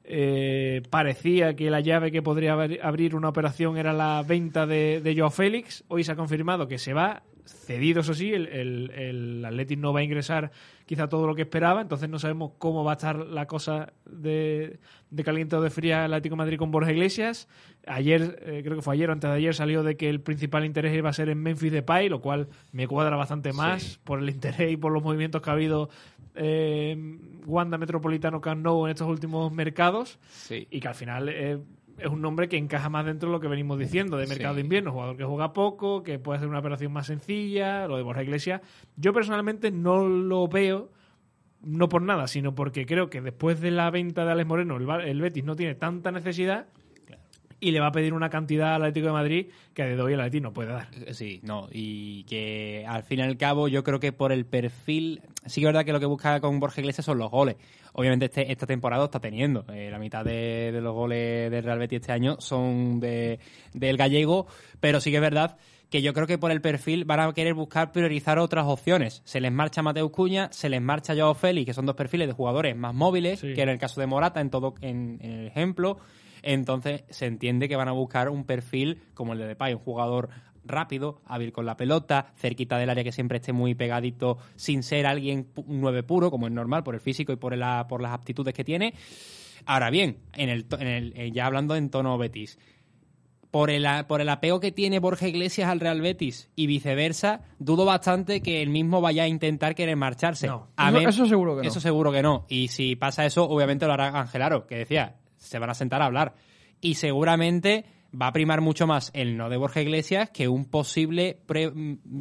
Eh, 0.06 0.82
parecía 0.90 1.56
que 1.56 1.70
la 1.70 1.80
llave 1.80 2.12
que 2.12 2.22
podría 2.22 2.56
abri- 2.56 2.80
abrir 2.82 3.16
una 3.16 3.30
operación 3.30 3.78
era 3.78 3.94
la 3.94 4.22
venta 4.28 4.66
de, 4.66 5.00
de 5.02 5.16
Joao 5.16 5.30
Félix. 5.32 5.84
Hoy 5.88 6.04
se 6.04 6.12
ha 6.12 6.16
confirmado 6.16 6.68
que 6.68 6.78
se 6.78 6.94
va, 6.94 7.24
cedido 7.46 8.02
eso 8.02 8.14
sí, 8.14 8.34
el, 8.34 8.48
el, 8.48 8.92
el 8.92 9.46
Athletic 9.46 9.80
no 9.80 9.94
va 9.94 10.00
a 10.00 10.04
ingresar 10.04 10.52
quizá 10.86 11.08
todo 11.08 11.28
lo 11.28 11.36
que 11.36 11.44
esperaba, 11.44 11.82
entonces 11.82 12.10
no 12.10 12.20
sabemos 12.20 12.52
cómo 12.58 12.84
va 12.84 12.92
a 12.92 12.96
estar 12.96 13.18
la 13.18 13.46
cosa 13.48 13.94
de, 14.06 14.80
de 15.10 15.24
caliente 15.24 15.56
o 15.56 15.62
de 15.62 15.70
fría 15.70 16.06
el 16.06 16.14
Atlético 16.14 16.34
de 16.36 16.38
Madrid 16.38 16.58
con 16.58 16.72
Borja 16.72 16.92
Iglesias. 16.92 17.48
Ayer, 17.88 18.40
eh, 18.46 18.62
creo 18.64 18.76
que 18.78 18.82
fue 18.82 18.94
ayer 18.96 19.10
o 19.10 19.14
antes 19.14 19.30
de 19.30 19.36
ayer, 19.38 19.56
salió 19.56 19.84
de 19.84 19.96
que 19.98 20.10
el 20.10 20.20
principal 20.22 20.66
interés 20.66 20.96
iba 20.96 21.10
a 21.10 21.14
ser 21.14 21.30
en 21.30 21.42
Memphis 21.42 21.72
Depay, 21.72 22.10
lo 22.10 22.22
cual 22.22 22.48
me 22.72 22.88
cuadra 22.88 23.16
bastante 23.16 23.54
más 23.54 24.00
por 24.04 24.20
el 24.20 24.30
interés 24.30 24.72
y 24.74 24.78
por 24.78 24.92
los 24.92 25.02
movimientos 25.04 25.42
que 25.42 25.50
ha 25.50 25.54
habido 25.54 25.90
eh, 26.36 26.98
Wanda 27.46 27.78
Metropolitano 27.78 28.42
Camp 28.42 28.64
Nou 28.64 28.86
en 28.88 28.92
estos 28.92 29.08
últimos 29.08 29.52
mercados 29.52 30.20
Sí. 30.30 30.68
y 30.72 30.80
que 30.80 30.88
al 30.88 30.96
final 30.96 31.30
eh, 31.30 31.60
es 31.98 32.08
un 32.08 32.22
nombre 32.22 32.50
que 32.50 32.58
encaja 32.58 32.90
más 32.90 33.06
dentro 33.06 33.30
de 33.30 33.34
lo 33.34 33.40
que 33.40 33.48
venimos 33.48 33.78
diciendo 33.80 34.18
de 34.18 34.28
mercado 34.28 34.54
Sí. 34.54 34.58
de 34.58 34.62
invierno, 34.62 34.92
jugador 34.92 35.16
que 35.18 35.24
juega 35.24 35.54
poco, 35.54 36.04
que 36.04 36.20
puede 36.20 36.38
hacer 36.38 36.50
una 36.50 36.60
operación 36.60 36.92
más 36.92 37.08
sencilla, 37.08 37.88
lo 37.88 37.98
de 37.98 38.04
Borja 38.04 38.24
Iglesias. 38.24 38.62
Yo 38.98 39.14
personalmente 39.14 39.72
no 39.72 40.08
lo 40.08 40.48
veo, 40.48 40.90
no 41.62 41.88
por 41.90 42.02
nada, 42.02 42.28
sino 42.28 42.56
porque 42.56 42.86
creo 42.86 43.10
que 43.10 43.22
después 43.22 43.62
de 43.62 43.72
la 43.72 43.90
venta 43.92 44.26
de 44.26 44.32
Alex 44.32 44.48
Moreno, 44.48 44.78
el, 44.78 44.86
Bar- 44.86 45.08
el 45.08 45.22
Betis 45.22 45.44
no 45.46 45.56
tiene 45.56 45.76
tanta 45.76 46.12
necesidad 46.12 46.66
y 47.60 47.72
le 47.72 47.80
va 47.80 47.88
a 47.88 47.92
pedir 47.94 48.14
una 48.14 48.30
cantidad 48.30 48.76
al 48.76 48.82
Atlético 48.82 49.08
de 49.08 49.14
Madrid 49.14 49.48
que 49.74 49.84
de 49.86 50.02
hoy 50.02 50.12
el 50.14 50.20
Atlético 50.20 50.44
no 50.44 50.54
puede 50.54 50.74
dar. 50.74 50.88
Sí, 51.14 51.40
no, 51.44 51.70
y 51.72 52.26
que 52.26 52.84
al 52.86 53.04
fin 53.04 53.20
y 53.20 53.22
al 53.22 53.38
cabo 53.38 53.70
yo 53.70 53.86
creo 53.86 54.02
que 54.02 54.12
por 54.12 54.34
el 54.34 54.46
perfil, 54.46 55.22
sí 55.46 55.62
que 55.62 55.68
es 55.68 55.70
verdad 55.70 55.86
que 55.86 55.94
lo 55.94 56.02
que 56.02 56.06
busca 56.06 56.42
con 56.42 56.60
Borja 56.60 56.82
Iglesias 56.82 57.06
son 57.06 57.20
los 57.20 57.32
goles. 57.32 57.56
Obviamente 57.94 58.26
este, 58.26 58.52
esta 58.52 58.66
temporada 58.66 59.06
está 59.06 59.20
teniendo, 59.20 59.66
eh, 59.72 59.90
la 59.92 60.00
mitad 60.00 60.26
de, 60.26 60.72
de 60.72 60.82
los 60.82 60.94
goles 60.94 61.50
del 61.52 61.64
Real 61.64 61.80
Betis 61.80 62.02
este 62.02 62.12
año 62.12 62.38
son 62.40 63.00
de, 63.00 63.40
del 63.74 63.98
gallego, 63.98 64.48
pero 64.80 65.00
sí 65.00 65.12
que 65.12 65.18
es 65.18 65.22
verdad 65.22 65.58
que 65.92 66.02
yo 66.02 66.12
creo 66.16 66.26
que 66.26 66.40
por 66.40 66.50
el 66.50 66.60
perfil 66.60 67.06
van 67.06 67.20
a 67.20 67.32
querer 67.34 67.54
buscar 67.54 67.92
priorizar 67.92 68.40
otras 68.40 68.66
opciones. 68.66 69.22
Se 69.26 69.40
les 69.40 69.52
marcha 69.52 69.84
Mateus 69.84 70.10
Cuña, 70.10 70.50
se 70.52 70.68
les 70.68 70.82
marcha 70.82 71.14
Joao 71.16 71.36
Félix, 71.36 71.68
que 71.68 71.74
son 71.76 71.86
dos 71.86 71.96
perfiles 71.96 72.28
de 72.28 72.34
jugadores 72.34 72.76
más 72.76 72.96
móviles, 72.96 73.40
Sí. 73.42 73.54
que 73.54 73.62
en 73.62 73.70
el 73.70 73.78
caso 73.78 74.02
de 74.02 74.08
Morata, 74.08 74.42
en 74.42 74.50
todo 74.50 74.74
en, 74.82 75.20
en 75.22 75.32
el 75.32 75.48
ejemplo. 75.48 76.00
Entonces 76.42 77.04
se 77.12 77.28
entiende 77.28 77.70
que 77.70 77.76
van 77.76 77.88
a 77.90 77.92
buscar 77.92 78.30
un 78.30 78.44
perfil 78.44 79.04
como 79.14 79.34
el 79.34 79.40
de 79.40 79.48
Depay, 79.48 79.76
un 79.76 79.80
jugador 79.80 80.30
rápido, 80.66 81.22
hábil 81.26 81.52
con 81.52 81.66
la 81.66 81.76
pelota, 81.78 82.34
cerquita 82.36 82.78
del 82.78 82.90
área 82.90 83.04
que 83.04 83.12
siempre 83.12 83.38
esté 83.38 83.54
muy 83.54 83.76
pegadito, 83.76 84.38
sin 84.56 84.84
ser 84.84 85.06
alguien 85.06 85.54
pu- 85.54 85.64
un 85.68 85.82
nueve 85.82 86.04
puro, 86.04 86.32
como 86.32 86.48
es 86.48 86.54
normal, 86.54 86.84
por 86.84 86.96
el 86.96 87.02
físico 87.02 87.32
y 87.32 87.36
por, 87.36 87.56
la, 87.58 87.86
por 87.88 88.02
las 88.02 88.14
aptitudes 88.14 88.54
que 88.54 88.64
tiene. 88.64 88.94
Ahora 89.66 89.90
bien, 89.90 90.18
en 90.34 90.50
el, 90.50 90.66
en 90.80 90.88
el, 90.88 91.14
eh, 91.16 91.32
ya 91.32 91.46
hablando 91.46 91.76
en 91.76 91.90
tono 91.90 92.18
Betis, 92.18 92.58
por 93.52 93.70
el, 93.70 93.86
por 94.08 94.20
el 94.20 94.30
apego 94.30 94.60
que 94.60 94.72
tiene 94.72 94.98
Borja 94.98 95.28
Iglesias 95.28 95.70
al 95.70 95.80
Real 95.80 96.02
Betis 96.02 96.50
y 96.56 96.66
viceversa, 96.66 97.42
dudo 97.60 97.86
bastante 97.86 98.42
que 98.42 98.64
él 98.64 98.70
mismo 98.70 99.00
vaya 99.00 99.24
a 99.24 99.28
intentar 99.28 99.76
querer 99.76 99.96
marcharse. 99.96 100.48
No. 100.48 100.70
A 100.76 100.90
Eso- 100.90 101.10
eso 101.10 101.26
seguro 101.28 101.56
que 101.56 101.62
no. 101.62 101.68
Eso 101.68 101.80
seguro 101.80 102.12
que 102.12 102.24
no. 102.24 102.46
Y 102.50 102.70
si 102.70 102.96
pasa 102.96 103.26
eso, 103.26 103.48
obviamente 103.48 103.86
lo 103.86 103.94
hará 103.94 104.08
Angelaro, 104.20 104.66
que 104.66 104.78
decía, 104.78 105.18
se 105.38 105.60
van 105.60 105.70
a 105.70 105.76
sentar 105.76 106.02
a 106.02 106.06
hablar. 106.06 106.34
Y 106.82 106.96
seguramente 106.96 107.86
va 108.20 108.28
a 108.28 108.34
primar 108.34 108.62
mucho 108.62 108.86
más 108.88 109.10
el 109.14 109.38
no 109.38 109.50
de 109.50 109.58
Borja 109.58 109.82
Iglesias 109.82 110.30
que 110.30 110.48
un 110.48 110.66
posible, 110.66 111.40
pre- 111.46 111.72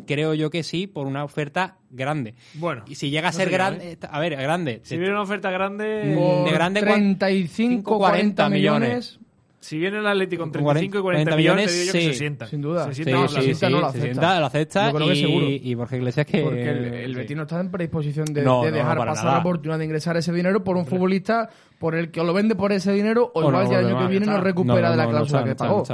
creo 0.07 0.34
yo 0.34 0.51
que 0.51 0.62
sí, 0.62 0.86
por 0.86 1.07
una 1.07 1.24
oferta 1.24 1.76
grande. 1.90 2.34
Bueno, 2.55 2.84
Y 2.88 2.95
si 2.95 3.11
llega 3.11 3.28
a 3.28 3.32
no 3.32 3.36
ser 3.36 3.49
yo, 3.49 3.55
grande, 3.55 3.93
¿eh? 3.93 3.99
a 4.11 4.18
ver, 4.20 4.36
grande. 4.36 4.80
Si 4.84 4.97
viene 4.97 5.12
una 5.12 5.22
oferta 5.22 5.51
grande, 5.51 6.03
Mm, 6.16 6.45
de 6.47 6.53
grande, 6.53 6.80
¿cuán- 6.80 7.18
35, 7.18 7.99
40 7.99 8.49
millones. 8.49 9.18
Si 9.62 9.78
viene 9.78 9.98
el 9.98 10.06
Atlético 10.06 10.42
con 10.42 10.50
Con 10.50 10.62
35 10.64 10.98
y 10.98 11.00
40, 11.02 11.30
40 11.30 11.36
millones, 11.36 11.70
millones, 11.70 11.72
te 11.72 11.78
digo 11.80 11.86
yo 11.86 11.92
que 11.92 12.00
sí. 12.00 12.06
se 12.12 12.18
sientan. 12.18 12.48
Sin 12.48 12.60
duda. 12.60 12.84
Se 12.84 12.94
sí, 12.94 13.04
sí, 13.04 13.04
sienta, 13.04 13.16
no 13.16 13.22
lo 13.22 13.28
se 13.28 13.38
acepta. 13.38 14.02
sienta, 14.02 14.40
lo 14.40 14.46
acepta 14.46 14.86
Yo 14.90 14.96
creo 14.96 15.08
que 15.08 15.14
y, 15.14 15.20
seguro. 15.22 15.46
y 15.48 15.74
Borja 15.74 15.96
Iglesias 15.96 16.26
que... 16.26 16.42
Porque 16.42 16.68
el, 16.70 16.84
el 16.94 17.10
sí. 17.12 17.16
Betis 17.16 17.36
no 17.36 17.42
está 17.44 17.60
en 17.60 17.70
predisposición 17.70 18.26
de, 18.26 18.42
No, 18.42 18.62
de 18.64 18.70
no, 18.72 18.76
dejar 18.76 18.98
pasar 18.98 19.24
nada. 19.24 19.36
la 19.36 19.40
oportunidad 19.40 19.78
de 19.78 19.84
ingresar 19.86 20.16
ese 20.18 20.32
dinero 20.32 20.62
por 20.64 20.76
un 20.76 20.84
futbolista 20.84 21.48
por 21.78 21.94
el 21.94 22.10
que 22.10 22.20
o 22.20 22.24
lo 22.24 22.34
vende 22.34 22.54
por 22.54 22.72
ese 22.72 22.92
dinero 22.92 23.30
o, 23.34 23.40
O 23.40 23.48
igual 23.48 23.64
no 23.64 23.70
ya 23.70 23.78
el 23.78 23.88
lo 23.88 23.96
año 23.98 24.06
que 24.06 24.10
viene 24.10 24.26
no 24.26 24.40
recupera 24.40 24.82
No, 24.82 24.90
de 24.90 24.96
la 24.96 25.08
cláusula 25.08 25.44
que 25.44 25.54
pagó. 25.54 25.84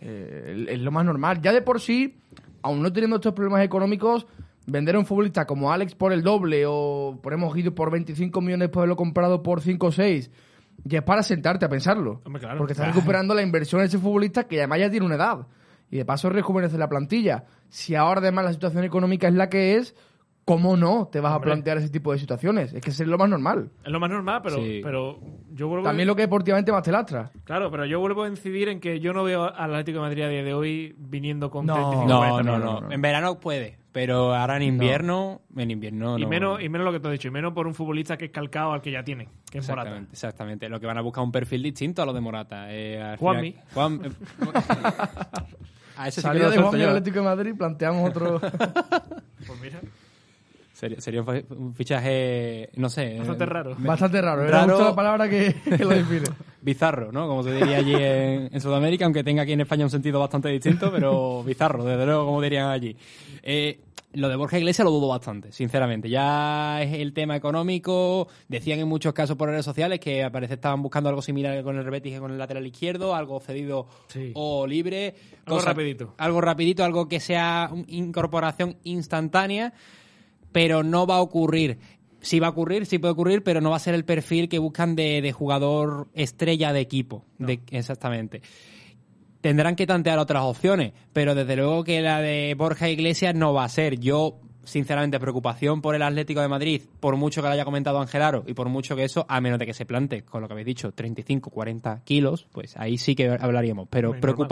Eh, 0.00 0.66
es 0.70 0.78
lo 0.80 0.90
más 0.90 1.04
normal. 1.04 1.40
Ya 1.42 1.52
de 1.52 1.62
por 1.62 1.80
sí, 1.80 2.16
aún 2.62 2.82
no 2.82 2.92
teniendo 2.92 3.16
estos 3.16 3.32
problemas 3.34 3.62
económicos, 3.64 4.26
vender 4.66 4.94
a 4.96 4.98
un 4.98 5.06
futbolista 5.06 5.46
como 5.46 5.72
Alex 5.72 5.94
por 5.94 6.12
el 6.12 6.22
doble 6.22 6.64
o 6.66 7.18
ponemos 7.22 7.54
Guido 7.54 7.74
por 7.74 7.90
25 7.90 8.40
millones 8.40 8.68
por 8.68 8.80
haberlo 8.80 8.96
comprado 8.96 9.42
por 9.42 9.60
5 9.60 9.86
o 9.86 9.92
6, 9.92 10.30
ya 10.84 10.98
es 10.98 11.04
para 11.04 11.22
sentarte 11.22 11.64
a 11.64 11.68
pensarlo. 11.68 12.20
Hombre, 12.24 12.40
claro. 12.40 12.58
Porque 12.58 12.72
estás 12.72 12.94
recuperando 12.94 13.34
la 13.34 13.42
inversión 13.42 13.80
de 13.80 13.86
ese 13.86 13.98
futbolista 13.98 14.44
que 14.44 14.58
además 14.58 14.78
ya 14.80 14.90
tiene 14.90 15.06
una 15.06 15.16
edad. 15.16 15.46
Y 15.90 15.96
de 15.98 16.04
paso 16.04 16.30
rejuvenece 16.30 16.78
la 16.78 16.88
plantilla. 16.88 17.44
Si 17.68 17.94
ahora 17.96 18.20
además 18.20 18.44
la 18.44 18.52
situación 18.52 18.84
económica 18.84 19.26
es 19.28 19.34
la 19.34 19.48
que 19.48 19.76
es, 19.76 19.94
¿cómo 20.44 20.76
no 20.76 21.08
te 21.10 21.18
vas 21.20 21.32
Hombre. 21.34 21.50
a 21.50 21.54
plantear 21.54 21.78
ese 21.78 21.88
tipo 21.90 22.12
de 22.12 22.18
situaciones? 22.18 22.72
Es 22.72 22.80
que 22.80 22.90
es 22.90 23.00
lo 23.00 23.18
más 23.18 23.28
normal. 23.28 23.70
Es 23.84 23.90
lo 23.90 23.98
más 23.98 24.08
normal, 24.10 24.40
pero, 24.42 24.56
Sí. 24.56 24.80
pero 24.84 25.18
yo 25.52 25.66
vuelvo 25.66 25.84
También 25.84 26.06
lo 26.06 26.14
que 26.14 26.22
deportivamente 26.22 26.70
más 26.70 26.82
te 26.84 26.92
lastra. 26.92 27.32
Claro, 27.44 27.70
pero 27.72 27.86
yo 27.86 27.98
vuelvo 27.98 28.22
a 28.22 28.28
incidir 28.28 28.68
en 28.68 28.78
que 28.78 29.00
yo 29.00 29.12
no 29.12 29.24
veo 29.24 29.44
al 29.52 29.70
Atlético 29.74 29.98
de 29.98 30.02
Madrid 30.08 30.22
a 30.22 30.28
día 30.28 30.44
de 30.44 30.54
hoy 30.54 30.94
viniendo 30.96 31.50
con 31.50 31.66
No. 31.66 31.74
35 31.74 32.08
No, 32.08 32.18
40 32.18 32.42
no, 32.44 32.56
millones. 32.58 32.82
no, 32.88 32.92
En 32.92 33.02
verano 33.02 33.40
puede, 33.40 33.78
pero 33.92 34.34
ahora 34.34 34.56
en 34.56 34.62
invierno, 34.62 35.40
en 35.56 35.70
invierno 35.70 36.16
Y 36.18 36.22
no. 36.22 36.28
menos, 36.28 36.62
y 36.62 36.68
menos 36.68 36.84
lo 36.84 36.92
que 36.92 37.00
te 37.00 37.08
he 37.08 37.12
dicho, 37.12 37.28
y 37.28 37.30
menos 37.30 37.52
por 37.52 37.66
un 37.66 37.74
futbolista 37.74 38.16
que 38.16 38.26
es 38.26 38.30
calcado 38.30 38.72
al 38.72 38.80
que 38.82 38.90
ya 38.92 39.02
tienen, 39.02 39.28
que 39.50 39.58
es 39.58 39.68
Morata. 39.68 39.88
Exactamente, 39.90 40.12
exactamente. 40.12 40.68
Lo 40.68 40.78
que 40.80 40.86
van 40.86 40.98
a 40.98 41.00
buscar 41.00 41.24
un 41.24 41.32
perfil 41.32 41.62
distinto 41.62 42.02
a 42.02 42.06
lo 42.06 42.12
de 42.12 42.20
Morata. 42.20 42.66
Eh, 42.70 43.16
Juanmi. 43.18 43.54
Juan, 43.74 44.00
eh, 44.04 44.10
a 45.96 46.08
ese 46.08 46.20
sí 46.20 46.26
que 46.26 46.28
Salida 46.28 46.44
lo 46.44 46.50
de 46.50 46.54
suelto 46.56 46.68
Juan 46.70 46.72
del 46.72 46.80
yo. 46.82 46.88
Atlético 46.88 47.18
de 47.18 47.24
Madrid, 47.24 47.54
planteamos 47.56 48.08
otro... 48.10 48.40
Pues 49.46 49.58
mira, 49.60 49.80
Sería, 50.74 51.00
sería 51.00 51.20
un 51.22 51.26
fi- 51.26 51.44
un 51.54 51.74
fichaje, 51.74 52.70
no 52.76 52.88
sé. 52.88 53.16
bastante 53.18 53.44
eh, 53.44 53.46
raro. 53.46 53.76
Bastante 53.78 54.22
raro. 54.22 54.42
Me 54.44 54.50
Raro. 54.50 54.68
gusta 54.74 54.84
la 54.90 54.94
palabra 54.94 55.28
que, 55.28 55.54
que 55.76 55.78
lo 55.84 55.90
define. 55.90 56.24
Bizarro, 56.62 57.10
¿no? 57.12 57.26
Como 57.26 57.42
se 57.42 57.52
diría 57.52 57.78
allí 57.78 57.94
en, 57.94 58.48
en 58.52 58.60
Sudamérica, 58.60 59.04
aunque 59.06 59.22
tenga 59.24 59.42
aquí 59.42 59.52
en 59.52 59.60
España 59.62 59.84
un 59.84 59.90
sentido 59.90 60.20
bastante 60.20 60.48
distinto, 60.50 60.90
pero 60.92 61.42
bizarro, 61.42 61.84
desde 61.84 62.04
luego, 62.06 62.24
como 62.26 62.40
dirían 62.40 62.68
allí. 62.70 62.96
Eh, 63.42 63.80
lo 64.12 64.28
de 64.28 64.34
Borja 64.34 64.58
Iglesias 64.58 64.84
lo 64.84 64.90
dudo 64.90 65.06
bastante, 65.06 65.52
sinceramente. 65.52 66.08
Ya 66.10 66.82
es 66.82 66.94
el 66.98 67.12
tema 67.12 67.36
económico. 67.36 68.26
Decían 68.48 68.80
en 68.80 68.88
muchos 68.88 69.12
casos 69.12 69.36
por 69.36 69.48
redes 69.48 69.64
sociales 69.64 70.00
que 70.00 70.24
al 70.24 70.32
parecer 70.32 70.54
estaban 70.58 70.82
buscando 70.82 71.08
algo 71.08 71.22
similar 71.22 71.62
con 71.62 71.76
el 71.78 71.84
Rebetis 71.84 72.14
que 72.14 72.18
con 72.18 72.32
el 72.32 72.38
lateral 72.38 72.66
izquierdo, 72.66 73.14
algo 73.14 73.38
cedido 73.38 73.86
Sí. 74.08 74.32
o 74.34 74.66
libre. 74.66 75.14
Algo 75.46 75.60
rapidito. 75.60 76.14
Algo 76.18 76.40
rapidito, 76.40 76.84
algo 76.84 77.08
que 77.08 77.20
sea 77.20 77.70
incorporación 77.86 78.76
instantánea, 78.82 79.72
pero 80.50 80.82
no 80.82 81.06
va 81.06 81.16
a 81.16 81.20
ocurrir. 81.20 81.78
Sí 82.20 82.40
va 82.40 82.48
a 82.48 82.50
ocurrir, 82.50 82.86
sí 82.86 82.98
puede 82.98 83.12
ocurrir, 83.12 83.44
pero 83.44 83.60
no 83.60 83.70
va 83.70 83.76
a 83.76 83.80
ser 83.80 83.94
el 83.94 84.04
perfil 84.04 84.48
que 84.48 84.58
buscan 84.58 84.96
de, 84.96 85.22
de 85.22 85.32
jugador 85.32 86.08
estrella 86.14 86.72
de 86.72 86.80
equipo. 86.80 87.24
De, 87.38 87.60
exactamente. 87.70 88.42
Tendrán 89.40 89.76
que 89.76 89.86
tantear 89.86 90.18
otras 90.18 90.42
opciones, 90.42 90.92
pero 91.12 91.34
desde 91.34 91.56
luego 91.56 91.84
que 91.84 92.02
la 92.02 92.20
de 92.20 92.54
Borja 92.56 92.88
Iglesias 92.88 93.34
no 93.34 93.54
va 93.54 93.64
a 93.64 93.68
ser. 93.68 93.98
Yo, 93.98 94.38
sinceramente, 94.64 95.18
preocupación 95.18 95.80
por 95.80 95.94
el 95.94 96.02
Atlético 96.02 96.40
de 96.40 96.48
Madrid, 96.48 96.82
por 97.00 97.16
mucho 97.16 97.40
que 97.40 97.48
lo 97.48 97.54
haya 97.54 97.64
comentado 97.64 98.00
Angelaro 98.00 98.44
y 98.46 98.54
por 98.54 98.68
mucho 98.68 98.96
que 98.96 99.04
eso, 99.04 99.24
a 99.28 99.40
menos 99.40 99.58
de 99.58 99.66
que 99.66 99.74
se 99.74 99.86
plante, 99.86 100.22
con 100.22 100.42
lo 100.42 100.48
que 100.48 100.52
habéis 100.52 100.66
dicho, 100.66 100.92
35, 100.92 101.50
40 101.50 102.02
kilos, 102.04 102.46
pues 102.52 102.76
ahí 102.76 102.98
sí 102.98 103.14
que 103.14 103.30
hablaríamos. 103.30 103.88
Pero 103.88 104.10
Muy 104.10 104.20
normal. 104.20 104.48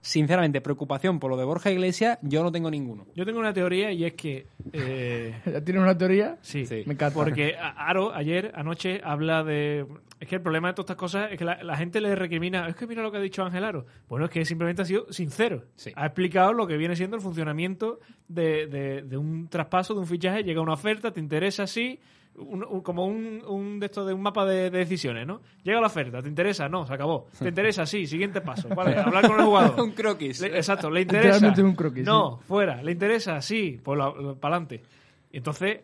Sinceramente, 0.00 0.60
preocupación 0.60 1.18
por 1.18 1.30
lo 1.30 1.36
de 1.36 1.44
Borja 1.44 1.70
Iglesias, 1.70 2.18
yo 2.22 2.42
no 2.42 2.52
tengo 2.52 2.70
ninguno. 2.70 3.06
Yo 3.14 3.24
tengo 3.24 3.38
una 3.40 3.52
teoría 3.52 3.90
y 3.92 4.04
es 4.04 4.14
que... 4.14 4.46
eh, 4.72 5.34
¿Ya 5.46 5.60
tienes 5.62 5.82
una 5.82 5.96
teoría? 5.96 6.36
sí, 6.40 6.66
Sí. 6.66 6.82
Me 6.86 6.94
encanta. 6.94 7.14
porque 7.14 7.56
Aro 7.58 8.14
ayer, 8.14 8.52
anoche, 8.54 9.00
habla 9.04 9.42
de... 9.44 9.86
Es 10.20 10.26
que 10.28 10.36
el 10.36 10.42
problema 10.42 10.68
de 10.68 10.74
todas 10.74 10.86
estas 10.86 10.96
cosas 10.96 11.30
es 11.32 11.38
que 11.38 11.44
la, 11.44 11.62
la 11.62 11.76
gente 11.76 12.00
le 12.00 12.14
recrimina, 12.16 12.66
es 12.68 12.74
que 12.74 12.86
mira 12.88 13.02
lo 13.02 13.12
que 13.12 13.18
ha 13.18 13.20
dicho 13.20 13.44
Ángel 13.44 13.62
Aro. 13.64 13.86
Bueno, 14.08 14.24
es 14.24 14.30
que 14.32 14.44
simplemente 14.44 14.82
ha 14.82 14.84
sido 14.84 15.12
sincero. 15.12 15.64
Sí. 15.76 15.92
Ha 15.94 16.06
explicado 16.06 16.52
lo 16.52 16.66
que 16.66 16.76
viene 16.76 16.96
siendo 16.96 17.16
el 17.16 17.22
funcionamiento 17.22 18.00
de, 18.26 18.66
de- 18.66 19.02
de 19.02 19.16
un 19.16 19.46
traspaso, 19.48 19.94
de 19.94 20.00
un 20.00 20.06
fichaje, 20.08 20.42
llega 20.42 20.60
una 20.60 20.72
oferta, 20.72 21.12
te 21.12 21.20
interesa 21.20 21.62
así, 21.64 22.00
un- 22.38 22.64
un- 22.64 22.80
como 22.82 23.04
un, 23.06 23.42
un 23.46 23.80
de 23.80 23.86
esto 23.86 24.04
de 24.04 24.14
un 24.14 24.22
mapa 24.22 24.44
de, 24.46 24.70
de 24.70 24.78
decisiones, 24.78 25.26
¿no? 25.26 25.40
Llega 25.62 25.80
la 25.80 25.86
oferta, 25.88 26.22
¿te 26.22 26.28
interesa? 26.28 26.68
No, 26.68 26.86
se 26.86 26.94
acabó. 26.94 27.26
¿Te 27.38 27.48
interesa? 27.48 27.84
Sí, 27.86 28.06
siguiente 28.06 28.40
paso. 28.40 28.68
¿Cuál 28.68 28.92
es? 28.92 28.98
Hablar 28.98 29.26
con 29.26 29.38
el 29.40 29.46
jugador. 29.46 29.80
Un 29.82 29.92
croquis. 29.92 30.40
Le- 30.40 30.56
exacto, 30.56 30.90
¿le 30.90 31.02
interesa? 31.02 31.26
Literalmente 31.34 31.62
un 31.62 31.74
croquis, 31.74 32.04
No, 32.04 32.38
fuera. 32.38 32.82
¿Le 32.82 32.92
interesa? 32.92 33.40
Sí, 33.42 33.80
pues 33.82 33.98
para 34.40 34.54
adelante. 34.56 34.82
Y 35.30 35.38
entonces 35.38 35.80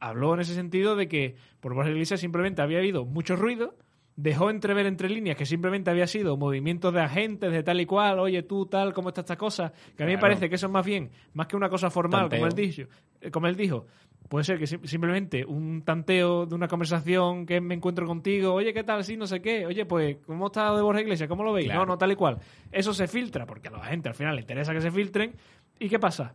habló 0.00 0.34
en 0.34 0.40
ese 0.40 0.54
sentido 0.54 0.96
de 0.96 1.08
que 1.08 1.36
por 1.60 1.74
Borja 1.74 1.90
Iglesias 1.90 2.20
simplemente 2.20 2.62
había 2.62 2.78
habido 2.78 3.04
mucho 3.04 3.36
ruido, 3.36 3.74
dejó 4.16 4.50
entrever 4.50 4.86
entre 4.86 5.08
líneas 5.08 5.36
que 5.36 5.46
simplemente 5.46 5.90
había 5.90 6.06
sido 6.06 6.36
movimientos 6.36 6.92
de 6.92 7.00
agentes 7.00 7.52
de 7.52 7.62
tal 7.62 7.80
y 7.80 7.86
cual, 7.86 8.18
oye 8.18 8.42
tú 8.42 8.66
tal, 8.66 8.92
cómo 8.92 9.08
está 9.10 9.20
esta 9.22 9.36
cosa, 9.36 9.72
que 9.96 10.02
a 10.02 10.06
mí 10.06 10.12
me 10.12 10.18
parece 10.18 10.48
que 10.48 10.56
eso 10.56 10.66
es 10.66 10.72
más 10.72 10.84
bien, 10.84 11.10
más 11.34 11.46
que 11.46 11.56
una 11.56 11.68
cosa 11.70 11.90
formal, 11.90 12.28
como 12.28 12.46
él, 12.46 12.52
dijo, 12.54 12.82
eh, 13.20 13.30
como 13.30 13.46
él 13.46 13.56
dijo, 13.56 13.86
puede 14.30 14.44
ser 14.44 14.58
que 14.58 14.66
sim- 14.66 14.84
simplemente 14.84 15.44
un 15.44 15.82
tanteo 15.82 16.46
de 16.46 16.54
una 16.54 16.68
conversación 16.68 17.44
que 17.44 17.60
me 17.60 17.74
encuentro 17.74 18.06
contigo, 18.06 18.54
oye, 18.54 18.72
¿qué 18.72 18.84
tal? 18.84 19.02
Sí, 19.04 19.16
no 19.16 19.26
sé 19.26 19.42
qué, 19.42 19.66
oye, 19.66 19.84
pues, 19.84 20.18
¿cómo 20.24 20.46
está 20.46 20.72
de 20.74 20.80
Borja 20.82 21.00
Iglesias? 21.02 21.28
¿Cómo 21.28 21.42
lo 21.42 21.52
veis? 21.52 21.66
Claro. 21.66 21.80
No, 21.80 21.86
no, 21.86 21.98
tal 21.98 22.12
y 22.12 22.16
cual. 22.16 22.38
Eso 22.70 22.94
se 22.94 23.08
filtra, 23.08 23.44
porque 23.44 23.68
a 23.68 23.72
la 23.72 23.84
gente 23.84 24.08
al 24.08 24.14
final 24.14 24.36
le 24.36 24.42
interesa 24.42 24.72
que 24.72 24.80
se 24.80 24.90
filtren. 24.92 25.34
¿Y 25.80 25.88
qué 25.88 25.98
pasa? 25.98 26.34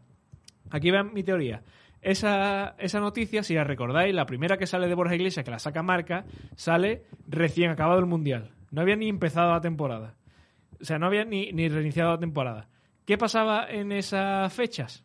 Aquí 0.71 0.91
vean 0.91 1.13
mi 1.13 1.23
teoría. 1.23 1.63
Esa, 2.01 2.75
esa 2.79 2.99
noticia, 2.99 3.41
si 3.43 3.55
la 3.55 3.63
recordáis, 3.63 4.13
la 4.13 4.25
primera 4.25 4.57
que 4.57 4.67
sale 4.67 4.87
de 4.87 4.93
Borja 4.93 5.15
Iglesias, 5.15 5.43
que 5.45 5.49
la 5.51 5.57
saca 5.59 5.81
marca, 5.81 6.25
sale 6.55 7.03
recién 7.27 7.71
acabado 7.71 7.99
el 7.99 8.05
Mundial. 8.05 8.51
No 8.71 8.81
había 8.81 8.95
ni 8.97 9.07
empezado 9.09 9.51
la 9.53 9.61
temporada. 9.61 10.15
O 10.81 10.83
sea, 10.83 10.99
no 10.99 11.05
había 11.07 11.23
ni, 11.23 11.51
ni 11.53 11.69
reiniciado 11.69 12.11
la 12.11 12.19
temporada. 12.19 12.67
¿Qué 13.05 13.17
pasaba 13.17 13.65
en 13.69 13.91
esas 13.93 14.51
fechas? 14.53 15.03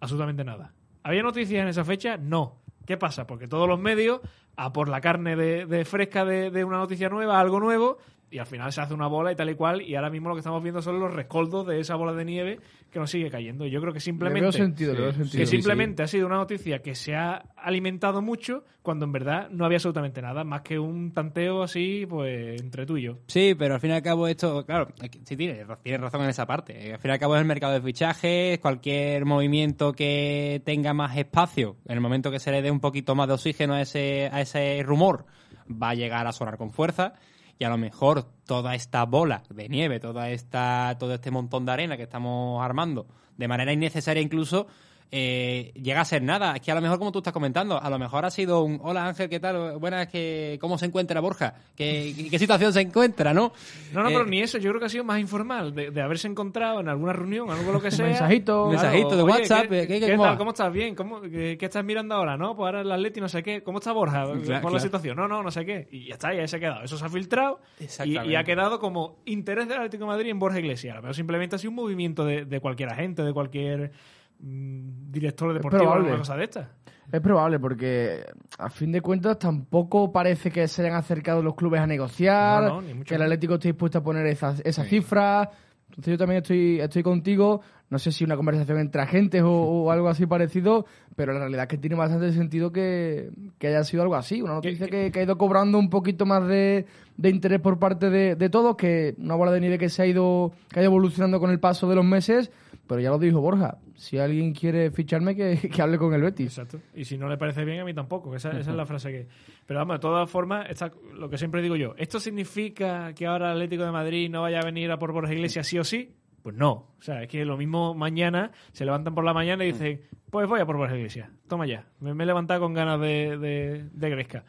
Absolutamente 0.00 0.44
nada. 0.44 0.72
¿Había 1.08 1.22
noticias 1.22 1.62
en 1.62 1.68
esa 1.68 1.86
fecha? 1.86 2.18
No. 2.18 2.58
¿Qué 2.84 2.98
pasa? 2.98 3.26
Porque 3.26 3.48
todos 3.48 3.66
los 3.66 3.80
medios, 3.80 4.20
a 4.56 4.74
por 4.74 4.90
la 4.90 5.00
carne 5.00 5.36
de, 5.36 5.64
de 5.64 5.86
fresca 5.86 6.26
de, 6.26 6.50
de 6.50 6.64
una 6.64 6.76
noticia 6.76 7.08
nueva, 7.08 7.40
algo 7.40 7.60
nuevo, 7.60 7.96
y 8.30 8.38
al 8.38 8.46
final 8.46 8.72
se 8.72 8.80
hace 8.80 8.92
una 8.94 9.06
bola 9.06 9.32
y 9.32 9.36
tal 9.36 9.48
y 9.50 9.54
cual, 9.54 9.80
y 9.82 9.94
ahora 9.94 10.10
mismo 10.10 10.28
lo 10.28 10.34
que 10.34 10.40
estamos 10.40 10.62
viendo 10.62 10.82
son 10.82 11.00
los 11.00 11.12
rescoldos 11.12 11.66
de 11.66 11.80
esa 11.80 11.94
bola 11.96 12.12
de 12.12 12.24
nieve 12.24 12.60
que 12.90 12.98
nos 12.98 13.10
sigue 13.10 13.30
cayendo. 13.30 13.64
Y 13.66 13.70
yo 13.70 13.80
creo 13.80 13.92
que 13.92 13.98
Le 13.98 14.00
simplemente 14.00 14.40
veo 14.42 14.52
sentido, 14.52 14.92
le 14.94 15.00
veo 15.00 15.12
Sí, 15.12 15.18
sentido. 15.18 15.40
que 15.40 15.46
sí, 15.46 15.56
simplemente 15.56 16.02
ha 16.02 16.06
sido 16.06 16.26
una 16.26 16.36
noticia 16.36 16.80
que 16.80 16.94
se 16.94 17.14
ha 17.14 17.36
alimentado 17.56 18.20
mucho 18.22 18.64
cuando 18.82 19.04
en 19.04 19.12
verdad 19.12 19.48
no 19.50 19.64
había 19.66 19.76
absolutamente 19.76 20.22
nada, 20.22 20.44
más 20.44 20.62
que 20.62 20.78
un 20.78 21.12
tanteo 21.12 21.62
así, 21.62 22.06
pues, 22.08 22.60
entre 22.60 22.86
tú 22.86 22.96
y 22.96 23.02
yo. 23.02 23.18
Sí, 23.26 23.54
pero 23.58 23.74
al 23.74 23.80
fin 23.80 23.90
y 23.90 23.94
al 23.94 24.02
cabo 24.02 24.26
esto, 24.28 24.64
claro, 24.64 24.88
sí 25.24 25.36
tienes, 25.36 25.66
tienes 25.82 26.00
razón 26.00 26.22
en 26.22 26.30
esa 26.30 26.46
parte. 26.46 26.92
Al 26.94 26.98
fin 26.98 27.10
y 27.10 27.12
al 27.12 27.18
cabo 27.18 27.34
es 27.34 27.40
el 27.42 27.46
mercado 27.46 27.74
de 27.74 27.80
fichajes, 27.82 28.58
cualquier 28.60 29.24
movimiento 29.26 29.92
que 29.92 30.62
tenga 30.64 30.94
más 30.94 31.16
espacio, 31.16 31.76
en 31.86 31.94
el 31.94 32.00
momento 32.00 32.30
que 32.30 32.40
se 32.40 32.50
le 32.50 32.62
dé 32.62 32.70
un 32.70 32.80
poquito 32.80 33.14
más 33.14 33.28
de 33.28 33.34
oxígeno 33.34 33.74
a 33.74 33.82
ese, 33.82 34.30
a 34.32 34.40
ese 34.40 34.82
rumor, 34.82 35.26
va 35.70 35.90
a 35.90 35.94
llegar 35.94 36.26
a 36.26 36.32
sonar 36.32 36.56
con 36.56 36.70
fuerza. 36.72 37.14
Y 37.58 37.64
a 37.64 37.68
lo 37.68 37.78
mejor 37.78 38.24
toda 38.46 38.74
esta 38.74 39.04
bola 39.04 39.42
de 39.50 39.68
nieve, 39.68 40.00
toda 40.00 40.30
esta, 40.30 40.96
todo 40.98 41.14
este 41.14 41.30
montón 41.30 41.66
de 41.66 41.72
arena 41.72 41.96
que 41.96 42.04
estamos 42.04 42.62
armando, 42.62 43.06
de 43.36 43.48
manera 43.48 43.72
innecesaria 43.72 44.22
incluso, 44.22 44.66
eh, 45.10 45.72
llega 45.74 46.00
a 46.02 46.04
ser 46.04 46.22
nada. 46.22 46.54
Es 46.56 46.60
que 46.60 46.70
a 46.70 46.74
lo 46.74 46.80
mejor, 46.80 46.98
como 46.98 47.10
tú 47.12 47.18
estás 47.18 47.32
comentando, 47.32 47.80
a 47.80 47.88
lo 47.90 47.98
mejor 47.98 48.24
ha 48.24 48.30
sido 48.30 48.62
un 48.62 48.78
hola 48.82 49.06
Ángel, 49.06 49.28
¿qué 49.28 49.40
tal? 49.40 49.78
Buenas, 49.78 50.08
que, 50.08 50.58
¿cómo 50.60 50.76
se 50.76 50.86
encuentra 50.86 51.20
Borja? 51.20 51.54
¿Qué, 51.74 52.12
qué, 52.16 52.30
qué 52.30 52.38
situación 52.38 52.72
se 52.72 52.80
encuentra, 52.82 53.32
no? 53.32 53.52
No, 53.92 54.02
no, 54.02 54.08
Eh, 54.10 54.12
pero 54.12 54.26
ni 54.26 54.40
eso, 54.40 54.58
yo 54.58 54.70
creo 54.70 54.80
que 54.80 54.86
ha 54.86 54.90
sido 54.90 55.04
más 55.04 55.18
informal, 55.18 55.74
de, 55.74 55.90
de 55.90 56.02
haberse 56.02 56.28
encontrado 56.28 56.80
en 56.80 56.88
alguna 56.88 57.12
reunión, 57.14 57.50
algo 57.50 57.72
lo 57.72 57.80
que 57.80 57.90
sea. 57.90 58.04
mensajito. 58.06 58.64
Un 58.64 58.70
mensajito 58.72 59.16
de 59.16 59.22
oye, 59.22 59.32
WhatsApp, 59.32 59.68
¿qué, 59.68 59.80
eh, 59.82 59.86
¿qué- 59.86 60.00
qué 60.00 60.10
cómo 60.12 60.24
tal? 60.24 60.36
¿Cómo 60.38 60.50
estás? 60.50 60.72
Bien, 60.72 60.94
¿Cómo, 60.94 61.20
qué, 61.22 61.56
qué 61.58 61.64
estás 61.66 61.84
mirando 61.84 62.14
ahora? 62.14 62.36
¿No? 62.36 62.54
Pues 62.54 62.66
ahora 62.66 62.82
el 62.82 62.92
Atleti 62.92 63.20
no 63.20 63.28
sé 63.28 63.42
qué. 63.42 63.62
¿Cómo 63.62 63.78
está 63.78 63.92
Borja? 63.92 64.24
Claro, 64.44 64.62
Por 64.62 64.72
la 64.72 64.80
situación. 64.80 65.16
No, 65.16 65.26
no, 65.26 65.42
no 65.42 65.50
sé 65.50 65.64
qué. 65.64 65.88
Y 65.90 66.08
ya 66.08 66.14
está, 66.14 66.34
ya 66.34 66.46
se 66.46 66.56
ha 66.56 66.60
quedado. 66.60 66.82
Eso 66.82 66.98
se 66.98 67.04
ha 67.04 67.08
filtrado 67.08 67.60
y, 68.04 68.34
ha 68.34 68.44
quedado 68.44 68.78
como 68.78 69.16
interés 69.24 69.68
del 69.68 69.78
Atlético 69.78 70.04
de 70.04 70.08
Madrid 70.08 70.30
en 70.30 70.38
Borja 70.38 70.58
Iglesias. 70.58 70.98
Pero 71.00 71.14
simplemente 71.14 71.56
ha 71.56 71.58
sido 71.58 71.70
un 71.70 71.76
movimiento 71.76 72.24
de, 72.24 72.44
de 72.44 72.60
cualquier 72.60 72.90
agente, 72.90 73.22
de 73.22 73.32
cualquier 73.32 73.90
director 74.38 75.52
deportivo 75.52 75.82
o 75.82 75.86
probable. 75.86 76.10
alguna 76.10 76.18
cosa 76.18 76.36
de. 76.36 76.66
Es 77.10 77.20
probable 77.22 77.58
porque 77.58 78.24
a 78.58 78.68
fin 78.68 78.92
de 78.92 79.00
cuentas 79.00 79.38
tampoco 79.38 80.12
parece 80.12 80.50
que 80.50 80.68
se 80.68 80.82
hayan 80.82 80.94
acercado 80.94 81.42
los 81.42 81.54
clubes 81.54 81.80
a 81.80 81.86
negociar, 81.86 82.64
No, 82.64 82.80
no, 82.80 82.82
ni 82.82 83.02
que 83.02 83.14
el. 83.14 83.22
Atlético 83.22 83.54
esté 83.54 83.68
dispuesto 83.68 83.98
a 83.98 84.02
poner 84.02 84.26
esa, 84.26 84.54
esa 84.62 84.84
cifra. 84.84 85.50
Entonces 85.88 86.12
yo 86.12 86.18
también 86.18 86.42
estoy, 86.42 86.80
estoy 86.80 87.02
contigo. 87.02 87.62
No 87.88 87.98
sé 87.98 88.12
si 88.12 88.22
una 88.22 88.36
conversación 88.36 88.78
entre 88.78 89.00
agentes 89.00 89.42
o, 89.42 89.50
o 89.50 89.90
algo 89.90 90.08
así 90.08 90.26
parecido, 90.26 90.84
pero 91.16 91.32
la 91.32 91.40
realidad 91.40 91.62
es 91.62 91.68
que 91.68 91.78
tiene 91.78 91.96
bastante 91.96 92.30
sentido 92.32 92.70
que, 92.70 93.30
que 93.58 93.68
haya 93.68 93.82
sido 93.84 94.02
algo 94.02 94.14
así. 94.14 94.42
Una 94.42 94.54
noticia 94.54 94.86
que, 94.88 95.10
que 95.10 95.20
ha 95.20 95.22
ido 95.22 95.38
cobrando 95.38 95.78
un 95.78 95.88
poquito 95.88 96.26
más 96.26 96.46
de, 96.46 96.84
de 97.16 97.30
interés 97.30 97.60
por 97.60 97.78
parte 97.78 98.10
de, 98.10 98.36
de 98.36 98.50
todos, 98.50 98.76
que 98.76 99.14
una 99.16 99.34
bola 99.34 99.50
de 99.50 99.60
nieve 99.60 99.78
que 99.78 99.88
se 99.88 100.02
ha 100.02 100.06
ido, 100.06 100.52
que 100.70 100.80
ha 100.80 100.82
ido 100.82 100.90
evolucionando 100.90 101.40
con 101.40 101.50
el 101.50 101.58
paso 101.58 101.88
de 101.88 101.94
los 101.96 102.04
meses. 102.04 102.50
Pero 102.88 103.00
ya 103.00 103.10
lo 103.10 103.18
dijo 103.18 103.40
Borja, 103.40 103.78
si 103.94 104.18
alguien 104.18 104.54
quiere 104.54 104.90
ficharme, 104.90 105.36
que, 105.36 105.68
que 105.72 105.82
hable 105.82 105.98
con 105.98 106.14
el 106.14 106.22
Betis. 106.22 106.58
Exacto. 106.58 106.80
Y 106.94 107.04
si 107.04 107.18
no 107.18 107.28
le 107.28 107.36
parece 107.36 107.64
bien, 107.64 107.80
a 107.80 107.84
mí 107.84 107.92
tampoco. 107.94 108.34
Esa, 108.34 108.50
esa 108.58 108.70
es 108.70 108.76
la 108.76 108.86
frase 108.86 109.10
que. 109.12 109.28
Pero 109.66 109.78
vamos, 109.80 109.96
de 109.96 110.00
todas 110.00 110.30
formas, 110.30 110.66
esta- 110.70 110.90
lo 111.14 111.28
que 111.28 111.36
siempre 111.38 111.60
digo 111.62 111.76
yo, 111.76 111.94
¿esto 111.98 112.18
significa 112.18 113.12
que 113.14 113.26
ahora 113.26 113.48
el 113.50 113.58
Atlético 113.58 113.84
de 113.84 113.92
Madrid 113.92 114.30
no 114.30 114.42
vaya 114.42 114.60
a 114.60 114.64
venir 114.64 114.90
a 114.90 114.98
por 114.98 115.12
Borja 115.12 115.32
Iglesias 115.34 115.66
sí 115.66 115.78
o 115.78 115.84
sí? 115.84 116.14
Pues 116.42 116.56
no. 116.56 116.70
O 116.98 117.02
sea, 117.02 117.22
es 117.22 117.28
que 117.28 117.44
lo 117.44 117.56
mismo 117.58 117.94
mañana 117.94 118.52
se 118.72 118.84
levantan 118.86 119.14
por 119.14 119.24
la 119.24 119.34
mañana 119.34 119.64
y 119.64 119.72
dicen, 119.72 120.00
pues 120.30 120.48
voy 120.48 120.60
a 120.60 120.66
por 120.66 120.76
Borja 120.78 120.96
Iglesias. 120.96 121.28
Toma 121.46 121.66
ya. 121.66 121.84
Me, 122.00 122.14
me 122.14 122.24
he 122.24 122.26
levantado 122.26 122.60
con 122.60 122.72
ganas 122.72 122.98
de, 123.00 123.36
de, 123.36 123.84
de 123.92 124.10
Gresca. 124.10 124.44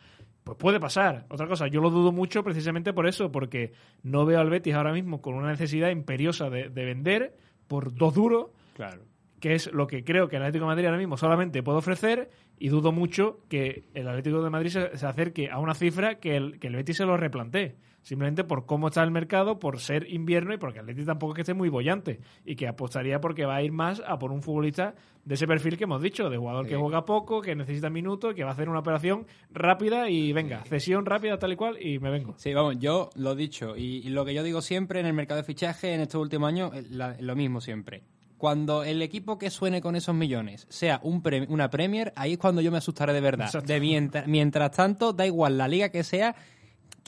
Pues 0.46 0.58
puede 0.58 0.80
pasar. 0.80 1.26
Otra 1.30 1.48
cosa, 1.48 1.68
yo 1.68 1.82
lo 1.82 1.90
dudo 1.90 2.12
mucho 2.14 2.44
precisamente 2.44 2.94
por 2.94 3.06
eso, 3.08 3.32
porque 3.32 3.74
no 4.04 4.26
veo 4.26 4.40
al 4.40 4.50
Betis 4.50 4.74
ahora 4.76 4.94
mismo 4.94 5.22
con 5.22 5.34
una 5.36 5.50
necesidad 5.50 5.90
imperiosa 5.90 6.50
de, 6.50 6.70
de 6.70 6.86
vender 6.86 7.38
por 7.70 7.94
dos 7.96 8.14
duros 8.14 8.48
Claro. 8.76 9.04
que 9.40 9.54
es 9.56 9.72
lo 9.72 9.88
que 9.88 10.04
creo 10.04 10.28
que 10.28 10.36
el 10.36 10.42
Atlético 10.42 10.66
de 10.66 10.72
Madrid 10.72 10.86
ahora 10.88 10.98
mismo 10.98 11.16
solamente 11.16 11.64
puede 11.64 11.78
ofrecer 11.78 12.30
y 12.58 12.68
dudo 12.68 12.92
mucho 12.92 13.40
que 13.48 13.86
el 13.94 14.10
Atlético 14.10 14.44
de 14.44 14.50
Madrid 14.50 14.72
se, 14.72 14.98
se 14.98 15.06
acerque 15.06 15.50
a 15.50 15.60
una 15.60 15.74
cifra 15.74 16.16
que 16.16 16.36
el, 16.36 16.60
que 16.60 16.68
el 16.68 16.76
Betis 16.76 16.98
se 16.98 17.06
lo 17.06 17.16
replantee. 17.16 17.76
Simplemente 18.10 18.44
por 18.44 18.66
cómo 18.66 18.88
está 18.88 19.04
el 19.04 19.12
mercado, 19.12 19.60
por 19.60 19.80
ser 19.80 20.12
invierno 20.12 20.52
y 20.52 20.58
porque 20.58 20.82
Betis 20.82 21.06
tampoco 21.06 21.34
es 21.34 21.36
que 21.36 21.42
esté 21.44 21.54
muy 21.54 21.70
bollante 21.70 22.20
y 22.44 22.56
que 22.56 22.68
apostaría 22.68 23.22
porque 23.22 23.46
va 23.46 23.58
a 23.58 23.62
ir 23.62 23.72
más 23.72 24.02
a 24.08 24.18
por 24.18 24.32
un 24.32 24.42
futbolista 24.42 24.96
de 25.26 25.36
ese 25.36 25.46
perfil 25.46 25.78
que 25.78 25.84
hemos 25.84 26.02
dicho, 26.02 26.28
de 26.28 26.38
jugador 26.38 26.66
que 26.66 26.76
juega 26.76 27.06
poco, 27.06 27.40
que 27.40 27.56
necesita 27.56 27.92
minutos, 27.92 28.34
que 28.34 28.44
va 28.44 28.50
a 28.50 28.54
hacer 28.54 28.68
una 28.68 28.80
operación 28.80 29.28
rápida 29.52 30.10
y 30.10 30.34
venga, 30.34 30.64
cesión 30.66 31.06
rápida 31.06 31.38
tal 31.38 31.54
y 31.54 31.56
cual 31.56 31.78
y 31.80 32.00
me 32.00 32.10
vengo. 32.10 32.34
Sí, 32.38 32.52
vamos, 32.52 32.80
yo 32.80 33.12
lo 33.14 33.34
he 33.34 33.36
dicho. 33.36 33.78
Y, 33.78 33.98
y 33.98 34.10
lo 34.10 34.26
que 34.26 34.34
yo 34.34 34.42
digo 34.42 34.64
siempre 34.64 35.00
en 35.00 35.06
el 35.06 35.14
mercado 35.14 35.40
de 35.40 35.44
fichaje 35.46 35.94
en 35.94 36.02
estos 36.02 36.20
últimos 36.20 36.48
años, 36.50 36.72
eh, 36.74 36.84
la- 36.90 37.16
lo 37.20 37.36
mismo 37.36 37.62
siempre. 37.62 38.02
Cuando 38.40 38.84
el 38.84 39.04
equipo 39.04 39.38
que 39.38 39.52
suene 39.52 39.82
con 39.82 39.96
esos 39.96 40.16
millones 40.16 40.66
sea 40.70 41.00
un 41.04 41.22
pre- 41.22 41.46
una 41.50 41.70
Premier, 41.70 42.12
ahí 42.16 42.32
es 42.34 42.38
cuando 42.40 42.62
yo 42.62 42.72
me 42.72 42.80
asustaré 42.80 43.14
de 43.14 43.22
verdad. 43.22 43.52
De 43.64 43.80
mientras, 43.80 44.26
mientras 44.28 44.72
tanto, 44.72 45.14
da 45.14 45.28
igual 45.28 45.60
la 45.60 45.68
liga 45.68 45.90
que 45.90 46.04
sea, 46.04 46.36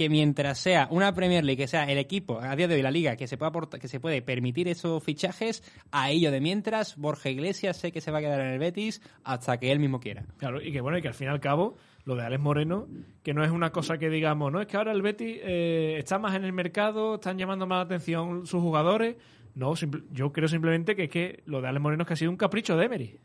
que 0.02 0.10
mientras 0.10 0.58
sea 0.58 0.88
una 0.90 1.14
Premier 1.14 1.44
League, 1.44 1.62
que 1.62 1.68
sea 1.68 1.84
el 1.84 2.00
equipo, 2.00 2.40
a 2.42 2.56
día 2.56 2.68
de 2.68 2.74
hoy 2.74 2.82
la 2.82 2.90
liga, 2.90 3.16
que 3.16 3.28
se 3.28 3.38
pueda 3.38 3.52
que 3.80 3.88
se 3.88 4.00
puede 4.00 4.24
permitir 4.24 4.68
esos 4.68 5.04
fichajes, 5.04 5.64
a 5.92 6.10
ello 6.10 6.32
de 6.32 6.42
mientras, 6.42 6.98
Borja 6.98 7.30
Iglesias 7.30 7.78
sé 7.78 7.92
que 7.92 8.02
se 8.02 8.10
va 8.10 8.18
a 8.18 8.22
quedar 8.22 8.42
en 8.42 8.48
el 8.48 8.58
Betis 8.58 9.00
hasta 9.24 9.60
que 9.60 9.72
él 9.72 9.78
mismo 9.78 10.00
quiera. 10.00 10.26
Claro, 10.38 10.60
y 10.60 10.72
que 10.72 10.82
bueno, 10.82 10.98
y 10.98 11.04
que 11.04 11.10
al 11.10 11.14
fin 11.14 11.28
y 11.28 11.30
al 11.30 11.40
cabo, 11.40 11.78
lo 12.06 12.16
de 12.16 12.24
Alex 12.24 12.42
Moreno, 12.42 12.88
que 13.22 13.36
no 13.36 13.44
es 13.44 13.52
una 13.52 13.72
cosa 13.72 14.00
que 14.00 14.10
digamos, 14.10 14.52
no, 14.52 14.60
es 14.60 14.66
que 14.66 14.76
ahora 14.76 14.92
el 14.92 15.04
Betis 15.04 15.38
eh, 15.44 15.98
está 16.00 16.18
más 16.18 16.34
en 16.34 16.46
el 16.46 16.52
mercado, 16.52 17.16
están 17.16 17.38
llamando 17.38 17.68
más 17.68 17.78
la 17.78 17.84
atención 17.84 18.48
sus 18.48 18.60
jugadores. 18.60 19.18
No, 19.54 19.76
yo 20.12 20.32
creo 20.32 20.48
simplemente 20.48 20.96
que 20.96 21.04
es 21.04 21.10
que 21.12 21.44
lo 21.46 21.62
de 21.62 21.68
Alex 21.68 21.82
Moreno 21.84 22.02
es 22.02 22.08
que 22.08 22.14
ha 22.14 22.18
sido 22.18 22.32
un 22.32 22.38
capricho 22.38 22.76
de 22.76 22.86
Emery. 22.86 23.20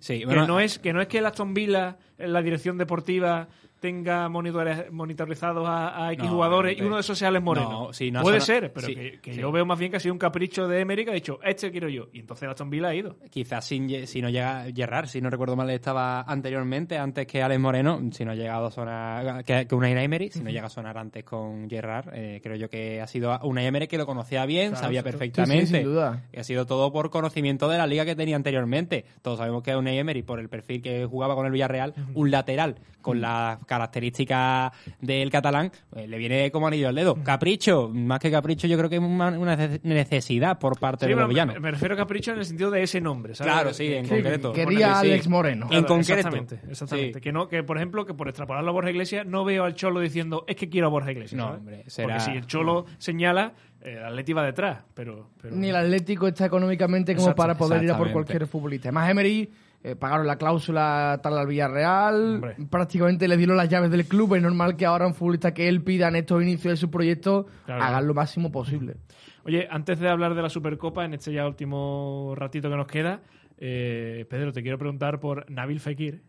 Sí, 0.00 0.20
que, 0.20 0.26
no 0.26 0.58
es, 0.58 0.78
que 0.78 0.92
no 0.94 1.02
es 1.02 1.08
que 1.08 1.18
el 1.18 1.26
Aston 1.26 1.52
Villa, 1.52 1.98
en 2.16 2.32
la 2.32 2.40
dirección 2.40 2.78
deportiva, 2.78 3.48
tenga 3.80 4.28
monitorizados 4.28 5.66
a, 5.68 6.06
a 6.06 6.12
X 6.12 6.24
No, 6.24 6.30
jugadores 6.32 6.78
y 6.78 6.82
uno 6.82 6.96
de 6.96 7.00
esos 7.00 7.18
sea 7.18 7.28
Alex 7.28 7.44
Moreno. 7.44 7.70
No, 7.70 7.92
sí, 7.92 8.10
no, 8.10 8.22
Puede 8.22 8.40
ser, 8.40 8.72
pero 8.72 8.86
sí, 8.86 8.94
que, 8.94 9.20
que 9.20 9.34
sí. 9.34 9.40
yo 9.40 9.52
veo 9.52 9.64
más 9.64 9.78
bien 9.78 9.90
que 9.90 9.96
ha 9.96 10.00
sido 10.00 10.12
un 10.12 10.18
capricho 10.18 10.66
de 10.68 10.80
Emery 10.80 11.04
que 11.04 11.10
ha 11.10 11.14
dicho, 11.14 11.38
este 11.42 11.70
quiero 11.70 11.88
yo. 11.88 12.08
Y 12.12 12.20
entonces 12.20 12.48
Aston 12.48 12.70
Villa 12.70 12.88
ha 12.88 12.94
ido. 12.94 13.16
Quizás 13.30 13.64
sin, 13.64 14.06
si 14.06 14.22
no 14.22 14.28
llega 14.28 14.66
Gerrard, 14.74 15.06
si 15.06 15.20
no 15.20 15.30
recuerdo 15.30 15.56
mal, 15.56 15.70
estaba 15.70 16.22
anteriormente, 16.22 16.98
antes 16.98 17.26
que 17.26 17.42
Alex 17.42 17.60
Moreno, 17.60 18.00
si 18.12 18.24
no 18.24 18.32
ha 18.32 18.34
llegado 18.34 18.66
a 18.66 18.70
sonar, 18.70 19.44
que, 19.44 19.66
que 19.66 19.74
Unai 19.74 19.92
Emery, 20.04 20.30
si 20.30 20.42
no 20.42 20.50
llega 20.50 20.66
a 20.66 20.70
sonar 20.70 20.98
antes 20.98 21.24
con 21.24 21.68
Gerrard, 21.68 22.10
eh, 22.14 22.40
creo 22.42 22.56
yo 22.56 22.68
que 22.68 23.00
ha 23.00 23.06
sido 23.06 23.38
Unai 23.42 23.66
Emery 23.66 23.86
que 23.86 23.98
lo 23.98 24.06
conocía 24.06 24.44
bien, 24.46 24.70
Claro, 24.70 24.84
sabía 24.84 25.02
perfectamente. 25.02 25.66
Sin 25.66 25.84
duda. 25.84 26.24
Y 26.32 26.38
ha 26.38 26.44
sido 26.44 26.66
todo 26.66 26.92
por 26.92 27.10
conocimiento 27.10 27.68
de 27.68 27.78
la 27.78 27.86
liga 27.86 28.04
que 28.04 28.16
tenía 28.16 28.36
anteriormente. 28.36 29.04
Todos 29.22 29.38
sabemos 29.38 29.62
que 29.62 29.74
Unai 29.76 29.98
Emery, 29.98 30.22
por 30.22 30.40
el 30.40 30.48
perfil 30.48 30.82
que 30.82 31.06
jugaba 31.06 31.34
con 31.34 31.46
el 31.46 31.52
Villarreal, 31.52 31.94
un 32.14 32.30
lateral 32.30 32.76
con 33.00 33.20
las 33.20 33.58
características 33.68 34.72
del 35.00 35.30
catalán, 35.30 35.70
pues, 35.90 36.08
le 36.08 36.18
viene 36.18 36.50
como 36.50 36.66
anillo 36.66 36.88
al 36.88 36.94
dedo. 36.94 37.14
Capricho, 37.22 37.88
más 37.92 38.18
que 38.18 38.30
capricho, 38.30 38.66
yo 38.66 38.76
creo 38.76 38.90
que 38.90 38.96
es 38.96 39.02
una, 39.02 39.28
una 39.38 39.56
necesidad 39.82 40.58
por 40.58 40.78
parte 40.78 41.06
Sí, 41.06 41.10
de 41.10 41.16
los 41.16 41.28
villanos. 41.28 41.60
me, 41.60 41.70
refiero 41.70 41.94
a 41.94 41.98
Capricho 41.98 42.32
en 42.32 42.38
el 42.38 42.44
sentido 42.44 42.70
de 42.70 42.82
ese 42.82 43.00
nombre, 43.00 43.34
¿sabes? 43.34 43.52
Claro, 43.52 43.72
sí, 43.74 43.92
en 43.92 44.08
concreto. 44.08 44.52
Quería 44.52 44.94
a. 44.94 45.00
Alex 45.00 45.28
Moreno. 45.28 45.68
En 45.70 45.84
concreto. 45.84 46.14
Exactamente, 46.14 46.60
exactamente. 46.70 47.14
Sí. 47.14 47.20
Que, 47.20 47.32
no, 47.32 47.48
que, 47.48 47.62
por 47.62 47.76
ejemplo, 47.76 48.06
que 48.06 48.14
por 48.14 48.28
extrapolarlo 48.28 48.70
a 48.70 48.72
Borja 48.72 48.90
Iglesias, 48.90 49.26
no 49.26 49.44
veo 49.44 49.64
al 49.64 49.74
Cholo 49.74 50.00
diciendo, 50.00 50.44
es 50.48 50.56
que 50.56 50.68
quiero 50.68 50.86
a 50.86 50.90
Borja 50.90 51.12
Iglesias. 51.12 51.36
No, 51.38 51.44
¿sabes? 51.48 51.58
hombre, 51.60 51.84
será- 51.86 52.08
Porque 52.08 52.20
si 52.24 52.30
el 52.36 52.46
Cholo 52.46 52.86
señala, 52.98 53.52
eh, 53.82 53.96
el 53.98 54.04
Atleti 54.04 54.32
va 54.32 54.44
detrás, 54.44 54.78
pero... 54.94 55.30
pero 55.40 55.54
Ni 55.54 55.68
el 55.68 55.76
Atlético 55.76 56.26
está 56.28 56.46
económicamente 56.46 57.14
como 57.14 57.34
para 57.34 57.56
poder 57.56 57.82
ir 57.84 57.90
a 57.92 57.96
por 57.98 58.10
cualquier 58.12 58.46
futbolista. 58.46 58.88
Además, 58.88 59.10
Emery 59.10 59.50
eh, 59.82 59.94
pagaron 59.96 60.26
la 60.26 60.36
cláusula 60.36 61.20
tal 61.22 61.38
al 61.38 61.46
Villarreal, 61.46 62.34
Hombre. 62.36 62.56
prácticamente 62.70 63.28
le 63.28 63.36
dieron 63.36 63.56
las 63.56 63.68
llaves 63.68 63.90
del 63.90 64.06
club. 64.06 64.34
Es 64.34 64.42
normal 64.42 64.76
que 64.76 64.86
ahora 64.86 65.06
un 65.06 65.14
futbolista 65.14 65.54
que 65.54 65.68
él 65.68 65.82
pida 65.82 66.08
en 66.08 66.16
estos 66.16 66.42
inicios 66.42 66.72
de 66.72 66.76
su 66.76 66.90
proyecto 66.90 67.46
Claro. 67.66 67.82
hagan 67.84 68.06
lo 68.06 68.14
máximo 68.14 68.50
posible. 68.50 68.96
Oye, 69.44 69.66
antes 69.70 69.98
de 70.00 70.08
hablar 70.08 70.34
de 70.34 70.42
la 70.42 70.48
Supercopa, 70.50 71.04
en 71.04 71.14
este 71.14 71.32
ya 71.32 71.46
último 71.46 72.34
ratito 72.36 72.68
que 72.68 72.76
nos 72.76 72.86
queda, 72.86 73.22
eh, 73.56 74.26
Pedro, 74.28 74.52
te 74.52 74.62
quiero 74.62 74.78
preguntar 74.78 75.20
por 75.20 75.50
Nabil 75.50 75.80
Fekir, 75.80 76.22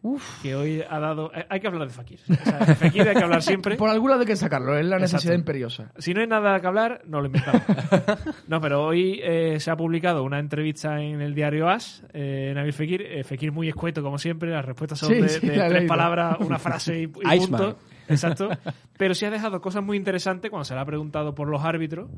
Uf. 0.00 0.42
que 0.42 0.54
hoy 0.54 0.80
ha 0.88 0.98
dado... 1.00 1.32
eh, 1.34 1.44
hay 1.50 1.58
que 1.58 1.66
hablar 1.66 1.88
de 1.88 1.92
Fekir. 1.92 2.20
O 2.30 2.34
sea, 2.44 2.58
de 2.60 2.74
Fekir 2.76 3.08
hay 3.08 3.16
que 3.16 3.22
hablar 3.24 3.42
siempre. 3.42 3.76
Por 3.78 3.90
algún 3.90 4.10
lado 4.10 4.20
hay 4.20 4.26
que 4.28 4.36
sacarlo, 4.36 4.78
es 4.78 4.86
la 4.86 4.96
necesidad 4.98 5.32
Exacto. 5.34 5.38
imperiosa. 5.40 5.92
Si 5.98 6.14
no 6.14 6.20
hay 6.20 6.28
nada 6.28 6.60
que 6.60 6.66
hablar, 6.68 7.02
no 7.06 7.20
lo 7.20 7.26
inventamos. 7.26 7.62
no, 8.46 8.60
pero 8.60 8.84
hoy 8.84 9.20
eh, 9.22 9.58
se 9.58 9.70
ha 9.72 9.76
publicado 9.76 10.22
una 10.22 10.38
entrevista 10.38 11.00
en 11.02 11.20
el 11.20 11.34
diario 11.34 11.68
As, 11.68 12.04
eh, 12.12 12.52
Nabil 12.54 12.72
Fekir. 12.72 13.02
Eh, 13.02 13.24
Fekir 13.24 13.50
muy 13.50 13.68
escueto, 13.68 14.00
como 14.02 14.18
siempre. 14.18 14.50
Las 14.50 14.64
respuestas 14.64 15.00
son 15.00 15.08
Sí, 15.08 15.20
de, 15.20 15.28
sí, 15.28 15.46
de 15.48 15.54
tres 15.54 15.72
leído. 15.72 15.88
palabras, 15.88 16.36
una 16.40 16.58
frase 16.60 17.00
y, 17.00 17.02
y 17.04 17.34
Iceman. 17.36 17.60
punto. 17.60 17.78
Exacto. 18.08 18.48
Pero 18.96 19.14
sí 19.14 19.26
ha 19.26 19.30
dejado 19.30 19.60
cosas 19.60 19.82
muy 19.82 19.96
interesantes 19.96 20.48
cuando 20.50 20.64
se 20.64 20.74
le 20.74 20.80
ha 20.80 20.84
preguntado 20.84 21.34
por 21.34 21.48
los 21.48 21.62
árbitros. 21.64 22.08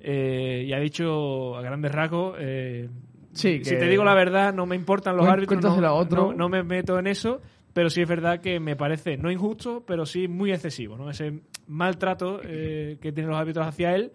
eh, 0.00 0.64
y 0.66 0.72
ha 0.72 0.78
dicho 0.80 1.56
a 1.56 1.62
grandes 1.62 1.92
rasgos... 1.92 2.34
eh, 2.40 2.88
Sí, 3.32 3.64
si 3.64 3.76
te 3.78 3.88
digo 3.88 4.04
la 4.04 4.14
verdad, 4.14 4.52
no 4.54 4.66
me 4.66 4.76
importan 4.76 5.16
los 5.16 5.26
árbitros, 5.32 5.56
no, 5.56 5.62
cuéntaselo 5.62 5.88
a 5.88 5.92
otro. 5.94 6.26
no- 6.28 6.34
no 6.34 6.48
me 6.48 6.62
meto 6.62 6.98
en 6.98 7.06
eso, 7.06 7.40
pero 7.72 7.88
sí 7.90 8.02
es 8.02 8.08
verdad 8.08 8.40
que 8.40 8.60
me 8.60 8.76
parece 8.76 9.16
no 9.16 9.30
injusto, 9.30 9.82
pero 9.86 10.04
sí 10.06 10.28
muy 10.28 10.52
excesivo, 10.52 10.96
¿no? 10.96 11.08
Ese 11.10 11.40
maltrato 11.66 12.40
eh, 12.44 12.98
que 13.00 13.12
tienen 13.12 13.30
los 13.30 13.38
árbitros 13.40 13.66
hacia 13.66 13.94
él. 13.94 14.12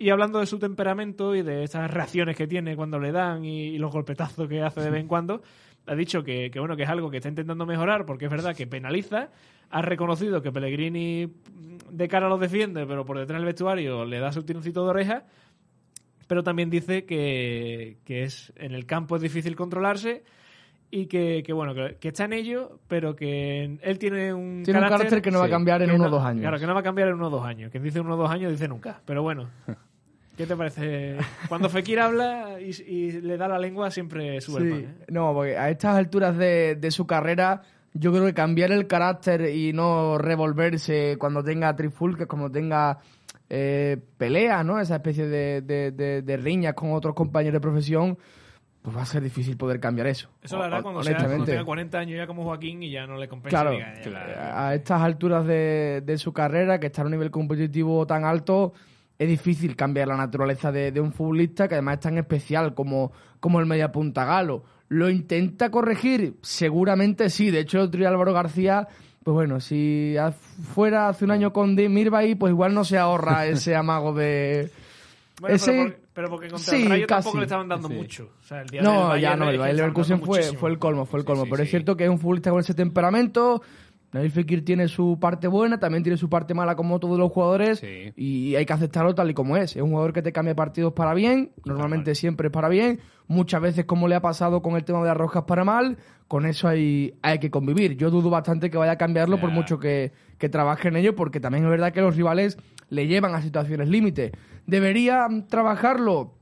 Y 0.00 0.10
hablando 0.10 0.38
de 0.38 0.46
su 0.46 0.58
temperamento 0.58 1.34
y 1.34 1.42
de 1.42 1.64
esas 1.64 1.90
reacciones 1.90 2.36
que 2.36 2.46
tiene 2.46 2.76
cuando 2.76 2.98
le 3.00 3.10
dan 3.10 3.44
y, 3.44 3.68
y 3.68 3.78
los 3.78 3.90
golpetazos 3.92 4.48
que 4.48 4.62
hace 4.62 4.80
de 4.80 4.90
vez 4.90 5.00
en 5.00 5.08
cuando, 5.08 5.42
ha 5.86 5.94
dicho 5.96 6.22
que, 6.22 6.50
que, 6.52 6.60
bueno 6.60 6.76
que 6.76 6.84
es 6.84 6.88
algo 6.88 7.10
que 7.10 7.16
está 7.16 7.28
intentando 7.30 7.66
mejorar 7.66 8.04
porque 8.06 8.26
es 8.26 8.30
verdad 8.30 8.54
que 8.54 8.66
penaliza. 8.66 9.30
Ha 9.70 9.82
reconocido 9.82 10.40
que 10.40 10.52
Pellegrini 10.52 11.32
de 11.90 12.08
cara 12.08 12.28
los 12.28 12.38
defiende, 12.40 12.86
pero 12.86 13.04
por 13.04 13.18
detrás 13.18 13.38
del 13.40 13.46
vestuario 13.46 14.04
le 14.04 14.18
da 14.20 14.30
su 14.32 14.42
tironcito 14.44 14.84
de 14.84 14.90
oreja 14.90 15.24
pero 16.28 16.44
también 16.44 16.70
dice 16.70 17.04
que, 17.04 17.96
que 18.04 18.22
es 18.22 18.52
en 18.56 18.72
el 18.74 18.86
campo 18.86 19.16
es 19.16 19.22
difícil 19.22 19.56
controlarse 19.56 20.22
y 20.90 21.06
que, 21.06 21.42
que, 21.44 21.52
bueno 21.52 21.74
que, 21.74 21.96
que 21.98 22.08
está 22.08 22.24
en 22.26 22.32
ello 22.34 22.78
pero 22.86 23.16
que 23.16 23.78
él 23.82 23.98
tiene 23.98 24.32
un 24.32 24.62
Tiene 24.64 24.78
un 24.80 24.86
carácter 24.88 25.20
que 25.20 25.30
no 25.32 25.40
va 25.40 25.46
a 25.46 25.50
cambiar 25.50 25.82
en 25.82 25.90
uno 25.90 26.04
o 26.04 26.06
no- 26.06 26.16
dos 26.16 26.24
años. 26.24 26.42
claro 26.42 26.58
que 26.60 26.66
no 26.66 26.74
va 26.74 26.80
a 26.80 26.84
cambiar 26.84 27.08
en 27.08 27.14
uno 27.14 27.26
o 27.26 27.30
dos 27.30 27.44
años 27.44 27.70
quien 27.72 27.82
dice 27.82 27.98
uno 28.00 28.14
o 28.14 28.16
dos 28.16 28.30
años 28.30 28.52
dice 28.52 28.68
nunca 28.68 29.00
pero 29.04 29.22
bueno 29.22 29.48
¿qué 30.38 30.46
te 30.46 30.54
parece? 30.56 31.16
cuando 31.48 31.68
Fekir 31.68 31.98
habla 31.98 32.58
y, 32.60 32.70
y 32.82 33.12
le 33.20 33.36
da 33.36 33.48
la 33.48 33.58
lengua 33.58 33.90
siempre 33.90 34.40
sube 34.40 34.62
el 34.62 34.70
pan 34.70 34.78
¿eh? 34.80 35.04
No, 35.08 35.34
porque 35.34 35.56
a 35.58 35.68
estas 35.68 35.96
alturas 35.96 36.36
de, 36.38 36.76
de 36.76 36.90
su 36.92 37.06
carrera, 37.08 37.62
yo 37.92 38.12
creo 38.12 38.24
que 38.24 38.34
cambiar 38.34 38.70
el 38.70 38.86
carácter 38.86 39.52
y 39.54 39.72
no 39.72 40.16
revolverse 40.18 41.16
cuando 41.18 41.42
tenga 41.42 41.74
trifulques, 41.74 42.26
cuando 42.28 42.50
tenga 42.50 42.98
eh, 43.50 43.96
peleas, 44.16 44.64
¿no? 44.64 44.78
Esa 44.80 44.96
especie 44.96 45.26
de, 45.26 45.62
de, 45.62 45.90
de- 45.92 46.22
de 46.22 46.36
riñas 46.36 46.74
con 46.74 46.92
otros 46.92 47.14
compañeros 47.14 47.54
de 47.54 47.60
profesión, 47.60 48.18
pues 48.82 48.96
va 48.96 49.02
a 49.02 49.06
ser 49.06 49.22
difícil 49.22 49.56
poder 49.56 49.80
cambiar 49.80 50.06
eso. 50.06 50.28
eso 50.42 50.62
hará 50.62 50.78
Hon- 50.78 50.82
cuando, 50.82 51.02
sea, 51.02 51.16
cuando 51.16 51.44
tenga 51.44 51.64
40 51.64 51.98
años 51.98 52.16
ya 52.16 52.26
como 52.26 52.44
Joaquín 52.44 52.82
y 52.82 52.90
ya 52.90 53.06
no 53.06 53.16
le 53.16 53.28
compensa 53.28 53.60
Claro, 53.62 53.72
diga, 53.72 53.92
la- 54.10 54.68
a 54.68 54.74
estas 54.74 55.02
alturas 55.02 55.46
de, 55.46 56.02
de 56.04 56.18
su 56.18 56.32
carrera, 56.32 56.78
que 56.78 56.86
está 56.86 57.02
a 57.02 57.04
un 57.06 57.10
nivel 57.10 57.30
competitivo 57.30 58.06
tan 58.06 58.24
alto, 58.24 58.72
es 59.18 59.28
difícil 59.28 59.74
cambiar 59.74 60.08
la 60.08 60.16
naturaleza 60.16 60.70
de, 60.70 60.92
de 60.92 61.00
un 61.00 61.12
futbolista 61.12 61.66
que 61.66 61.74
además 61.74 61.94
es 61.94 62.00
tan 62.00 62.18
especial 62.18 62.74
como, 62.74 63.10
como 63.40 63.58
el 63.60 63.66
mediapunta 63.66 64.24
galo. 64.24 64.62
¿Lo 64.90 65.10
intenta 65.10 65.70
corregir? 65.70 66.36
Seguramente 66.40 67.28
sí. 67.28 67.50
De 67.50 67.60
hecho, 67.60 67.78
el 67.78 67.84
otro 67.84 67.98
día 67.98 68.08
Álvaro 68.08 68.32
García, 68.32 68.86
pues 69.28 69.34
bueno, 69.34 69.60
si 69.60 70.16
fuera 70.74 71.10
hace 71.10 71.26
un 71.26 71.30
año 71.32 71.52
con 71.52 71.76
Di 71.76 71.86
Mirbay, 71.86 72.34
pues 72.34 72.50
igual 72.50 72.72
no 72.72 72.82
se 72.82 72.96
ahorra 72.96 73.44
ese 73.46 73.76
amago 73.76 74.14
de... 74.14 74.70
Bueno, 75.38 75.54
ese- 75.54 75.70
pero, 75.70 75.82
por- 75.90 76.00
pero 76.14 76.28
porque 76.30 76.48
contra 76.48 76.72
sí, 76.74 76.82
el 76.84 76.88
Rayo 76.88 77.06
tampoco 77.06 77.36
le 77.36 77.44
estaban 77.44 77.68
dando 77.68 77.88
Sí. 77.88 77.94
mucho. 77.94 78.30
O 78.42 78.46
sea, 78.46 78.62
el 78.62 78.68
día 78.68 78.80
del 78.80 78.90
No, 78.90 79.08
Bayern 79.08 79.20
ya 79.20 79.36
no, 79.36 79.50
el 79.50 79.76
Leverkusen 79.76 80.20
fue, 80.20 80.38
muchísimo. 80.38 80.58
fue 80.60 80.70
el 80.70 80.78
colmo, 80.78 81.04
fue 81.04 81.20
el 81.20 81.26
colmo. 81.26 81.44
sí, 81.44 81.50
pero 81.50 81.62
es 81.62 81.68
cierto 81.68 81.94
que 81.94 82.04
es 82.04 82.10
un 82.10 82.18
futbolista 82.18 82.50
con 82.50 82.60
ese 82.60 82.72
temperamento. 82.72 83.60
Nabil 84.12 84.30
Fekir 84.30 84.64
tiene 84.64 84.88
su 84.88 85.18
parte 85.20 85.48
buena, 85.48 85.78
también 85.78 86.02
tiene 86.02 86.16
su 86.16 86.30
parte 86.30 86.54
mala 86.54 86.76
como 86.76 86.98
todos 86.98 87.18
los 87.18 87.30
jugadores 87.30 87.80
Sí. 87.80 88.12
y 88.16 88.54
hay 88.54 88.64
que 88.64 88.72
aceptarlo 88.72 89.14
tal 89.14 89.30
y 89.30 89.34
como 89.34 89.56
es. 89.56 89.76
Es 89.76 89.82
un 89.82 89.90
jugador 89.90 90.12
que 90.14 90.22
te 90.22 90.32
cambia 90.32 90.54
partidos 90.54 90.94
para 90.94 91.12
bien, 91.12 91.52
normalmente 91.66 92.14
siempre 92.14 92.46
es 92.48 92.52
para 92.52 92.68
bien, 92.70 93.00
muchas 93.26 93.60
veces 93.60 93.84
como 93.84 94.08
le 94.08 94.14
ha 94.14 94.22
pasado 94.22 94.62
con 94.62 94.76
el 94.76 94.84
tema 94.84 95.00
de 95.00 95.08
las 95.08 95.16
rojas 95.16 95.44
para 95.44 95.62
mal, 95.64 95.98
con 96.26 96.46
eso 96.46 96.68
hay, 96.68 97.14
hay 97.22 97.38
que 97.38 97.50
convivir. 97.50 97.96
Yo 97.96 98.10
dudo 98.10 98.30
bastante 98.30 98.70
que 98.70 98.78
vaya 98.78 98.92
a 98.92 98.98
cambiarlo 98.98 99.38
por 99.40 99.50
mucho 99.50 99.78
que, 99.78 100.12
que 100.38 100.48
trabaje 100.48 100.88
en 100.88 100.96
ello, 100.96 101.14
porque 101.14 101.38
también 101.40 101.64
es 101.64 101.70
verdad 101.70 101.92
que 101.92 102.00
los 102.00 102.16
rivales 102.16 102.56
le 102.88 103.06
llevan 103.06 103.34
a 103.34 103.42
situaciones 103.42 103.88
límite. 103.88 104.32
¿Debería 104.66 105.28
mm, 105.28 105.48
trabajarlo? 105.48 106.34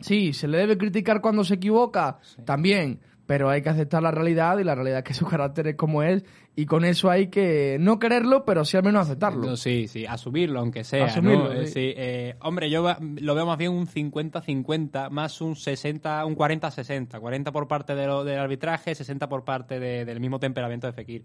Sí, 0.00 0.34
se 0.34 0.48
le 0.48 0.58
debe 0.58 0.76
criticar 0.76 1.22
cuando 1.22 1.42
se 1.44 1.54
equivoca, 1.54 2.18
también, 2.44 3.00
pero 3.26 3.50
hay 3.50 3.60
que 3.60 3.68
aceptar 3.68 4.02
la 4.02 4.10
realidad 4.12 4.58
y 4.58 4.64
la 4.64 4.74
realidad 4.74 4.98
es 4.98 5.04
que 5.04 5.14
su 5.14 5.26
carácter 5.26 5.66
es 5.68 5.74
como 5.76 6.02
es 6.02 6.24
y 6.54 6.64
con 6.66 6.84
eso 6.84 7.10
hay 7.10 7.26
que 7.26 7.76
no 7.80 7.98
quererlo, 7.98 8.44
pero 8.44 8.64
sí 8.64 8.76
al 8.76 8.82
menos 8.84 9.06
aceptarlo. 9.06 9.44
No, 9.46 9.56
sí, 9.56 9.88
sí, 9.88 10.06
asumirlo, 10.06 10.60
aunque 10.60 10.84
sea. 10.84 11.04
Asumirlo, 11.06 11.52
¿no? 11.52 11.60
Eh, 11.60 11.66
sí. 11.66 11.72
sí, 11.74 11.94
eh, 11.96 12.36
hombre, 12.40 12.70
yo 12.70 12.86
lo 13.20 13.34
veo 13.34 13.44
más 13.44 13.58
bien 13.58 13.72
un 13.72 13.86
50-50, 13.86 15.10
más 15.10 15.40
un 15.40 15.56
60, 15.56 16.24
un 16.24 16.34
40-60. 16.36 17.20
40 17.20 17.52
por 17.52 17.68
parte 17.68 17.94
de 17.94 18.06
lo- 18.06 18.24
del 18.24 18.38
arbitraje, 18.38 18.94
60 18.94 19.28
por 19.28 19.44
parte 19.44 19.78
de- 19.80 20.04
del 20.04 20.20
mismo 20.20 20.38
temperamento 20.38 20.86
de 20.86 20.92
Fekir. 20.92 21.24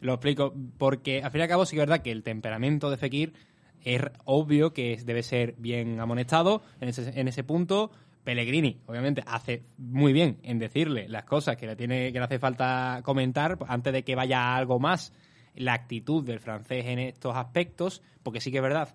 Lo 0.00 0.14
explico, 0.14 0.54
porque 0.78 1.22
al 1.22 1.30
fin 1.30 1.40
y 1.40 1.42
al 1.42 1.48
cabo 1.48 1.66
sí 1.66 1.76
que 1.76 1.82
es 1.82 1.86
verdad 1.88 2.02
que 2.02 2.10
el 2.12 2.22
temperamento 2.22 2.90
de 2.90 2.96
Fekir 2.96 3.34
es 3.82 4.02
obvio 4.24 4.72
que 4.72 4.98
debe 5.04 5.22
ser 5.22 5.54
bien 5.58 6.00
amonestado 6.00 6.62
en 6.80 6.88
ese, 6.88 7.18
en 7.20 7.28
ese 7.28 7.44
punto. 7.44 7.90
Pellegrini, 8.24 8.80
obviamente, 8.86 9.22
hace 9.26 9.62
muy 9.78 10.12
bien 10.12 10.38
en 10.42 10.58
decirle 10.58 11.08
las 11.08 11.24
cosas 11.24 11.56
que 11.56 11.66
le 11.66 11.76
tiene 11.76 12.12
que 12.12 12.18
le 12.18 12.24
hace 12.24 12.38
falta 12.38 13.00
comentar 13.02 13.58
antes 13.66 13.92
de 13.92 14.04
que 14.04 14.14
vaya 14.14 14.40
a 14.40 14.56
algo 14.56 14.78
más. 14.78 15.12
La 15.54 15.74
actitud 15.74 16.24
del 16.24 16.38
francés 16.38 16.86
en 16.86 16.98
estos 16.98 17.36
aspectos, 17.36 18.02
porque 18.22 18.40
sí 18.40 18.50
que 18.50 18.58
es 18.58 18.62
verdad 18.62 18.94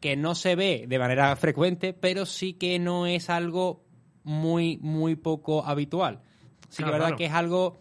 que 0.00 0.16
no 0.16 0.34
se 0.34 0.56
ve 0.56 0.86
de 0.88 0.98
manera 0.98 1.34
frecuente, 1.36 1.92
pero 1.92 2.26
sí 2.26 2.54
que 2.54 2.78
no 2.78 3.06
es 3.06 3.30
algo 3.30 3.84
muy, 4.24 4.78
muy 4.78 5.16
poco 5.16 5.64
habitual. 5.64 6.20
Sí 6.68 6.78
que 6.78 6.84
Claro, 6.84 6.88
es 6.88 6.92
verdad 6.92 7.06
claro. 7.08 7.16
que 7.16 7.24
es 7.26 7.32
algo, 7.32 7.78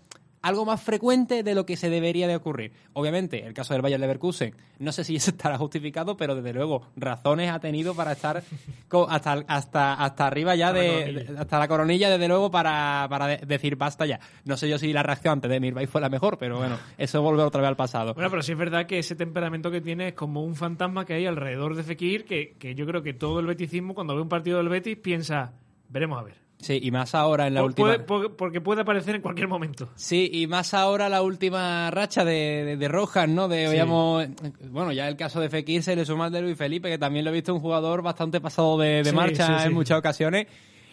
algo 0.48 0.64
más 0.66 0.82
frecuente 0.82 1.42
de 1.44 1.56
lo 1.56 1.66
que 1.66 1.76
se 1.76 1.90
debería 1.90 2.28
de 2.28 2.36
ocurrir. 2.36 2.72
Obviamente, 2.94 3.46
el 3.46 3.54
caso 3.54 3.74
del 3.74 3.82
Bayern 3.82 4.02
Leverkusen, 4.02 4.56
no 4.80 4.92
sé 4.92 5.04
si 5.04 5.16
eso 5.16 5.32
estará 5.32 5.58
justificado, 5.58 6.16
pero 6.18 6.36
desde 6.36 6.54
luego, 6.54 6.84
razones 6.96 7.50
ha 7.52 7.60
tenido 7.60 7.96
para 7.96 8.12
estar 8.12 8.44
hasta, 9.10 9.44
hasta, 9.48 9.94
hasta 9.94 10.28
arriba 10.28 10.56
ya 10.56 10.68
la 10.68 10.74
de, 10.80 11.36
hasta 11.38 11.60
la 11.60 11.68
coronilla, 11.68 12.10
desde 12.10 12.28
luego, 12.28 12.52
para, 12.52 13.08
para 13.10 13.28
de- 13.28 13.38
decir 13.46 13.76
basta 13.76 14.06
ya. 14.06 14.20
No 14.46 14.56
sé 14.58 14.70
yo 14.70 14.78
si 14.78 14.94
la 14.94 15.04
reacción 15.04 15.34
antes 15.34 15.50
de 15.50 15.60
Mirbay 15.60 15.88
fue 15.88 16.00
la 16.02 16.10
mejor, 16.10 16.38
pero 16.38 16.58
bueno, 16.58 16.78
eso 16.98 17.22
vuelve 17.22 17.44
otra 17.44 17.62
vez 17.62 17.70
al 17.70 17.76
pasado. 17.76 18.14
Bueno, 18.14 18.30
pero 18.30 18.44
sí 18.44 18.52
es 18.52 18.58
verdad 18.58 18.86
que 18.86 19.00
ese 19.00 19.16
temperamento 19.16 19.72
que 19.72 19.82
tiene 19.82 20.10
es 20.10 20.14
como 20.14 20.44
un 20.44 20.56
fantasma 20.56 21.06
que 21.06 21.14
hay 21.14 21.26
alrededor 21.26 21.76
de 21.76 21.84
Fekir, 21.84 22.26
que, 22.26 22.56
que 22.60 22.76
yo 22.76 22.86
creo 22.86 23.02
que 23.02 23.14
todo 23.14 23.40
el 23.40 23.48
beticismo, 23.48 23.94
cuando 23.96 24.16
ve 24.16 24.22
un 24.22 24.30
partido 24.30 24.58
del 24.60 24.70
Betis, 24.70 24.98
piensa, 24.98 25.54
veremos 25.90 26.20
a 26.20 26.24
ver. 26.24 26.45
Sí, 26.66 26.80
y 26.82 26.90
más 26.90 27.14
ahora 27.14 27.46
en 27.46 27.54
la 27.54 27.62
Pu- 27.62 27.66
última... 27.66 27.98
puede- 28.08 28.30
porque 28.30 28.60
puede 28.60 28.82
aparecer 28.82 29.14
en 29.16 29.22
cualquier 29.22 29.48
momento. 29.48 29.88
Sí, 29.94 30.32
y 30.34 30.48
más 30.48 30.74
ahora 30.74 31.10
la 31.10 31.22
última 31.22 31.92
racha 31.92 32.26
de, 32.26 32.64
de, 32.66 32.78
de 32.78 32.88
Rojas, 32.88 33.30
¿no? 33.30 33.48
De, 33.48 33.66
Sí. 33.66 33.72
veíamos, 33.72 34.26
bueno, 34.72 34.92
ya 34.92 35.08
el 35.08 35.16
caso 35.16 35.40
de 35.40 35.50
Fekir 35.50 35.84
se 35.84 35.96
le 35.96 36.06
suma 36.06 36.26
el 36.28 36.34
de 36.34 36.42
Luis 36.42 36.58
Felipe, 36.58 36.90
que 36.90 36.98
también 36.98 37.24
lo 37.24 37.30
he 37.30 37.34
visto 37.36 37.54
un 37.54 37.60
jugador 37.62 38.02
bastante 38.02 38.42
pasado 38.42 38.80
de, 38.80 39.04
de 39.04 39.12
Sí, 39.12 39.16
marcha 39.16 39.60
sí. 39.60 39.68
en 39.68 39.74
muchas 39.74 40.00
ocasiones. 40.00 40.48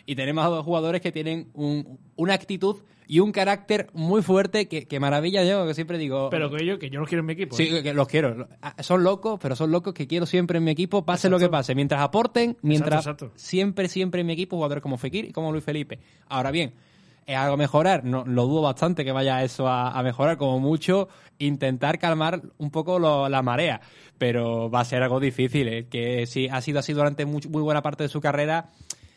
Y 0.06 0.14
tenemos 0.16 0.44
a 0.44 0.48
dos 0.48 0.64
jugadores 0.64 1.00
que 1.00 1.12
tienen 1.12 1.48
un- 1.54 1.98
una 2.16 2.34
actitud 2.34 2.76
y 3.06 3.20
un 3.20 3.30
carácter 3.32 3.88
muy 3.92 4.22
fuerte 4.22 4.68
que, 4.68 4.86
que 4.86 4.98
maravilla 5.00 5.44
yo, 5.44 5.66
que 5.66 5.74
siempre 5.74 5.98
digo... 5.98 6.30
Pero 6.30 6.50
que 6.50 6.64
yo, 6.64 6.78
que 6.78 6.88
yo 6.88 6.98
los 7.00 7.08
quiero 7.08 7.20
en 7.20 7.26
mi 7.26 7.32
equipo. 7.34 7.54
Sí, 7.56 7.68
¿eh? 7.70 7.82
que- 7.82 7.92
los 7.94 8.08
quiero. 8.08 8.48
Son 8.80 9.04
locos, 9.04 9.38
pero 9.40 9.54
son 9.54 9.70
locos 9.70 9.92
que 9.92 10.06
quiero 10.06 10.24
siempre 10.26 10.58
en 10.58 10.64
mi 10.64 10.70
equipo, 10.70 11.04
pase 11.04 11.28
lo 11.28 11.38
que 11.38 11.48
pase. 11.48 11.74
Mientras 11.74 12.00
aporten, 12.00 12.56
mientras 12.62 13.00
exacto. 13.06 13.32
siempre, 13.34 13.88
siempre 13.88 14.22
en 14.22 14.26
mi 14.28 14.32
equipo, 14.32 14.56
jugadores 14.56 14.82
como 14.82 14.96
Fekir 14.98 15.26
y 15.26 15.32
como 15.32 15.52
Luis 15.52 15.64
Felipe. 15.64 15.98
Ahora 16.28 16.50
bien, 16.50 16.72
¿Es 17.24 17.36
algo 17.36 17.54
a 17.54 17.56
mejorar? 17.56 18.02
No, 18.04 18.24
lo 18.26 18.46
dudo 18.48 18.62
bastante 18.62 19.04
que 19.04 19.12
vaya 19.12 19.44
eso 19.44 19.68
a, 19.68 19.92
a 19.96 20.02
mejorar. 20.02 20.36
Como 20.38 20.58
mucho, 20.58 21.08
intentar 21.38 22.00
calmar 22.00 22.42
un 22.58 22.72
poco 22.72 22.98
lo- 22.98 23.28
la 23.28 23.42
marea. 23.42 23.80
Pero 24.18 24.68
va 24.68 24.80
a 24.80 24.84
ser 24.84 25.04
algo 25.04 25.20
difícil. 25.20 25.68
¿eh? 25.68 25.86
Que 25.88 26.26
si 26.26 26.48
ha 26.48 26.60
sido 26.60 26.80
así 26.80 26.92
durante 26.92 27.24
much- 27.24 27.46
muy 27.48 27.62
buena 27.62 27.80
parte 27.80 28.02
de 28.02 28.08
su 28.08 28.20
carrera, 28.20 28.70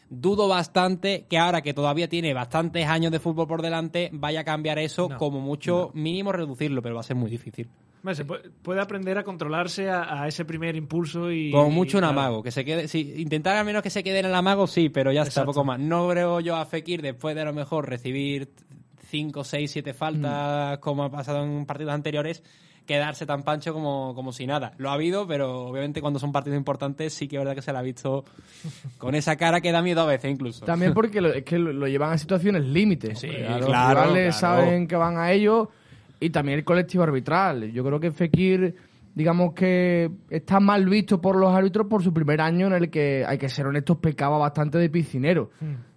dudo 0.10 0.48
bastante 0.48 1.26
que 1.30 1.38
ahora 1.38 1.62
que 1.62 1.74
todavía 1.74 2.08
tiene 2.08 2.34
bastantes 2.34 2.86
años 2.88 3.12
de 3.12 3.20
fútbol 3.20 3.48
por 3.48 3.62
delante, 3.62 4.10
vaya 4.14 4.42
a 4.42 4.44
cambiar 4.44 4.80
eso. 4.80 5.10
No, 5.10 5.18
como 5.18 5.40
mucho, 5.40 5.92
mínimo 5.94 6.32
reducirlo, 6.32 6.82
pero 6.82 6.96
va 6.96 7.02
a 7.02 7.04
ser 7.04 7.16
muy 7.16 7.30
difícil. 7.30 7.70
Se 8.14 8.24
puede, 8.24 8.52
puede 8.52 8.82
aprender 8.82 9.18
a 9.18 9.24
controlarse 9.24 9.90
a, 9.90 10.22
a 10.22 10.28
ese 10.28 10.46
primer 10.46 10.76
impulso 10.76 11.32
y... 11.32 11.50
Como 11.50 11.72
mucho 11.72 11.98
un 11.98 12.04
claro. 12.04 12.20
amago, 12.20 12.44
que 12.44 12.52
se 12.52 12.64
quede, 12.64 12.88
sí, 12.88 13.16
intentar 13.18 13.58
al 13.58 13.66
menos 13.66 13.82
que 13.82 13.90
se 13.90 14.04
quede 14.04 14.20
en 14.20 14.28
el 14.28 14.36
amago, 14.36 14.68
sí, 14.68 14.90
pero 14.90 15.12
ya 15.12 15.24
está, 15.24 15.44
poco 15.44 15.64
más. 15.64 15.80
No 15.80 16.08
creo 16.10 16.40
yo 16.40 16.56
a 16.56 16.66
Fekir 16.66 17.02
después 17.02 17.34
de 17.34 17.42
a 17.42 17.46
lo 17.46 17.54
mejor 17.54 17.90
recibir 17.90 18.50
5, 19.10 19.44
6, 19.44 19.72
7 19.72 19.94
faltas, 19.96 20.78
como 20.80 21.04
ha 21.04 21.10
pasado 21.10 21.44
en 21.44 21.66
partidos 21.66 21.94
anteriores, 21.94 22.44
quedarse 22.86 23.26
tan 23.26 23.44
pancho 23.44 23.74
como, 23.74 24.14
como 24.16 24.32
si 24.32 24.46
nada. 24.46 24.74
Lo 24.78 24.90
ha 24.90 24.94
habido, 24.94 25.28
pero 25.28 25.68
obviamente 25.68 26.02
cuando 26.02 26.20
son 26.20 26.32
partidos 26.32 26.58
importantes 26.58 27.14
sí 27.14 27.28
que 27.28 27.36
es 27.36 27.40
verdad 27.40 27.56
que 27.56 27.62
se 27.62 27.74
la 27.74 27.80
ha 27.80 27.84
visto 27.84 28.26
con 28.98 29.16
esa 29.16 29.36
cara 29.36 29.62
que 29.62 29.72
da 29.72 29.82
miedo 29.82 30.02
a 30.02 30.06
veces 30.06 30.32
incluso. 30.32 30.66
También 30.66 30.94
porque 30.94 31.22
lo, 31.22 31.34
es 31.34 31.44
que 31.44 31.58
lo, 31.60 31.74
lo 31.74 31.88
llevan 31.88 32.14
a 32.14 32.18
situaciones 32.18 32.64
límites. 32.64 33.20
Sí, 33.20 33.30
a 33.30 33.58
los 33.58 33.68
claro, 33.68 34.12
claro. 34.12 34.32
saben 34.32 34.88
que 34.88 34.96
van 34.96 35.18
a 35.18 35.32
ello 35.32 35.70
y 36.20 36.30
también 36.30 36.60
el 36.60 36.66
colectivo 36.66 37.04
arbitral. 37.04 37.72
Yo 37.72 37.84
creo 37.84 38.00
que 38.00 38.12
Fekir, 38.12 38.76
digamos 39.14 39.54
que 39.54 40.10
está 40.30 40.60
mal 40.60 40.86
visto 40.86 41.22
por 41.22 41.36
los 41.36 41.54
árbitros 41.54 41.88
por 41.88 42.04
su 42.04 42.14
primer 42.14 42.42
año 42.42 42.68
en 42.68 42.74
el 42.74 42.90
que, 42.90 43.26
hay 43.28 43.38
que 43.38 43.50
ser 43.50 43.68
honestos, 43.68 43.98
pecaba 43.98 44.38
bastante 44.38 44.78
de 44.78 44.90
piscinero. 44.90 45.52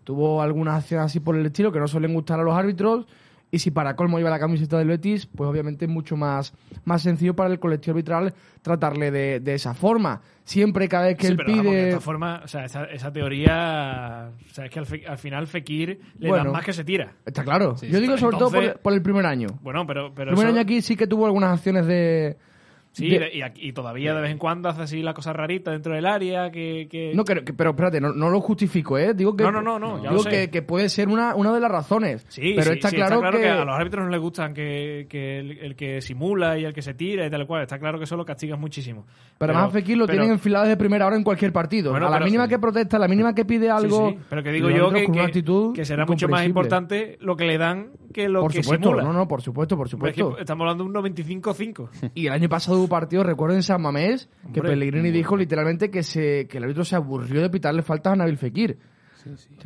Tuvo 0.05 0.41
algunas 0.41 0.83
acciones 0.83 1.07
así 1.07 1.21
por 1.21 1.37
el 1.37 1.47
estilo 1.47 1.71
que 1.71 1.79
no 1.79 1.89
suelen 1.89 2.15
gustar 2.15 2.41
a 2.41 2.43
los 2.43 2.57
árbitros. 2.57 3.07
Y 3.51 3.61
si 3.61 3.71
para 3.71 3.97
colmo 3.97 4.19
lleva 4.19 4.29
la 4.29 4.39
camiseta 4.39 4.77
del 4.77 4.89
Betis, 4.89 5.25
pues 5.27 5.49
obviamente 5.49 5.87
es 5.87 5.91
mucho 5.91 6.17
más, 6.17 6.53
más 6.85 7.01
sencillo 7.01 7.35
para 7.35 7.51
el 7.51 7.59
colectivo 7.59 7.93
arbitral 7.93 8.35
tratarle 8.61 9.11
de, 9.11 9.41
de 9.41 9.55
esa 9.55 9.73
forma. 9.73 10.21
Siempre, 10.45 10.87
cada 10.87 11.07
vez 11.07 11.17
que 11.17 11.29
Sí, 11.29 11.33
él 11.33 11.37
pero 11.39 11.49
vamos, 11.53 11.63
que 11.65 11.69
de 11.71 11.77
pide. 11.79 11.89
esta 11.89 12.01
forma, 12.01 12.41
o 12.45 12.49
sea, 12.49 12.65
esa, 12.67 12.85
esa 12.85 13.11
teoría, 13.11 14.31
o 14.51 14.55
sea, 14.55 14.67
es 14.67 14.71
que 14.71 14.79
al, 14.79 14.87
fe- 14.87 15.07
al 15.07 15.19
final 15.19 15.47
Fekir 15.47 15.99
le 16.19 16.29
Bueno. 16.29 16.45
dan 16.45 16.53
más 16.53 16.65
que 16.65 16.73
se 16.73 16.85
tira. 16.85 17.13
Está 17.25 17.43
claro. 17.45 17.77
Sí, 17.77 17.89
Yo 17.89 18.01
digo 18.01 18.17
sobre 18.19 18.37
todo 18.37 18.51
por, 18.51 18.81
por 18.81 18.93
el 18.93 19.03
primer 19.03 19.25
año. 19.27 19.49
Bueno, 19.63 19.87
pero... 19.87 20.13
pero 20.15 20.31
El 20.31 20.37
primer 20.37 20.49
eso- 20.51 20.55
año 20.57 20.63
aquí 20.63 20.83
sí 20.83 20.97
que 20.97 21.07
tuvo 21.07 21.27
algunas 21.27 21.53
acciones 21.53 21.87
de... 21.87 22.37
Sí, 22.93 23.11
de- 23.11 23.31
y, 23.33 23.43
aquí- 23.43 23.69
y 23.69 23.73
todavía 23.73 24.13
de 24.15 24.21
vez 24.23 24.31
en 24.33 24.39
cuando 24.39 24.69
hace 24.69 24.83
así 24.83 25.03
la 25.03 25.15
cosa 25.15 25.33
rarita 25.33 25.71
dentro 25.71 25.95
del 25.95 26.05
área 26.07 26.51
que... 26.51 26.89
que- 26.91 27.13
No, 27.15 27.25
que- 27.25 27.45
que- 27.45 27.53
pero 27.53 27.71
espérate, 27.71 28.01
no, 28.01 28.13
no 28.13 28.29
lo 28.31 28.41
justifico, 28.41 28.99
¿eh? 28.99 29.15
Digo 29.15 29.37
que, 29.37 29.45
No, 29.45 29.53
no, 29.53 29.63
no, 29.63 29.79
no, 29.79 29.97
ya 30.03 30.11
digo 30.11 30.25
lo 30.25 30.31
sé. 30.31 30.51
que, 30.51 30.63
puede 30.63 30.89
ser 30.89 31.09
una, 31.09 31.37
una 31.37 31.53
de 31.53 31.61
las 31.61 31.71
razones. 31.71 32.27
Sí, 32.29 32.55
pero 32.57 32.73
sí, 32.73 32.79
está, 32.79 32.91
sí, 32.91 32.97
claro 32.97 33.21
que... 33.31 33.49
a 33.49 33.65
los 33.65 33.75
árbitros 33.79 34.05
no 34.05 34.11
les 34.11 34.21
gustan 34.21 34.53
que, 34.53 35.07
que 35.09 35.39
el, 35.39 35.59
el 35.59 35.77
que 35.77 36.01
simula 36.01 36.59
y 36.59 36.65
el 36.65 36.73
que 36.73 36.83
se 36.83 36.95
tira 36.95 37.25
y 37.27 37.31
tal 37.31 37.47
cual. 37.47 37.63
Está 37.63 37.79
claro 37.79 37.99
que 37.99 38.05
eso 38.05 38.17
lo 38.17 38.25
castigas 38.25 38.59
muchísimo. 38.59 39.07
Pero 39.39 39.53
además 39.53 39.71
a 39.71 39.73
Fekir 39.75 39.97
lo 39.97 40.07
pero- 40.07 40.19
tienen 40.19 40.33
enfilado 40.33 40.65
desde 40.65 40.77
primera 40.77 41.07
hora 41.07 41.15
en 41.17 41.23
cualquier 41.23 41.53
partido. 41.53 41.93
Bueno, 41.93 42.07
a 42.09 42.11
la 42.11 42.17
pero- 42.17 42.25
mínima 42.27 42.49
que 42.49 42.59
protesta, 42.59 42.97
a 42.97 43.01
la 43.01 43.09
mínima 43.09 43.33
que 43.35 43.45
pide 43.45 43.71
algo... 43.71 44.17
Pero 44.29 44.43
que 44.43 44.51
digo 44.51 44.71
yo 44.71 44.91
que, 44.91 45.05
con 45.05 45.13
una 45.15 45.23
que- 45.23 45.27
actitud 45.29 45.75
que 45.75 45.85
será 45.85 46.05
mucho 46.05 46.27
más 46.29 46.45
importante 46.45 47.17
lo 47.21 47.37
que 47.37 47.45
le 47.45 47.59
dan 47.59 47.91
que 48.13 48.29
lo 48.29 48.41
Por 48.41 48.53
que 48.53 48.63
supuesto, 48.63 48.89
simula. 48.89 49.03
no, 49.05 49.13
no, 49.13 49.29
por 49.29 49.43
supuesto, 49.43 49.77
por 49.77 49.87
Hombre, 49.93 50.11
es 50.11 50.15
que 50.17 50.23
supuesto. 50.23 50.41
estamos 50.41 50.63
hablando 50.65 50.85
de 50.85 50.89
un 50.91 51.15
95-5. 51.15 51.89
Y 52.15 52.27
el 52.27 52.33
año 52.33 52.49
pasado 52.49 52.78
hubo 52.79 52.89
partido, 52.89 53.23
recuerdo 53.23 53.57
en 53.57 53.63
San 53.63 53.83
Mamés, 53.83 54.29
que 54.53 54.61
Hombre, 54.61 54.73
Pellegrini 54.75 55.11
dijo 55.11 55.37
literalmente 55.37 55.91
que, 55.91 56.03
se, 56.03 56.47
que 56.49 56.59
el 56.59 56.65
árbitro 56.65 56.85
se 56.85 56.97
aburrió 56.97 57.43
de 57.43 57.51
pitarle 57.51 57.83
faltas 57.83 58.13
a 58.13 58.17
Nabil 58.17 58.39
Fekir. 58.39 58.79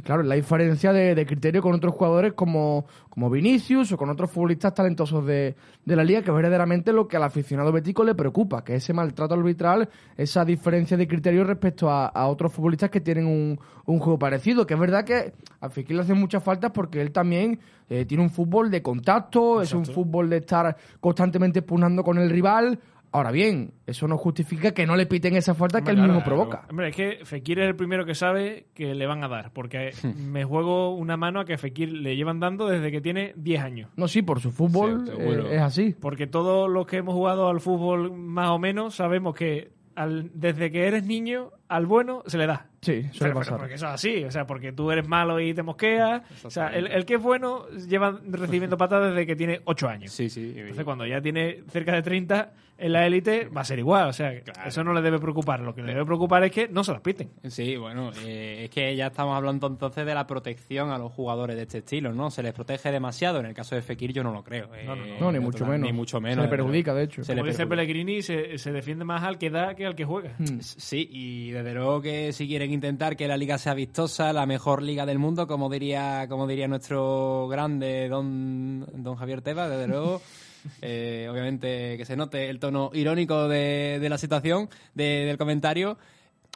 Claro, 0.02 0.22
la 0.22 0.34
diferencia 0.34 0.92
de, 0.92 1.14
de 1.14 1.26
criterio 1.26 1.62
con 1.62 1.74
otros 1.74 1.94
jugadores 1.94 2.32
como, 2.32 2.86
como 3.08 3.30
Vinicius 3.30 3.92
o 3.92 3.96
con 3.96 4.10
otros 4.10 4.30
futbolistas 4.30 4.74
talentosos 4.74 5.24
de, 5.24 5.54
de 5.84 5.96
la 5.96 6.02
liga, 6.02 6.22
que 6.22 6.30
es 6.30 6.34
verdaderamente 6.34 6.92
lo 6.92 7.06
que 7.06 7.16
al 7.16 7.22
aficionado 7.22 7.70
betico 7.70 8.02
le 8.02 8.14
preocupa, 8.14 8.64
que 8.64 8.76
ese 8.76 8.92
maltrato 8.92 9.34
arbitral, 9.34 9.88
esa 10.16 10.44
diferencia 10.44 10.96
de 10.96 11.06
criterio 11.06 11.44
respecto 11.44 11.90
a, 11.90 12.06
a 12.06 12.26
otros 12.26 12.52
futbolistas 12.52 12.90
que 12.90 13.02
tienen 13.02 13.26
un, 13.26 13.60
un 13.86 13.98
juego 14.00 14.18
parecido. 14.18 14.66
Que 14.66 14.74
es 14.74 14.80
verdad 14.80 15.04
que 15.04 15.34
a 15.60 15.68
Fekir 15.68 15.96
le 15.96 16.02
hacen 16.02 16.18
muchas 16.18 16.42
faltas 16.42 16.72
porque 16.72 17.00
él 17.00 17.12
también 17.12 17.60
eh, 17.88 18.04
tiene 18.04 18.24
un 18.24 18.30
fútbol 18.30 18.70
de 18.70 18.82
contacto, 18.82 19.60
es 19.62 19.72
un 19.74 19.84
fútbol 19.84 20.28
de 20.30 20.38
estar 20.38 20.76
constantemente 20.98 21.62
pugnando 21.62 22.02
con 22.02 22.18
el 22.18 22.30
rival. 22.30 22.80
Ahora 23.12 23.30
bien, 23.30 23.74
eso 23.86 24.08
no 24.08 24.16
justifica 24.16 24.72
que 24.72 24.86
no 24.86 24.96
le 24.96 25.04
piten 25.06 25.36
esa 25.36 25.54
falta 25.54 25.82
que 25.82 25.90
él 25.90 25.98
mismo 25.98 26.14
claro. 26.22 26.24
provoca. 26.24 26.66
Hombre, 26.70 26.88
es 26.88 26.96
que 26.96 27.18
Fekir 27.24 27.58
es 27.58 27.68
el 27.68 27.76
primero 27.76 28.06
que 28.06 28.14
sabe 28.14 28.66
que 28.74 28.94
le 28.94 29.06
van 29.06 29.22
a 29.22 29.28
dar. 29.28 29.52
Porque 29.52 29.90
me 30.16 30.44
juego 30.44 30.94
una 30.94 31.16
mano 31.18 31.40
a 31.40 31.44
que 31.44 31.58
Fekir 31.58 31.92
le 31.92 32.16
llevan 32.16 32.40
dando 32.40 32.66
desde 32.68 32.90
que 32.90 33.00
tiene 33.02 33.34
10 33.36 33.62
años. 33.62 33.90
No, 33.96 34.08
sí, 34.08 34.22
por 34.22 34.40
su 34.40 34.50
fútbol 34.50 35.04
Sí, 35.06 35.12
eh, 35.18 35.46
es 35.56 35.60
así. 35.60 35.94
Porque 36.00 36.26
todos 36.26 36.70
los 36.70 36.86
que 36.86 36.96
hemos 36.96 37.14
jugado 37.14 37.48
al 37.48 37.60
fútbol 37.60 38.12
más 38.16 38.48
o 38.50 38.58
menos 38.58 38.94
sabemos 38.94 39.34
que 39.34 39.70
al- 39.94 40.30
desde 40.32 40.70
que 40.70 40.86
eres 40.86 41.04
niño 41.04 41.50
al 41.74 41.86
bueno 41.86 42.22
se 42.26 42.38
le 42.38 42.46
da. 42.46 42.66
Sí, 42.80 43.02
suele 43.12 43.32
pero 43.32 43.34
pasar. 43.34 43.58
porque 43.58 43.74
eso 43.74 43.86
es 43.86 43.92
así, 43.92 44.24
o 44.24 44.30
sea, 44.30 44.44
porque 44.46 44.72
tú 44.72 44.90
eres 44.90 45.06
malo 45.06 45.38
y 45.40 45.54
te 45.54 45.62
mosqueas. 45.62 46.22
O 46.44 46.50
sea, 46.50 46.68
el, 46.68 46.88
el 46.88 47.04
que 47.04 47.14
es 47.14 47.22
bueno 47.22 47.68
lleva 47.88 48.18
recibiendo 48.28 48.76
patadas 48.76 49.10
desde 49.14 49.24
que 49.26 49.36
tiene 49.36 49.60
8 49.64 49.88
años. 49.88 50.12
Sí, 50.12 50.28
sí. 50.28 50.52
Entonces, 50.56 50.84
cuando 50.84 51.06
ya 51.06 51.20
tiene 51.20 51.62
cerca 51.70 51.92
de 51.94 52.02
30 52.02 52.52
en 52.78 52.92
la 52.92 53.06
élite, 53.06 53.46
va 53.56 53.60
a 53.60 53.64
ser 53.64 53.78
igual. 53.78 54.08
O 54.08 54.12
sea, 54.12 54.32
eso 54.66 54.82
no 54.82 54.92
le 54.92 55.00
debe 55.00 55.20
preocupar. 55.20 55.60
Lo 55.60 55.72
que 55.72 55.82
le 55.82 55.92
debe 55.92 56.04
preocupar 56.04 56.42
es 56.42 56.50
que 56.50 56.66
no 56.66 56.82
se 56.82 56.90
las 56.90 57.00
piten. 57.02 57.30
Sí, 57.48 57.76
bueno, 57.76 58.10
eh, 58.24 58.62
es 58.64 58.70
que 58.70 58.96
ya 58.96 59.06
estamos 59.08 59.36
hablando 59.36 59.68
entonces 59.68 60.04
de 60.04 60.14
la 60.14 60.26
protección 60.26 60.90
a 60.90 60.98
los 60.98 61.12
jugadores 61.12 61.54
de 61.54 61.62
este 61.62 61.78
estilo, 61.78 62.12
¿no? 62.12 62.32
Se 62.32 62.42
les 62.42 62.52
protege 62.52 62.90
demasiado. 62.90 63.38
En 63.38 63.46
el 63.46 63.54
caso 63.54 63.76
de 63.76 63.82
Fekir 63.82 64.12
yo 64.12 64.24
no 64.24 64.32
lo 64.32 64.42
creo. 64.42 64.74
eh, 64.74 64.82
No, 64.84 64.96
no, 64.96 65.06
no. 65.06 65.20
No, 65.20 65.30
ni 65.30 65.38
mucho 65.38 65.64
menos. 65.64 65.86
Ni 65.88 65.92
mucho 65.92 66.20
menos. 66.20 66.38
Se 66.38 66.42
le 66.42 66.48
perjudica, 66.48 66.92
de 66.94 67.04
hecho. 67.04 67.22
Se 67.22 67.34
Como 67.34 67.44
le 67.44 67.52
dice. 67.52 67.64
Pellegrini, 67.68 68.22
se, 68.22 68.58
se 68.58 68.72
defiende 68.72 69.04
más 69.04 69.22
al 69.22 69.38
que 69.38 69.50
da 69.50 69.76
que 69.76 69.86
al 69.86 69.94
que 69.94 70.04
juega. 70.04 70.34
Mm. 70.38 70.58
Sí, 70.60 71.06
y 71.12 71.50
desde 71.52 71.61
luego 71.74 72.02
que 72.02 72.32
si 72.32 72.46
quieren 72.46 72.72
intentar 72.72 73.16
que 73.16 73.28
la 73.28 73.36
liga 73.36 73.58
sea 73.58 73.74
vistosa, 73.74 74.32
la 74.32 74.46
mejor 74.46 74.82
liga 74.82 75.06
del 75.06 75.18
mundo, 75.18 75.46
como 75.46 75.70
diría, 75.70 76.26
como 76.28 76.46
diría 76.46 76.66
nuestro 76.68 77.46
grande 77.48 78.08
don, 78.08 78.86
don 79.02 79.16
Javier 79.16 79.40
Tebas, 79.42 79.70
desde 79.70 79.86
luego, 79.86 80.20
eh, 80.82 81.28
obviamente 81.30 81.96
que 81.96 82.04
se 82.04 82.16
note 82.16 82.50
el 82.50 82.58
tono 82.58 82.90
irónico 82.92 83.48
de, 83.48 83.98
de 84.00 84.08
la 84.08 84.18
situación, 84.18 84.68
de- 84.94 85.24
del 85.26 85.38
comentario, 85.38 85.98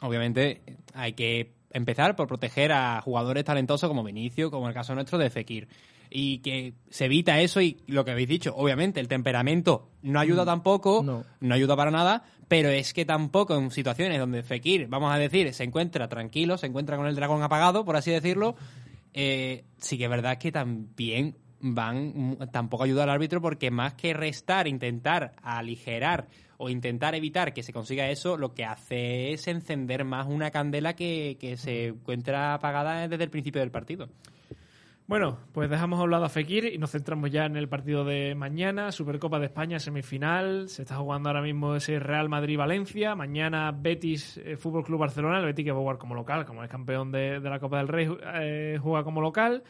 obviamente 0.01 0.61
hay 0.93 1.13
que 1.13 1.53
empezar 1.71 2.15
por 2.15 2.27
proteger 2.27 2.71
a 2.71 3.01
jugadores 3.01 3.43
talentosos 3.45 3.87
como 3.89 4.03
Vinicio, 4.03 4.51
como 4.51 4.67
el 4.67 4.73
caso 4.73 4.93
nuestro 4.95 5.17
de 5.17 5.29
Fekir. 5.29 5.67
Y 6.09 6.37
que 6.39 6.73
se 6.89 7.05
evita 7.05 7.41
eso 7.41 7.59
y 7.59 7.81
lo 7.87 8.05
que 8.05 8.11
habéis 8.11 8.29
dicho, 8.29 8.53
obviamente 8.55 9.01
el 9.01 9.09
temperamento 9.09 9.89
no 10.01 10.21
ayuda 10.21 10.45
tampoco, 10.45 11.03
No. 11.03 11.25
no 11.41 11.53
ayuda 11.53 11.75
para 11.75 11.91
nada, 11.91 12.23
pero 12.47 12.69
es 12.69 12.93
que 12.93 13.05
tampoco 13.05 13.55
en 13.55 13.71
situaciones 13.71 14.19
donde 14.19 14.43
Fekir, 14.43 14.87
vamos 14.87 15.13
a 15.13 15.17
decir, 15.17 15.53
se 15.53 15.63
encuentra 15.63 16.07
tranquilo, 16.07 16.57
se 16.57 16.67
encuentra 16.67 16.97
con 16.97 17.07
el 17.07 17.15
dragón 17.15 17.43
apagado, 17.43 17.83
por 17.83 17.95
así 17.95 18.11
decirlo, 18.11 18.55
eh, 19.13 19.65
sí 19.77 19.97
que 19.97 20.05
es 20.05 20.09
verdad 20.09 20.37
que 20.37 20.51
también 20.51 21.35
van, 21.59 22.37
tampoco 22.51 22.83
ayuda 22.83 23.03
al 23.03 23.09
árbitro 23.09 23.41
porque 23.41 23.71
más 23.71 23.95
que 23.95 24.13
restar, 24.13 24.67
intentar 24.67 25.35
aligerar 25.41 26.27
o 26.57 26.69
intentar 26.69 27.15
evitar 27.15 27.53
que 27.53 27.63
se 27.63 27.73
consiga 27.73 28.09
eso, 28.09 28.37
lo 28.37 28.53
que 28.53 28.65
hace 28.65 29.33
es 29.33 29.47
encender 29.47 30.05
más 30.05 30.27
una 30.27 30.49
candela 30.49 30.95
que, 30.95 31.37
que 31.39 31.57
se 31.57 31.87
encuentra 31.87 32.53
apagada 32.53 33.07
desde 33.07 33.23
el 33.23 33.29
principio 33.29 33.61
del 33.61 33.71
partido. 33.71 34.09
Bueno, 35.07 35.37
pues 35.53 35.69
dejamos 35.69 36.01
a 36.01 36.03
un 36.03 36.11
lado 36.11 36.25
a 36.25 36.29
Fekir 36.29 36.65
y 36.65 36.77
nos 36.77 36.91
centramos 36.91 37.31
ya 37.31 37.45
en 37.45 37.55
el 37.55 37.69
partido 37.69 38.03
de 38.03 38.35
mañana, 38.35 38.91
Supercopa 38.91 39.39
de 39.39 39.45
España 39.45 39.79
semifinal. 39.79 40.67
Se 40.67 40.81
está 40.81 40.97
jugando 40.97 41.29
ahora 41.29 41.41
mismo 41.41 41.75
ese 41.75 41.97
Real 41.97 42.27
Madrid-Valencia. 42.27 43.15
Mañana 43.15 43.71
Betis 43.71 44.37
eh, 44.43 44.57
Fútbol 44.57 44.83
Club 44.83 44.99
Barcelona. 44.99 45.39
El 45.39 45.45
Betis 45.45 45.63
que 45.63 45.71
va 45.71 45.77
a 45.77 45.81
jugar 45.81 45.97
como 45.97 46.13
local, 46.13 46.45
como 46.45 46.61
es 46.61 46.69
campeón 46.69 47.13
de, 47.13 47.39
de 47.39 47.49
la 47.49 47.57
Copa 47.57 47.77
del 47.77 47.87
Rey, 47.87 48.09
eh, 48.41 48.79
juega 48.81 49.05
como 49.05 49.21
local. 49.21 49.63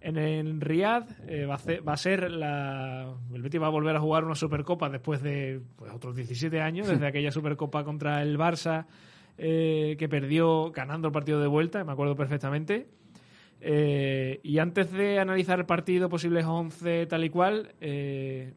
En 0.00 0.16
el 0.16 0.60
Riyadh 0.60 1.08
eh, 1.28 1.46
va, 1.46 1.54
a 1.54 1.58
ser, 1.58 1.86
va 1.86 1.92
a 1.92 1.96
ser 1.96 2.28
la. 2.28 3.14
El 3.32 3.42
Betis 3.42 3.62
va 3.62 3.68
a 3.68 3.70
volver 3.70 3.94
a 3.94 4.00
jugar 4.00 4.24
una 4.24 4.34
Supercopa 4.34 4.90
después 4.90 5.22
de 5.22 5.60
pues, 5.76 5.92
otros 5.92 6.16
17 6.16 6.60
años, 6.60 6.88
desde 6.88 7.06
aquella 7.06 7.30
Supercopa 7.30 7.84
contra 7.84 8.22
el 8.22 8.36
Barça 8.36 8.86
eh, 9.38 9.96
que 9.98 10.06
perdió 10.08 10.70
ganando 10.70 11.08
el 11.08 11.12
partido 11.12 11.40
de 11.40 11.46
vuelta, 11.46 11.82
me 11.82 11.92
acuerdo 11.92 12.14
perfectamente. 12.14 12.88
Eh, 13.60 14.40
y 14.42 14.58
antes 14.58 14.90
de 14.92 15.18
analizar 15.18 15.58
el 15.58 15.66
partido, 15.66 16.08
posibles 16.08 16.44
11 16.46 17.06
tal 17.06 17.24
y 17.24 17.30
cual, 17.30 17.74
eh, 17.80 18.54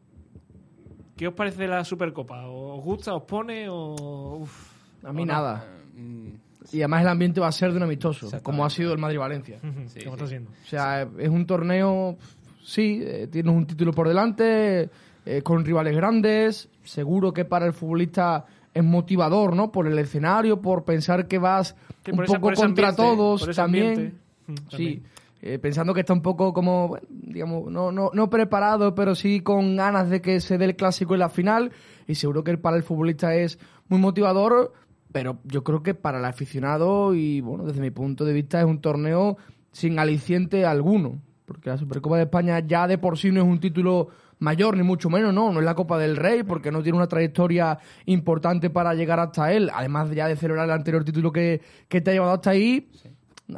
¿qué 1.16 1.28
os 1.28 1.34
parece 1.34 1.66
la 1.68 1.84
Supercopa? 1.84 2.46
¿Os 2.48 2.82
gusta, 2.82 3.14
os 3.14 3.22
pone 3.24 3.66
o...? 3.68 4.38
uf, 4.40 4.72
A 5.04 5.12
mí 5.12 5.24
no? 5.24 5.32
nada. 5.34 5.66
Mm, 5.94 6.28
Y 6.72 6.78
además 6.80 7.02
el 7.02 7.08
ambiente 7.08 7.40
va 7.40 7.48
a 7.48 7.52
ser 7.52 7.70
de 7.72 7.76
un 7.76 7.82
amistoso, 7.82 8.30
como 8.42 8.64
ha 8.64 8.70
sido 8.70 8.92
el 8.92 8.98
Madrid-Valencia. 8.98 9.58
Ujú, 9.62 9.88
Sí, 9.88 10.00
¿Cómo 10.04 10.16
sí. 10.16 10.22
está 10.22 10.26
siendo? 10.26 10.50
O 10.50 10.66
sea, 10.66 11.06
es 11.18 11.28
un 11.28 11.44
torneo, 11.46 12.16
sí, 12.62 13.00
eh, 13.04 13.28
tienes 13.30 13.54
un 13.54 13.66
título 13.66 13.92
por 13.92 14.08
delante, 14.08 14.88
eh, 15.26 15.42
con 15.42 15.64
rivales 15.64 15.94
grandes, 15.94 16.70
seguro 16.82 17.32
que 17.32 17.44
para 17.44 17.66
el 17.66 17.74
futbolista 17.74 18.46
es 18.72 18.82
motivador, 18.82 19.54
¿no? 19.54 19.70
Por 19.70 19.86
el 19.86 19.98
escenario, 19.98 20.60
por 20.62 20.84
pensar 20.84 21.28
que 21.28 21.38
vas 21.38 21.76
un 22.10 22.24
esa- 22.24 22.34
poco 22.40 22.54
contra 22.54 22.88
ambiente, 22.88 22.96
todos 22.96 23.54
también. 23.54 23.86
ambiente. 23.90 24.23
Mm, 24.46 24.54
Sí, 24.70 25.02
eh, 25.42 25.58
pensando 25.58 25.92
que 25.92 26.00
está 26.00 26.12
un 26.12 26.22
poco 26.22 26.52
como, 26.52 26.88
bueno, 26.88 27.06
digamos, 27.10 27.70
no, 27.70 27.92
no, 27.92 28.10
no 28.12 28.30
preparado, 28.30 28.94
pero 28.94 29.14
sí 29.14 29.40
con 29.40 29.76
ganas 29.76 30.08
de 30.08 30.20
que 30.22 30.40
se 30.40 30.56
dé 30.58 30.64
el 30.64 30.76
clásico 30.76 31.14
en 31.14 31.20
la 31.20 31.28
final. 31.28 31.72
Y 32.06 32.14
seguro 32.14 32.44
que 32.44 32.56
para 32.58 32.76
el 32.76 32.82
futbolista 32.82 33.34
es 33.34 33.58
muy 33.88 33.98
motivador, 34.00 34.72
pero 35.12 35.38
yo 35.44 35.62
creo 35.62 35.82
que 35.82 35.94
para 35.94 36.18
el 36.18 36.24
aficionado 36.24 37.14
y, 37.14 37.40
bueno, 37.40 37.64
desde 37.64 37.80
mi 37.80 37.90
punto 37.90 38.24
de 38.24 38.32
vista 38.32 38.58
es 38.60 38.66
un 38.66 38.80
torneo 38.80 39.36
sin 39.70 39.98
aliciente 39.98 40.64
alguno. 40.64 41.20
Porque 41.44 41.68
la 41.68 41.76
Supercopa 41.76 42.16
de 42.16 42.22
España 42.22 42.60
ya 42.60 42.86
de 42.86 42.96
por 42.96 43.18
sí 43.18 43.30
no 43.30 43.42
es 43.42 43.46
un 43.46 43.60
título 43.60 44.08
mayor, 44.38 44.76
ni 44.76 44.82
mucho 44.82 45.10
menos, 45.10 45.32
no, 45.32 45.52
no 45.52 45.60
es 45.60 45.64
la 45.64 45.74
Copa 45.74 45.98
del 45.98 46.16
Rey, 46.16 46.42
porque 46.42 46.70
no 46.70 46.82
tiene 46.82 46.96
una 46.98 47.06
trayectoria 47.06 47.78
importante 48.06 48.70
para 48.70 48.94
llegar 48.94 49.20
hasta 49.20 49.52
él, 49.52 49.70
además 49.72 50.10
ya 50.10 50.26
de 50.26 50.36
celebrar 50.36 50.64
el 50.66 50.72
anterior 50.72 51.04
título 51.04 51.30
que, 51.32 51.60
que 51.88 52.00
te 52.00 52.10
ha 52.10 52.14
llevado 52.14 52.32
hasta 52.32 52.50
ahí. 52.50 52.88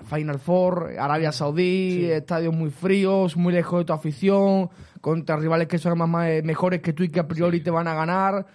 Final 0.04 0.38
Four, 0.38 0.96
Arabia 0.98 1.30
Saudí, 1.30 2.06
estadios 2.06 2.54
muy 2.54 2.70
fríos, 2.70 3.36
muy 3.36 3.52
lejos 3.52 3.80
de 3.80 3.84
tu 3.84 3.92
afición, 3.92 4.68
contra 5.00 5.36
rivales 5.36 5.68
que 5.68 5.78
son 5.78 5.96
más, 5.98 6.08
más 6.08 6.28
mejores 6.42 6.80
que 6.80 6.92
tú 6.92 7.04
y 7.04 7.08
que 7.08 7.20
a 7.20 7.28
priori 7.28 7.60
te 7.60 7.70
van 7.70 7.86
a 7.86 7.94
ganar. 7.94 8.46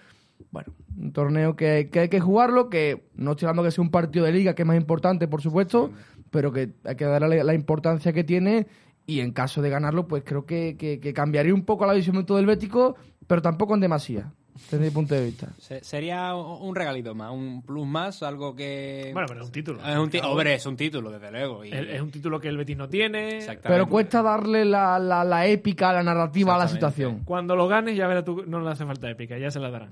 Bueno, 0.50 0.74
un 0.96 1.12
torneo 1.12 1.56
que, 1.56 1.88
que 1.90 2.00
hay 2.00 2.08
que 2.08 2.20
jugarlo, 2.20 2.68
que 2.68 3.08
no 3.14 3.32
estoy 3.32 3.46
hablando 3.46 3.62
que 3.62 3.70
sea 3.70 3.82
un 3.82 3.90
partido 3.90 4.26
de 4.26 4.32
liga, 4.32 4.54
que 4.54 4.62
es 4.62 4.68
más 4.68 4.76
importante, 4.76 5.26
por 5.26 5.40
supuesto, 5.40 5.90
pero 6.30 6.52
que 6.52 6.72
hay 6.84 6.96
que 6.96 7.04
darle 7.04 7.42
la 7.42 7.54
importancia 7.54 8.12
que 8.12 8.24
tiene 8.24 8.66
y 9.06 9.20
en 9.20 9.32
caso 9.32 9.62
de 9.62 9.70
ganarlo, 9.70 10.06
pues 10.06 10.22
creo 10.24 10.44
que, 10.44 10.76
que, 10.76 11.00
que 11.00 11.12
cambiaría 11.12 11.54
un 11.54 11.64
poco 11.64 11.86
la 11.86 11.94
visión 11.94 12.24
del 12.24 12.46
Bético, 12.46 12.96
pero 13.26 13.42
tampoco 13.42 13.74
en 13.74 13.80
demasía, 13.80 14.32
desde 14.70 14.84
mi 14.84 14.90
punto 14.90 15.14
de 15.14 15.24
vista. 15.24 15.48
Se- 15.58 15.82
Sería 15.82 16.34
un 16.34 16.74
regalito 16.74 17.14
más, 17.14 17.30
un 17.32 17.62
plus 17.62 17.86
más, 17.86 18.22
algo 18.22 18.54
que... 18.54 19.10
Bueno, 19.12 19.26
pero 19.28 19.40
es 19.40 19.46
un 19.46 19.52
título. 19.52 19.78
Es 19.80 19.96
un, 19.96 20.10
hombre, 20.24 20.54
es 20.54 20.66
un 20.66 20.76
título, 20.76 21.10
desde 21.10 21.30
luego. 21.30 21.64
y- 21.64 21.72
Es, 21.72 21.86
es 21.88 22.00
un 22.00 22.10
título 22.10 22.40
que 22.40 22.48
el 22.48 22.56
Betis 22.56 22.76
no 22.76 22.88
tiene. 22.88 23.38
Exactamente. 23.38 23.68
Pero 23.68 23.86
cuesta 23.88 24.22
darle 24.22 24.64
la, 24.64 24.98
la, 24.98 25.24
la 25.24 25.46
épica, 25.46 25.92
la 25.92 26.02
narrativa 26.02 26.54
a 26.54 26.58
la 26.58 26.68
situación. 26.68 27.20
Cuando 27.24 27.56
lo 27.56 27.66
ganes, 27.68 27.96
ya 27.96 28.06
verás 28.06 28.24
tú, 28.24 28.44
no 28.46 28.60
le 28.60 28.70
hace 28.70 28.84
falta 28.86 29.10
épica, 29.10 29.36
ya 29.38 29.50
se 29.50 29.60
la 29.60 29.70
darán. 29.70 29.90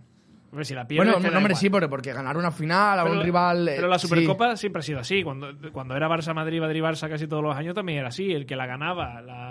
Hombre, 0.53 0.65
si 0.65 0.75
la 0.75 0.85
pierdes, 0.85 1.13
Bueno, 1.15 1.21
no, 1.31 1.37
hombre, 1.39 1.53
igual. 1.53 1.57
sí, 1.61 1.71
porque, 1.71 1.89
porque 1.89 2.13
ganar 2.13 2.37
una 2.37 2.51
final 2.51 2.99
a 2.99 3.05
Pero 3.05 3.15
un 3.19 3.23
rival... 3.23 3.69
eh, 3.69 3.75
Pero 3.77 3.87
la 3.87 4.01
sí. 4.01 4.09
Supercopa 4.09 4.57
siempre 4.57 4.81
ha 4.81 4.83
sido 4.83 4.99
así. 4.99 5.23
Cuando, 5.23 5.49
cuando 5.73 5.95
era 5.95 6.09
Barça-Madrid, 6.09 6.61
Madrid-Barça 6.61 7.09
casi 7.09 7.29
todos 7.29 7.41
los 7.43 7.55
años 7.57 7.73
también 7.73 8.01
era 8.01 8.09
así. 8.09 8.33
El 8.33 8.47
que 8.47 8.57
la 8.57 8.67
ganaba 8.67 9.21
la- 9.23 9.50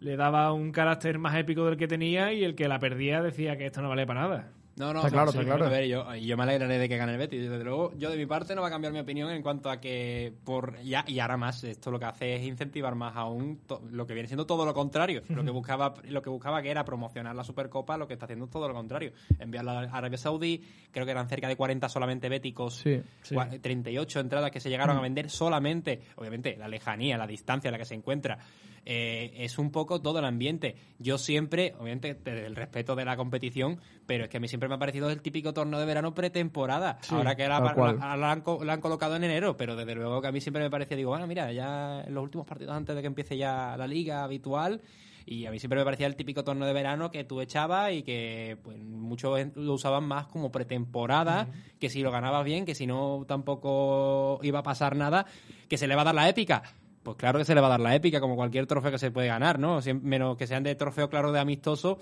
le 0.00 0.16
daba 0.16 0.52
un 0.52 0.72
carácter 0.72 1.18
más 1.18 1.36
épico 1.36 1.64
del 1.66 1.76
que 1.76 1.86
tenía 1.88 2.32
y 2.32 2.44
el 2.44 2.54
que 2.54 2.68
la 2.68 2.78
perdía 2.78 3.22
decía 3.22 3.56
que 3.56 3.66
esto 3.66 3.82
no 3.82 3.88
vale 3.88 4.06
para 4.06 4.22
nada. 4.22 4.52
No, 4.76 4.94
no, 4.94 5.00
Está 5.00 5.10
claro, 5.10 5.30
está 5.30 5.44
claro. 5.44 5.66
A 5.66 5.68
ver, 5.68 5.86
yo, 5.88 6.14
yo 6.14 6.36
me 6.38 6.44
alegraré 6.44 6.78
de 6.78 6.88
que 6.88 6.96
gane 6.96 7.12
el 7.12 7.18
Betis. 7.18 7.42
Desde 7.50 7.62
luego, 7.62 7.92
yo 7.98 8.08
de 8.08 8.16
mi 8.16 8.24
parte 8.24 8.54
no 8.54 8.62
va 8.62 8.68
a 8.68 8.70
cambiar 8.70 8.94
mi 8.94 8.98
opinión 9.00 9.28
en 9.30 9.42
cuanto 9.42 9.68
a 9.68 9.78
que, 9.78 10.32
por 10.44 10.80
ya 10.80 11.04
y 11.06 11.18
ahora 11.18 11.36
más, 11.36 11.62
esto 11.64 11.90
lo 11.90 11.98
que 11.98 12.06
hace 12.06 12.36
es 12.36 12.44
incentivar 12.44 12.94
más 12.94 13.14
aún 13.14 13.58
to- 13.66 13.82
lo 13.90 14.06
que 14.06 14.14
viene 14.14 14.26
siendo 14.28 14.46
todo 14.46 14.64
lo 14.64 14.72
contrario. 14.72 15.20
Lo 15.28 15.44
que 15.44 15.50
buscaba 15.50 15.92
lo 16.04 16.22
que 16.22 16.30
buscaba 16.30 16.62
que 16.62 16.70
era 16.70 16.84
promocionar 16.86 17.36
la 17.36 17.44
Supercopa, 17.44 17.98
lo 17.98 18.06
que 18.06 18.14
está 18.14 18.24
haciendo 18.24 18.46
es 18.46 18.50
todo 18.50 18.68
lo 18.68 18.72
contrario. 18.74 19.12
Enviarla 19.38 19.80
a 19.80 19.82
Arabia 19.98 20.16
Saudí, 20.16 20.62
creo 20.92 21.04
que 21.04 21.10
eran 21.10 21.28
cerca 21.28 21.48
de 21.48 21.56
40 21.56 21.86
solamente 21.90 22.30
béticos, 22.30 22.76
Sí, 22.76 23.02
sí. 23.20 23.34
cua- 23.34 23.60
38 23.60 24.20
entradas 24.20 24.50
que 24.50 24.60
se 24.60 24.70
llegaron 24.70 24.96
a 24.96 25.02
vender 25.02 25.28
solamente. 25.28 26.00
Obviamente, 26.16 26.56
la 26.56 26.68
lejanía, 26.68 27.18
la 27.18 27.26
distancia 27.26 27.68
en 27.68 27.72
la 27.72 27.78
que 27.78 27.84
se 27.84 27.96
encuentra. 27.96 28.38
Eh, 28.86 29.32
es 29.36 29.58
un 29.58 29.70
poco 29.70 30.00
todo 30.00 30.18
el 30.20 30.24
ambiente. 30.24 30.76
Yo 30.98 31.18
siempre, 31.18 31.74
obviamente, 31.78 32.14
desde 32.14 32.46
el 32.46 32.56
respeto 32.56 32.96
de 32.96 33.04
la 33.04 33.16
competición, 33.16 33.80
pero 34.06 34.24
es 34.24 34.30
que 34.30 34.38
a 34.38 34.40
mí 34.40 34.48
siempre 34.48 34.68
me 34.68 34.74
ha 34.76 34.78
parecido 34.78 35.10
el 35.10 35.20
típico 35.22 35.52
torneo 35.52 35.78
de 35.78 35.86
verano 35.86 36.14
pretemporada. 36.14 36.98
ahora 37.16 37.36
que 37.36 37.46
la, 37.48 38.32
han, 38.32 38.40
co- 38.42 38.64
la 38.64 38.72
han 38.72 38.80
colocado 38.80 39.16
en 39.16 39.24
enero, 39.24 39.56
pero 39.56 39.76
desde 39.76 39.94
luego 39.94 40.20
que 40.22 40.28
a 40.28 40.32
mí 40.32 40.40
siempre 40.40 40.62
me 40.62 40.70
parecía, 40.70 40.96
digo, 40.96 41.10
bueno, 41.10 41.26
mira, 41.26 41.52
ya 41.52 42.02
en 42.06 42.14
los 42.14 42.22
últimos 42.24 42.46
partidos 42.46 42.74
antes 42.74 42.94
de 42.96 43.00
que 43.02 43.06
empiece 43.06 43.36
ya 43.36 43.76
la 43.76 43.86
liga 43.86 44.24
habitual. 44.24 44.80
Y 45.26 45.44
a 45.46 45.50
mí 45.50 45.58
siempre 45.60 45.78
me 45.78 45.84
parecía 45.84 46.06
el 46.06 46.16
típico 46.16 46.42
torneo 46.42 46.66
de 46.66 46.72
verano 46.72 47.10
que 47.10 47.22
tú 47.24 47.40
echabas 47.42 47.92
y 47.92 48.02
que 48.02 48.56
pues, 48.64 48.78
muchos 48.78 49.38
lo 49.54 49.74
usaban 49.74 50.02
más 50.04 50.26
como 50.26 50.50
pretemporada, 50.50 51.46
que 51.78 51.90
si 51.90 52.00
lo 52.02 52.10
ganabas 52.10 52.44
bien, 52.44 52.64
que 52.64 52.74
si 52.74 52.86
no 52.86 53.24
tampoco 53.28 54.40
iba 54.42 54.60
a 54.60 54.62
pasar 54.62 54.96
nada, 54.96 55.26
que 55.68 55.76
se 55.78 55.86
le 55.86 55.94
va 55.94 56.02
a 56.02 56.06
dar 56.06 56.14
la 56.14 56.28
épica. 56.28 56.62
Pues 57.02 57.16
claro 57.16 57.38
que 57.38 57.44
se 57.44 57.54
le 57.54 57.60
va 57.60 57.68
a 57.68 57.70
dar 57.70 57.80
la 57.80 57.94
épica, 57.94 58.20
como 58.20 58.36
cualquier 58.36 58.66
trofeo 58.66 58.90
que 58.90 58.98
se 58.98 59.10
puede 59.10 59.28
ganar, 59.28 59.58
¿no? 59.58 59.80
Menos 60.02 60.36
que 60.36 60.46
sean 60.46 60.62
de 60.62 60.74
trofeo, 60.74 61.08
claro, 61.08 61.32
de 61.32 61.40
amistoso, 61.40 61.98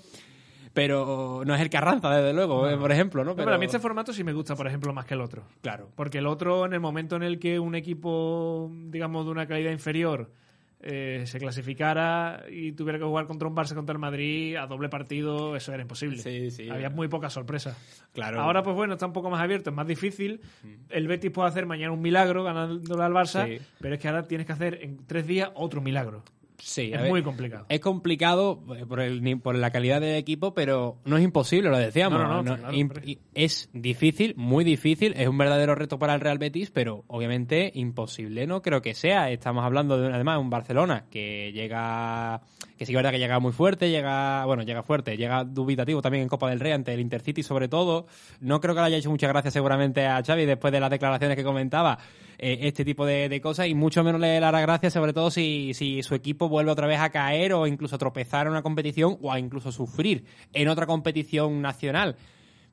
pero 0.73 1.43
no 1.45 1.55
es 1.55 1.61
el 1.61 1.69
Carranza, 1.69 2.09
desde 2.09 2.33
luego, 2.33 2.69
eh, 2.69 2.77
por 2.77 2.91
ejemplo, 2.91 3.23
¿no? 3.23 3.31
No, 3.31 3.35
pero 3.37 3.53
a 3.53 3.57
mí 3.57 3.65
este 3.65 3.79
formato 3.79 4.11
sí 4.11 4.23
me 4.23 4.33
gusta, 4.33 4.55
por 4.55 4.67
ejemplo, 4.67 4.93
más 4.93 5.05
que 5.05 5.13
el 5.13 5.21
otro. 5.21 5.43
Claro. 5.61 5.89
Porque 5.95 6.17
el 6.17 6.27
otro, 6.27 6.65
en 6.65 6.73
el 6.73 6.79
momento 6.79 7.15
en 7.15 7.23
el 7.23 7.39
que 7.39 7.59
un 7.59 7.75
equipo, 7.75 8.69
digamos, 8.87 9.25
de 9.25 9.31
una 9.31 9.47
calidad 9.47 9.71
inferior 9.71 10.31
eh, 10.81 11.23
se 11.25 11.39
clasificara 11.39 12.45
y 12.49 12.71
tuviera 12.71 12.97
que 12.99 13.05
jugar 13.05 13.25
contra 13.27 13.47
un 13.47 13.55
Barça 13.55 13.75
contra 13.75 13.93
el 13.93 13.99
Madrid 13.99 14.55
a 14.55 14.65
doble 14.65 14.87
partido, 14.89 15.55
eso 15.55 15.73
era 15.73 15.81
imposible. 15.81 16.17
Sí, 16.19 16.51
sí. 16.51 16.69
Había 16.69 16.89
muy 16.89 17.07
pocas 17.07 17.33
sorpresas. 17.33 17.77
Claro. 18.13 18.41
Ahora, 18.41 18.63
pues 18.63 18.75
bueno, 18.75 18.93
está 18.93 19.05
un 19.05 19.13
poco 19.13 19.29
más 19.29 19.41
abierto, 19.41 19.69
es 19.71 19.75
más 19.75 19.87
difícil. 19.87 20.39
El 20.89 21.07
Betis 21.07 21.31
puede 21.31 21.49
hacer 21.49 21.65
mañana 21.65 21.91
un 21.91 22.01
milagro 22.01 22.43
ganándole 22.43 23.03
al 23.03 23.11
Barça, 23.13 23.45
Sí. 23.45 23.63
pero 23.79 23.95
es 23.95 24.01
que 24.01 24.07
ahora 24.07 24.23
tienes 24.23 24.47
que 24.47 24.53
hacer 24.53 24.79
en 24.81 25.05
tres 25.05 25.27
días 25.27 25.49
otro 25.55 25.81
milagro. 25.81 26.23
Sí, 26.61 26.91
Es 26.93 27.01
ver, 27.01 27.09
muy 27.09 27.23
complicado. 27.23 27.65
Es 27.69 27.79
complicado 27.79 28.61
eh, 28.77 28.85
por, 28.85 28.99
el, 28.99 29.39
por 29.41 29.55
la 29.55 29.71
calidad 29.71 30.01
del 30.01 30.15
equipo, 30.17 30.53
pero 30.53 30.97
no 31.05 31.17
es 31.17 31.23
imposible, 31.23 31.69
lo 31.69 31.77
decíamos. 31.77 32.19
No, 32.19 32.27
no, 32.27 32.43
no, 32.43 32.57
claro, 32.57 32.73
imp- 32.73 33.17
es 33.33 33.69
difícil, 33.73 34.33
muy 34.35 34.63
difícil, 34.63 35.13
es 35.15 35.27
un 35.27 35.37
verdadero 35.37 35.73
reto 35.75 35.97
para 35.99 36.13
el 36.15 36.21
Real 36.21 36.37
Betis, 36.37 36.69
pero 36.71 37.05
obviamente 37.07 37.71
imposible 37.73 38.45
no 38.45 38.61
creo 38.61 38.81
que 38.81 38.93
sea. 38.93 39.31
Estamos 39.31 39.63
hablando 39.63 39.99
de 39.99 40.13
además 40.13 40.39
un 40.39 40.49
Barcelona 40.49 41.05
que 41.09 41.51
llega, 41.53 42.41
que 42.77 42.85
sí 42.85 42.91
que 42.91 42.93
es 42.93 42.95
verdad 42.97 43.11
que 43.11 43.19
llega 43.19 43.39
muy 43.39 43.51
fuerte, 43.53 43.89
llega, 43.89 44.45
bueno, 44.45 44.63
llega 44.63 44.83
fuerte, 44.83 45.15
llega 45.17 45.43
dubitativo 45.45 46.01
también 46.01 46.23
en 46.23 46.29
Copa 46.29 46.49
del 46.49 46.59
Rey 46.59 46.73
ante 46.73 46.93
el 46.93 46.99
Intercity 46.99 47.41
sobre 47.41 47.67
todo. 47.69 48.07
No 48.41 48.59
creo 48.59 48.75
que 48.75 48.81
le 48.81 48.87
haya 48.87 48.97
hecho 48.97 49.09
muchas 49.09 49.29
gracias 49.29 49.53
seguramente 49.53 50.05
a 50.05 50.21
Xavi 50.23 50.45
después 50.45 50.73
de 50.73 50.79
las 50.79 50.89
declaraciones 50.89 51.37
que 51.37 51.43
comentaba 51.43 51.97
eh, 52.39 52.59
este 52.61 52.83
tipo 52.85 53.05
de, 53.05 53.29
de 53.29 53.41
cosas 53.41 53.67
y 53.67 53.75
mucho 53.75 54.03
menos 54.03 54.19
le 54.21 54.39
dará 54.39 54.61
gracias 54.61 54.93
sobre 54.93 55.13
todo 55.13 55.29
si, 55.29 55.73
si 55.73 56.01
su 56.03 56.15
equipo 56.15 56.49
vuelve 56.49 56.71
otra 56.71 56.87
vez 56.87 56.99
a 56.99 57.09
caer 57.09 57.53
o 57.53 57.67
incluso 57.67 57.95
a 57.95 57.99
tropezar 57.99 58.47
en 58.47 58.51
una 58.53 58.61
competición 58.63 59.17
o 59.21 59.31
a 59.31 59.39
incluso 59.39 59.71
sufrir 59.71 60.25
en 60.53 60.67
otra 60.69 60.85
competición 60.87 61.61
nacional. 61.61 62.15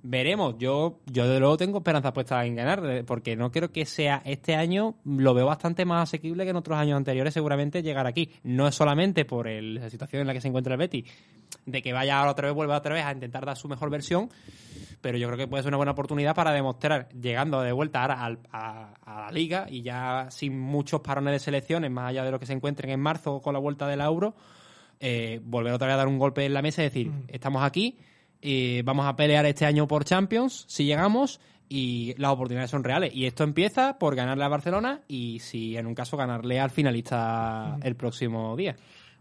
Veremos, 0.09 0.55
yo, 0.59 1.01
yo 1.07 1.27
de 1.29 1.41
luego 1.41 1.57
tengo 1.57 1.79
esperanza 1.79 2.13
puesta 2.13 2.45
en 2.47 2.55
ganar, 2.55 2.81
eh, 2.89 3.03
porque 3.03 3.35
no 3.35 3.51
creo 3.51 3.73
que 3.73 3.85
sea 3.87 4.23
este 4.25 4.55
año, 4.55 4.95
lo 5.05 5.35
veo 5.35 5.47
bastante 5.47 5.85
más 5.85 6.05
asequible 6.09 6.45
que 6.45 6.51
en 6.51 6.57
otros 6.57 6.79
años 6.79 6.97
anteriores 6.97 7.35
seguramente 7.35 7.83
llegar 7.83 8.07
aquí. 8.07 8.31
No 8.45 8.69
es 8.69 8.75
solamente 8.77 9.25
por 9.25 9.49
el- 9.49 9.75
la 9.75 9.91
situación 9.91 10.21
en 10.21 10.29
la 10.29 10.35
que 10.35 10.41
se 10.41 10.47
encuentra 10.47 10.75
el 10.75 10.79
Betis, 10.79 11.11
de 11.65 11.83
que 11.83 11.93
vaya 11.93 12.19
ahora 12.21 12.31
otra 12.31 12.47
vez, 12.47 12.55
vuelva 12.55 12.77
otra 12.77 12.95
vez 12.95 13.05
a 13.05 13.11
intentar 13.11 13.45
dar 13.45 13.57
su 13.57 13.67
mejor 13.67 13.91
versión, 13.91 14.29
pero 15.01 15.19
yo 15.19 15.27
creo 15.29 15.39
que 15.39 15.47
puede 15.47 15.63
ser 15.63 15.71
una 15.71 15.77
buena 15.77 15.93
oportunidad 15.93 16.35
para 16.35 16.53
demostrar, 16.53 17.09
llegando 17.11 17.61
de 17.61 17.73
vuelta 17.73 18.03
ahora 18.03 18.25
al- 18.25 18.39
a, 18.51 18.95
a 19.05 19.21
la 19.27 19.31
liga 19.31 19.67
y 19.69 19.83
ya 19.83 20.27
sin 20.31 20.59
muchos 20.59 21.01
parones 21.01 21.33
de 21.33 21.39
selecciones, 21.39 21.91
más 21.91 22.11
allá 22.11 22.25
de 22.25 22.31
lo 22.31 22.39
que 22.41 22.47
se 22.47 22.53
encuentren 22.53 22.91
en 22.91 23.01
marzo 23.01 23.41
con 23.41 23.53
la 23.53 23.59
vuelta 23.61 23.87
del 23.87 24.01
Euro, 24.01 24.35
eh, 25.01 25.41
volver 25.45 25.73
otra 25.73 25.87
vez 25.87 25.95
a 25.95 25.99
dar 25.99 26.09
un 26.09 26.19
golpe 26.19 26.45
en 26.45 26.55
la 26.55 26.63
mesa 26.63 26.83
y 26.83 26.85
decir, 26.87 27.13
estamos 27.29 27.63
aquí, 27.63 27.99
eh, 28.43 28.83
vamos 28.85 29.07
a 29.07 29.15
pelear 29.17 29.45
este 29.47 29.67
año 29.67 29.87
por 29.87 30.05
Champions, 30.05 30.65
si 30.69 30.85
llegamos, 30.85 31.41
y 31.69 32.15
las 32.17 32.31
oportunidades 32.31 32.71
son 32.71 32.85
reales. 32.85 33.13
Y 33.15 33.27
esto 33.27 33.43
empieza 33.43 33.99
por 33.99 34.15
ganarle 34.15 34.45
a 34.45 34.49
Barcelona 34.49 35.01
y 35.09 35.41
si 35.41 35.77
en 35.77 35.87
un 35.87 35.95
caso 35.97 36.17
ganarle 36.17 36.61
al 36.61 36.71
finalista 36.71 37.77
el 37.83 37.97
próximo 37.97 38.57
día. 38.57 38.77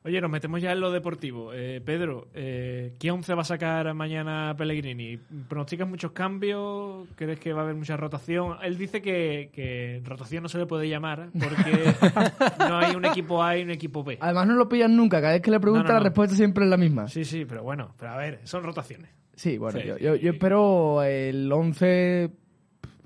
Oye, 0.06 0.22
nos 0.22 0.30
metemos 0.30 0.62
ya 0.62 0.72
en 0.72 0.82
lo 0.82 0.92
deportivo. 0.92 1.52
Eh, 1.52 1.82
Pedro, 1.84 2.28
eh, 2.36 2.94
¿qué 3.00 3.10
once 3.10 3.34
va 3.34 3.42
a 3.42 3.46
sacar 3.46 3.92
mañana 3.96 4.54
Pellegrini? 4.56 5.18
¿Pronosticas 5.50 5.88
muchos 5.90 6.12
cambios? 6.12 7.08
¿Crees 7.16 7.40
que 7.40 7.54
va 7.54 7.62
a 7.62 7.64
haber 7.64 7.76
mucha 7.76 7.98
rotación? 7.98 8.58
Él 8.62 8.78
dice 8.78 9.02
que, 9.02 9.50
que 9.52 10.02
rotación 10.06 10.44
no 10.44 10.50
se 10.50 10.60
le 10.60 10.68
puede 10.68 10.88
llamar 10.88 11.30
porque 11.34 11.92
no 12.60 12.78
hay 12.78 12.96
un 12.96 13.04
equipo 13.06 13.42
A 13.42 13.58
y 13.58 13.64
un 13.64 13.72
equipo 13.72 14.04
B. 14.04 14.20
Además 14.22 14.46
no 14.46 14.54
lo 14.54 14.70
pillan 14.70 14.96
nunca, 14.96 15.20
cada 15.22 15.34
vez 15.34 15.42
que 15.42 15.50
le 15.50 15.60
preguntan 15.60 15.88
No, 15.88 15.94
no, 15.94 15.96
no. 15.96 16.04
la 16.04 16.10
respuesta 16.10 16.36
siempre 16.36 16.66
es 16.66 16.70
la 16.70 16.78
misma. 16.78 17.08
Sí, 17.08 17.26
sí, 17.26 17.46
pero 17.46 17.64
bueno, 17.64 17.96
pero 17.98 18.12
a 18.12 18.18
ver, 18.18 18.42
son 18.44 18.64
rotaciones. 18.64 19.10
Sí, 19.34 19.58
bueno, 19.58 19.80
Sí, 19.80 19.88
yo, 19.88 19.98
yo- 19.98 20.16
yo 20.16 20.32
espero 20.34 21.02
el 21.02 21.52
11 21.52 22.30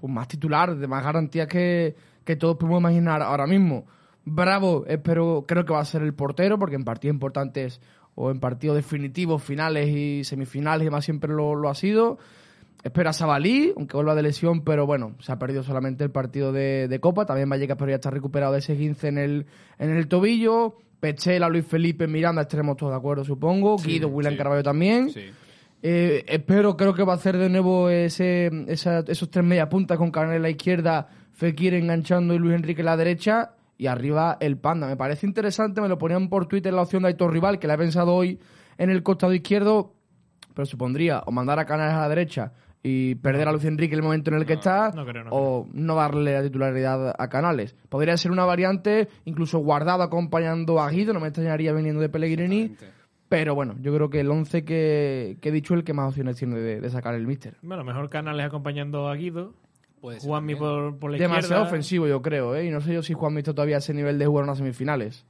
pues, 0.01 0.11
más 0.13 0.27
titular, 0.27 0.76
de 0.76 0.85
más 0.88 1.01
garantías 1.01 1.47
que, 1.47 1.95
que 2.26 2.35
todos 2.35 2.57
podemos 2.57 2.81
imaginar 2.81 3.21
ahora 3.21 3.47
mismo. 3.47 3.88
Bravo, 4.25 4.85
espero, 4.87 5.45
creo 5.47 5.65
que 5.65 5.73
va 5.73 5.79
a 5.79 5.85
ser 5.85 6.01
el 6.03 6.13
portero, 6.13 6.59
porque 6.59 6.75
en 6.75 6.83
partidos 6.83 7.13
importantes 7.13 7.81
o 8.15 8.31
en 8.31 8.39
partidos 8.39 8.75
definitivos, 8.75 9.41
finales 9.41 9.87
y 9.89 10.23
semifinales 10.23 10.81
y 10.83 10.85
demás 10.85 11.05
siempre 11.05 11.33
lo, 11.33 11.55
lo 11.55 11.69
ha 11.69 11.75
sido. 11.75 12.17
Espera 12.83 13.11
Sabalí, 13.11 13.73
aunque 13.75 13.95
vuelva 13.97 14.15
de 14.15 14.23
lesión, 14.23 14.63
pero 14.63 14.85
bueno, 14.85 15.15
se 15.19 15.31
ha 15.31 15.39
perdido 15.39 15.63
solamente 15.63 16.03
el 16.03 16.11
partido 16.11 16.51
de, 16.53 16.87
de 16.87 16.99
Copa. 16.99 17.25
También 17.25 17.49
Vallecas, 17.49 17.77
pero 17.77 17.89
ya 17.89 17.95
está 17.95 18.09
recuperado 18.09 18.53
de 18.53 18.59
ese 18.59 18.77
15 18.77 19.07
en 19.07 19.17
el, 19.17 19.45
en 19.79 19.89
el 19.89 20.07
tobillo. 20.07 20.77
Pechela, 20.99 21.47
Luis 21.49 21.65
Felipe, 21.65 22.07
Miranda, 22.07 22.41
estaremos 22.41 22.75
todos 22.77 22.91
de 22.91 22.97
acuerdo, 22.97 23.23
supongo. 23.25 23.77
Guido, 23.77 24.09
William 24.09 24.33
sí. 24.33 24.37
Carballo 24.37 24.63
también. 24.63 25.09
Eh, 25.81 26.25
espero, 26.27 26.75
creo 26.75 26.93
que 26.93 27.03
va 27.03 27.13
a 27.13 27.15
hacer 27.15 27.37
de 27.37 27.47
nuevo 27.49 27.89
ese, 27.89 28.49
esa- 28.67 28.99
esos 29.07 29.29
tres 29.31 29.45
media 29.45 29.69
puntas 29.69 29.97
con 29.97 30.11
Canela 30.11 30.35
a 30.35 30.39
la 30.39 30.49
izquierda, 30.49 31.07
Fekir 31.31 31.73
enganchando 31.73 32.33
y 32.33 32.37
Luis 32.37 32.55
Enrique 32.55 32.81
a 32.81 32.85
la 32.85 32.97
derecha. 32.97 33.51
Y 33.80 33.88
arriba 33.88 34.38
el 34.41 34.57
Panda. 34.57 34.88
Me 34.88 34.97
parece 34.97 35.26
interesante, 35.26 35.80
me 35.81 35.88
lo 35.88 35.97
ponían 35.97 36.27
por 36.27 36.47
Twitter 36.47 36.73
la 36.73 36.81
opción 36.81 37.01
de 37.01 37.07
Aitor 37.07 37.31
Rival, 37.31 37.60
que 37.60 37.68
la 37.68 37.76
he 37.76 37.77
pensado 37.77 38.14
hoy 38.14 38.38
en 38.77 38.89
el 38.89 39.01
costado 39.03 39.34
izquierdo, 39.34 39.95
pero 40.53 40.65
supondría 40.65 41.23
o 41.26 41.31
mandar 41.31 41.60
a 41.60 41.65
Canales 41.65 41.95
a 41.95 42.01
la 42.01 42.10
derecha 42.10 42.51
y 42.84 43.15
perder 43.15 43.47
a 43.47 43.51
Luis 43.53 43.64
Enrique 43.64 43.93
en 43.93 43.99
el 43.99 44.03
momento 44.03 44.31
en 44.31 44.38
el 44.38 44.45
que 44.45 44.53
está, 44.53 44.91
no 44.91 45.06
creo, 45.06 45.23
no 45.23 45.30
o 45.31 45.68
no 45.72 45.95
darle 45.95 46.34
la 46.34 46.43
titularidad 46.43 47.15
a 47.18 47.30
Canales. 47.30 47.73
Podría 47.88 48.18
ser 48.18 48.31
una 48.31 48.43
variante, 48.43 49.07
incluso 49.23 49.60
guardado 49.60 50.03
acompañando 50.03 50.81
a 50.81 50.89
Guido, 50.89 51.14
no 51.14 51.22
me 51.22 51.30
extrañaría 51.30 51.72
viniendo 51.72 52.01
de 52.01 52.10
Pellegrini. 52.10 52.76
Pero 53.30 53.56
bueno, 53.56 53.76
yo 53.80 53.93
creo 53.93 54.10
que 54.10 54.19
el 54.19 54.30
11 54.30 54.65
que, 54.65 55.38
que 55.39 55.49
he 55.49 55.51
dicho 55.53 55.73
es 55.73 55.80
el 55.80 55.84
que 55.85 55.93
más 55.93 56.10
opciones 56.10 56.35
tiene 56.35 56.57
de, 56.57 56.81
de 56.81 56.89
sacar 56.89 57.14
el 57.15 57.27
míster. 57.27 57.56
Bueno, 57.61 57.85
mejor 57.85 58.10
Canales 58.10 58.45
acompañando 58.45 59.07
a 59.07 59.15
Guido. 59.15 59.53
Puede 60.01 60.19
ser 60.19 60.27
Juanmi 60.30 60.55
por, 60.55 60.97
por 60.97 61.11
la 61.11 61.17
Demasiado 61.17 61.45
izquierda. 61.47 61.63
ofensivo, 61.63 62.07
yo 62.07 62.21
creo, 62.21 62.55
¿eh? 62.55 62.65
Y 62.65 62.69
no 62.71 62.80
sé 62.81 62.93
yo 62.93 63.03
si 63.03 63.13
Juan 63.13 63.38
está 63.38 63.53
todavía 63.53 63.76
a 63.76 63.80
ese 63.80 63.93
nivel 63.93 64.17
de 64.19 64.26
jugar 64.26 64.43
unas 64.45 64.57
semifinales. 64.57 65.26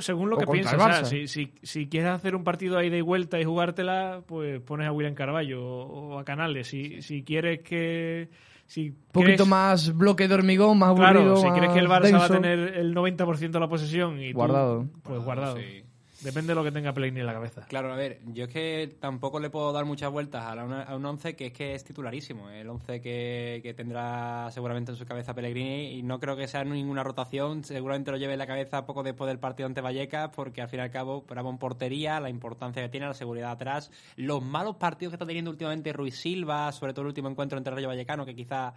Según 0.00 0.28
lo 0.30 0.36
O 0.36 0.38
que 0.40 0.46
piensas, 0.46 0.74
o 0.74 0.78
sea, 0.78 1.04
si, 1.04 1.28
si, 1.28 1.52
si 1.62 1.86
quieres 1.88 2.10
hacer 2.10 2.34
un 2.34 2.42
partido 2.42 2.76
ahí 2.78 2.90
de 2.90 3.00
vuelta 3.02 3.38
y 3.38 3.44
jugártela, 3.44 4.22
pues 4.26 4.60
pones 4.60 4.88
a 4.88 4.92
William 4.92 5.14
Carballo 5.14 5.62
o, 5.64 6.14
o 6.14 6.18
a 6.18 6.24
Canales. 6.24 6.66
Si, 6.66 7.00
si 7.02 7.22
quieres 7.22 7.60
que... 7.62 8.28
Si 8.66 8.88
Un 8.88 8.96
poquito 9.12 9.44
crees- 9.44 9.48
más 9.48 9.94
bloque 9.94 10.26
de 10.26 10.34
hormigón, 10.34 10.78
más 10.78 10.88
aburrido, 10.88 11.12
Claro, 11.12 11.36
si 11.36 11.48
crees 11.50 11.72
que 11.74 11.78
el 11.78 11.86
Barça 11.88 12.18
va 12.18 12.24
a 12.24 12.28
tener 12.28 12.58
el 12.76 12.94
90% 12.94 13.50
de 13.50 13.60
la 13.60 13.68
posesión 13.68 14.20
y 14.20 14.32
tú, 14.32 14.38
Guardado. 14.38 14.86
pues 15.02 15.22
guardado. 15.22 15.56
sí. 15.58 15.83
Depende 16.24 16.48
de 16.48 16.54
lo 16.54 16.64
que 16.64 16.72
tenga 16.72 16.92
Pellegrini 16.92 17.20
en 17.20 17.26
la 17.26 17.34
cabeza. 17.34 17.66
Claro, 17.68 17.92
a 17.92 17.96
ver, 17.96 18.20
yo 18.32 18.44
es 18.44 18.50
que 18.50 18.96
tampoco 18.98 19.38
le 19.38 19.50
puedo 19.50 19.72
dar 19.72 19.84
muchas 19.84 20.10
vueltas 20.10 20.42
a, 20.44 20.54
la- 20.56 20.96
un 20.96 21.04
11 21.04 21.36
que 21.36 21.46
es 21.46 21.52
que 21.52 21.74
es 21.74 21.84
titularísimo. 21.84 22.50
El 22.50 22.68
11 22.70 23.00
que, 23.00 23.60
que 23.62 23.74
tendrá 23.74 24.50
seguramente 24.50 24.90
en 24.92 24.96
su 24.96 25.04
cabeza 25.04 25.34
Pellegrini 25.34 25.98
y 25.98 26.02
no 26.02 26.18
creo 26.18 26.34
que 26.36 26.48
sea 26.48 26.64
ninguna 26.64 27.04
rotación. 27.04 27.62
Seguramente 27.62 28.10
lo 28.10 28.16
lleve 28.16 28.32
en 28.32 28.38
la 28.38 28.46
cabeza 28.46 28.86
poco 28.86 29.02
después 29.02 29.28
del 29.28 29.38
partido 29.38 29.66
ante 29.66 29.80
Vallecas 29.80 30.30
porque 30.34 30.62
al 30.62 30.68
fin 30.68 30.80
y 30.80 30.82
al 30.82 30.90
cabo, 30.90 31.24
en 31.28 31.58
portería, 31.58 32.18
la 32.20 32.30
importancia 32.30 32.82
que 32.82 32.88
tiene, 32.88 33.06
la 33.06 33.14
seguridad 33.14 33.50
atrás, 33.50 33.90
los 34.16 34.42
malos 34.42 34.76
partidos 34.76 35.12
que 35.12 35.16
está 35.16 35.26
teniendo 35.26 35.50
últimamente 35.50 35.92
Ruiz 35.92 36.16
Silva, 36.16 36.72
sobre 36.72 36.92
todo 36.94 37.02
el 37.02 37.08
último 37.08 37.28
encuentro 37.28 37.58
entre 37.58 37.74
Rayo 37.74 37.88
Vallecano, 37.88 38.24
que 38.24 38.34
quizá 38.34 38.72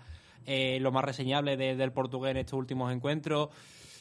eh, 0.45 0.80
lo 0.82 0.91
más 0.91 1.06
reseñable 1.06 1.56
de- 1.56 1.76
del 1.76 1.91
portugués 1.94 2.32
en 2.32 2.38
estos 2.38 2.60
últimos 2.60 2.91
encuentros 2.94 3.49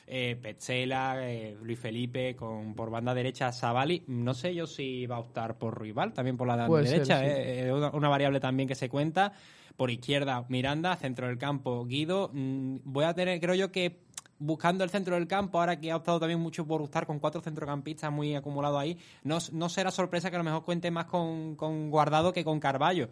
eh, 0.06 0.36
Petzela, 0.40 1.16
eh, 1.28 1.56
Luis 1.62 1.78
Felipe, 1.78 2.36
con 2.36 2.74
por 2.74 2.90
banda 2.90 3.12
derecha 3.14 3.50
Savali. 3.52 4.04
No 4.06 4.34
sé 4.34 4.54
yo 4.54 4.66
si 4.66 5.06
va 5.06 5.16
a 5.16 5.20
optar 5.20 5.58
por 5.58 5.80
rival, 5.80 6.12
también 6.12 6.36
por 6.36 6.46
la 6.48 6.66
Puede 6.66 6.86
ser, 6.86 6.94
derecha, 7.00 7.18
sí. 7.20 7.26
eh, 7.26 7.66
eh, 7.68 7.72
una, 7.72 7.90
una 7.90 8.08
variable 8.08 8.40
también 8.40 8.68
que 8.68 8.74
se 8.74 8.88
cuenta. 8.88 9.32
Por 9.76 9.90
izquierda 9.90 10.46
Miranda, 10.48 10.96
centro 10.96 11.26
del 11.26 11.36
campo 11.38 11.84
Guido. 11.84 12.30
Mm, 12.32 12.78
voy 12.84 13.04
a 13.04 13.12
tener, 13.14 13.38
creo 13.40 13.54
yo 13.54 13.70
que 13.70 13.98
buscando 14.38 14.84
el 14.84 14.90
centro 14.90 15.14
del 15.16 15.26
campo, 15.26 15.58
ahora 15.60 15.78
que 15.80 15.90
ha 15.90 15.96
optado 15.96 16.20
también 16.20 16.40
mucho 16.40 16.66
por 16.66 16.82
estar 16.82 17.06
con 17.06 17.18
cuatro 17.18 17.40
centrocampistas 17.40 18.12
muy 18.12 18.34
acumulados 18.34 18.78
ahí, 18.80 18.98
no, 19.24 19.38
no 19.52 19.68
será 19.68 19.90
sorpresa 19.90 20.30
que 20.30 20.36
a 20.36 20.38
lo 20.38 20.44
mejor 20.44 20.62
cuente 20.64 20.90
más 20.90 21.06
con, 21.06 21.56
con 21.56 21.90
Guardado 21.90 22.32
que 22.32 22.44
con 22.44 22.60
Carballo. 22.60 23.08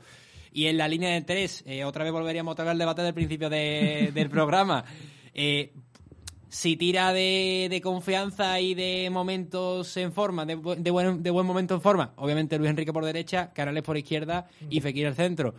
Y 0.53 0.67
en 0.67 0.79
la 0.79 0.87
línea 0.87 1.11
de 1.11 1.23
tres, 1.23 1.65
eh, 1.67 1.85
otra 1.85 2.05
vez 2.05 2.13
volveríamos 2.13 2.53
a 2.53 2.57
tocar 2.57 2.73
el 2.73 2.79
debate 2.79 3.03
del 3.03 3.13
principio 3.15 3.51
de- 3.51 4.11
del 4.15 4.31
programa. 4.31 4.85
Eh, 5.37 5.73
si 6.55 6.77
tira 6.77 7.13
de, 7.13 7.81
confianza 7.83 8.61
y 8.61 8.75
de 8.75 9.11
momentos 9.11 9.97
en 9.97 10.13
forma, 10.13 10.47
de, 10.47 10.55
de 10.55 10.91
buen, 10.93 11.21
de 11.21 11.31
buen 11.33 11.45
momento 11.45 11.75
en 11.75 11.81
forma, 11.81 12.13
obviamente 12.15 12.57
Luis 12.59 12.71
Enrique 12.71 12.93
por 12.93 13.05
derecha, 13.05 13.53
Canales 13.53 13.83
por 13.83 13.99
izquierda 13.99 14.47
y 14.71 14.81
Fekir 14.81 15.09
al 15.09 15.17
centro. 15.17 15.57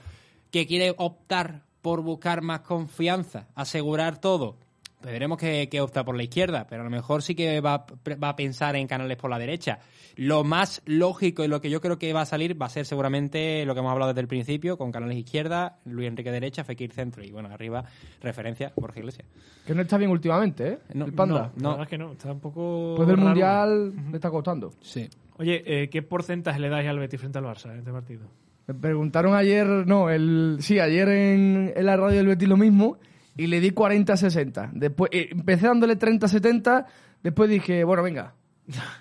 Que 0.51 0.65
quiere 0.65 0.95
optar 0.97 1.63
por 1.81 2.01
buscar 2.01 2.41
más 2.41 2.61
confianza, 2.61 3.49
asegurar 3.55 4.21
todo. 4.21 4.55
Pues 5.01 5.11
veremos 5.11 5.37
que, 5.37 5.81
opta 5.81 6.05
por 6.05 6.15
la 6.15 6.23
izquierda, 6.23 6.65
pero 6.65 6.81
a 6.81 6.85
lo 6.85 6.91
mejor 6.91 7.21
sí 7.21 7.35
que 7.35 7.59
va, 7.59 7.85
va 8.23 8.29
a 8.29 8.35
pensar 8.37 8.77
en 8.77 8.87
Canales 8.87 9.17
por 9.17 9.29
la 9.29 9.37
derecha. 9.37 9.79
Lo 10.15 10.43
más 10.43 10.81
lógico 10.85 11.43
y 11.43 11.47
lo 11.47 11.59
que 11.59 11.69
yo 11.69 11.81
creo 11.81 11.99
que 11.99 12.13
va 12.13 12.21
a 12.21 12.25
salir 12.25 12.59
va 12.59 12.67
a 12.67 12.69
ser 12.69 12.85
seguramente 12.85 13.65
lo 13.65 13.73
que 13.73 13.79
hemos 13.81 13.91
hablado 13.91 14.13
desde 14.13 14.21
el 14.21 14.27
principio, 14.27 14.77
con 14.77 14.91
Canales 14.91 15.17
izquierda, 15.17 15.79
Luis 15.85 16.07
Enrique 16.07 16.31
derecha, 16.31 16.63
Fekir 16.63 16.93
centro 16.93 17.23
y 17.23 17.31
bueno, 17.31 17.49
arriba 17.51 17.83
referencia 18.21 18.71
Borja 18.75 18.99
Iglesias. 18.99 19.27
Que 19.65 19.75
no 19.75 19.81
está 19.81 19.97
bien 19.97 20.11
últimamente, 20.11 20.67
¿eh? 20.67 20.79
No, 20.93 21.05
el 21.05 21.13
Panda. 21.13 21.51
No, 21.57 21.63
la 21.63 21.69
verdad 21.69 21.83
es 21.83 21.89
que 21.89 21.97
no. 21.97 22.11
Está 22.13 22.31
un 22.31 22.39
poco... 22.39 22.89
Después 22.89 23.07
del 23.07 23.17
raro. 23.17 23.29
Mundial 23.29 23.93
le 24.11 24.15
está 24.15 24.29
costando. 24.29 24.71
Sí. 24.81 25.09
Oye, 25.37 25.63
eh, 25.65 25.89
¿qué 25.89 26.01
porcentaje 26.01 26.59
le 26.59 26.69
dais 26.69 26.87
al 26.87 26.97
Betis 26.99 27.19
frente 27.19 27.37
al 27.39 27.45
Barça 27.45 27.71
en 27.71 27.79
este 27.79 27.91
partido? 27.91 28.27
Me 28.67 28.73
preguntaron 28.73 29.35
ayer, 29.35 29.67
no, 29.67 30.09
el, 30.09 30.57
sí, 30.61 30.79
ayer 30.79 31.09
en, 31.09 31.73
en 31.75 31.85
la 31.85 31.97
radio 31.97 32.17
del 32.17 32.27
Betis 32.27 32.47
lo 32.47 32.57
mismo 32.57 32.97
y 33.35 33.47
le 33.47 33.59
di 33.59 33.71
40-60. 33.71 34.71
Después 34.71 35.11
eh, 35.13 35.29
empecé 35.31 35.67
dándole 35.67 35.99
30-70, 35.99 36.85
después 37.21 37.49
dije, 37.49 37.83
bueno, 37.83 38.01
venga. 38.01 38.33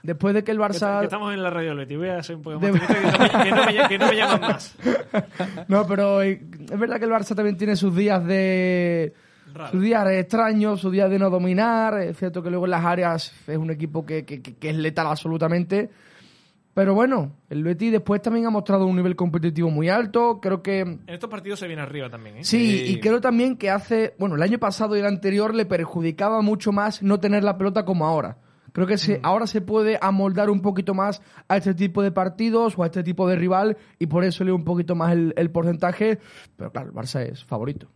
Después 0.03 0.35
de 0.35 0.45
que 0.45 0.53
el 0.53 0.59
que 0.59 0.62
Barça... 0.65 1.03
estamos 1.05 1.32
en 1.32 1.43
la 1.43 1.51
radio 1.51 1.70
del 1.70 1.78
Betis. 1.78 1.97
Voy 1.99 2.09
a 2.09 2.23
ser 2.23 2.36
un 2.36 2.43
poco 2.43 2.59
De- 2.59 2.73
más 2.73 2.82
optimista, 2.82 3.43
que, 3.43 3.51
no 3.51 3.65
me, 3.66 3.89
que 3.89 3.99
no 3.99 4.12
llaman 4.12 4.41
más. 4.41 4.77
No, 5.69 5.86
pero 5.86 6.23
eh, 6.23 6.43
es 6.70 6.78
verdad 6.78 6.99
que 6.99 7.05
el 7.07 7.11
Barça 7.11 7.35
también 7.35 7.57
tiene 7.57 7.77
sus 7.77 7.95
días 7.97 8.24
de... 8.27 9.15
Raro. 9.55 9.70
Sus 9.70 9.82
días 9.82 10.07
extraños, 10.11 10.81
sus 10.81 10.91
días 10.93 11.09
de 11.09 11.19
no 11.19 11.31
dominar. 11.31 12.01
Es 12.01 12.19
cierto 12.19 12.43
que 12.43 12.51
luego 12.51 12.65
en 12.66 12.73
las 12.73 12.85
áreas 12.85 13.32
es 13.47 13.57
un 13.57 13.70
equipo 13.70 14.05
que, 14.05 14.24
que- 14.24 14.43
que- 14.43 14.69
es 14.70 14.77
letal 14.77 15.07
absolutamente. 15.07 15.91
Pero 16.74 16.93
bueno, 16.93 17.36
el 17.51 17.62
Betis 17.62 17.93
después 17.93 18.20
también 18.20 18.47
ha 18.47 18.51
mostrado 18.51 18.85
un 18.86 18.97
nivel 18.97 19.15
competitivo 19.15 19.70
muy 19.70 19.89
alto. 19.89 20.41
Creo 20.43 20.61
que 20.61 20.81
En 20.81 21.01
estos 21.07 21.31
partidos 21.31 21.61
se 21.61 21.69
viene 21.69 21.82
arriba 21.82 22.11
también, 22.11 22.39
¿eh? 22.39 22.45
Sí, 22.45 22.78
Sí. 22.85 22.93
y 22.95 23.01
creo 23.01 23.20
también 23.20 23.57
que 23.57 23.70
hace, 23.70 24.15
bueno, 24.19 24.35
el 24.35 24.43
año 24.43 24.59
pasado 24.59 24.97
y 24.97 25.01
el 25.01 25.07
anterior 25.07 25.55
le 25.55 25.66
perjudicaba 25.66 26.43
mucho 26.43 26.73
más 26.73 27.01
no 27.01 27.20
tener 27.20 27.45
la 27.45 27.57
pelota 27.57 27.85
como 27.85 28.07
ahora. 28.07 28.39
Creo 28.75 28.87
que 28.87 28.99
se, 28.99 29.21
ahora 29.23 29.47
se 29.47 29.61
puede 29.63 29.99
amoldar 30.03 30.51
un 30.51 30.61
poquito 30.61 30.93
más 30.95 31.23
a 31.49 31.57
este 31.57 31.73
tipo 31.75 32.03
de 32.03 32.11
partidos 32.13 32.77
o 32.77 32.83
a 32.83 32.87
este 32.87 33.03
tipo 33.03 33.27
de 33.27 33.37
rival 33.37 33.77
y 33.99 34.07
por 34.09 34.25
eso 34.25 34.45
leo 34.45 34.55
un 34.57 34.65
poquito 34.65 34.95
más 34.95 35.13
el, 35.13 35.33
el 35.37 35.51
porcentaje. 35.51 36.19
Pero 36.57 36.71
claro, 36.73 36.89
el 36.91 36.95
Barça 36.95 37.21
es 37.23 37.45
favorito. 37.45 37.89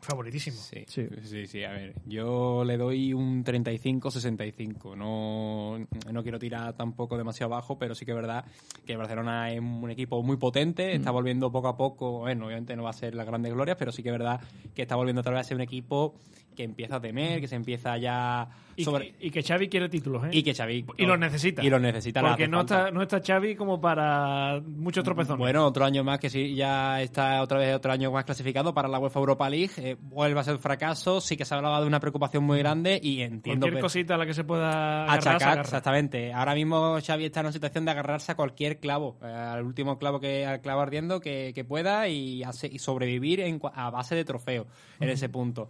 Favoritísimo. 0.00 0.56
Sí, 0.58 0.84
Sí. 0.86 1.08
sí, 1.24 1.46
sí, 1.48 1.64
a 1.64 1.72
ver, 1.72 1.94
yo 2.06 2.62
le 2.64 2.76
doy 2.76 3.12
un 3.12 3.42
35-65, 3.44 4.94
no, 4.96 5.78
no 6.12 6.22
quiero 6.22 6.38
tirar 6.38 6.74
tampoco 6.74 7.16
demasiado 7.18 7.50
bajo, 7.50 7.76
pero 7.76 7.96
sí 7.96 8.04
que 8.04 8.12
es 8.12 8.16
verdad 8.16 8.44
que 8.84 8.92
el 8.92 8.98
Barcelona 8.98 9.50
es 9.52 9.58
un 9.58 9.90
equipo 9.90 10.22
muy 10.22 10.36
potente, 10.36 10.92
Mm. 10.92 10.96
está 10.98 11.10
volviendo 11.10 11.50
poco 11.50 11.66
a 11.66 11.76
poco, 11.76 12.20
bueno, 12.20 12.46
obviamente 12.46 12.76
no 12.76 12.84
va 12.84 12.90
a 12.90 12.92
ser 12.92 13.16
las 13.16 13.26
grandes 13.26 13.52
glorias, 13.52 13.76
pero 13.78 13.90
sí 13.90 14.04
que 14.04 14.10
es 14.10 14.12
verdad 14.12 14.40
que 14.74 14.82
está 14.82 14.94
volviendo 14.94 15.22
otra 15.22 15.32
vez 15.32 15.40
a 15.40 15.44
ser 15.44 15.56
un 15.56 15.62
equipo 15.62 16.14
que 16.56 16.64
empieza 16.64 16.96
a 16.96 17.00
temer, 17.00 17.40
que 17.40 17.46
se 17.46 17.54
empieza 17.54 17.96
ya 17.98 18.48
Y, 18.74 18.82
sobre... 18.84 19.12
que, 19.12 19.26
y 19.26 19.30
que 19.30 19.42
Xavi 19.42 19.68
quiere 19.68 19.88
títulos, 19.88 20.24
¿eh? 20.24 20.30
Y 20.32 20.42
que 20.42 20.52
Xavi... 20.54 20.84
Y 20.96 21.06
los 21.06 21.18
necesita. 21.18 21.62
Y 21.62 21.70
los 21.70 21.80
necesita. 21.80 22.20
Porque 22.22 22.48
no 22.48 22.58
falta. 22.58 22.78
está, 22.78 22.90
no 22.90 23.02
está 23.02 23.20
Xavi 23.24 23.54
como 23.54 23.80
para 23.80 24.60
muchos 24.66 25.04
tropezones. 25.04 25.38
Bueno, 25.38 25.64
otro 25.66 25.84
año 25.84 26.02
más 26.02 26.18
que 26.18 26.28
sí, 26.30 26.54
ya 26.56 27.00
está 27.00 27.40
otra 27.42 27.58
vez 27.58 27.74
otro 27.76 27.92
año 27.92 28.10
más 28.10 28.24
clasificado 28.24 28.74
para 28.74 28.88
la 28.88 28.98
UEFA 28.98 29.20
Europa 29.20 29.48
League. 29.48 29.70
eh, 29.76 29.96
vuelve 30.00 30.40
a 30.40 30.44
ser 30.44 30.58
fracaso, 30.58 31.20
sí 31.20 31.36
que 31.36 31.44
se 31.44 31.54
hablaba 31.54 31.80
de 31.80 31.86
una 31.86 32.00
preocupación 32.00 32.42
muy 32.42 32.58
grande 32.58 32.98
y 33.02 33.20
entiendo 33.22 33.66
Cualquier 33.66 33.82
cosita 33.82 34.14
a 34.14 34.18
la 34.18 34.26
que 34.26 34.34
se 34.34 34.44
pueda 34.44 35.04
agarrar, 35.04 35.36
achacar, 35.36 35.58
exactamente. 35.60 36.32
Ahora 36.32 36.54
mismo 36.54 36.98
Xavi 37.06 37.26
está 37.26 37.40
en 37.40 37.46
una 37.46 37.52
situación 37.52 37.84
de 37.84 37.90
agarrarse 37.92 38.32
a 38.32 38.34
cualquier 38.34 38.78
clavo, 38.80 39.18
eh, 39.22 39.26
al 39.26 39.62
último 39.64 39.98
clavo 39.98 40.18
que 40.18 40.46
al 40.46 40.60
clavo 40.60 40.80
ardiendo 40.80 41.20
que, 41.20 41.52
que 41.54 41.64
pueda 41.64 42.08
y, 42.08 42.42
hace- 42.42 42.68
y 42.72 42.78
sobrevivir 42.78 43.40
en 43.40 43.60
a 43.74 43.90
base 43.90 44.14
de 44.14 44.24
trofeo 44.24 44.66
en 45.00 45.08
ese 45.10 45.28
punto. 45.28 45.68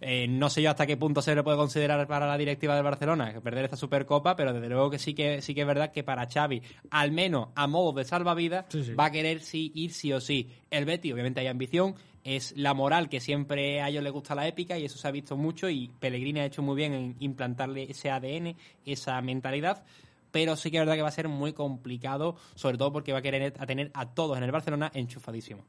Eh, 0.00 0.26
no 0.28 0.50
sé 0.50 0.62
yo 0.62 0.70
hasta 0.70 0.86
qué 0.86 0.96
punto 0.96 1.22
se 1.22 1.34
le 1.34 1.42
puede 1.42 1.56
considerar 1.56 2.06
para 2.06 2.26
la 2.26 2.36
directiva 2.36 2.74
del 2.74 2.84
Barcelona 2.84 3.32
perder 3.42 3.64
esta 3.64 3.76
Supercopa, 3.76 4.36
pero 4.36 4.52
desde 4.52 4.68
luego 4.68 4.90
que 4.90 4.98
sí 4.98 5.14
que 5.14 5.40
sí 5.40 5.54
que 5.54 5.62
es 5.62 5.66
verdad 5.66 5.90
que 5.92 6.04
para 6.04 6.26
Xavi, 6.28 6.60
al 6.90 7.12
menos 7.12 7.48
a 7.54 7.66
modo 7.66 7.92
de 7.92 8.04
salvavidas, 8.04 8.66
Sí, 8.68 8.84
sí. 8.84 8.94
va 8.94 9.06
a 9.06 9.10
querer 9.10 9.40
sí 9.40 9.72
ir 9.74 9.92
sí 9.92 10.12
o 10.12 10.20
sí. 10.20 10.50
El 10.70 10.84
Betty, 10.84 11.12
obviamente 11.12 11.40
hay 11.40 11.46
ambición, 11.46 11.94
es 12.24 12.54
la 12.56 12.74
moral 12.74 13.08
que 13.08 13.20
siempre 13.20 13.80
a 13.80 13.88
ellos 13.88 14.02
les 14.02 14.12
gusta 14.12 14.34
la 14.34 14.46
épica 14.48 14.76
y 14.78 14.84
eso 14.84 14.98
se 14.98 15.06
ha 15.08 15.12
visto 15.12 15.36
mucho 15.36 15.70
y 15.70 15.88
Pellegrini 16.00 16.40
ha 16.40 16.44
hecho 16.44 16.60
muy 16.60 16.74
bien 16.76 16.92
en 16.92 17.16
implantarle 17.20 17.84
ese 17.90 18.10
ADN, 18.10 18.56
esa 18.84 19.20
mentalidad. 19.22 19.84
Pero 20.32 20.56
sí 20.56 20.70
que 20.70 20.76
es 20.76 20.80
verdad 20.82 20.96
que 20.96 21.02
va 21.02 21.08
a 21.08 21.12
ser 21.12 21.28
muy 21.28 21.52
complicado, 21.54 22.36
sobre 22.56 22.76
todo 22.76 22.92
porque 22.92 23.12
va 23.12 23.20
a 23.20 23.22
querer 23.22 23.54
a 23.58 23.64
tener 23.64 23.90
a 23.94 24.06
todos 24.12 24.36
en 24.36 24.42
el 24.42 24.50
Barcelona 24.52 24.90
enchufadísimos. 24.92 25.64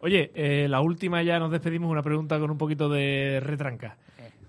Oye, 0.00 0.30
eh, 0.34 0.66
la 0.68 0.80
última 0.80 1.22
ya 1.22 1.38
nos 1.38 1.50
despedimos. 1.50 1.90
Una 1.90 2.02
pregunta 2.02 2.38
con 2.38 2.50
un 2.50 2.58
poquito 2.58 2.88
de 2.88 3.40
retranca. 3.42 3.96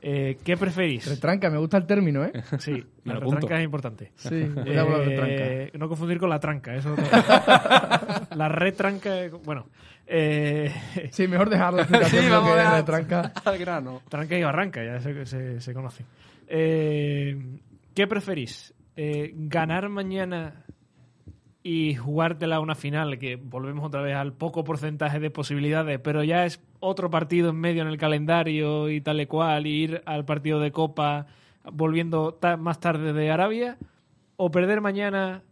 Eh, 0.04 0.38
¿Qué 0.44 0.58
preferís? 0.58 1.06
Retranca, 1.08 1.50
me 1.52 1.60
gusta 1.60 1.78
el 1.78 1.86
término, 1.86 2.26
¿eh? 2.26 2.32
Sí, 2.60 2.84
la 3.04 3.20
retranca 3.20 3.58
es 3.60 3.64
importante. 3.64 4.12
Sí, 4.16 4.46
cuidado 4.48 4.88
con 4.88 4.98
la 5.00 5.06
retranca. 5.06 5.46
Eh, 5.46 5.72
no 5.78 5.88
confundir 5.88 6.18
con 6.20 6.30
la 6.30 6.40
tranca, 6.40 6.74
eso. 6.76 6.96
La 8.36 8.48
retranca, 8.50 9.26
eh, 9.26 9.30
bueno, 9.44 9.68
eh, 10.08 10.72
Sí, 11.12 11.28
mejor 11.28 11.50
dejar 11.50 11.74
la 11.74 11.82
explicación 11.82 12.24
Sí, 12.26 12.30
vamos 12.30 12.54
que 12.54 12.60
a 12.62 12.76
retranca. 12.78 13.34
Al 13.46 13.58
grano. 13.60 14.02
tranca 14.10 14.38
y 14.38 14.44
barranca, 14.44 14.84
ya 14.84 15.00
se, 15.00 15.26
se, 15.26 15.60
se 15.62 15.74
conocen. 15.74 16.06
Eh, 16.48 17.38
¿Qué 17.94 18.08
preferís? 18.08 18.74
Eh, 18.96 19.32
¿Ganar 19.36 19.90
mañana 19.90 20.66
y 21.64 21.94
jugártela 21.96 22.56
a 22.56 22.60
una 22.60 22.74
final, 22.76 23.20
que 23.20 23.36
volvemos 23.36 23.86
otra 23.86 24.02
vez 24.02 24.16
al 24.16 24.34
poco 24.34 24.64
porcentaje 24.64 25.20
de 25.20 25.30
posibilidades, 25.30 26.00
pero 26.00 26.24
ya 26.24 26.46
es 26.46 26.60
otro 26.80 27.10
partido 27.12 27.50
en 27.52 27.58
medio 27.58 27.84
en 27.84 27.88
el 27.88 27.98
calendario 27.98 28.90
y 28.90 29.02
tal 29.02 29.22
y 29.22 29.28
cual, 29.28 29.68
y 29.68 29.84
ir 29.84 30.02
al 30.06 30.26
partido 30.26 30.60
de 30.60 30.72
Copa 30.72 31.28
volviendo 31.72 32.34
ta- 32.34 32.58
más 32.58 32.80
tarde 32.80 33.14
de 33.14 33.30
Arabia, 33.30 33.78
o 34.38 34.50
perder 34.50 34.82
mañana, 34.82 35.44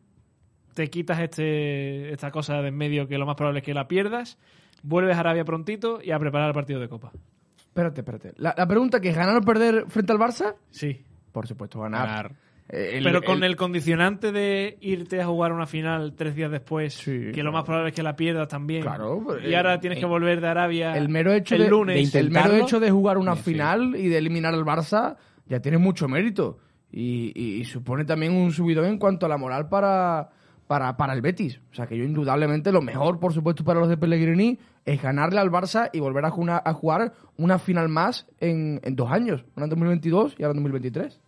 te 0.73 0.89
quitas 0.89 1.19
este, 1.19 2.11
esta 2.11 2.31
cosa 2.31 2.61
de 2.61 2.69
en 2.69 2.75
medio 2.77 3.07
que 3.07 3.17
lo 3.19 3.27
más 3.27 3.35
probable 3.35 3.59
es 3.59 3.65
que 3.65 3.75
la 3.75 3.87
pierdas, 3.87 4.39
vuelves 4.81 5.15
a 5.15 5.19
Arabia 5.19 5.45
prontito 5.45 5.99
y 6.03 6.09
a 6.09 6.17
preparar 6.17 6.47
el 6.47 6.53
partido 6.55 6.79
de 6.79 6.89
Copa. 6.89 7.11
Espérate, 7.57 8.01
espérate. 8.01 8.33
La, 8.37 8.55
la 8.57 8.67
pregunta 8.67 8.99
que 8.99 9.09
es, 9.09 9.15
¿ganar 9.15 9.37
o 9.37 9.41
perder 9.41 9.85
frente 9.89 10.11
al 10.11 10.17
Barça? 10.17 10.55
Sí. 10.71 11.05
Por 11.31 11.45
supuesto, 11.45 11.79
ganar. 11.81 12.07
Ganar. 12.07 12.31
Eh, 12.71 12.97
el- 12.97 13.03
Pero 13.03 13.21
con 13.23 13.37
el- 13.37 13.51
el 13.51 13.55
condicionante 13.55 14.31
de 14.31 14.77
irte 14.81 15.21
a 15.21 15.25
jugar 15.25 15.51
una 15.53 15.65
final 15.65 16.13
tres 16.15 16.35
días 16.35 16.51
después, 16.51 16.93
Sí, 16.93 17.31
que 17.33 17.41
lo 17.41 17.51
más 17.51 17.63
probable 17.63 17.89
es 17.89 17.95
que 17.95 18.03
la 18.03 18.15
pierdas 18.15 18.47
también. 18.47 18.83
Claro, 18.83 19.21
pues, 19.25 19.43
y 19.43 19.55
ahora 19.55 19.75
eh, 19.75 19.77
tienes 19.79 19.97
que 19.99 20.05
eh, 20.05 20.07
volver 20.09 20.39
de 20.39 20.47
Arabia 20.47 20.95
el 20.95 21.09
mero 21.09 21.33
hecho 21.33 21.55
el 21.55 21.63
de, 21.63 21.69
lunes. 21.69 22.11
de 22.11 22.19
el 22.19 22.29
mero 22.31 22.53
hecho 22.55 22.79
de 22.79 22.91
jugar 22.91 23.17
una 23.17 23.35
Sí, 23.35 23.41
sí. 23.43 23.51
final 23.51 23.95
y 23.95 24.07
de 24.09 24.17
eliminar 24.19 24.53
al 24.53 24.63
Barça 24.65 25.15
ya 25.47 25.59
tiene 25.61 25.79
mucho 25.79 26.07
mérito 26.07 26.59
y, 26.91 27.31
y- 27.35 27.59
y 27.61 27.65
supone 27.65 28.05
también 28.05 28.33
un 28.33 28.51
subidón 28.51 28.85
en 28.85 28.97
cuanto 28.99 29.25
a 29.25 29.29
la 29.29 29.37
moral 29.37 29.67
para, 29.67 30.29
para, 30.67 30.95
para 30.95 31.13
el 31.13 31.21
Betis. 31.21 31.59
O 31.71 31.73
sea 31.75 31.87
que 31.87 31.97
yo 31.97 32.03
indudablemente 32.03 32.71
lo 32.71 32.81
mejor, 32.83 33.19
por 33.19 33.33
supuesto, 33.33 33.63
para 33.63 33.79
los 33.79 33.89
de 33.89 33.97
Pellegrini 33.97 34.59
es 34.85 35.01
ganarle 35.01 35.39
al 35.39 35.49
Barça 35.49 35.89
y 35.91 35.99
volver 35.99 36.23
a, 36.25 36.29
juna- 36.29 36.61
a 36.63 36.73
jugar 36.73 37.13
una 37.37 37.57
final 37.57 37.89
más 37.89 38.27
en, 38.39 38.79
en 38.83 38.95
dos 38.95 39.11
años, 39.11 39.43
una 39.55 39.63
en 39.65 39.69
2022 39.71 40.35
y 40.37 40.43
ahora 40.43 40.51
en 40.51 40.63
2023. 40.63 41.19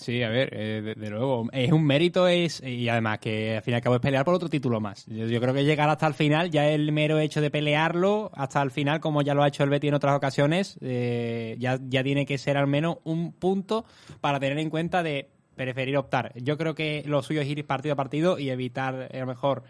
Sí, 0.00 0.22
a 0.22 0.30
ver, 0.30 0.48
eh, 0.52 0.80
de- 0.82 0.94
de 0.94 1.10
luego, 1.10 1.46
es 1.52 1.70
un 1.72 1.84
mérito 1.84 2.26
es 2.26 2.62
y 2.62 2.88
además 2.88 3.18
que 3.18 3.56
al 3.58 3.62
fin 3.62 3.72
y 3.72 3.74
al 3.74 3.82
cabo 3.82 3.96
es 3.96 4.00
pelear 4.00 4.24
por 4.24 4.32
otro 4.34 4.48
título 4.48 4.80
más. 4.80 5.04
Yo, 5.06 5.26
yo 5.26 5.40
creo 5.42 5.52
que 5.52 5.62
llegar 5.64 5.90
hasta 5.90 6.06
el 6.06 6.14
final, 6.14 6.50
ya 6.50 6.66
el 6.68 6.90
mero 6.90 7.18
hecho 7.18 7.42
de 7.42 7.50
pelearlo 7.50 8.30
hasta 8.34 8.62
el 8.62 8.70
final, 8.70 9.00
como 9.00 9.20
ya 9.20 9.34
lo 9.34 9.42
ha 9.42 9.48
hecho 9.48 9.62
el 9.62 9.68
Betty 9.68 9.88
en 9.88 9.94
otras 9.94 10.16
ocasiones, 10.16 10.78
eh, 10.80 11.54
ya, 11.58 11.78
ya 11.86 12.02
tiene 12.02 12.24
que 12.24 12.38
ser 12.38 12.56
al 12.56 12.66
menos 12.66 12.96
un 13.04 13.32
punto 13.32 13.84
para 14.22 14.40
tener 14.40 14.58
en 14.58 14.70
cuenta 14.70 15.02
de 15.02 15.28
preferir 15.54 15.98
optar. 15.98 16.32
Yo 16.36 16.56
creo 16.56 16.74
que 16.74 17.02
lo 17.04 17.22
suyo 17.22 17.42
es 17.42 17.48
ir 17.48 17.66
partido 17.66 17.92
a 17.92 17.96
partido 17.96 18.38
y 18.38 18.48
evitar 18.48 19.10
a 19.14 19.18
lo 19.18 19.26
mejor 19.26 19.64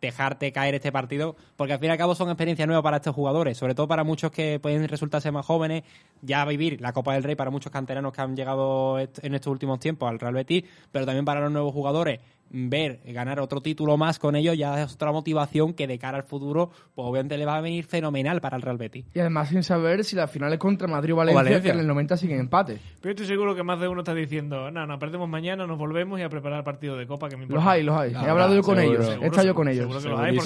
dejarte 0.00 0.52
caer 0.52 0.74
este 0.74 0.92
partido, 0.92 1.36
porque 1.56 1.72
al 1.72 1.78
fin 1.78 1.88
y 1.88 1.92
al 1.92 1.98
cabo 1.98 2.14
son 2.14 2.28
experiencias 2.28 2.66
nuevas 2.66 2.82
para 2.82 2.98
estos 2.98 3.14
jugadores, 3.14 3.56
sobre 3.56 3.74
todo 3.74 3.88
para 3.88 4.04
muchos 4.04 4.30
que 4.30 4.60
pueden 4.60 4.86
resultarse 4.88 5.30
más 5.30 5.46
jóvenes, 5.46 5.84
ya 6.22 6.44
vivir 6.44 6.80
la 6.80 6.92
Copa 6.92 7.14
del 7.14 7.22
Rey 7.22 7.34
para 7.34 7.50
muchos 7.50 7.72
canteranos 7.72 8.12
que 8.12 8.20
han 8.20 8.36
llegado 8.36 8.98
en 8.98 9.34
estos 9.34 9.50
últimos 9.50 9.80
tiempos 9.80 10.08
al 10.08 10.18
Real 10.18 10.34
Betis, 10.34 10.64
pero 10.92 11.06
también 11.06 11.24
para 11.24 11.40
los 11.40 11.50
nuevos 11.50 11.72
jugadores 11.72 12.20
ver 12.50 13.00
ganar 13.06 13.40
otro 13.40 13.60
título 13.60 13.96
más 13.96 14.18
con 14.18 14.36
ellos 14.36 14.56
ya 14.56 14.82
es 14.82 14.94
otra 14.94 15.12
motivación 15.12 15.74
que 15.74 15.86
de 15.86 15.98
cara 15.98 16.18
al 16.18 16.24
futuro, 16.24 16.70
pues 16.94 17.06
obviamente 17.06 17.36
le 17.38 17.44
va 17.44 17.56
a 17.56 17.60
venir 17.60 17.84
fenomenal 17.84 18.40
para 18.40 18.56
el 18.56 18.62
Real 18.62 18.76
Betis. 18.78 19.04
Y 19.14 19.20
además 19.20 19.48
sin 19.48 19.62
saber 19.62 20.04
si 20.04 20.16
la 20.16 20.28
final 20.28 20.52
es 20.52 20.58
contra 20.58 20.86
Madrid 20.88 21.14
o 21.14 21.16
Valencia, 21.16 21.42
Valencia. 21.42 21.62
que 21.72 21.74
en 21.74 21.80
el 21.80 21.86
90 21.86 22.16
siguen 22.16 22.40
empate. 22.40 22.78
Pero 23.00 23.10
estoy 23.10 23.26
seguro 23.26 23.54
que 23.54 23.62
más 23.62 23.80
de 23.80 23.88
uno 23.88 24.00
está 24.00 24.14
diciendo, 24.14 24.70
no, 24.70 24.86
no, 24.86 24.98
perdemos 24.98 25.28
mañana, 25.28 25.66
nos 25.66 25.78
volvemos 25.78 26.18
y 26.18 26.22
a 26.22 26.28
preparar 26.28 26.58
el 26.58 26.64
partido 26.64 26.96
de 26.96 27.06
Copa 27.06 27.28
que 27.28 27.36
me 27.36 27.44
importa. 27.44 27.64
Los 27.64 27.72
hay, 27.72 27.82
los 27.82 27.96
hay. 27.96 28.12
He 28.12 28.30
hablado 28.30 28.54
yo 28.54 28.62
con 28.62 28.76
seguro. 28.76 28.94
ellos. 28.94 29.06
Seguro, 29.06 29.24
He 29.24 29.26
estado 29.28 29.46
yo 29.46 29.54
con 29.54 29.68
ellos. 29.68 29.82
Seguro 29.82 30.00
que 30.00 30.08
los 30.08 30.20
hay 30.20 30.36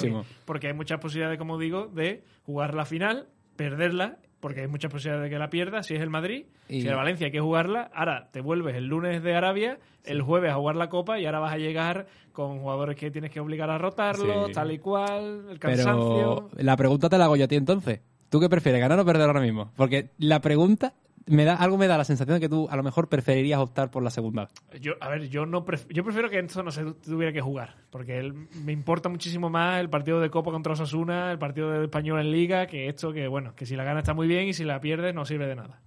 porque 0.45 0.67
hay 0.67 0.73
muchas 0.73 0.99
posibilidades, 0.99 1.37
como 1.37 1.57
digo, 1.57 1.87
de 1.87 2.23
jugar 2.45 2.73
la 2.73 2.85
final, 2.85 3.27
perderla, 3.55 4.17
porque 4.41 4.61
hay 4.61 4.67
muchas 4.67 4.91
posibilidades 4.91 5.23
de 5.29 5.33
que 5.33 5.39
la 5.39 5.49
pierdas, 5.49 5.85
si 5.85 5.93
es 5.95 6.01
el 6.01 6.09
Madrid, 6.09 6.45
Y- 6.67 6.81
si 6.81 6.87
el 6.89 6.95
Valencia 6.95 7.27
hay 7.27 7.31
que 7.31 7.39
jugarla, 7.39 7.89
ahora 7.93 8.27
te 8.31 8.41
vuelves 8.41 8.75
el 8.75 8.87
lunes 8.87 9.23
de 9.23 9.33
Arabia, 9.35 9.77
el 10.03 10.21
jueves 10.21 10.51
a 10.51 10.55
jugar 10.55 10.75
la 10.75 10.89
Copa 10.89 11.19
y 11.19 11.25
ahora 11.25 11.39
vas 11.39 11.53
a 11.53 11.57
llegar 11.57 12.07
con 12.33 12.59
jugadores 12.59 12.97
que 12.97 13.11
tienes 13.11 13.31
que 13.31 13.39
obligar 13.39 13.69
a 13.69 13.77
rotarlo, 13.77 14.47
Sí. 14.47 14.51
tal 14.53 14.71
y 14.71 14.79
cual, 14.79 15.45
el 15.49 15.59
cansancio... 15.59 16.49
Pero 16.55 16.63
la 16.63 16.75
pregunta 16.75 17.07
te 17.09 17.17
la 17.17 17.25
hago 17.25 17.35
yo 17.37 17.45
a 17.45 17.47
ti 17.47 17.55
entonces. 17.55 18.01
¿Tú 18.29 18.39
qué 18.39 18.49
prefieres, 18.49 18.81
ganar 18.81 18.97
o 18.99 19.05
perder 19.05 19.27
ahora 19.27 19.41
mismo? 19.41 19.71
Porque 19.75 20.09
la 20.17 20.39
pregunta 20.41 20.93
me 21.27 21.45
da 21.45 21.55
algo 21.55 21.77
me 21.77 21.87
da 21.87 21.97
la 21.97 22.03
sensación 22.03 22.35
de 22.35 22.39
que 22.41 22.49
tú 22.49 22.67
a 22.69 22.75
lo 22.75 22.83
mejor 22.83 23.07
preferirías 23.09 23.59
optar 23.59 23.91
por 23.91 24.03
la 24.03 24.09
segunda. 24.09 24.47
Yo, 24.79 24.93
a 24.99 25.09
ver, 25.09 25.29
yo 25.29 25.45
no 25.45 25.65
pref- 25.65 25.87
yo 25.89 26.03
prefiero 26.03 26.29
que 26.29 26.39
esto 26.39 26.63
no 26.63 26.71
se 26.71 26.83
tuviera 26.93 27.31
que 27.31 27.41
jugar, 27.41 27.75
porque 27.89 28.17
el- 28.19 28.33
me 28.33 28.71
importa 28.71 29.07
muchísimo 29.09 29.49
más 29.49 29.79
el 29.79 29.89
partido 29.89 30.19
de 30.19 30.29
Copa 30.29 30.51
contra 30.51 30.73
Osasuna, 30.73 31.31
el 31.31 31.39
partido 31.39 31.69
de 31.71 31.83
Español 31.85 32.19
en 32.19 32.31
Liga, 32.31 32.67
que 32.67 32.87
esto 32.87 33.13
que, 33.13 33.27
bueno, 33.27 33.55
que 33.55 33.65
si 33.65 33.75
la 33.75 33.83
gana 33.83 33.99
está 33.99 34.13
muy 34.13 34.27
bien 34.27 34.47
y 34.47 34.53
si 34.53 34.63
la 34.63 34.79
pierdes 34.81 35.13
no 35.15 35.25
sirve 35.25 35.47
de 35.47 35.55
nada. 35.55 35.79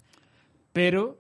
Pero, 0.73 1.19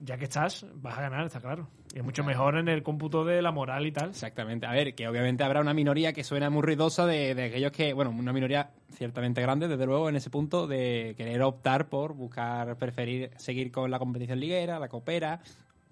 ya 0.00 0.16
que 0.18 0.24
estás, 0.24 0.66
vas 0.74 0.98
a 0.98 1.02
ganar, 1.02 1.26
está 1.26 1.40
claro. 1.40 1.68
Es 1.94 2.04
mucho 2.04 2.22
mejor 2.22 2.56
en 2.56 2.68
el 2.68 2.82
cómputo 2.84 3.24
de 3.24 3.42
la 3.42 3.50
moral 3.50 3.84
y 3.84 3.90
tal. 3.92 4.10
Exactamente. 4.10 4.64
A 4.66 4.70
ver, 4.72 4.94
que 4.94 5.08
obviamente 5.08 5.42
habrá 5.42 5.60
una 5.60 5.74
minoría 5.74 6.12
que 6.12 6.22
suena 6.22 6.48
muy 6.48 6.62
ruidosa 6.62 7.04
de, 7.04 7.34
de 7.34 7.44
aquellos 7.46 7.72
que, 7.72 7.92
bueno, 7.94 8.10
una 8.10 8.32
minoría 8.32 8.70
ciertamente 8.94 9.40
grande, 9.42 9.66
desde 9.66 9.86
luego, 9.86 10.08
en 10.08 10.14
ese 10.16 10.30
punto 10.30 10.68
de 10.68 11.14
querer 11.16 11.42
optar 11.42 11.88
por 11.88 12.14
buscar, 12.14 12.76
preferir 12.76 13.30
seguir 13.38 13.72
con 13.72 13.90
la 13.90 13.98
competición 13.98 14.38
liguera, 14.38 14.78
la 14.78 14.88
copera. 14.88 15.40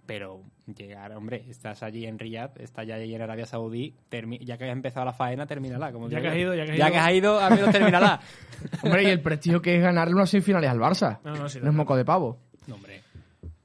Pero 0.06 0.40
llegar, 0.74 1.12
hombre, 1.12 1.44
estás 1.50 1.82
allí 1.82 2.06
en 2.06 2.18
Riyadh, 2.18 2.58
estás 2.60 2.86
ya 2.86 2.94
allí 2.94 3.14
en 3.14 3.20
Arabia 3.20 3.44
Saudí, 3.44 3.94
ya 4.40 4.56
que 4.56 4.64
has 4.64 4.72
empezado 4.72 5.04
la 5.04 5.12
faena, 5.12 5.46
termínala. 5.46 5.92
Como 5.92 6.08
Ya 6.08 6.20
que 6.20 6.28
has 6.28 6.36
ido, 6.36 6.54
ya 6.54 6.64
que 6.64 6.72
has 6.72 6.78
ya 6.78 6.86
ido. 6.86 6.92
que 6.92 6.98
has 6.98 7.12
ido, 7.12 7.40
al 7.40 7.54
menos 7.54 7.70
termínala. 7.72 8.20
Hombre, 8.84 9.02
y 9.02 9.06
el 9.06 9.20
prestigio 9.20 9.60
que 9.60 9.76
es 9.76 9.82
ganarle 9.82 10.14
unas 10.14 10.30
semifinales 10.30 10.70
al 10.70 10.78
Barça. 10.78 11.18
No, 11.24 11.34
no, 11.34 11.48
sí, 11.48 11.58
no 11.60 11.68
es 11.68 11.74
moco 11.74 11.94
de 11.96 12.04
pavo. 12.06 12.38
No, 12.68 12.76
hombre. 12.76 13.02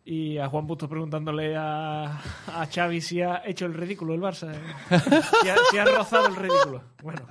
Y 0.05 0.37
a 0.37 0.49
Juan 0.49 0.67
Bustos 0.67 0.89
preguntándole 0.89 1.55
a, 1.55 2.17
a 2.47 2.67
Xavi 2.69 2.99
si 2.99 3.21
ha 3.21 3.41
hecho 3.45 3.65
el 3.65 3.73
ridículo 3.73 4.13
el 4.13 4.21
Barça. 4.21 4.53
¿eh? 4.53 4.99
Si, 5.41 5.49
ha, 5.49 5.55
si 5.71 5.77
ha 5.77 5.85
rozado 5.85 6.27
el 6.27 6.35
ridículo. 6.35 6.83
Bueno. 7.01 7.21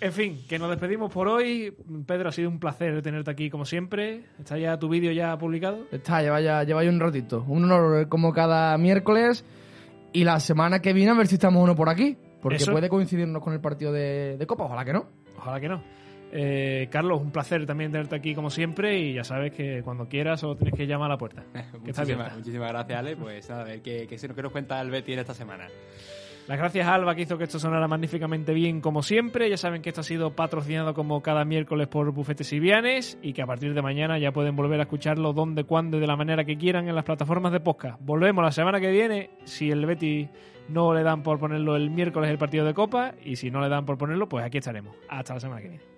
En 0.00 0.12
fin, 0.12 0.44
que 0.48 0.58
nos 0.58 0.68
despedimos 0.70 1.12
por 1.12 1.28
hoy. 1.28 1.72
Pedro, 2.06 2.28
ha 2.30 2.32
sido 2.32 2.50
un 2.50 2.58
placer 2.58 3.00
tenerte 3.02 3.30
aquí 3.30 3.50
como 3.50 3.64
siempre. 3.64 4.24
¿Está 4.38 4.58
ya 4.58 4.76
tu 4.78 4.88
vídeo 4.88 5.12
ya 5.12 5.38
publicado? 5.38 5.86
Está, 5.92 6.20
lleva 6.22 6.40
ya, 6.40 6.64
lleva 6.64 6.82
ya 6.82 6.90
un 6.90 6.98
ratito. 6.98 7.44
Un 7.46 7.64
honor 7.64 8.00
eh, 8.02 8.08
como 8.08 8.32
cada 8.32 8.76
miércoles. 8.76 9.44
Y 10.12 10.24
la 10.24 10.40
semana 10.40 10.80
que 10.80 10.92
viene 10.92 11.12
a 11.12 11.14
ver 11.14 11.28
si 11.28 11.36
estamos 11.36 11.62
uno 11.62 11.76
por 11.76 11.88
aquí. 11.88 12.18
Porque 12.42 12.56
Eso. 12.56 12.72
puede 12.72 12.88
coincidirnos 12.88 13.42
con 13.42 13.52
el 13.52 13.60
partido 13.60 13.92
de, 13.92 14.36
de 14.36 14.46
Copa, 14.46 14.64
ojalá 14.64 14.84
que 14.84 14.92
no. 14.92 15.06
Ojalá 15.38 15.60
que 15.60 15.68
no. 15.68 15.82
Eh, 16.36 16.88
Carlos, 16.90 17.20
un 17.20 17.30
placer 17.30 17.64
también 17.64 17.92
tenerte 17.92 18.16
aquí 18.16 18.34
como 18.34 18.50
siempre 18.50 18.98
y 18.98 19.14
ya 19.14 19.22
sabes 19.22 19.52
que 19.52 19.82
cuando 19.84 20.08
quieras 20.08 20.40
solo 20.40 20.56
tienes 20.56 20.74
que 20.74 20.84
llamar 20.84 21.06
a 21.06 21.14
la 21.14 21.18
puerta. 21.18 21.44
Muchísimas, 21.80 22.36
muchísimas 22.36 22.72
gracias, 22.72 22.98
Ale. 22.98 23.16
Pues 23.16 23.48
nada, 23.48 23.62
a 23.62 23.64
ver 23.64 23.82
qué, 23.82 24.08
qué, 24.08 24.16
qué 24.16 24.42
nos 24.42 24.50
cuenta 24.50 24.80
el 24.80 24.90
Betty 24.90 25.12
en 25.12 25.20
esta 25.20 25.32
semana. 25.32 25.68
Las 26.48 26.58
gracias 26.58 26.88
a 26.88 26.94
Alba 26.94 27.14
que 27.14 27.22
hizo 27.22 27.38
que 27.38 27.44
esto 27.44 27.60
sonara 27.60 27.86
magníficamente 27.86 28.52
bien 28.52 28.80
como 28.80 29.04
siempre. 29.04 29.48
Ya 29.48 29.56
saben 29.56 29.80
que 29.80 29.90
esto 29.90 30.00
ha 30.00 30.04
sido 30.04 30.34
patrocinado 30.34 30.92
como 30.92 31.22
cada 31.22 31.44
miércoles 31.44 31.86
por 31.86 32.10
Bufetes 32.10 32.52
y 32.52 32.58
Vianes 32.58 33.16
y 33.22 33.32
que 33.32 33.40
a 33.40 33.46
partir 33.46 33.72
de 33.72 33.80
mañana 33.80 34.18
ya 34.18 34.32
pueden 34.32 34.56
volver 34.56 34.80
a 34.80 34.82
escucharlo 34.82 35.32
donde, 35.32 35.62
cuando 35.62 35.98
y 35.98 36.00
de 36.00 36.06
la 36.08 36.16
manera 36.16 36.44
que 36.44 36.58
quieran 36.58 36.88
en 36.88 36.96
las 36.96 37.04
plataformas 37.04 37.52
de 37.52 37.60
podcast. 37.60 38.00
Volvemos 38.02 38.44
la 38.44 38.50
semana 38.50 38.80
que 38.80 38.90
viene 38.90 39.30
si 39.44 39.70
el 39.70 39.86
Betty 39.86 40.28
no 40.68 40.92
le 40.92 41.04
dan 41.04 41.22
por 41.22 41.38
ponerlo 41.38 41.76
el 41.76 41.90
miércoles 41.90 42.28
el 42.28 42.38
partido 42.38 42.66
de 42.66 42.74
Copa 42.74 43.14
y 43.24 43.36
si 43.36 43.52
no 43.52 43.60
le 43.60 43.68
dan 43.68 43.86
por 43.86 43.96
ponerlo 43.96 44.28
pues 44.28 44.44
aquí 44.44 44.58
estaremos. 44.58 44.96
Hasta 45.08 45.34
la 45.34 45.40
semana 45.40 45.62
que 45.62 45.68
viene. 45.68 45.93